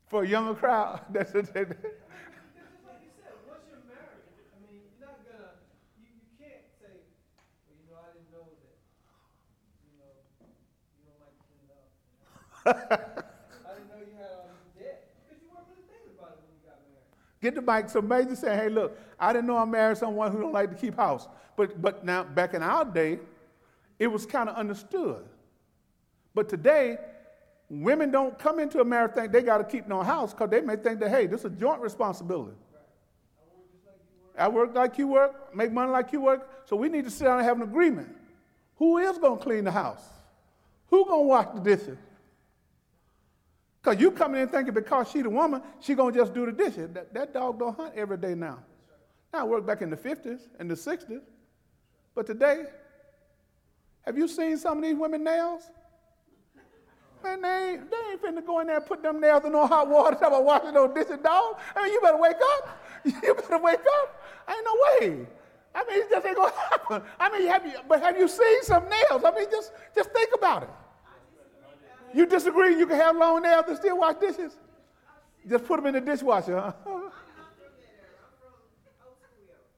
For 0.10 0.24
a 0.24 0.28
younger 0.28 0.56
crowd. 0.56 1.02
That's 1.14 1.30
it. 1.36 1.54
Because 1.54 1.70
just 1.70 2.82
like 2.82 2.98
you 3.06 3.14
said, 3.22 3.38
once 3.46 3.62
you're 3.70 3.86
married, 3.86 4.26
I 4.50 4.58
mean, 4.66 4.82
you're 4.98 5.06
not 5.06 5.22
gonna, 5.22 5.54
you, 6.02 6.10
you 6.10 6.34
can't 6.42 6.66
say, 6.82 7.06
well, 7.70 7.78
you 7.78 7.86
know, 7.94 8.02
I 8.02 8.10
didn't 8.18 8.34
know 8.34 8.50
that, 8.50 8.74
you 9.86 10.02
know, 10.02 10.10
you 10.98 11.06
don't 11.06 11.22
like 11.22 11.38
to 11.38 11.46
clean 11.46 11.70
up. 11.70 11.86
you 11.94 12.26
know. 12.26 13.22
I 13.70 13.78
didn't 13.78 13.90
know 13.94 14.02
you 14.02 14.18
had 14.18 14.34
all 14.34 14.50
debt, 14.74 15.14
because 15.30 15.38
you 15.46 15.54
weren't 15.54 15.70
really 15.70 15.86
thinking 15.86 16.18
about 16.18 16.34
it 16.34 16.42
when 16.42 16.58
you 16.58 16.66
got 16.66 16.82
married. 16.90 17.14
Get 17.46 17.54
the 17.54 17.62
mic. 17.62 17.86
So 17.94 18.02
Major 18.02 18.34
saying, 18.34 18.58
hey, 18.58 18.70
look, 18.74 18.98
I 19.22 19.30
didn't 19.30 19.46
know 19.46 19.62
I 19.62 19.70
married 19.70 20.02
someone 20.02 20.34
who 20.34 20.42
don't 20.42 20.58
like 20.58 20.74
to 20.74 20.76
keep 20.76 20.98
house. 20.98 21.30
But, 21.54 21.78
but 21.86 22.02
now, 22.02 22.26
back 22.26 22.58
in 22.58 22.66
our 22.66 22.82
day, 22.82 23.22
it 24.02 24.08
was 24.08 24.26
kind 24.26 24.50
of 24.50 24.58
understood. 24.58 25.22
But 26.34 26.50
today, 26.50 26.98
women 27.70 28.12
don't 28.12 28.38
come 28.40 28.60
into 28.60 28.80
a 28.82 28.86
marriage 28.86 29.12
they 29.32 29.42
got 29.42 29.60
to 29.60 29.64
keep 29.64 29.88
no 29.88 30.02
house 30.02 30.34
because 30.34 30.50
they 30.50 30.62
may 30.62 30.76
think 30.76 31.00
that, 31.00 31.10
hey, 31.10 31.28
this 31.28 31.42
is 31.42 31.46
a 31.46 31.50
joint 31.50 31.82
responsibility. 31.82 32.56
I 34.38 34.48
work 34.48 34.74
like 34.74 34.98
you 34.98 35.08
work, 35.08 35.54
make 35.56 35.72
money 35.72 35.92
like 35.92 36.14
you 36.14 36.22
work. 36.22 36.50
So 36.66 36.76
we 36.76 36.88
need 36.88 37.04
to 37.06 37.12
sit 37.12 37.26
down 37.26 37.40
and 37.40 37.46
have 37.46 37.58
an 37.58 37.64
agreement. 37.64 38.16
Who 38.78 38.98
is 38.98 39.18
going 39.18 39.38
to 39.38 39.44
clean 39.44 39.66
the 39.66 39.72
house? 39.72 40.04
Who 40.88 41.06
going 41.06 41.24
to 41.24 41.28
wash 41.28 41.48
the 41.54 41.60
dishes? 41.60 41.98
Because 43.82 44.00
you 44.00 44.12
coming 44.12 44.42
in 44.42 44.48
thinking 44.48 44.74
because 44.74 45.10
she 45.12 45.22
the 45.22 45.30
woman, 45.30 45.62
she 45.80 45.94
going 45.94 46.14
to 46.14 46.20
just 46.20 46.34
do 46.34 46.46
the 46.46 46.52
dishes. 46.52 46.90
That, 46.94 47.14
that 47.14 47.34
dog 47.34 47.60
don't 47.60 47.76
hunt 47.76 47.94
every 47.96 48.18
day 48.18 48.34
now. 48.34 48.60
Now, 49.34 49.42
I 49.42 49.44
worked 49.44 49.68
back 49.68 49.82
in 49.82 49.90
the 49.90 49.98
50s 49.98 50.40
and 50.58 50.70
the 50.70 50.76
60s. 50.76 51.22
But 52.16 52.26
today, 52.26 52.66
have 54.02 54.18
you 54.18 54.28
seen 54.28 54.58
some 54.58 54.78
of 54.78 54.84
these 54.84 54.96
women 54.96 55.24
nails? 55.24 55.70
Man, 57.24 57.42
they 57.42 57.72
ain't, 57.72 57.92
they 57.92 57.98
ain't 58.12 58.22
finna 58.22 58.46
go 58.46 58.60
in 58.60 58.68
there 58.68 58.78
and 58.78 58.86
put 58.86 59.04
them 59.04 59.20
nails 59.20 59.44
in 59.46 59.52
no 59.52 59.68
hot 59.68 59.90
water 59.90 60.16
talk 60.16 60.30
about 60.30 60.46
washing 60.46 60.74
no 60.74 60.88
dishes, 60.88 61.18
dog. 61.24 61.58
I 61.76 61.84
mean, 61.84 61.94
you 61.94 62.02
better 62.02 62.18
wake 62.18 62.38
up. 62.56 62.86
You 63.24 63.34
better 63.34 63.58
wake 63.58 63.80
up. 63.80 64.24
Ain't 64.50 64.66
no 64.66 64.76
way. 64.84 65.28
I 65.74 65.84
mean, 65.86 66.02
it 66.02 66.10
just 66.10 66.26
ain't 66.26 66.36
gonna 66.36 66.52
happen. 66.70 67.02
I 67.20 67.30
mean, 67.32 67.48
have 67.48 67.66
you, 67.66 67.74
but 67.88 68.02
have 68.02 68.18
you 68.18 68.28
seen 68.28 68.64
some 68.64 68.84
nails? 68.84 69.24
I 69.26 69.32
mean, 69.36 69.48
just, 69.50 69.72
just 69.96 70.12
think 70.12 70.32
about 70.36 70.64
it. 70.64 70.70
You 72.14 72.26
disagree 72.26 72.78
you 72.78 72.88
can 72.88 72.98
have 72.98 73.16
long 73.16 73.42
nails 73.42 73.66
and 73.68 73.78
still 73.78 73.98
wash 74.00 74.16
dishes? 74.16 74.58
Just 75.48 75.66
put 75.66 75.78
them 75.78 75.88
in 75.88 75.94
the 75.94 76.02
dishwasher, 76.02 76.60
huh? 76.60 76.74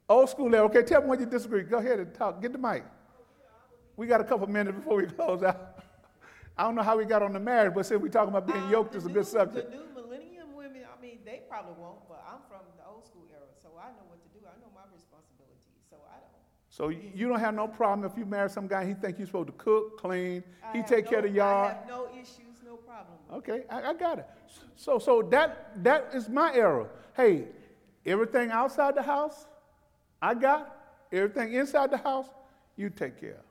Old 0.09 0.30
school 0.30 0.53
era. 0.53 0.65
Okay, 0.65 0.84
tell 0.84 1.01
me 1.01 1.07
what 1.07 1.19
you 1.19 1.26
disagree. 1.26 1.63
Go 1.63 1.77
ahead 1.77 1.99
and 1.99 2.13
talk. 2.13 2.41
Get 2.41 2.51
the 2.51 2.57
mic. 2.57 2.84
We 3.95 4.07
got 4.07 4.19
a 4.19 4.23
couple 4.23 4.47
minutes 4.47 4.77
before 4.77 4.97
we 4.97 5.05
close 5.05 5.43
out. 5.43 5.70
I 6.57 6.64
don't 6.64 6.76
know 6.76 6.84
how 6.84 6.98
we 6.98 7.06
got 7.06 7.23
on 7.23 7.34
the 7.34 7.40
marriage, 7.40 7.73
but 7.73 7.86
since 7.86 8.02
we 8.02 8.10
talking 8.10 8.30
about 8.30 8.45
being 8.48 8.64
Um, 8.65 8.72
yoked, 8.72 8.95
is 8.95 9.06
a 9.06 9.07
new- 9.07 9.14
good 9.15 9.26
subject. 9.28 9.72
The 9.72 9.78
new 9.78 9.86
millennium 9.95 10.53
women, 10.53 10.84
I 10.86 11.02
mean, 11.02 11.19
they 11.26 11.41
probably 11.49 11.73
won't, 11.82 12.07
but 12.07 12.23
I'm 12.28 12.41
from 12.48 12.61
the 12.78 12.86
old 12.86 13.06
school 13.06 13.23
era, 13.32 13.45
so 13.61 13.69
I 13.80 13.90
know 13.91 14.06
what 14.10 14.22
to 14.22 14.40
do. 14.40 14.45
I 14.45 14.60
know 14.61 14.68
my 14.76 14.82
responsibilities, 14.94 15.57
so 15.90 15.98
I 16.10 16.19
don't. 16.19 16.28
So 16.69 16.90
you 16.90 17.28
don't 17.28 17.40
have 17.40 17.56
no 17.56 17.68
problem 17.68 18.10
if 18.10 18.18
you 18.18 18.26
marry 18.26 18.49
some 18.49 18.68
guy, 18.68 18.86
he 18.86 18.94
think 18.94 19.18
you're 19.18 19.28
supposed 19.28 19.48
to 19.48 19.53
cook, 19.53 19.98
clean, 19.98 20.44
I 20.64 20.78
he 20.78 20.84
take 20.84 21.07
care 21.07 21.19
of 21.19 21.23
the 21.23 21.30
no- 21.30 21.36
yard. 21.36 21.72
I 21.72 21.73
have 21.80 21.88
no 21.88 22.07
issues, 22.14 22.61
no 22.65 22.76
problem. 22.76 23.18
Okay, 23.34 23.64
I, 23.69 23.90
I 23.90 23.94
got 23.94 24.19
it. 24.19 24.28
So, 24.76 24.99
so 24.99 25.22
that 25.23 25.84
that 25.84 26.14
is 26.14 26.30
my 26.30 26.53
era. 26.53 26.88
Hey, 27.15 27.48
everything 28.06 28.52
outside 28.52 28.95
the 28.95 29.02
house, 29.03 29.48
I 30.22 30.34
got. 30.36 30.78
Everything 31.14 31.53
inside 31.53 31.91
the 31.91 31.98
house, 31.98 32.30
you 32.78 32.90
take 32.90 33.19
care. 33.19 33.32
of. 33.34 33.45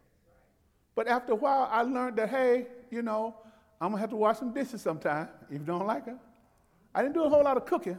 But 0.94 1.08
after 1.08 1.32
a 1.32 1.34
while, 1.36 1.68
I 1.70 1.82
learned 1.82 2.16
that 2.16 2.30
hey, 2.30 2.68
you 2.90 3.02
know, 3.02 3.36
I'm 3.80 3.90
gonna 3.90 4.00
have 4.00 4.10
to 4.10 4.16
wash 4.16 4.38
some 4.38 4.52
dishes 4.52 4.82
sometime 4.82 5.28
if 5.50 5.60
you 5.60 5.66
don't 5.66 5.86
like 5.86 6.06
it. 6.06 6.16
I 6.94 7.02
didn't 7.02 7.14
do 7.14 7.24
a 7.24 7.28
whole 7.28 7.44
lot 7.44 7.56
of 7.56 7.64
cooking, 7.66 7.98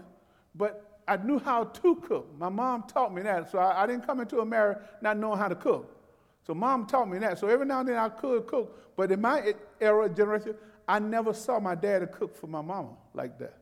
but 0.53 1.01
I 1.07 1.17
knew 1.17 1.39
how 1.39 1.63
to 1.63 1.95
cook. 1.95 2.27
My 2.37 2.49
mom 2.49 2.83
taught 2.83 3.13
me 3.13 3.21
that, 3.23 3.51
so 3.51 3.57
I, 3.57 3.83
I 3.83 3.87
didn't 3.87 4.05
come 4.05 4.19
into 4.19 4.39
a 4.39 4.45
marriage 4.45 4.77
not 5.01 5.17
knowing 5.17 5.39
how 5.39 5.47
to 5.47 5.55
cook. 5.55 5.97
So 6.45 6.53
mom 6.53 6.85
taught 6.85 7.09
me 7.09 7.17
that. 7.19 7.39
So 7.39 7.47
every 7.47 7.65
now 7.65 7.79
and 7.79 7.89
then 7.89 7.97
I 7.97 8.09
could 8.09 8.47
cook, 8.47 8.95
but 8.95 9.11
in 9.11 9.21
my 9.21 9.53
era 9.79 10.09
generation, 10.09 10.55
I 10.87 10.99
never 10.99 11.33
saw 11.33 11.59
my 11.59 11.75
dad 11.75 12.11
cook 12.11 12.35
for 12.35 12.47
my 12.47 12.61
mama 12.61 12.89
like 13.13 13.37
that, 13.39 13.57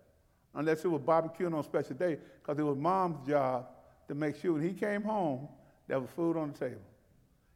unless 0.56 0.84
it 0.84 0.88
was 0.88 1.01
barbecuing 1.01 1.53
on 1.53 1.60
a 1.60 1.64
special 1.64 1.95
day, 1.95 2.18
because 2.41 2.60
it 2.60 2.64
was 2.64 2.77
mom's 2.77 3.27
job 3.27 3.68
to 4.07 4.15
make 4.15 4.35
sure 4.38 4.53
when 4.53 4.64
he 4.64 4.73
came 4.73 5.03
home, 5.03 5.47
there 5.88 5.99
was 5.99 6.10
food 6.15 6.38
on 6.38 6.51
the 6.51 6.57
table. 6.57 6.81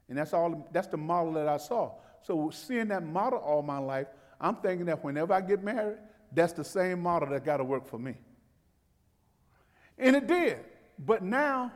And 0.10 0.18
that's 0.18 0.34
all 0.34 0.68
that's 0.72 0.88
the 0.88 0.98
model 0.98 1.34
that 1.34 1.48
I 1.48 1.58
saw. 1.58 1.92
So 2.24 2.50
seeing 2.52 2.88
that 2.88 3.04
model 3.04 3.40
all 3.40 3.62
my 3.62 3.78
life, 3.78 4.08
I'm 4.40 4.56
thinking 4.56 4.86
that 4.88 5.04
whenever 5.04 5.34
I 5.34 5.42
get 5.42 5.64
married, 5.64 5.98
that's 6.32 6.54
the 6.54 6.64
same 6.64 7.02
model 7.02 7.30
that 7.30 7.46
got 7.46 7.58
to 7.58 7.64
work 7.64 7.86
for 7.86 8.00
me. 8.00 8.16
And 9.98 10.16
it 10.16 10.28
did. 10.28 10.58
But 10.98 11.22
now 11.22 11.72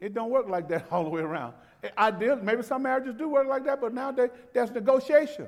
it 0.00 0.14
don't 0.14 0.30
work 0.30 0.48
like 0.48 0.68
that 0.68 0.86
all 0.90 1.04
the 1.04 1.10
way 1.10 1.20
around. 1.20 1.54
I 1.96 2.10
did, 2.10 2.42
maybe 2.42 2.62
some 2.62 2.82
marriages 2.82 3.14
do 3.14 3.28
work 3.28 3.46
like 3.46 3.64
that, 3.64 3.80
but 3.80 3.92
nowadays 3.92 4.30
that's 4.52 4.70
negotiation. 4.70 5.46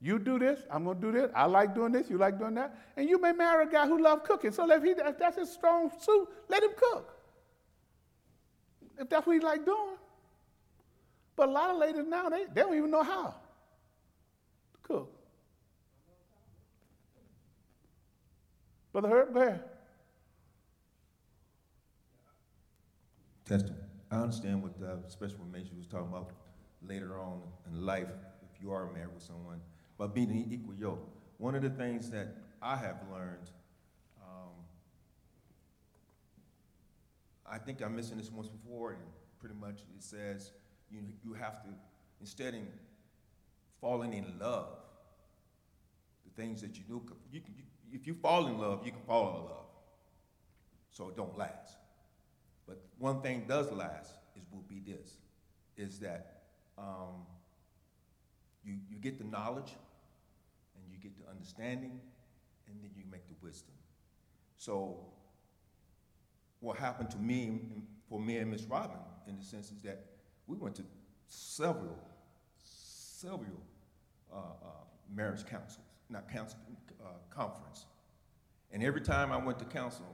You 0.00 0.18
do 0.18 0.38
this, 0.38 0.60
I'm 0.70 0.84
gonna 0.84 1.00
do 1.00 1.12
this. 1.12 1.30
I 1.34 1.46
like 1.46 1.74
doing 1.74 1.92
this, 1.92 2.10
you 2.10 2.18
like 2.18 2.38
doing 2.38 2.54
that. 2.54 2.76
And 2.96 3.08
you 3.08 3.20
may 3.20 3.32
marry 3.32 3.64
a 3.64 3.68
guy 3.68 3.86
who 3.86 4.00
loves 4.00 4.22
cooking. 4.26 4.52
So 4.52 4.70
if, 4.70 4.82
he, 4.82 4.90
if 4.90 5.18
that's 5.18 5.36
his 5.36 5.50
strong 5.50 5.90
suit, 5.98 6.28
let 6.48 6.62
him 6.62 6.72
cook. 6.76 7.16
If 8.98 9.08
that's 9.08 9.26
what 9.26 9.32
he 9.32 9.40
like 9.40 9.64
doing. 9.64 9.96
But 11.36 11.48
a 11.48 11.52
lot 11.52 11.70
of 11.70 11.78
ladies 11.78 12.04
now, 12.06 12.28
they, 12.28 12.44
they 12.52 12.62
don't 12.62 12.76
even 12.76 12.90
know 12.90 13.02
how 13.02 13.34
to 14.72 14.78
cook. 14.82 15.10
Brother 18.92 19.08
Herb, 19.08 19.34
go 19.34 19.40
ahead. 19.40 19.64
I 24.10 24.16
understand 24.16 24.62
what 24.62 24.78
the 24.78 25.00
special 25.08 25.36
information 25.36 25.76
was 25.76 25.86
talking 25.86 26.08
about 26.08 26.30
later 26.80 27.18
on 27.18 27.40
in 27.66 27.84
life, 27.84 28.08
if 28.42 28.62
you 28.62 28.70
are 28.70 28.90
married 28.92 29.12
with 29.12 29.22
someone, 29.22 29.60
but 29.98 30.14
being 30.14 30.30
an 30.30 30.46
equal 30.50 30.74
yoke. 30.74 31.10
One 31.38 31.54
of 31.54 31.62
the 31.62 31.70
things 31.70 32.10
that 32.10 32.36
I 32.62 32.76
have 32.76 33.00
learned, 33.12 33.50
um, 34.22 34.52
I 37.44 37.58
think 37.58 37.82
I 37.82 37.88
mentioned 37.88 38.20
this 38.20 38.30
once 38.30 38.48
before, 38.48 38.92
and 38.92 39.02
pretty 39.40 39.56
much 39.56 39.80
it 39.96 40.02
says 40.02 40.52
you, 40.94 41.00
you 41.24 41.34
have 41.34 41.62
to, 41.62 41.68
instead 42.20 42.54
of 42.54 42.60
falling 43.80 44.14
in 44.14 44.38
love, 44.40 44.68
the 46.24 46.42
things 46.42 46.60
that 46.62 46.76
you 46.76 46.84
do, 46.88 47.02
you, 47.32 47.40
you, 47.56 47.64
if 47.92 48.06
you 48.06 48.14
fall 48.14 48.46
in 48.46 48.58
love, 48.58 48.80
you 48.84 48.92
can 48.92 49.02
fall 49.02 49.36
in 49.36 49.44
love. 49.44 49.66
So 50.90 51.08
it 51.08 51.16
don't 51.16 51.36
last. 51.36 51.76
But 52.66 52.80
one 52.98 53.20
thing 53.20 53.44
does 53.48 53.70
last 53.72 54.14
is 54.36 54.44
will 54.52 54.64
be 54.68 54.80
this, 54.80 55.18
is 55.76 55.98
that 55.98 56.42
um, 56.78 57.26
you, 58.64 58.76
you 58.88 58.96
get 58.96 59.18
the 59.18 59.24
knowledge 59.24 59.72
and 60.76 60.84
you 60.90 60.98
get 60.98 61.12
the 61.18 61.30
understanding 61.30 62.00
and 62.68 62.76
then 62.80 62.90
you 62.96 63.04
make 63.10 63.26
the 63.28 63.34
wisdom. 63.42 63.74
So 64.56 64.98
what 66.60 66.78
happened 66.78 67.10
to 67.10 67.18
me, 67.18 67.60
for 68.08 68.18
me 68.18 68.38
and 68.38 68.50
Miss 68.50 68.64
Robin, 68.64 68.96
in 69.28 69.36
the 69.36 69.44
sense 69.44 69.70
is 69.70 69.82
that 69.82 70.13
we 70.46 70.56
went 70.56 70.74
to 70.76 70.84
several, 71.28 71.98
several 72.62 73.60
uh, 74.32 74.36
uh, 74.36 74.68
marriage 75.14 75.44
councils, 75.46 75.86
not 76.10 76.30
council, 76.30 76.58
uh, 77.02 77.08
conference. 77.30 77.86
And 78.72 78.82
every 78.82 79.00
time 79.00 79.32
I 79.32 79.36
went 79.36 79.58
to 79.60 79.64
council, 79.64 80.06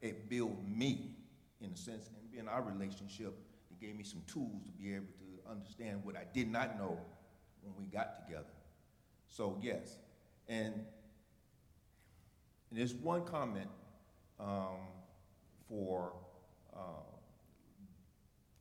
it 0.00 0.28
built 0.28 0.56
me, 0.66 1.10
in 1.60 1.70
a 1.70 1.76
sense, 1.76 2.08
and 2.08 2.30
being 2.30 2.48
our 2.48 2.62
relationship, 2.62 3.34
it 3.70 3.80
gave 3.84 3.96
me 3.96 4.04
some 4.04 4.22
tools 4.26 4.62
to 4.66 4.70
be 4.72 4.94
able 4.94 5.06
to 5.06 5.50
understand 5.50 6.04
what 6.04 6.16
I 6.16 6.24
did 6.32 6.50
not 6.50 6.78
know 6.78 6.98
when 7.62 7.74
we 7.78 7.84
got 7.86 8.26
together. 8.26 8.44
So 9.28 9.58
yes, 9.62 9.96
and, 10.48 10.74
and 12.70 12.78
there's 12.78 12.94
one 12.94 13.24
comment 13.24 13.68
um, 14.38 14.78
for, 15.68 16.12
uh, 16.74 17.13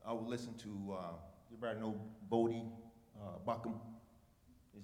I 0.05 0.11
would 0.13 0.27
listen 0.27 0.53
to, 0.55 0.93
uh, 0.93 0.97
everybody 1.53 1.79
know 1.79 1.99
Voddie 2.29 2.69
uh, 3.21 3.37
Baucham? 3.47 3.73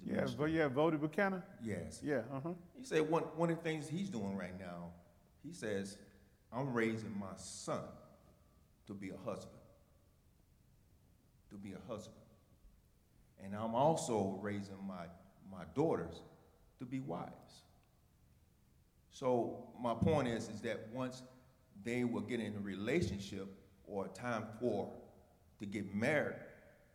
Yeah, 0.04 0.16
minister? 0.16 0.38
but 0.38 0.44
yeah, 0.46 0.68
voted 0.68 1.00
Buchanan? 1.00 1.42
Yes. 1.62 2.00
Yeah, 2.02 2.22
uh-huh. 2.32 2.50
He 2.78 2.84
said 2.84 3.08
one, 3.08 3.24
one 3.36 3.50
of 3.50 3.56
the 3.56 3.62
things 3.62 3.88
he's 3.88 4.08
doing 4.08 4.36
right 4.36 4.58
now, 4.58 4.92
he 5.42 5.52
says, 5.52 5.98
I'm 6.52 6.72
raising 6.72 7.14
my 7.18 7.34
son 7.36 7.82
to 8.86 8.94
be 8.94 9.10
a 9.10 9.30
husband. 9.30 9.58
To 11.50 11.56
be 11.56 11.72
a 11.72 11.92
husband. 11.92 12.16
And 13.44 13.54
I'm 13.54 13.74
also 13.74 14.38
raising 14.40 14.76
my, 14.86 15.04
my 15.50 15.64
daughters 15.74 16.22
to 16.78 16.84
be 16.84 17.00
wives. 17.00 17.62
So 19.10 19.68
my 19.80 19.94
point 19.94 20.28
is, 20.28 20.48
is 20.48 20.60
that 20.62 20.88
once 20.92 21.22
they 21.84 22.04
will 22.04 22.20
get 22.20 22.40
in 22.40 22.54
a 22.56 22.60
relationship 22.60 23.48
or 23.86 24.06
a 24.06 24.08
time 24.08 24.44
for 24.60 24.90
to 25.60 25.66
get 25.66 25.94
married, 25.94 26.36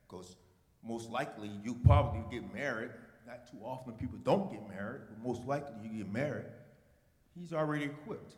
because 0.08 0.36
most 0.84 1.10
likely 1.10 1.50
you 1.64 1.76
probably 1.86 2.22
get 2.30 2.54
married. 2.54 2.92
Not 3.26 3.50
too 3.50 3.58
often 3.64 3.94
people 3.94 4.20
don't 4.24 4.52
get 4.52 4.68
married, 4.70 5.02
but 5.10 5.28
most 5.28 5.48
likely 5.48 5.74
you 5.84 6.04
get 6.04 6.14
married. 6.14 6.46
He's 7.40 7.54
already 7.54 7.86
equipped 7.86 8.36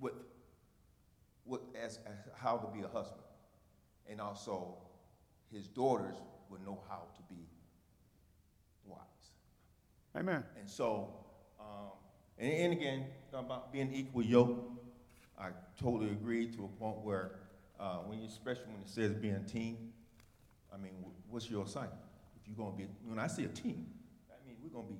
with, 0.00 0.14
with 1.46 1.60
as, 1.80 1.98
as 2.06 2.16
how 2.36 2.56
to 2.56 2.66
be 2.76 2.84
a 2.84 2.88
husband, 2.88 3.22
and 4.08 4.20
also 4.20 4.74
his 5.52 5.68
daughters 5.68 6.16
will 6.50 6.60
know 6.66 6.80
how 6.88 7.02
to 7.14 7.22
be 7.28 7.40
wives. 8.86 9.02
Amen. 10.16 10.42
And 10.58 10.68
so, 10.68 11.08
um, 11.60 11.92
and, 12.38 12.52
and 12.52 12.72
again, 12.72 13.04
talking 13.30 13.46
about 13.46 13.72
being 13.72 13.92
equal 13.94 14.22
yoke, 14.22 14.58
I 15.38 15.48
totally 15.80 16.10
agree 16.10 16.48
to 16.48 16.64
a 16.64 16.68
point 16.68 16.98
where, 16.98 17.32
uh, 17.82 17.96
when 18.06 18.20
you, 18.20 18.26
especially 18.26 18.66
when 18.72 18.80
it 18.80 18.88
says 18.88 19.12
being 19.12 19.34
a 19.34 19.40
team, 19.40 19.92
I 20.72 20.76
mean, 20.76 20.92
what's 21.28 21.50
your 21.50 21.64
assignment? 21.64 21.98
If 22.40 22.46
you're 22.48 22.56
gonna 22.56 22.76
be, 22.76 22.86
when 23.04 23.18
I 23.18 23.26
see 23.26 23.44
a 23.44 23.48
team, 23.48 23.86
I 24.30 24.46
mean, 24.46 24.56
we're 24.62 24.70
gonna 24.70 24.88
be, 24.88 24.98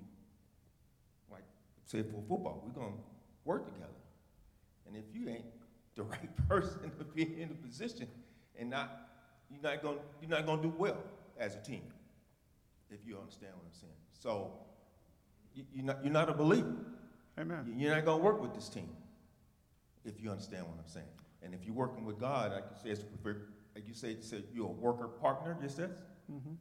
like, 1.30 1.44
say 1.84 2.02
for 2.02 2.20
football, 2.28 2.60
we're 2.66 2.72
gonna 2.82 2.96
work 3.44 3.66
together. 3.66 3.86
And 4.86 4.96
if 4.96 5.04
you 5.14 5.28
ain't 5.28 5.44
the 5.94 6.02
right 6.02 6.48
person 6.48 6.90
to 6.98 7.04
be 7.04 7.40
in 7.40 7.50
the 7.50 7.54
position 7.54 8.08
and 8.58 8.70
not, 8.70 9.08
you're 9.48 9.62
not 9.62 9.80
gonna, 9.82 9.98
you're 10.20 10.30
not 10.30 10.44
gonna 10.44 10.62
do 10.62 10.74
well 10.76 10.98
as 11.38 11.54
a 11.54 11.60
team, 11.60 11.82
if 12.90 12.98
you 13.06 13.16
understand 13.16 13.52
what 13.54 13.64
I'm 13.66 13.80
saying. 13.80 13.92
So, 14.18 14.50
you- 15.54 15.66
you're 15.72 15.84
not, 15.84 16.02
you're 16.02 16.12
not 16.12 16.28
a 16.28 16.34
believer. 16.34 16.74
Amen. 17.38 17.74
You're 17.76 17.94
not 17.94 18.04
gonna 18.04 18.22
work 18.22 18.42
with 18.42 18.54
this 18.54 18.68
team, 18.68 18.88
if 20.04 20.20
you 20.20 20.30
understand 20.30 20.66
what 20.66 20.76
I'm 20.78 20.88
saying. 20.88 21.06
And 21.44 21.54
if 21.54 21.64
you're 21.64 21.74
working 21.74 22.04
with 22.04 22.18
God, 22.18 22.52
like 22.52 22.64
you 22.70 22.76
say, 22.82 22.90
it's, 22.90 23.04
like 23.74 23.88
you 23.88 23.94
say, 23.94 24.16
say 24.20 24.42
you're 24.54 24.68
a 24.68 24.72
worker 24.72 25.08
partner, 25.08 25.56
just 25.60 25.76
says? 25.76 26.02
Mhm. 26.30 26.56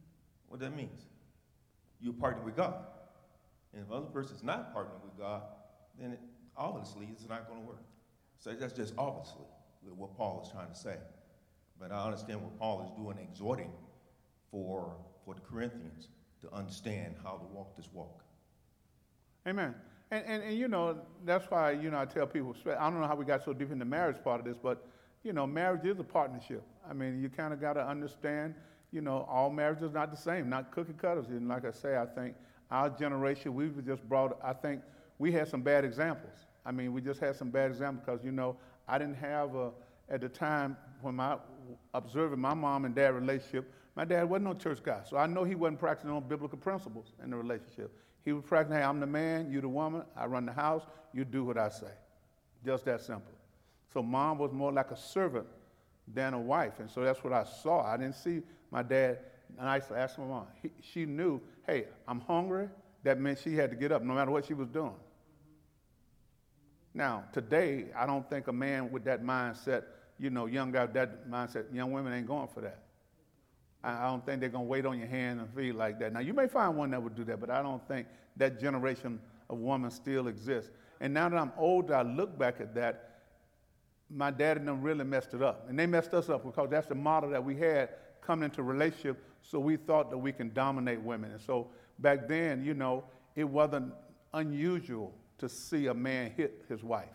What 0.48 0.60
that 0.60 0.74
means? 0.76 1.06
You're 2.00 2.14
partnering 2.14 2.44
with 2.44 2.56
God. 2.56 2.74
And 3.72 3.82
if 3.82 3.88
the 3.88 3.94
other 3.94 4.06
person's 4.06 4.42
not 4.42 4.74
partnering 4.74 5.02
with 5.04 5.16
God, 5.18 5.42
then 5.98 6.12
it, 6.12 6.20
obviously 6.56 7.08
it's 7.12 7.28
not 7.28 7.48
gonna 7.48 7.60
work. 7.60 7.82
So 8.38 8.52
that's 8.54 8.72
just 8.72 8.94
obviously 8.98 9.44
what 9.96 10.16
Paul 10.16 10.42
is 10.44 10.50
trying 10.52 10.68
to 10.68 10.74
say. 10.74 10.96
But 11.78 11.92
I 11.92 12.04
understand 12.04 12.42
what 12.42 12.58
Paul 12.58 12.84
is 12.84 12.90
doing, 13.02 13.18
exhorting 13.18 13.72
for, 14.50 14.96
for 15.24 15.34
the 15.34 15.40
Corinthians 15.40 16.08
to 16.42 16.52
understand 16.52 17.16
how 17.22 17.32
to 17.36 17.44
walk 17.44 17.76
this 17.76 17.88
walk. 17.92 18.24
Amen. 19.46 19.74
And, 20.12 20.26
and, 20.26 20.42
and 20.42 20.58
you 20.58 20.68
know, 20.68 20.98
that's 21.24 21.50
why, 21.50 21.70
you 21.70 21.90
know, 21.90 21.98
I 21.98 22.04
tell 22.04 22.26
people, 22.26 22.54
I 22.66 22.90
don't 22.90 23.00
know 23.00 23.06
how 23.06 23.16
we 23.16 23.24
got 23.24 23.42
so 23.42 23.54
deep 23.54 23.72
in 23.72 23.78
the 23.78 23.84
marriage 23.86 24.22
part 24.22 24.40
of 24.40 24.46
this, 24.46 24.58
but, 24.62 24.86
you 25.24 25.32
know, 25.32 25.46
marriage 25.46 25.86
is 25.86 25.98
a 25.98 26.04
partnership. 26.04 26.62
I 26.88 26.92
mean, 26.92 27.22
you 27.22 27.30
kind 27.30 27.54
of 27.54 27.62
got 27.62 27.72
to 27.72 27.88
understand, 27.88 28.54
you 28.92 29.00
know, 29.00 29.26
all 29.30 29.48
marriages 29.48 29.84
are 29.84 29.94
not 29.94 30.10
the 30.10 30.18
same, 30.18 30.50
not 30.50 30.70
cookie 30.70 30.92
cutters. 30.92 31.28
And 31.28 31.48
like 31.48 31.64
I 31.64 31.70
say, 31.70 31.96
I 31.96 32.04
think 32.04 32.34
our 32.70 32.90
generation, 32.90 33.54
we've 33.54 33.82
just 33.86 34.06
brought, 34.06 34.38
I 34.44 34.52
think 34.52 34.82
we 35.18 35.32
had 35.32 35.48
some 35.48 35.62
bad 35.62 35.82
examples. 35.82 36.34
I 36.66 36.72
mean, 36.72 36.92
we 36.92 37.00
just 37.00 37.18
had 37.18 37.34
some 37.34 37.48
bad 37.48 37.70
examples 37.70 38.04
because, 38.04 38.22
you 38.22 38.32
know, 38.32 38.56
I 38.86 38.98
didn't 38.98 39.16
have 39.16 39.54
a, 39.54 39.70
at 40.10 40.20
the 40.20 40.28
time 40.28 40.76
when 41.00 41.14
my, 41.14 41.38
observing 41.94 42.38
my 42.38 42.52
mom 42.52 42.84
and 42.84 42.94
dad 42.94 43.14
relationship, 43.14 43.72
my 43.96 44.04
dad 44.04 44.28
wasn't 44.28 44.44
no 44.44 44.52
church 44.52 44.82
guy. 44.82 45.00
So 45.08 45.16
I 45.16 45.26
know 45.26 45.44
he 45.44 45.54
wasn't 45.54 45.78
practicing 45.78 46.10
on 46.10 46.28
biblical 46.28 46.58
principles 46.58 47.14
in 47.24 47.30
the 47.30 47.36
relationship. 47.36 47.96
He 48.24 48.32
was 48.32 48.44
practicing, 48.44 48.78
hey, 48.78 48.84
I'm 48.84 49.00
the 49.00 49.06
man, 49.06 49.50
you're 49.50 49.62
the 49.62 49.68
woman, 49.68 50.02
I 50.16 50.26
run 50.26 50.46
the 50.46 50.52
house, 50.52 50.82
you 51.12 51.24
do 51.24 51.44
what 51.44 51.58
I 51.58 51.68
say. 51.68 51.90
Just 52.64 52.84
that 52.84 53.00
simple. 53.00 53.32
So 53.92 54.02
mom 54.02 54.38
was 54.38 54.52
more 54.52 54.72
like 54.72 54.90
a 54.90 54.96
servant 54.96 55.46
than 56.06 56.34
a 56.34 56.38
wife. 56.38 56.78
And 56.78 56.90
so 56.90 57.02
that's 57.02 57.22
what 57.22 57.32
I 57.32 57.44
saw. 57.44 57.84
I 57.84 57.96
didn't 57.96 58.14
see 58.14 58.42
my 58.70 58.82
dad, 58.82 59.18
and 59.58 59.68
I 59.68 59.76
used 59.76 59.88
to 59.88 59.96
ask 59.96 60.18
my 60.18 60.24
mom. 60.24 60.46
He, 60.62 60.70
she 60.80 61.04
knew, 61.04 61.40
hey, 61.66 61.86
I'm 62.06 62.20
hungry. 62.20 62.68
That 63.02 63.20
meant 63.20 63.38
she 63.38 63.56
had 63.56 63.70
to 63.70 63.76
get 63.76 63.90
up 63.90 64.02
no 64.02 64.14
matter 64.14 64.30
what 64.30 64.46
she 64.46 64.54
was 64.54 64.68
doing. 64.68 64.94
Now, 66.94 67.24
today, 67.32 67.86
I 67.96 68.06
don't 68.06 68.28
think 68.28 68.48
a 68.48 68.52
man 68.52 68.92
with 68.92 69.04
that 69.04 69.24
mindset, 69.24 69.84
you 70.18 70.30
know, 70.30 70.46
young 70.46 70.70
guy 70.70 70.84
with 70.84 70.94
that 70.94 71.28
mindset, 71.28 71.74
young 71.74 71.90
women 71.90 72.12
ain't 72.12 72.26
going 72.26 72.48
for 72.48 72.60
that. 72.60 72.82
I 73.84 74.06
don't 74.06 74.24
think 74.24 74.40
they're 74.40 74.48
going 74.48 74.64
to 74.64 74.68
wait 74.68 74.86
on 74.86 74.98
your 74.98 75.08
hand 75.08 75.40
and 75.40 75.52
feet 75.54 75.74
like 75.74 75.98
that. 75.98 76.12
Now, 76.12 76.20
you 76.20 76.32
may 76.32 76.46
find 76.46 76.76
one 76.76 76.90
that 76.92 77.02
would 77.02 77.16
do 77.16 77.24
that, 77.24 77.40
but 77.40 77.50
I 77.50 77.62
don't 77.62 77.86
think 77.88 78.06
that 78.36 78.60
generation 78.60 79.18
of 79.50 79.58
women 79.58 79.90
still 79.90 80.28
exists. 80.28 80.70
And 81.00 81.12
now 81.12 81.28
that 81.28 81.36
I'm 81.36 81.52
older, 81.56 81.96
I 81.96 82.02
look 82.02 82.38
back 82.38 82.60
at 82.60 82.74
that. 82.76 83.08
My 84.08 84.30
dad 84.30 84.58
and 84.58 84.68
them 84.68 84.82
really 84.82 85.04
messed 85.04 85.34
it 85.34 85.42
up. 85.42 85.68
And 85.68 85.76
they 85.76 85.86
messed 85.86 86.14
us 86.14 86.28
up 86.28 86.44
because 86.44 86.70
that's 86.70 86.86
the 86.86 86.94
model 86.94 87.30
that 87.30 87.44
we 87.44 87.56
had 87.56 87.88
coming 88.20 88.44
into 88.44 88.62
relationship. 88.62 89.24
So 89.42 89.58
we 89.58 89.76
thought 89.76 90.10
that 90.10 90.18
we 90.18 90.30
can 90.30 90.52
dominate 90.52 91.00
women. 91.00 91.32
And 91.32 91.40
so 91.40 91.68
back 91.98 92.28
then, 92.28 92.64
you 92.64 92.74
know, 92.74 93.04
it 93.34 93.44
wasn't 93.44 93.92
unusual 94.32 95.12
to 95.38 95.48
see 95.48 95.86
a 95.86 95.94
man 95.94 96.30
hit 96.36 96.64
his 96.68 96.84
wife 96.84 97.08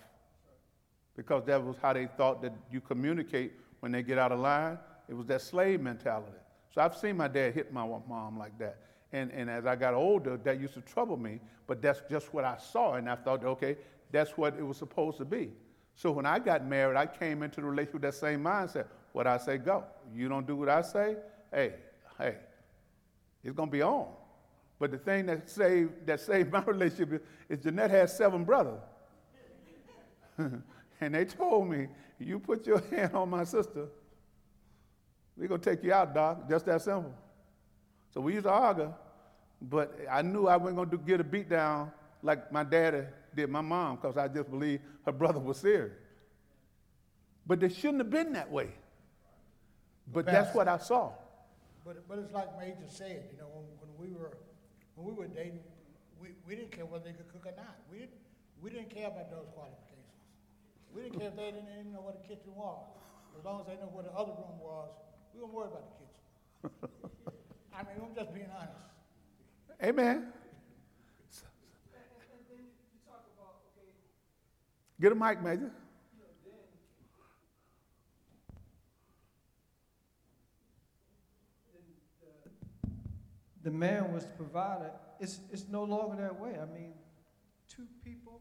because 1.15 1.43
that 1.45 1.63
was 1.63 1.77
how 1.81 1.93
they 1.93 2.07
thought 2.17 2.41
that 2.41 2.53
you 2.71 2.81
communicate 2.81 3.53
when 3.79 3.91
they 3.91 4.03
get 4.03 4.17
out 4.17 4.31
of 4.31 4.39
line. 4.39 4.77
It 5.07 5.13
was 5.13 5.25
that 5.27 5.41
slave 5.41 5.79
mentality. 5.79 6.37
So 6.77 6.83
I've 6.83 6.95
seen 6.95 7.17
my 7.17 7.27
dad 7.27 7.55
hit 7.55 7.73
my 7.73 7.87
mom 8.07 8.37
like 8.37 8.55
that. 8.59 8.77
And, 9.11 9.31
and 9.31 9.49
as 9.49 9.65
I 9.65 9.75
got 9.75 9.95
older, 9.95 10.37
that 10.37 10.59
used 10.59 10.75
to 10.75 10.81
trouble 10.81 11.17
me, 11.17 11.39
but 11.65 11.81
that's 11.81 12.03
just 12.07 12.31
what 12.35 12.45
I 12.45 12.57
saw. 12.57 12.93
And 12.93 13.09
I 13.09 13.15
thought, 13.15 13.43
okay, 13.43 13.77
that's 14.11 14.37
what 14.37 14.55
it 14.59 14.61
was 14.61 14.77
supposed 14.77 15.17
to 15.17 15.25
be. 15.25 15.49
So 15.95 16.11
when 16.11 16.27
I 16.27 16.37
got 16.37 16.67
married, 16.67 16.95
I 16.95 17.07
came 17.07 17.41
into 17.41 17.61
the 17.61 17.65
relationship 17.65 17.93
with 17.95 18.01
that 18.03 18.13
same 18.13 18.43
mindset. 18.43 18.85
What 19.13 19.25
I 19.25 19.39
say, 19.39 19.57
go. 19.57 19.85
You 20.13 20.29
don't 20.29 20.45
do 20.45 20.55
what 20.55 20.69
I 20.69 20.83
say, 20.83 21.15
hey, 21.51 21.73
hey, 22.19 22.35
it's 23.43 23.55
going 23.55 23.69
to 23.69 23.73
be 23.73 23.81
on. 23.81 24.09
But 24.77 24.91
the 24.91 24.99
thing 24.99 25.25
that 25.25 25.49
saved, 25.49 26.05
that 26.05 26.19
saved 26.19 26.51
my 26.53 26.61
relationship 26.61 27.11
is, 27.11 27.57
is 27.57 27.63
Jeanette 27.63 27.89
has 27.89 28.15
seven 28.15 28.43
brothers. 28.43 28.81
and 30.37 31.15
they 31.15 31.25
told 31.25 31.71
me, 31.71 31.87
you 32.19 32.37
put 32.37 32.67
your 32.67 32.83
hand 32.91 33.15
on 33.15 33.31
my 33.31 33.45
sister, 33.45 33.87
we're 35.37 35.47
going 35.47 35.61
to 35.61 35.69
take 35.69 35.83
you 35.83 35.93
out, 35.93 36.13
doc. 36.13 36.49
Just 36.49 36.65
that 36.65 36.81
simple. 36.81 37.13
So 38.13 38.21
we 38.21 38.33
used 38.33 38.45
to 38.45 38.51
argue, 38.51 38.93
but 39.61 39.97
I 40.09 40.21
knew 40.21 40.47
I 40.47 40.57
wasn't 40.57 40.77
going 40.77 40.89
to 40.89 40.97
get 40.97 41.19
a 41.19 41.23
beat 41.23 41.49
down 41.49 41.91
like 42.23 42.51
my 42.51 42.63
daddy 42.63 43.03
did 43.35 43.49
my 43.49 43.61
mom 43.61 43.97
because 43.97 44.17
I 44.17 44.27
just 44.27 44.49
believed 44.49 44.81
her 45.05 45.11
brother 45.11 45.39
was 45.39 45.57
serious. 45.57 45.93
But 47.45 47.59
they 47.59 47.69
shouldn't 47.69 47.99
have 47.99 48.09
been 48.09 48.33
that 48.33 48.51
way. 48.51 48.69
But 50.11 50.25
that's 50.25 50.55
what 50.55 50.67
I 50.67 50.77
saw. 50.77 51.11
But, 51.85 52.07
but 52.07 52.19
it's 52.19 52.33
like 52.33 52.57
Major 52.59 52.87
said, 52.87 53.23
you 53.31 53.37
know, 53.37 53.47
when, 53.53 53.65
when 53.79 53.91
we 53.95 54.13
were, 54.17 54.35
when 54.95 55.07
we 55.07 55.13
were 55.13 55.27
dating, 55.27 55.59
we, 56.19 56.29
we 56.47 56.55
didn't 56.55 56.71
care 56.71 56.85
whether 56.85 57.05
they 57.05 57.11
could 57.11 57.31
cook 57.31 57.45
or 57.45 57.55
not. 57.55 57.77
We 57.91 57.99
didn't, 57.99 58.17
we 58.61 58.69
didn't 58.69 58.89
care 58.89 59.07
about 59.07 59.31
those 59.31 59.47
qualifications. 59.53 59.95
We 60.93 61.03
didn't 61.03 61.19
care 61.19 61.29
if 61.29 61.35
they 61.37 61.51
didn't 61.51 61.69
even 61.79 61.93
know 61.93 62.01
what 62.01 62.21
the 62.21 62.27
kitchen 62.27 62.51
was. 62.55 62.83
As 63.37 63.45
long 63.45 63.61
as 63.61 63.67
they 63.67 63.75
knew 63.75 63.91
where 63.93 64.03
the 64.03 64.11
other 64.11 64.33
room 64.33 64.59
was, 64.59 64.89
we 65.37 65.43
weren't 65.43 65.53
worried 65.53 65.67
about 65.67 65.83
the 66.63 66.69
kitchen. 66.69 66.89
I 67.73 67.83
mean, 67.83 68.09
I'm 68.09 68.15
just 68.15 68.33
being 68.33 68.47
honest. 68.55 68.73
Amen. 69.83 70.33
Get 74.99 75.11
a 75.11 75.15
mic, 75.15 75.43
Major. 75.43 75.71
the 83.63 83.71
man 83.71 84.13
was 84.13 84.23
the 84.23 84.31
provider. 84.31 84.91
It's, 85.19 85.41
it's 85.51 85.65
no 85.69 85.83
longer 85.83 86.21
that 86.21 86.39
way. 86.39 86.51
I 86.51 86.65
mean, 86.73 86.93
two 87.67 87.85
people, 88.01 88.39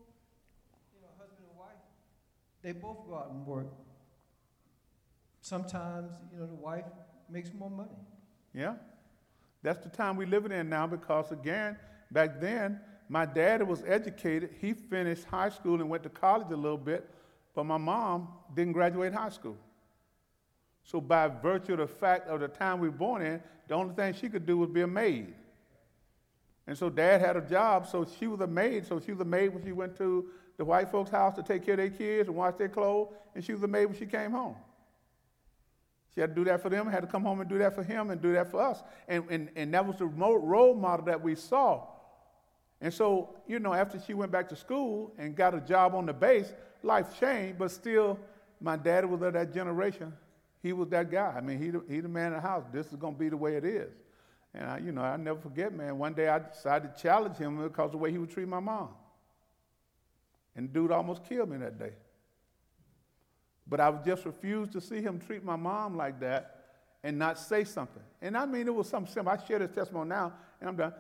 you 0.95 1.01
know, 1.03 1.09
husband 1.19 1.41
and 1.51 1.59
wife, 1.59 1.83
they 2.63 2.71
both 2.71 3.05
go 3.09 3.17
out 3.17 3.31
and 3.33 3.45
work. 3.45 3.67
Sometimes, 5.47 6.11
you 6.33 6.41
know, 6.41 6.47
the 6.47 6.57
wife 6.57 6.87
makes 7.31 7.53
more 7.55 7.71
money. 7.71 8.01
Yeah. 8.53 8.75
That's 9.63 9.79
the 9.79 9.89
time 9.89 10.17
we're 10.17 10.27
living 10.27 10.51
in 10.51 10.69
now 10.69 10.89
because, 10.89 11.31
again, 11.31 11.77
back 12.11 12.41
then, 12.41 12.81
my 13.09 13.27
dad 13.27 13.63
was 13.63 13.85
educated. 13.87 14.51
He 14.61 14.73
finished 14.73 15.23
high 15.23 15.51
school 15.51 15.75
and 15.75 15.89
went 15.89 16.03
to 16.03 16.09
college 16.09 16.49
a 16.51 16.57
little 16.57 16.77
bit, 16.77 17.09
but 17.55 17.63
my 17.63 17.77
mom 17.77 18.27
didn't 18.57 18.73
graduate 18.73 19.13
high 19.15 19.29
school. 19.29 19.57
So, 20.83 21.01
by 21.01 21.29
virtue 21.29 21.75
of 21.75 21.79
the 21.79 21.87
fact 21.87 22.27
of 22.27 22.41
the 22.41 22.49
time 22.49 22.81
we 22.81 22.89
were 22.89 22.97
born 22.97 23.23
in, 23.23 23.41
the 23.69 23.75
only 23.75 23.95
thing 23.95 24.15
she 24.15 24.29
could 24.29 24.47
do 24.47 24.59
was 24.59 24.69
be 24.69 24.81
a 24.81 24.87
maid. 24.89 25.33
And 26.67 26.77
so, 26.77 26.91
dad 26.91 27.21
had 27.21 27.37
a 27.37 27.41
job, 27.41 27.87
so 27.87 28.05
she 28.19 28.27
was 28.27 28.41
a 28.41 28.49
maid. 28.49 28.85
So, 28.85 28.99
she 28.99 29.13
was 29.13 29.21
a 29.21 29.25
maid 29.25 29.55
when 29.55 29.63
she 29.63 29.71
went 29.71 29.97
to 29.99 30.27
the 30.57 30.65
white 30.65 30.91
folks' 30.91 31.11
house 31.11 31.37
to 31.37 31.45
take 31.45 31.65
care 31.65 31.75
of 31.75 31.79
their 31.79 31.91
kids 31.91 32.27
and 32.27 32.37
wash 32.37 32.57
their 32.57 32.69
clothes, 32.69 33.13
and 33.37 33.45
she 33.45 33.53
was 33.53 33.63
a 33.63 33.69
maid 33.69 33.87
when 33.87 33.97
she 33.97 34.07
came 34.07 34.33
home. 34.33 34.57
She 36.17 36.21
had 36.21 36.31
to 36.31 36.35
do 36.35 36.45
that 36.47 36.61
for 36.61 36.69
them, 36.69 36.89
had 36.89 37.03
to 37.03 37.07
come 37.07 37.23
home 37.23 37.41
and 37.41 37.49
do 37.49 37.59
that 37.59 37.77
for 37.77 37.85
him 37.85 38.11
and 38.11 38.21
do 38.21 38.33
that 38.33 38.51
for 38.51 38.61
us. 38.61 38.83
And, 39.07 39.25
and, 39.31 39.51
and 39.55 39.73
that 39.75 39.87
was 39.87 39.99
the 39.99 40.07
role 40.07 40.75
model 40.75 41.07
that 41.07 41.23
we 41.23 41.37
saw. 41.37 41.87
And 42.81 42.93
so, 42.93 43.37
you 43.47 43.61
know, 43.61 43.73
after 43.73 44.01
she 44.05 44.15
went 44.15 44.33
back 44.33 44.49
to 44.49 44.57
school 44.57 45.13
and 45.19 45.37
got 45.37 45.55
a 45.55 45.61
job 45.61 45.95
on 45.95 46.07
the 46.07 46.13
base, 46.13 46.53
life 46.83 47.21
changed, 47.21 47.59
but 47.59 47.71
still, 47.71 48.19
my 48.61 48.77
dad 48.77 49.05
was 49.05 49.23
of 49.23 49.35
that 49.35 49.55
generation 49.55 50.13
he 50.67 50.73
was 50.73 50.89
that 50.89 51.11
guy. 51.11 51.33
I 51.37 51.41
mean, 51.41 51.59
he 51.59 51.95
he 51.95 52.01
the 52.01 52.09
man 52.09 52.29
in 52.29 52.33
the 52.35 52.41
house. 52.41 52.65
This 52.73 52.89
is 52.89 52.97
going 52.97 53.15
to 53.15 53.19
be 53.19 53.29
the 53.29 53.37
way 53.37 53.55
it 53.55 53.65
is. 53.65 53.93
And, 54.53 54.69
I, 54.69 54.79
you 54.79 54.91
know, 54.91 55.03
I 55.03 55.17
never 55.17 55.39
forget, 55.39 55.73
man, 55.73 55.99
one 55.99 56.15
day 56.15 56.29
I 56.29 56.41
decided 56.41 56.95
to 56.95 57.03
challenge 57.03 57.37
him 57.37 57.63
because 57.63 57.87
of 57.87 57.93
the 57.93 57.99
way 57.99 58.11
he 58.11 58.19
would 58.19 58.31
treat 58.31 58.49
my 58.49 58.59
mom. 58.59 58.89
And 60.57 60.73
dude 60.73 60.91
almost 60.91 61.25
killed 61.25 61.51
me 61.51 61.59
that 61.59 61.79
day. 61.79 61.93
But 63.69 63.81
I 63.81 63.93
just 64.05 64.25
refused 64.25 64.73
to 64.73 64.81
see 64.81 65.01
him 65.01 65.19
treat 65.19 65.45
my 65.45 65.57
mom 65.57 65.97
like 65.97 66.21
that 66.21 66.65
and 67.03 67.19
not 67.19 67.39
say 67.39 67.65
something. 67.65 68.03
And 68.23 68.37
I 68.37 68.47
mean, 68.47 68.67
it 68.67 68.75
was 68.75 68.89
something 68.89 69.13
simple. 69.13 69.33
I 69.33 69.45
share 69.45 69.59
this 69.59 69.71
testimony 69.71 70.09
now, 70.09 70.33
and 70.61 70.69
I'm 70.69 70.77
done. 70.77 70.93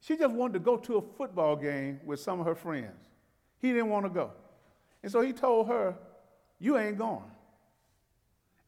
She 0.00 0.16
just 0.16 0.34
wanted 0.34 0.54
to 0.54 0.58
go 0.60 0.76
to 0.76 0.96
a 0.96 1.02
football 1.02 1.56
game 1.56 2.00
with 2.04 2.20
some 2.20 2.40
of 2.40 2.46
her 2.46 2.54
friends. 2.54 3.08
He 3.60 3.72
didn't 3.72 3.88
want 3.88 4.04
to 4.04 4.10
go. 4.10 4.30
And 5.02 5.10
so 5.10 5.22
he 5.22 5.32
told 5.32 5.68
her, 5.68 5.94
You 6.60 6.78
ain't 6.78 6.98
going. 6.98 7.30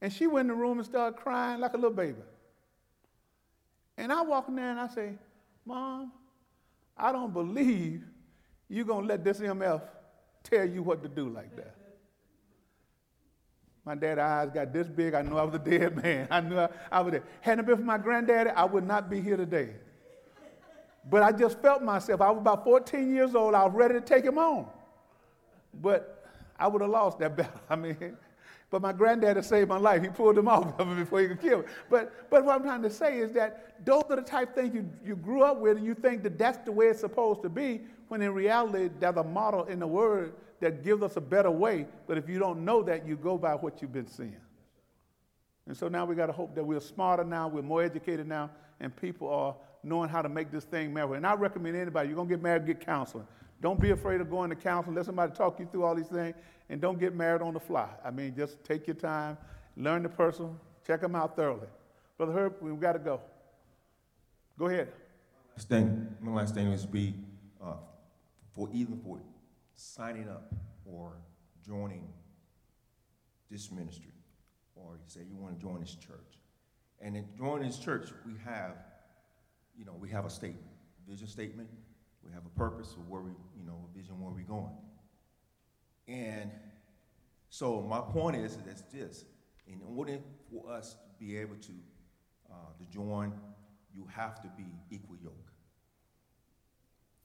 And 0.01 0.11
she 0.11 0.27
went 0.27 0.49
in 0.49 0.55
the 0.55 0.61
room 0.61 0.77
and 0.77 0.85
started 0.85 1.17
crying 1.17 1.59
like 1.59 1.73
a 1.73 1.77
little 1.77 1.91
baby. 1.91 2.21
And 3.97 4.11
I 4.11 4.21
walk 4.21 4.47
in 4.47 4.55
there 4.55 4.71
and 4.71 4.79
I 4.79 4.87
say, 4.87 5.13
Mom, 5.65 6.11
I 6.97 7.11
don't 7.11 7.33
believe 7.33 8.03
you're 8.67 8.85
going 8.85 9.03
to 9.03 9.07
let 9.07 9.23
this 9.23 9.39
MF 9.39 9.81
tell 10.43 10.65
you 10.65 10.83
what 10.83 11.01
to 11.03 11.09
do 11.09 11.29
like 11.29 11.55
that. 11.55 11.76
My 13.87 13.95
dad's 13.95 14.19
eyes 14.19 14.49
got 14.53 14.73
this 14.73 14.85
big. 14.85 15.13
I 15.13 15.21
knew 15.21 15.37
I 15.37 15.43
was 15.43 15.55
a 15.55 15.59
dead 15.59 15.95
man. 16.03 16.27
I 16.29 16.41
knew 16.41 16.59
I, 16.59 16.67
I 16.91 16.99
was 16.99 17.13
there. 17.13 17.23
Hadn't 17.39 17.63
it 17.63 17.67
been 17.67 17.77
for 17.77 17.83
my 17.83 17.97
granddaddy, 17.97 18.49
I 18.49 18.65
would 18.65 18.85
not 18.85 19.09
be 19.09 19.21
here 19.21 19.37
today. 19.37 19.69
But 21.09 21.23
I 21.23 21.31
just 21.31 21.61
felt 21.61 21.81
myself. 21.81 22.19
I 22.19 22.29
was 22.29 22.41
about 22.41 22.65
14 22.65 23.15
years 23.15 23.33
old. 23.33 23.55
I 23.55 23.63
was 23.63 23.73
ready 23.73 23.93
to 23.93 24.01
take 24.01 24.25
him 24.25 24.37
on. 24.37 24.67
But 25.81 26.29
I 26.59 26.67
would 26.67 26.81
have 26.81 26.91
lost 26.91 27.19
that 27.19 27.37
battle. 27.37 27.61
I 27.69 27.77
mean, 27.77 28.17
but 28.69 28.81
my 28.81 28.91
granddaddy 28.91 29.41
saved 29.41 29.69
my 29.69 29.77
life. 29.77 30.01
He 30.01 30.09
pulled 30.09 30.37
him 30.37 30.47
off 30.49 30.77
of 30.77 30.85
me 30.85 30.95
before 30.95 31.21
he 31.21 31.29
could 31.29 31.39
kill 31.39 31.59
me. 31.59 31.65
But, 31.89 32.29
but 32.29 32.43
what 32.43 32.55
I'm 32.55 32.63
trying 32.63 32.81
to 32.81 32.91
say 32.91 33.19
is 33.19 33.31
that 33.35 33.85
those 33.85 34.03
are 34.09 34.17
the 34.17 34.21
type 34.21 34.49
of 34.49 34.55
things 34.55 34.75
you, 34.75 34.89
you 35.05 35.15
grew 35.15 35.43
up 35.43 35.61
with, 35.61 35.77
and 35.77 35.85
you 35.85 35.93
think 35.93 36.23
that 36.23 36.37
that's 36.37 36.57
the 36.57 36.73
way 36.73 36.87
it's 36.87 36.99
supposed 36.99 37.41
to 37.43 37.49
be, 37.49 37.83
when 38.09 38.21
in 38.21 38.33
reality, 38.33 38.89
there's 38.99 39.15
a 39.15 39.23
model 39.23 39.63
in 39.63 39.79
the 39.79 39.87
Word 39.87 40.33
that 40.59 40.83
gives 40.83 41.03
us 41.03 41.17
a 41.17 41.21
better 41.21 41.51
way. 41.51 41.85
But 42.07 42.17
if 42.17 42.27
you 42.27 42.39
don't 42.39 42.65
know 42.65 42.83
that, 42.83 43.07
you 43.07 43.15
go 43.15 43.37
by 43.37 43.53
what 43.53 43.81
you've 43.81 43.93
been 43.93 44.07
seeing. 44.07 44.41
And 45.67 45.75
so 45.75 45.87
now 45.87 46.05
we 46.05 46.15
got 46.15 46.27
to 46.27 46.33
hope 46.33 46.55
that 46.55 46.63
we're 46.63 46.79
smarter 46.79 47.23
now, 47.23 47.47
we're 47.47 47.61
more 47.61 47.83
educated 47.83 48.27
now, 48.27 48.49
and 48.79 48.95
people 48.95 49.29
are 49.29 49.55
knowing 49.83 50.09
how 50.09 50.21
to 50.21 50.29
make 50.29 50.51
this 50.51 50.63
thing 50.63 50.93
marry. 50.93 51.17
And 51.17 51.27
I 51.27 51.33
recommend 51.33 51.75
anybody, 51.75 52.09
you're 52.09 52.15
going 52.15 52.29
to 52.29 52.35
get 52.35 52.41
married, 52.41 52.65
get 52.65 52.79
counseling. 52.79 53.27
Don't 53.61 53.79
be 53.79 53.91
afraid 53.91 54.21
of 54.21 54.29
going 54.29 54.49
to 54.49 54.55
counseling. 54.55 54.95
Let 54.95 55.05
somebody 55.05 55.33
talk 55.33 55.59
you 55.59 55.67
through 55.71 55.83
all 55.83 55.95
these 55.95 56.07
things 56.07 56.35
and 56.69 56.79
don't 56.79 56.99
get 56.99 57.15
married 57.15 57.41
on 57.41 57.53
the 57.53 57.59
fly. 57.59 57.89
I 58.03 58.11
mean, 58.11 58.35
just 58.35 58.63
take 58.63 58.87
your 58.87 58.95
time, 58.95 59.37
learn 59.75 60.03
the 60.03 60.09
person, 60.09 60.57
check 60.85 61.01
them 61.01 61.15
out 61.15 61.35
thoroughly. 61.35 61.67
Brother 62.17 62.33
Herb, 62.33 62.55
we've 62.61 62.79
got 62.79 62.93
to 62.93 62.99
go. 62.99 63.21
Go 64.57 64.67
ahead. 64.67 64.89
Thing, 65.57 66.07
my 66.21 66.31
last 66.31 66.53
thing 66.53 66.67
is 66.67 66.85
be 66.85 67.15
uh, 67.63 67.73
for 68.53 68.69
even 68.71 68.99
for 68.99 69.19
signing 69.77 70.27
up 70.27 70.53
or 70.85 71.13
joining 71.65 72.07
this 73.49 73.71
ministry, 73.71 74.11
or 74.75 74.95
you 74.95 75.03
say 75.07 75.21
you 75.29 75.37
want 75.37 75.57
to 75.57 75.61
join 75.61 75.79
this 75.79 75.95
church. 75.95 76.39
And 76.99 77.15
in 77.15 77.25
joining 77.37 77.67
this 77.67 77.77
church, 77.77 78.09
we 78.25 78.33
have, 78.43 78.75
you 79.77 79.85
know, 79.85 79.93
we 79.97 80.09
have 80.09 80.25
a 80.25 80.29
statement, 80.29 80.67
vision 81.07 81.27
statement. 81.27 81.69
We 82.25 82.33
have 82.33 82.43
a 82.45 82.59
purpose 82.59 82.93
of 82.93 83.07
where 83.07 83.21
we, 83.21 83.31
you 83.57 83.65
know, 83.65 83.87
a 83.89 83.97
vision 83.97 84.19
where 84.19 84.31
we're 84.31 84.41
going. 84.41 84.73
And 86.07 86.51
so 87.49 87.81
my 87.81 88.01
point 88.01 88.35
is 88.35 88.57
that's 88.65 88.81
this, 88.93 89.25
in 89.67 89.79
order 89.95 90.17
for 90.51 90.71
us 90.71 90.93
to 90.93 91.25
be 91.25 91.37
able 91.37 91.55
to, 91.55 91.71
uh, 92.51 92.55
to 92.77 92.85
join, 92.91 93.31
you 93.93 94.07
have 94.13 94.41
to 94.41 94.49
be 94.57 94.65
equal 94.89 95.17
yoke 95.23 95.51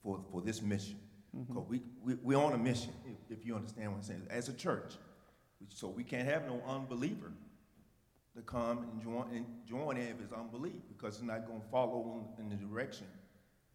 for, 0.03 0.19
for 0.31 0.41
this 0.41 0.61
mission. 0.61 0.99
Because 1.33 1.63
mm-hmm. 1.63 1.71
we, 1.71 1.81
we, 2.03 2.15
we're 2.21 2.37
on 2.37 2.53
a 2.53 2.57
mission, 2.57 2.91
if, 3.05 3.39
if 3.39 3.45
you 3.45 3.55
understand 3.55 3.91
what 3.91 3.97
I'm 3.97 4.03
saying, 4.03 4.27
as 4.29 4.49
a 4.49 4.53
church. 4.53 4.93
So 5.69 5.87
we 5.87 6.03
can't 6.03 6.27
have 6.27 6.45
no 6.45 6.61
unbeliever 6.67 7.31
to 8.35 8.41
come 8.41 8.79
and 8.79 9.01
join, 9.01 9.27
and 9.33 9.45
join 9.67 9.97
in 9.97 10.07
if 10.07 10.21
it's 10.21 10.33
unbelief, 10.33 10.73
because 10.89 11.15
it's 11.15 11.23
not 11.23 11.47
going 11.47 11.61
to 11.61 11.67
follow 11.67 12.27
in 12.39 12.49
the 12.49 12.55
direction 12.55 13.07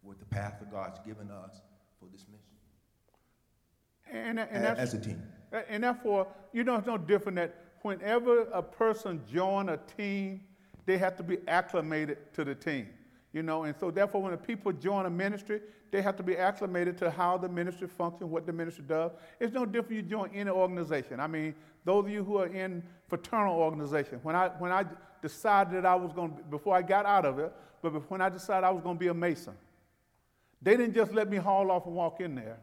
with 0.03 0.19
the 0.19 0.25
path 0.25 0.55
that 0.59 0.71
God's 0.71 0.99
given 1.05 1.29
us 1.31 1.61
for 1.99 2.05
this 2.11 2.25
mission. 2.31 2.45
And, 4.11 4.39
and 4.39 4.63
that's, 4.63 4.79
as 4.79 4.93
a 4.93 4.99
team. 4.99 5.21
And 5.69 5.83
therefore, 5.83 6.27
you 6.53 6.63
know, 6.63 6.75
it's 6.75 6.87
no 6.87 6.97
different 6.97 7.35
that 7.37 7.55
whenever 7.81 8.41
a 8.53 8.61
person 8.61 9.21
join 9.31 9.69
a 9.69 9.77
team, 9.97 10.41
they 10.85 10.97
have 10.97 11.15
to 11.17 11.23
be 11.23 11.37
acclimated 11.47 12.33
to 12.33 12.43
the 12.43 12.55
team. 12.55 12.89
You 13.31 13.43
know, 13.43 13.63
and 13.63 13.75
so 13.79 13.91
therefore, 13.91 14.23
when 14.23 14.31
the 14.31 14.37
people 14.37 14.71
join 14.71 15.05
a 15.05 15.09
ministry, 15.09 15.61
they 15.91 16.01
have 16.01 16.15
to 16.17 16.23
be 16.23 16.35
acclimated 16.37 16.97
to 16.99 17.11
how 17.11 17.37
the 17.37 17.47
ministry 17.47 17.87
functions, 17.87 18.29
what 18.29 18.45
the 18.45 18.53
ministry 18.53 18.83
does. 18.87 19.11
It's 19.39 19.53
no 19.53 19.65
different 19.65 19.95
you 19.95 20.01
join 20.01 20.31
any 20.33 20.49
organization. 20.49 21.19
I 21.19 21.27
mean, 21.27 21.53
those 21.85 22.05
of 22.05 22.09
you 22.09 22.23
who 22.23 22.37
are 22.37 22.47
in 22.47 22.83
fraternal 23.07 23.55
organization, 23.55 24.19
when 24.23 24.35
I 24.35 24.49
when 24.57 24.71
I 24.71 24.85
decided 25.21 25.75
that 25.75 25.85
I 25.85 25.95
was 25.95 26.11
going 26.11 26.35
to, 26.35 26.43
before 26.43 26.75
I 26.75 26.81
got 26.81 27.05
out 27.05 27.25
of 27.25 27.37
it, 27.39 27.53
but 27.81 27.91
when 28.09 28.21
I 28.21 28.29
decided 28.29 28.65
I 28.65 28.71
was 28.71 28.81
going 28.81 28.95
to 28.95 28.99
be 28.99 29.07
a 29.07 29.13
Mason, 29.13 29.53
they 30.61 30.75
didn't 30.75 30.95
just 30.95 31.13
let 31.13 31.29
me 31.29 31.37
haul 31.37 31.69
off 31.71 31.85
and 31.85 31.95
walk 31.95 32.21
in 32.21 32.35
there. 32.35 32.57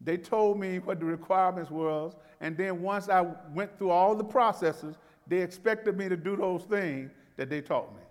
They 0.00 0.16
told 0.16 0.60
me 0.60 0.78
what 0.78 1.00
the 1.00 1.06
requirements 1.06 1.70
was, 1.70 2.14
and 2.40 2.56
then 2.56 2.82
once 2.82 3.08
I 3.08 3.26
went 3.52 3.76
through 3.78 3.90
all 3.90 4.14
the 4.14 4.24
processes, 4.24 4.96
they 5.26 5.38
expected 5.38 5.96
me 5.96 6.08
to 6.08 6.16
do 6.16 6.36
those 6.36 6.62
things 6.62 7.10
that 7.36 7.50
they 7.50 7.60
taught 7.60 7.94
me. 7.96 8.02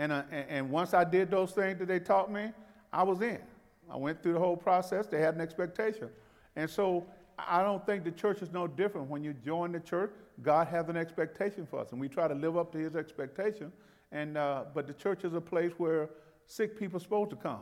And, 0.00 0.12
uh, 0.12 0.22
and 0.32 0.70
once 0.70 0.94
I 0.94 1.04
did 1.04 1.30
those 1.30 1.52
things 1.52 1.78
that 1.78 1.86
they 1.86 2.00
taught 2.00 2.32
me, 2.32 2.52
I 2.90 3.02
was 3.02 3.20
in. 3.20 3.38
I 3.90 3.98
went 3.98 4.22
through 4.22 4.32
the 4.32 4.38
whole 4.38 4.56
process. 4.56 5.06
They 5.06 5.20
had 5.20 5.34
an 5.34 5.42
expectation. 5.42 6.08
And 6.56 6.70
so 6.70 7.06
I 7.38 7.62
don't 7.62 7.84
think 7.84 8.04
the 8.04 8.10
church 8.10 8.40
is 8.40 8.50
no 8.50 8.66
different. 8.66 9.10
When 9.10 9.22
you 9.22 9.34
join 9.34 9.72
the 9.72 9.80
church, 9.80 10.12
God 10.40 10.68
has 10.68 10.88
an 10.88 10.96
expectation 10.96 11.66
for 11.66 11.80
us, 11.80 11.92
and 11.92 12.00
we 12.00 12.08
try 12.08 12.28
to 12.28 12.34
live 12.34 12.56
up 12.56 12.72
to 12.72 12.78
His 12.78 12.96
expectation. 12.96 13.70
And 14.10 14.38
uh, 14.38 14.64
but 14.72 14.86
the 14.86 14.94
church 14.94 15.22
is 15.24 15.34
a 15.34 15.40
place 15.40 15.72
where 15.76 16.08
sick 16.46 16.78
people 16.78 16.96
are 16.96 17.00
supposed 17.00 17.28
to 17.30 17.36
come, 17.36 17.60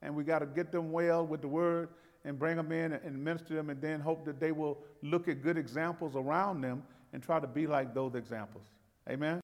and 0.00 0.16
we 0.16 0.24
got 0.24 0.38
to 0.38 0.46
get 0.46 0.72
them 0.72 0.92
well 0.92 1.26
with 1.26 1.42
the 1.42 1.48
Word 1.48 1.90
and 2.24 2.38
bring 2.38 2.56
them 2.56 2.72
in 2.72 2.94
and 2.94 3.22
minister 3.22 3.52
them, 3.52 3.68
and 3.68 3.82
then 3.82 4.00
hope 4.00 4.24
that 4.24 4.40
they 4.40 4.50
will 4.50 4.78
look 5.02 5.28
at 5.28 5.42
good 5.42 5.58
examples 5.58 6.16
around 6.16 6.62
them 6.62 6.82
and 7.12 7.22
try 7.22 7.38
to 7.38 7.46
be 7.46 7.66
like 7.66 7.92
those 7.92 8.14
examples. 8.14 8.64
Amen. 9.10 9.34